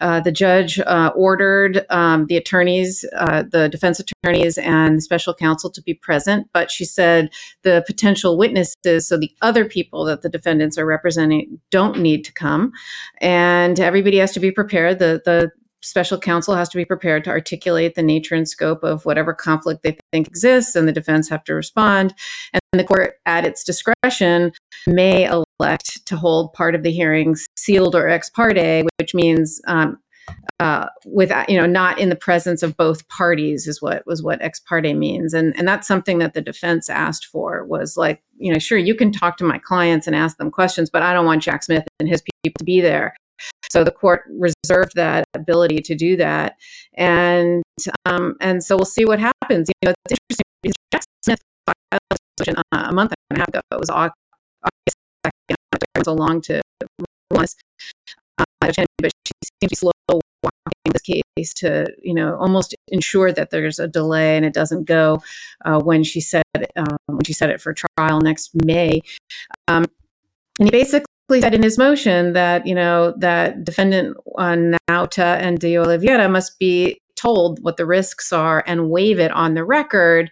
Uh, 0.00 0.20
the 0.20 0.32
judge 0.32 0.80
uh, 0.80 1.12
ordered 1.14 1.86
um, 1.90 2.26
the 2.26 2.36
attorneys, 2.36 3.04
uh, 3.16 3.44
the 3.50 3.68
defense 3.68 4.00
attorneys, 4.00 4.58
and 4.58 5.02
special 5.02 5.32
counsel 5.32 5.70
to 5.70 5.82
be 5.82 5.94
present, 5.94 6.48
but 6.52 6.70
she 6.70 6.84
said 6.84 7.30
the 7.62 7.84
potential 7.86 8.36
witnesses, 8.36 9.06
so 9.06 9.16
the 9.16 9.30
other 9.42 9.64
people 9.64 10.04
that 10.04 10.22
the 10.22 10.28
defendants 10.28 10.76
are 10.76 10.86
representing, 10.86 11.60
don't 11.70 11.98
need 11.98 12.24
to 12.24 12.32
come. 12.32 12.72
And 13.20 13.78
everybody 13.78 14.18
has 14.18 14.32
to 14.32 14.40
be 14.40 14.50
prepared. 14.50 14.98
The, 14.98 15.22
the 15.24 15.52
special 15.82 16.18
counsel 16.18 16.54
has 16.54 16.68
to 16.70 16.76
be 16.76 16.84
prepared 16.84 17.24
to 17.24 17.30
articulate 17.30 17.94
the 17.94 18.02
nature 18.02 18.34
and 18.34 18.48
scope 18.48 18.84
of 18.84 19.04
whatever 19.04 19.32
conflict 19.32 19.82
they 19.82 19.96
think 20.12 20.28
exists, 20.28 20.74
and 20.74 20.86
the 20.86 20.92
defense 20.92 21.28
have 21.28 21.44
to 21.44 21.54
respond. 21.54 22.14
And 22.52 22.60
the 22.72 22.84
court, 22.84 23.14
at 23.26 23.44
its 23.44 23.64
discretion, 23.64 24.52
may 24.86 25.24
elect 25.24 26.06
to 26.06 26.16
hold 26.16 26.52
part 26.52 26.74
of 26.74 26.82
the 26.82 26.92
hearings 26.92 27.46
sealed 27.56 27.94
or 27.94 28.08
ex 28.08 28.30
parte, 28.30 28.84
which 28.98 29.14
means 29.14 29.60
um, 29.66 29.98
uh, 30.58 30.86
with 31.06 31.32
you 31.48 31.58
know 31.58 31.66
not 31.66 31.98
in 31.98 32.10
the 32.10 32.16
presence 32.16 32.62
of 32.62 32.76
both 32.76 33.08
parties 33.08 33.66
is 33.66 33.80
what 33.80 34.06
was 34.06 34.22
what 34.22 34.40
ex 34.42 34.60
parte 34.60 34.92
means 34.92 35.32
and 35.32 35.54
and 35.56 35.66
that's 35.66 35.88
something 35.88 36.18
that 36.18 36.34
the 36.34 36.42
defense 36.42 36.90
asked 36.90 37.26
for 37.26 37.64
was 37.64 37.96
like 37.96 38.22
you 38.36 38.52
know 38.52 38.58
sure 38.58 38.76
you 38.76 38.94
can 38.94 39.10
talk 39.10 39.38
to 39.38 39.44
my 39.44 39.58
clients 39.58 40.06
and 40.06 40.14
ask 40.14 40.36
them 40.36 40.50
questions 40.50 40.90
but 40.90 41.02
i 41.02 41.12
don't 41.14 41.24
want 41.24 41.42
jack 41.42 41.62
smith 41.62 41.84
and 41.98 42.08
his 42.08 42.22
people 42.22 42.58
to 42.58 42.64
be 42.64 42.80
there 42.80 43.14
so 43.70 43.82
the 43.82 43.90
court 43.90 44.24
that 44.94 45.24
ability 45.34 45.80
to 45.82 45.94
do 45.94 46.16
that, 46.16 46.56
and 46.94 47.62
um, 48.06 48.36
and 48.40 48.62
so 48.62 48.76
we'll 48.76 48.84
see 48.84 49.04
what 49.04 49.18
happens. 49.18 49.68
You 49.68 49.88
know, 49.88 49.94
it's 50.04 50.18
interesting 50.30 50.72
Jack 50.92 51.02
Smith 51.22 51.40
filed 51.66 52.20
this 52.38 52.48
uh, 52.48 52.86
a 52.88 52.92
month 52.92 53.12
and 53.30 53.38
a 53.38 53.40
half 53.40 53.48
ago. 53.48 53.60
It 53.72 53.80
was 53.80 53.90
August 53.90 54.16
second. 55.24 56.04
so 56.04 56.14
long 56.14 56.40
to 56.42 56.60
run 57.32 57.46
uh, 58.38 58.44
but 58.62 58.74
she 58.74 59.32
seems 59.44 59.50
to 59.60 59.68
be 59.68 59.74
slow 59.74 59.92
walking 60.08 60.92
this 60.92 61.02
case 61.02 61.54
to, 61.54 61.86
you 62.02 62.14
know, 62.14 62.36
almost 62.36 62.74
ensure 62.88 63.32
that 63.32 63.50
there's 63.50 63.78
a 63.78 63.86
delay 63.86 64.36
and 64.36 64.44
it 64.44 64.54
doesn't 64.54 64.84
go 64.84 65.22
uh, 65.64 65.78
when 65.80 66.02
she 66.02 66.20
said 66.20 66.42
um, 66.76 66.96
when 67.06 67.24
she 67.24 67.32
set 67.32 67.50
it 67.50 67.60
for 67.60 67.74
trial 67.74 68.20
next 68.20 68.50
May. 68.64 69.02
Um, 69.68 69.86
and 70.58 70.68
he 70.68 70.70
basically 70.70 71.06
said 71.38 71.54
in 71.54 71.62
his 71.62 71.78
motion 71.78 72.32
that 72.32 72.66
you 72.66 72.74
know 72.74 73.14
that 73.18 73.64
defendant 73.64 74.16
uh, 74.38 74.56
Nauta 74.88 75.38
and 75.40 75.58
De 75.58 75.78
Oliveira 75.78 76.28
must 76.28 76.58
be 76.58 77.00
told 77.16 77.62
what 77.62 77.76
the 77.76 77.86
risks 77.86 78.32
are 78.32 78.64
and 78.66 78.90
waive 78.90 79.18
it 79.18 79.30
on 79.32 79.54
the 79.54 79.64
record 79.64 80.30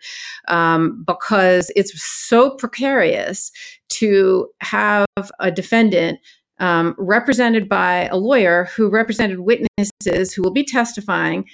um, 0.49 1.05
because 1.07 1.71
it's 1.77 1.93
so 2.03 2.51
precarious 2.51 3.53
to 3.91 4.49
have 4.61 5.07
a 5.39 5.51
defendant 5.51 6.19
um, 6.61 6.95
represented 6.99 7.69
by 7.69 8.07
a 8.07 8.17
lawyer 8.17 8.69
who 8.75 8.89
represented 8.89 9.41
witnesses 9.41 10.33
who 10.33 10.43
will 10.43 10.53
be 10.53 10.65
testifying 10.65 11.45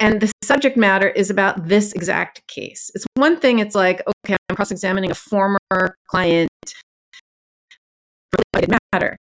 and 0.00 0.20
the 0.20 0.30
subject 0.42 0.76
matter 0.76 1.08
is 1.08 1.30
about 1.30 1.68
this 1.68 1.92
exact 1.92 2.46
case. 2.48 2.90
It's 2.94 3.06
one 3.14 3.38
thing, 3.38 3.60
it's 3.60 3.74
like, 3.74 4.02
okay, 4.24 4.36
I'm 4.48 4.56
cross 4.56 4.70
examining 4.70 5.10
a 5.10 5.14
former 5.14 5.96
client. 6.08 6.50
It 8.58 8.70
matter. 8.92 9.16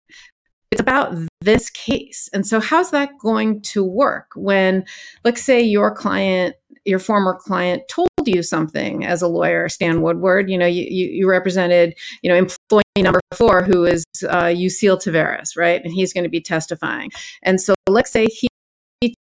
It's 0.72 0.82
about 0.82 1.16
this 1.42 1.70
case. 1.70 2.30
And 2.34 2.46
so, 2.46 2.60
how's 2.60 2.92
that 2.92 3.18
going 3.20 3.62
to 3.62 3.84
work 3.84 4.32
when, 4.36 4.86
let's 5.24 5.42
say, 5.42 5.62
your 5.62 5.94
client, 5.94 6.56
your 6.86 7.00
former 7.00 7.36
client, 7.42 7.84
told 7.90 8.10
you 8.26 8.44
something 8.44 9.04
as 9.04 9.22
a 9.22 9.28
lawyer, 9.28 9.68
Stan 9.68 10.02
Woodward? 10.02 10.50
You 10.50 10.58
know, 10.58 10.68
you, 10.68 10.84
you, 10.84 11.28
represented, 11.28 11.96
you 12.22 12.30
know, 12.30 12.36
employee 12.36 12.84
number 12.98 13.22
four, 13.34 13.64
who 13.64 13.86
is 13.86 14.04
uh, 14.28 14.46
Yuscil 14.46 15.02
Taveras, 15.02 15.58
right? 15.58 15.82
And 15.84 15.94
he's 15.94 16.14
going 16.14 16.26
to 16.26 16.30
be 16.30 16.42
testifying. 16.42 17.10
And 17.42 17.60
so, 17.60 17.74
let's 17.88 18.12
say 18.12 18.26
he 18.26 18.49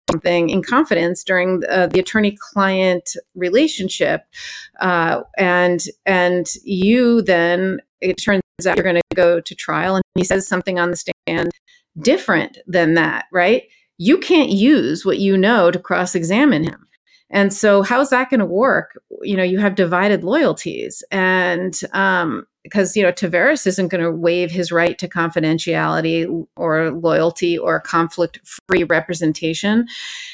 something 0.09 0.49
in 0.49 0.61
confidence 0.61 1.23
during 1.23 1.63
uh, 1.69 1.87
the 1.87 1.99
attorney-client 1.99 3.09
relationship, 3.35 4.23
uh, 4.81 5.21
and 5.37 5.85
and 6.05 6.47
you 6.63 7.21
then 7.21 7.79
it 8.01 8.15
turns 8.15 8.41
out 8.65 8.75
you're 8.75 8.83
going 8.83 8.95
to 8.95 9.15
go 9.15 9.39
to 9.39 9.55
trial, 9.55 9.95
and 9.95 10.03
he 10.15 10.23
says 10.23 10.47
something 10.47 10.79
on 10.79 10.91
the 10.91 10.97
stand 10.97 11.51
different 12.01 12.57
than 12.67 12.93
that, 12.93 13.25
right? 13.31 13.63
You 13.97 14.17
can't 14.17 14.49
use 14.49 15.05
what 15.05 15.19
you 15.19 15.37
know 15.37 15.71
to 15.71 15.79
cross-examine 15.79 16.63
him. 16.63 16.87
And 17.29 17.53
so, 17.53 17.83
how's 17.83 18.09
that 18.09 18.29
going 18.29 18.39
to 18.39 18.45
work? 18.45 18.99
You 19.21 19.37
know, 19.37 19.43
you 19.43 19.59
have 19.59 19.75
divided 19.75 20.23
loyalties, 20.23 21.03
and 21.11 21.79
um, 21.93 22.45
because 22.69 22.95
you 22.95 23.03
know 23.03 23.11
Taveras 23.11 23.65
isn't 23.67 23.87
going 23.87 24.03
to 24.03 24.11
waive 24.11 24.51
his 24.51 24.71
right 24.71 24.97
to 24.97 25.07
confidentiality 25.07 26.45
or 26.55 26.91
loyalty 26.91 27.57
or 27.57 27.79
conflict-free 27.79 28.83
representation, 28.83 29.87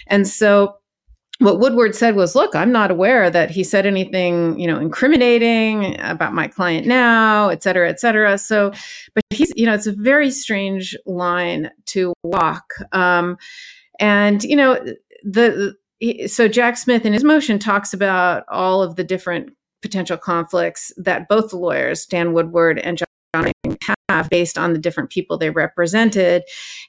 and 0.08 0.28
so 0.28 0.76
what 1.40 1.60
Woodward 1.60 1.96
said 1.96 2.16
was, 2.16 2.36
"Look, 2.36 2.56
I'm 2.56 2.72
not 2.72 2.92
aware 2.92 3.30
that 3.30 3.52
he 3.52 3.64
said 3.64 3.86
anything, 3.86 4.58
you 4.60 4.68
know, 4.68 4.80
incriminating 4.80 6.00
about 6.00 6.34
my 6.34 6.48
client 6.48 6.88
now, 6.88 7.50
et 7.50 7.62
cetera, 7.62 7.90
et 7.90 8.00
cetera." 8.00 8.38
So, 8.38 8.72
but 9.14 9.24
he's, 9.32 9.52
you 9.56 9.66
know, 9.66 9.74
it's 9.74 9.88
a 9.88 9.92
very 9.92 10.32
strange 10.32 10.96
line 11.06 11.72
to 11.88 12.14
walk, 12.24 12.74
um, 12.92 13.38
and 14.00 14.44
you 14.44 14.56
know, 14.56 14.84
the 15.24 15.76
so 16.28 16.48
Jack 16.48 16.78
Smith 16.78 17.06
in 17.06 17.14
his 17.14 17.24
motion 17.24 17.60
talks 17.60 17.94
about 17.94 18.44
all 18.50 18.82
of 18.82 18.96
the 18.96 19.04
different 19.04 19.50
potential 19.86 20.18
conflicts 20.18 20.92
that 20.98 21.28
both 21.30 21.52
the 21.52 21.58
lawyers, 21.58 22.06
Dan 22.06 22.34
Woodward 22.34 22.80
and 22.80 22.98
John 22.98 23.52
have 24.10 24.30
based 24.30 24.58
on 24.58 24.74
the 24.74 24.80
different 24.80 25.10
people 25.10 25.38
they 25.38 25.50
represented. 25.50 26.44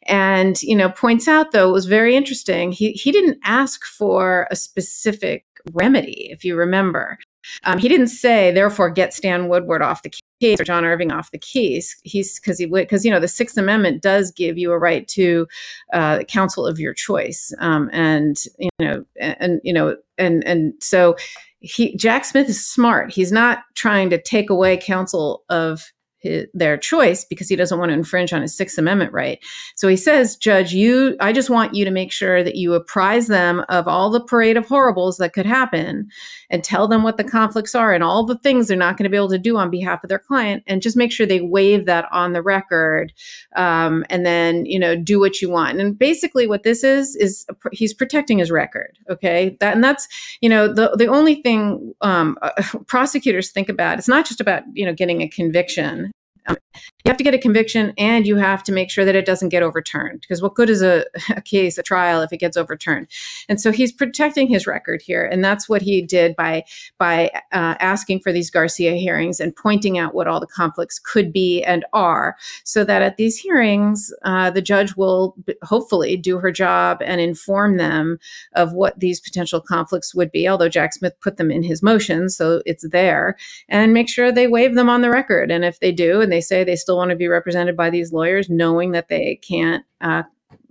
And 0.07 0.61
you 0.63 0.77
know 0.77 0.91
points 0.91 1.29
out 1.29 1.53
though 1.53 1.69
it 1.69 1.73
was 1.73 1.87
very 1.87 2.17
interesting. 2.17 2.73
He 2.73 2.93
he 2.93 3.13
didn't 3.13 3.39
ask 3.45 3.85
for 3.85 4.47
a 4.51 4.57
specific 4.57 5.45
remedy 5.73 6.29
if 6.31 6.45
you 6.45 6.57
remember. 6.57 7.19
Um, 7.65 7.79
he 7.79 7.89
didn't 7.89 8.09
say 8.09 8.51
therefore 8.51 8.91
get 8.91 9.15
stan 9.15 9.49
woodward 9.49 9.83
off 9.83 10.03
the 10.03 10.11
case 10.41 10.61
or 10.61 10.65
john 10.65 10.85
irving 10.85 11.13
off 11.13 11.31
the 11.31 11.39
case 11.39 11.97
he's 12.03 12.39
because 12.39 12.59
he 12.59 12.67
would 12.67 12.83
because 12.83 13.05
you 13.05 13.11
know 13.11 13.21
the 13.21 13.29
sixth 13.29 13.57
amendment 13.57 14.03
does 14.03 14.31
give 14.31 14.59
you 14.59 14.73
a 14.73 14.79
right 14.79 15.09
to 15.09 15.47
uh, 15.93 16.23
counsel 16.25 16.67
of 16.67 16.79
your 16.79 16.95
choice 16.95 17.53
um, 17.59 17.89
and 17.93 18.45
you 18.59 18.71
know 18.79 19.05
and, 19.21 19.37
and 19.41 19.61
you 19.65 19.73
know 19.73 19.97
and 20.19 20.45
and 20.45 20.75
so 20.81 21.17
he 21.61 21.97
Jack 21.97 22.25
Smith 22.25 22.49
is 22.49 22.65
smart. 22.65 23.13
He's 23.13 23.33
not 23.33 23.65
trying 23.75 24.11
to 24.11 24.21
take 24.21 24.51
away 24.51 24.77
counsel 24.77 25.45
of 25.49 25.93
his, 26.19 26.47
their 26.55 26.77
choice 26.77 27.25
because 27.25 27.49
he 27.49 27.57
doesn't 27.57 27.79
want 27.79 27.91
to 27.91 27.95
infringe 27.95 28.33
on 28.33 28.43
his 28.43 28.57
Sixth 28.57 28.79
Amendment 28.79 29.13
right. 29.13 29.39
So 29.75 29.89
he 29.89 29.97
says, 29.97 30.37
Judge, 30.37 30.73
you, 30.73 31.17
I 31.21 31.33
just 31.33 31.51
want 31.51 31.75
you 31.75 31.85
to 31.85 31.91
make 31.91 32.13
sure 32.13 32.43
that 32.43 32.57
you 32.57 32.75
apprise 32.75 33.27
them 33.27 33.65
of 33.69 33.87
all 33.87 34.11
the 34.11 34.25
parade 34.25 34.57
of 34.57 34.67
horribles 34.67 35.19
that 35.19 35.33
could 35.33 35.47
happen 35.47 36.09
and 36.51 36.65
tell 36.65 36.89
them 36.89 37.03
what 37.03 37.17
the 37.17 37.25
conflicts 37.25 37.75
are 37.75 37.93
and 37.93 38.03
all 38.03 38.25
the 38.25 38.39
things 38.39 38.69
they're 38.69 38.77
not 38.77 38.97
going 38.97 39.05
to 39.05 39.11
be 39.11 39.17
able 39.17 39.29
to 39.29 39.39
do 39.39 39.57
on 39.57 39.71
behalf 39.71 40.03
of 40.03 40.09
their 40.09 40.19
client 40.19 40.63
and 40.67 40.83
just 40.83 40.97
make 40.97 41.13
sure 41.13 41.27
they 41.27 41.41
waive 41.41 41.87
that 41.87 42.07
on 42.11 42.33
the 42.33 42.43
record 42.43 43.13
um, 43.57 44.05
and 44.09 44.25
then, 44.25 44.65
you 44.67 44.79
know, 44.79 44.97
do 44.97 45.21
what 45.21 45.41
you 45.41 45.51
want. 45.51 45.79
And 45.81 45.99
basically 45.99 46.47
what 46.47 46.63
this 46.63 46.83
is, 46.83 47.17
is 47.17 47.47
he's 47.73 47.95
protecting 47.95 48.39
his 48.39 48.51
record. 48.51 48.99
Okay. 49.11 49.57
That, 49.61 49.75
and 49.75 49.85
that's, 49.85 50.09
you 50.41 50.49
know, 50.49 50.73
the, 50.73 50.95
the 50.97 51.07
only 51.07 51.43
thing 51.43 51.95
um, 52.01 52.39
uh, 52.43 52.51
prosecutors 52.87 53.51
think 53.51 53.69
about, 53.69 53.99
it's 53.99 54.09
not 54.09 54.27
just 54.27 54.41
about, 54.41 54.63
you 54.73 54.85
know, 54.85 54.95
getting 54.95 55.23
a 55.23 55.29
conviction 55.29 56.13
um, 56.47 56.57
you 56.75 57.11
have 57.11 57.17
to 57.17 57.25
get 57.25 57.35
a 57.35 57.39
conviction 57.39 57.93
and 57.97 58.27
you 58.27 58.37
have 58.37 58.63
to 58.65 58.73
make 58.73 58.91
sure 58.91 59.05
that 59.05 59.15
it 59.15 59.25
doesn't 59.25 59.51
get 59.51 59.63
overturned 59.63 60.21
because 60.21 60.43
what 60.43 60.55
good 60.55 60.69
is 60.69 60.83
a, 60.83 61.05
a, 61.37 61.41
case 61.41 61.79
a 61.79 61.83
trial 61.83 62.21
if 62.21 62.33
it 62.33 62.39
gets 62.39 62.57
overturned? 62.57 63.09
And 63.49 63.61
so 63.61 63.73
he's 63.73 63.93
protecting 63.93 64.49
his 64.49 64.67
record 64.67 65.03
here 65.03 65.25
and 65.25 65.45
that's 65.45 65.69
what 65.69 65.83
he 65.83 66.03
did 66.03 66.35
by 66.37 66.65
by 66.99 67.31
uh, 67.53 67.75
asking 67.81 68.21
for 68.21 68.33
these 68.33 68.51
garcia 68.51 68.95
hearings 68.95 69.41
and 69.41 69.55
pointing 69.55 69.99
out 69.99 70.15
what 70.15 70.27
all 70.27 70.41
the 70.41 70.47
conflicts 70.47 70.99
could 70.99 71.33
be 71.33 71.63
and 71.63 71.85
are 71.93 72.37
so 72.65 72.85
that 72.85 73.03
at 73.03 73.17
these 73.17 73.37
hearings 73.37 74.13
uh, 74.25 74.51
the 74.51 74.63
judge 74.63 74.97
will 74.97 75.35
b- 75.45 75.55
hopefully 75.63 76.17
do 76.17 76.39
her 76.39 76.51
job 76.51 76.99
and 77.05 77.21
inform 77.21 77.77
them 77.77 78.19
of 78.55 78.73
what 78.73 78.99
these 78.99 79.21
potential 79.21 79.61
conflicts 79.61 80.15
would 80.15 80.31
be 80.33 80.49
although 80.49 80.69
jack 80.69 80.93
smith 80.93 81.15
put 81.21 81.37
them 81.37 81.51
in 81.51 81.63
his 81.63 81.83
motion 81.83 82.29
so 82.29 82.63
it's 82.67 82.89
there 82.91 83.37
and 83.69 83.93
make 83.93 84.09
sure 84.09 84.33
they 84.33 84.47
waive 84.47 84.75
them 84.75 84.89
on 84.89 85.01
the 85.01 85.11
record 85.11 85.51
and 85.51 85.65
if 85.65 85.81
they 85.81 85.93
do 85.93 86.21
and 86.21 86.33
they 86.33 86.36
say 86.41 86.65
they 86.65 86.77
still 86.77 86.97
want 86.97 87.11
to 87.11 87.17
be 87.17 87.29
represented 87.29 87.77
by 87.77 87.91
these 87.91 88.13
lawyers, 88.13 88.49
knowing 88.49 88.93
that 88.93 89.09
they 89.09 89.37
can't, 89.37 89.85
uh, 90.01 90.23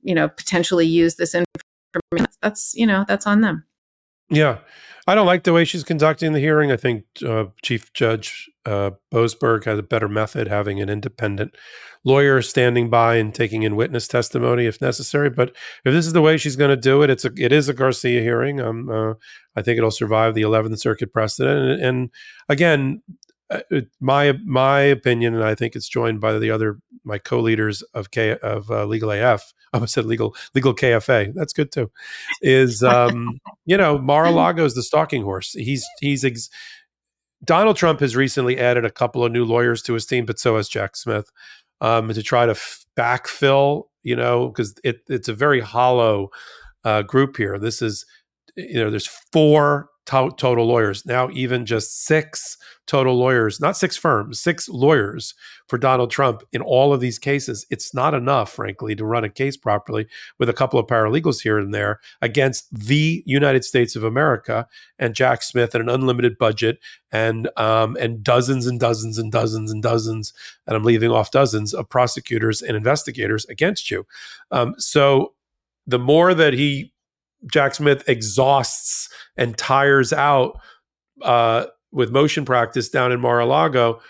you 0.01 0.15
know, 0.15 0.29
potentially 0.29 0.85
use 0.85 1.15
this 1.15 1.35
information. 1.35 2.31
That's 2.41 2.73
you 2.75 2.85
know 2.85 3.05
that's 3.07 3.27
on 3.27 3.41
them. 3.41 3.65
Yeah, 4.29 4.59
I 5.07 5.13
don't 5.15 5.27
like 5.27 5.43
the 5.43 5.53
way 5.53 5.65
she's 5.65 5.83
conducting 5.83 6.33
the 6.33 6.39
hearing. 6.39 6.71
I 6.71 6.77
think 6.77 7.05
uh, 7.25 7.45
Chief 7.61 7.93
Judge 7.93 8.49
uh, 8.65 8.91
Boasberg 9.13 9.65
has 9.65 9.77
a 9.77 9.83
better 9.83 10.07
method, 10.07 10.47
having 10.47 10.81
an 10.81 10.89
independent 10.89 11.55
lawyer 12.03 12.41
standing 12.41 12.89
by 12.89 13.15
and 13.15 13.33
taking 13.33 13.63
in 13.63 13.75
witness 13.75 14.07
testimony 14.07 14.65
if 14.65 14.81
necessary. 14.81 15.29
But 15.29 15.49
if 15.83 15.93
this 15.93 16.07
is 16.07 16.13
the 16.13 16.21
way 16.21 16.37
she's 16.37 16.55
going 16.55 16.69
to 16.69 16.77
do 16.77 17.03
it, 17.03 17.09
it's 17.09 17.25
a 17.25 17.31
it 17.37 17.51
is 17.51 17.69
a 17.69 17.73
Garcia 17.73 18.21
hearing. 18.21 18.59
Um, 18.59 18.89
uh, 18.89 19.13
I 19.55 19.61
think 19.61 19.77
it'll 19.77 19.91
survive 19.91 20.33
the 20.33 20.41
Eleventh 20.41 20.79
Circuit 20.79 21.13
precedent. 21.13 21.59
And, 21.59 21.81
and 21.81 22.09
again, 22.49 23.01
uh, 23.49 23.61
my 23.99 24.33
my 24.43 24.79
opinion, 24.81 25.35
and 25.35 25.43
I 25.43 25.55
think 25.55 25.75
it's 25.75 25.87
joined 25.87 26.19
by 26.19 26.37
the 26.39 26.51
other 26.51 26.79
my 27.03 27.17
co-leaders 27.17 27.81
of 27.93 28.11
K 28.11 28.37
of 28.37 28.71
uh, 28.71 28.85
Legal 28.85 29.11
AF. 29.11 29.53
I 29.73 29.85
said 29.85 30.05
legal 30.05 30.35
legal 30.53 30.73
KFA. 30.73 31.33
That's 31.35 31.53
good 31.53 31.71
too. 31.71 31.91
Is 32.41 32.81
um, 32.81 33.39
you 33.65 33.77
know 33.77 33.97
Mar-a-Lago 33.97 34.65
is 34.65 34.73
the 34.73 34.83
stalking 34.83 35.23
horse. 35.23 35.51
He's 35.53 35.85
he's 35.99 36.23
ex- 36.25 36.49
Donald 37.43 37.75
Trump 37.75 37.99
has 37.99 38.15
recently 38.15 38.57
added 38.57 38.85
a 38.85 38.91
couple 38.91 39.23
of 39.23 39.31
new 39.31 39.45
lawyers 39.45 39.81
to 39.83 39.93
his 39.93 40.05
team, 40.05 40.25
but 40.25 40.39
so 40.39 40.55
has 40.57 40.67
Jack 40.67 40.95
Smith 40.95 41.29
um, 41.81 42.09
to 42.09 42.23
try 42.23 42.45
to 42.45 42.53
f- 42.53 42.85
backfill. 42.97 43.83
You 44.03 44.15
know, 44.15 44.47
because 44.47 44.75
it, 44.83 45.01
it's 45.07 45.27
a 45.27 45.33
very 45.33 45.59
hollow 45.59 46.29
uh, 46.83 47.01
group 47.01 47.37
here. 47.37 47.59
This 47.59 47.81
is 47.81 48.05
you 48.55 48.75
know 48.75 48.89
there's 48.89 49.07
four 49.31 49.89
to- 50.05 50.31
total 50.37 50.65
lawyers. 50.65 51.05
Now, 51.05 51.29
even 51.31 51.65
just 51.65 52.05
six 52.05 52.57
total 52.87 53.15
lawyers, 53.15 53.59
not 53.59 53.75
six 53.75 53.97
firms, 53.97 54.39
six 54.39 54.69
lawyers 54.69 55.33
for 55.67 55.77
Donald 55.77 56.11
Trump 56.11 56.43
in 56.53 56.61
all 56.61 56.93
of 56.93 56.99
these 56.99 57.17
cases. 57.17 57.65
It's 57.71 57.93
not 57.93 58.13
enough, 58.13 58.51
frankly, 58.51 58.95
to 58.95 59.05
run 59.05 59.23
a 59.23 59.29
case 59.29 59.57
properly 59.57 60.07
with 60.37 60.49
a 60.49 60.53
couple 60.53 60.79
of 60.79 60.85
paralegals 60.85 61.41
here 61.41 61.57
and 61.57 61.73
there 61.73 61.99
against 62.21 62.71
the 62.71 63.23
United 63.25 63.65
States 63.65 63.95
of 63.95 64.03
America 64.03 64.67
and 64.99 65.15
Jack 65.15 65.41
Smith 65.41 65.73
and 65.73 65.81
an 65.81 65.93
unlimited 65.93 66.37
budget 66.37 66.79
and 67.11 67.49
um, 67.57 67.97
and 67.99 68.23
dozens 68.23 68.67
and 68.67 68.79
dozens 68.79 69.17
and 69.17 69.31
dozens 69.31 69.71
and 69.71 69.81
dozens, 69.81 70.33
and 70.67 70.75
I'm 70.75 70.83
leaving 70.83 71.11
off 71.11 71.31
dozens 71.31 71.73
of 71.73 71.89
prosecutors 71.89 72.61
and 72.61 72.77
investigators 72.77 73.45
against 73.45 73.89
you. 73.89 74.05
Um, 74.51 74.75
so 74.77 75.33
the 75.87 75.99
more 75.99 76.33
that 76.33 76.53
he 76.53 76.91
Jack 77.51 77.75
Smith 77.75 78.03
exhausts 78.07 79.09
and 79.37 79.57
tires 79.57 80.13
out 80.13 80.59
uh, 81.21 81.65
with 81.91 82.11
motion 82.11 82.45
practice 82.45 82.89
down 82.89 83.11
in 83.11 83.19
Mar-a-Lago, 83.19 84.01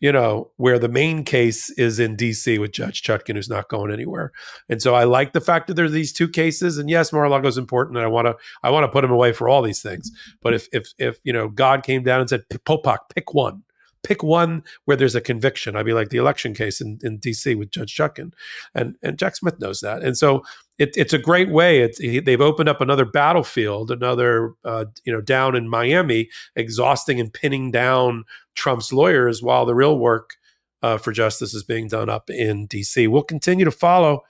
you 0.00 0.12
know, 0.12 0.50
where 0.56 0.78
the 0.78 0.88
main 0.88 1.24
case 1.24 1.70
is 1.70 1.98
in 1.98 2.16
DC 2.16 2.58
with 2.58 2.72
Judge 2.72 3.02
Chutkan, 3.02 3.34
who's 3.34 3.50
not 3.50 3.68
going 3.68 3.92
anywhere. 3.92 4.32
And 4.68 4.80
so 4.80 4.94
I 4.94 5.04
like 5.04 5.32
the 5.32 5.40
fact 5.40 5.66
that 5.66 5.74
there 5.74 5.84
are 5.84 5.90
these 5.90 6.12
two 6.12 6.28
cases. 6.28 6.78
And 6.78 6.88
yes, 6.88 7.12
Mar-a-Lago 7.12 7.48
is 7.48 7.58
important, 7.58 7.98
and 7.98 8.04
I 8.04 8.08
want 8.08 8.26
to 8.26 8.36
I 8.62 8.70
want 8.70 8.84
to 8.84 8.88
put 8.88 9.04
him 9.04 9.10
away 9.10 9.32
for 9.32 9.48
all 9.48 9.62
these 9.62 9.82
things. 9.82 10.10
But 10.42 10.54
if 10.54 10.68
if 10.72 10.92
if 10.98 11.18
you 11.22 11.32
know 11.32 11.48
God 11.48 11.82
came 11.82 12.02
down 12.02 12.20
and 12.20 12.30
said, 12.30 12.44
Popok, 12.50 13.10
pick 13.14 13.34
one, 13.34 13.62
pick 14.02 14.22
one 14.22 14.62
where 14.86 14.96
there's 14.96 15.14
a 15.14 15.20
conviction. 15.20 15.76
I'd 15.76 15.86
be 15.86 15.92
like 15.92 16.08
the 16.08 16.18
election 16.18 16.54
case 16.54 16.80
in, 16.80 16.98
in 17.02 17.18
DC 17.18 17.56
with 17.56 17.70
Judge 17.70 17.94
Chutkan. 17.94 18.32
And 18.74 18.96
and 19.02 19.18
Jack 19.18 19.36
Smith 19.36 19.60
knows 19.60 19.80
that. 19.80 20.02
And 20.02 20.16
so 20.16 20.42
it, 20.80 20.96
it's 20.96 21.12
a 21.12 21.18
great 21.18 21.50
way. 21.50 21.80
It's, 21.80 21.98
they've 21.98 22.40
opened 22.40 22.70
up 22.70 22.80
another 22.80 23.04
battlefield, 23.04 23.90
another, 23.90 24.54
uh, 24.64 24.86
you 25.04 25.12
know, 25.12 25.20
down 25.20 25.54
in 25.54 25.68
Miami, 25.68 26.30
exhausting 26.56 27.20
and 27.20 27.32
pinning 27.32 27.70
down 27.70 28.24
Trump's 28.54 28.90
lawyers 28.90 29.42
while 29.42 29.66
the 29.66 29.74
real 29.74 29.98
work 29.98 30.36
uh, 30.82 30.96
for 30.96 31.12
justice 31.12 31.52
is 31.52 31.62
being 31.62 31.86
done 31.86 32.08
up 32.08 32.30
in 32.30 32.66
DC. 32.66 33.06
We'll 33.08 33.22
continue 33.22 33.66
to 33.66 33.70
follow 33.70 34.22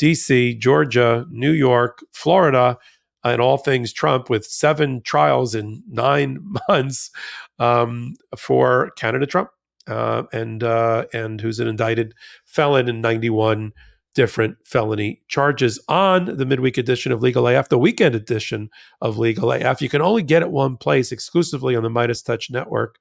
DC, 0.00 0.60
Georgia, 0.60 1.26
New 1.28 1.50
York, 1.50 2.04
Florida, 2.12 2.78
and 3.24 3.42
all 3.42 3.56
things 3.58 3.92
Trump 3.92 4.30
with 4.30 4.46
seven 4.46 5.02
trials 5.02 5.56
in 5.56 5.82
nine 5.88 6.38
months 6.68 7.10
um, 7.58 8.14
for 8.38 8.92
Canada 8.96 9.26
Trump, 9.26 9.50
uh, 9.88 10.22
and 10.32 10.62
uh, 10.62 11.06
and 11.12 11.40
who's 11.40 11.58
an 11.58 11.66
indicted 11.66 12.14
felon 12.44 12.88
in 12.88 13.00
91 13.00 13.72
different 14.16 14.56
felony 14.64 15.20
charges 15.28 15.78
on 15.88 16.24
the 16.38 16.46
midweek 16.46 16.78
edition 16.78 17.12
of 17.12 17.22
Legal 17.22 17.46
AF, 17.46 17.68
the 17.68 17.78
weekend 17.78 18.14
edition 18.14 18.70
of 19.02 19.18
Legal 19.18 19.52
AF. 19.52 19.82
You 19.82 19.90
can 19.90 20.00
only 20.00 20.22
get 20.22 20.42
it 20.42 20.50
one 20.50 20.78
place 20.78 21.12
exclusively 21.12 21.76
on 21.76 21.82
the 21.82 21.90
MeidasTouch 21.90 22.50
Network. 22.50 22.98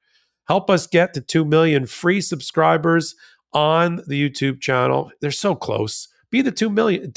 Help 0.47 0.69
us 0.69 0.85
get 0.85 1.13
to 1.13 1.21
2 1.21 1.45
million 1.45 1.85
free 1.85 2.19
subscribers 2.19 3.15
on 3.53 4.01
the 4.07 4.29
YouTube 4.29 4.59
channel. 4.59 5.09
They're 5.21 5.31
so 5.31 5.55
close. 5.55 6.09
Be 6.29 6.41
the 6.41 6.51
2 6.51 6.69
million 6.69 7.11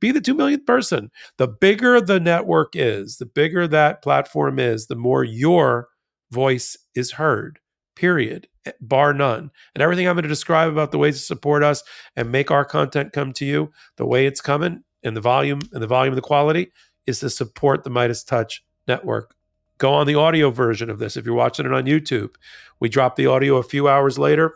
be 0.00 0.10
the 0.10 0.20
2 0.20 0.34
millionth 0.34 0.66
person. 0.66 1.12
The 1.38 1.46
bigger 1.46 2.00
the 2.00 2.18
network 2.18 2.74
is, 2.74 3.18
the 3.18 3.26
bigger 3.26 3.68
that 3.68 4.02
platform 4.02 4.58
is, 4.58 4.88
the 4.88 4.96
more 4.96 5.22
your 5.22 5.88
voice 6.32 6.76
is 6.96 7.12
heard. 7.12 7.60
Period. 7.94 8.48
Eh, 8.66 8.72
bar 8.80 9.12
none. 9.12 9.50
And 9.74 9.82
everything 9.82 10.08
I'm 10.08 10.14
going 10.14 10.22
to 10.22 10.28
describe 10.28 10.70
about 10.70 10.90
the 10.90 10.98
ways 10.98 11.16
to 11.16 11.24
support 11.24 11.62
us 11.62 11.82
and 12.16 12.32
make 12.32 12.50
our 12.50 12.64
content 12.64 13.12
come 13.12 13.32
to 13.34 13.44
you, 13.44 13.72
the 13.96 14.06
way 14.06 14.26
it's 14.26 14.40
coming 14.40 14.82
and 15.02 15.16
the 15.16 15.20
volume 15.20 15.60
and 15.72 15.82
the 15.82 15.86
volume 15.86 16.12
of 16.12 16.16
the 16.16 16.22
quality 16.22 16.72
is 17.06 17.20
to 17.20 17.30
support 17.30 17.84
the 17.84 17.90
MeidasTouch 17.90 18.60
network. 18.88 19.34
Go 19.78 19.92
on 19.92 20.06
the 20.06 20.14
audio 20.14 20.50
version 20.50 20.88
of 20.88 20.98
this 20.98 21.16
if 21.16 21.26
you're 21.26 21.34
watching 21.34 21.66
it 21.66 21.72
on 21.72 21.84
YouTube. 21.84 22.30
We 22.80 22.88
drop 22.88 23.16
the 23.16 23.26
audio 23.26 23.56
a 23.56 23.62
few 23.62 23.88
hours 23.88 24.18
later. 24.18 24.54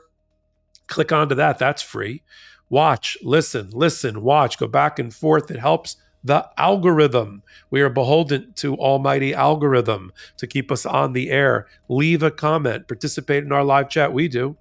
Click 0.86 1.12
onto 1.12 1.34
that. 1.34 1.58
That's 1.58 1.82
free. 1.82 2.22
Watch, 2.70 3.16
listen, 3.22 3.70
listen, 3.70 4.22
watch, 4.22 4.58
go 4.58 4.66
back 4.66 4.98
and 4.98 5.12
forth. 5.12 5.50
It 5.50 5.58
helps 5.58 5.96
the 6.24 6.48
algorithm. 6.56 7.42
We 7.70 7.80
are 7.80 7.88
beholden 7.88 8.52
to 8.56 8.76
almighty 8.76 9.34
algorithm 9.34 10.12
to 10.36 10.46
keep 10.46 10.70
us 10.70 10.84
on 10.84 11.12
the 11.12 11.30
air. 11.30 11.66
Leave 11.88 12.22
a 12.22 12.30
comment, 12.30 12.88
participate 12.88 13.44
in 13.44 13.52
our 13.52 13.64
live 13.64 13.88
chat. 13.88 14.12
We 14.12 14.28
do. 14.28 14.56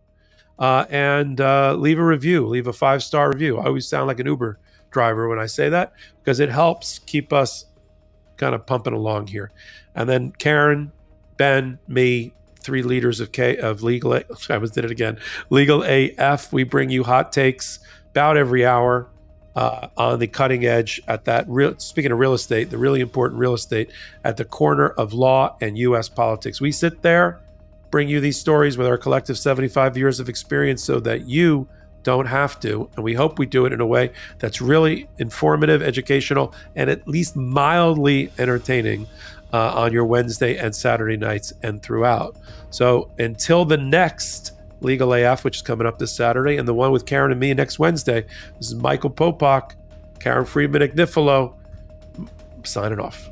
Uh, 0.60 0.86
and 0.90 1.40
uh, 1.40 1.76
leave 1.76 2.00
a 2.00 2.04
review, 2.06 2.48
leave 2.48 2.68
a 2.68 2.74
five 2.74 3.04
star 3.04 3.30
review. 3.30 3.60
I 3.60 3.66
always 3.66 3.88
sound 3.88 4.08
like 4.08 4.20
an 4.20 4.26
Uber 4.26 4.60
driver 4.90 5.28
when 5.28 5.40
I 5.40 5.46
say 5.46 5.70
that 5.70 5.94
because 6.20 6.40
it 6.40 6.50
helps 6.50 7.00
keep 7.00 7.32
us 7.32 7.66
kind 8.38 8.56
of 8.56 8.66
pumping 8.66 8.94
along 8.94 9.28
here. 9.28 9.52
And 9.96 10.10
then 10.10 10.32
Karen, 10.32 10.92
Ben, 11.38 11.80
me, 11.88 12.34
three 12.60 12.82
leaders 12.84 13.20
of 13.20 13.32
K 13.32 13.58
of 13.58 13.84
legal. 13.84 14.14
A, 14.16 14.24
I 14.50 14.58
was 14.58 14.72
did 14.72 14.86
it 14.86 14.92
again. 14.92 15.20
Legal 15.50 15.84
AF. 15.84 16.52
We 16.52 16.64
bring 16.64 16.90
you 16.90 17.04
hot 17.04 17.32
takes 17.32 17.80
about 18.12 18.38
every 18.38 18.66
hour 18.66 19.10
uh, 19.58 19.88
on 19.98 20.20
the 20.20 20.28
cutting 20.28 20.66
edge 20.68 21.02
at 21.08 21.26
that 21.26 21.44
real 21.50 21.78
speaking 21.80 22.12
of 22.12 22.20
real 22.20 22.36
estate 22.36 22.70
the 22.70 22.78
really 22.78 23.02
important 23.02 23.40
real 23.40 23.56
estate 23.56 23.90
at 24.24 24.38
the 24.38 24.46
corner 24.46 24.90
of 24.90 25.14
law 25.14 25.58
and 25.60 25.76
us 25.80 26.08
politics. 26.08 26.62
We 26.62 26.72
sit 26.72 27.02
there 27.02 27.40
bring 27.90 28.08
you 28.08 28.20
these 28.20 28.40
stories 28.40 28.78
with 28.78 28.86
our 28.86 29.00
collective 29.00 29.36
75 29.36 29.98
years 29.98 30.20
of 30.20 30.30
experience 30.30 30.84
so 30.84 31.00
that 31.00 31.26
you 31.26 31.68
don't 32.04 32.28
have 32.28 32.60
to 32.60 32.88
and 32.96 33.04
we 33.04 33.16
hope 33.16 33.40
we 33.40 33.48
do 33.48 33.66
it 33.66 33.74
in 33.74 33.82
a 33.82 33.86
way 33.86 34.12
that's 34.38 34.62
really 34.62 35.10
informative 35.18 35.82
educational 35.82 36.54
and 36.76 36.88
at 36.88 37.08
least 37.08 37.36
mildly 37.36 38.32
entertaining 38.38 39.08
uh, 39.54 39.74
on 39.74 39.92
your 39.92 40.06
wednesday 40.06 40.56
and 40.58 40.76
saturday 40.76 41.18
nights 41.18 41.52
and 41.64 41.82
throughout. 41.82 42.36
So 42.70 43.10
until 43.18 43.66
the 43.66 43.78
next 43.78 44.52
Legal 44.82 45.14
AF, 45.14 45.44
which 45.44 45.58
is 45.58 45.62
coming 45.62 45.88
up 45.88 45.98
this 45.98 46.16
Saturday, 46.16 46.58
and 46.58 46.68
the 46.68 46.74
one 46.74 46.92
with 46.92 47.06
Karen 47.06 47.32
and 47.32 47.40
me 47.40 47.54
next 47.54 47.80
Wednesday. 47.80 48.26
This 48.58 48.68
is 48.68 48.76
Michael 48.76 49.10
Popok, 49.10 49.74
Karen 50.20 50.46
Friedman, 50.46 50.82
Agnifilo, 50.82 51.56
signing 52.64 53.00
off. 53.00 53.30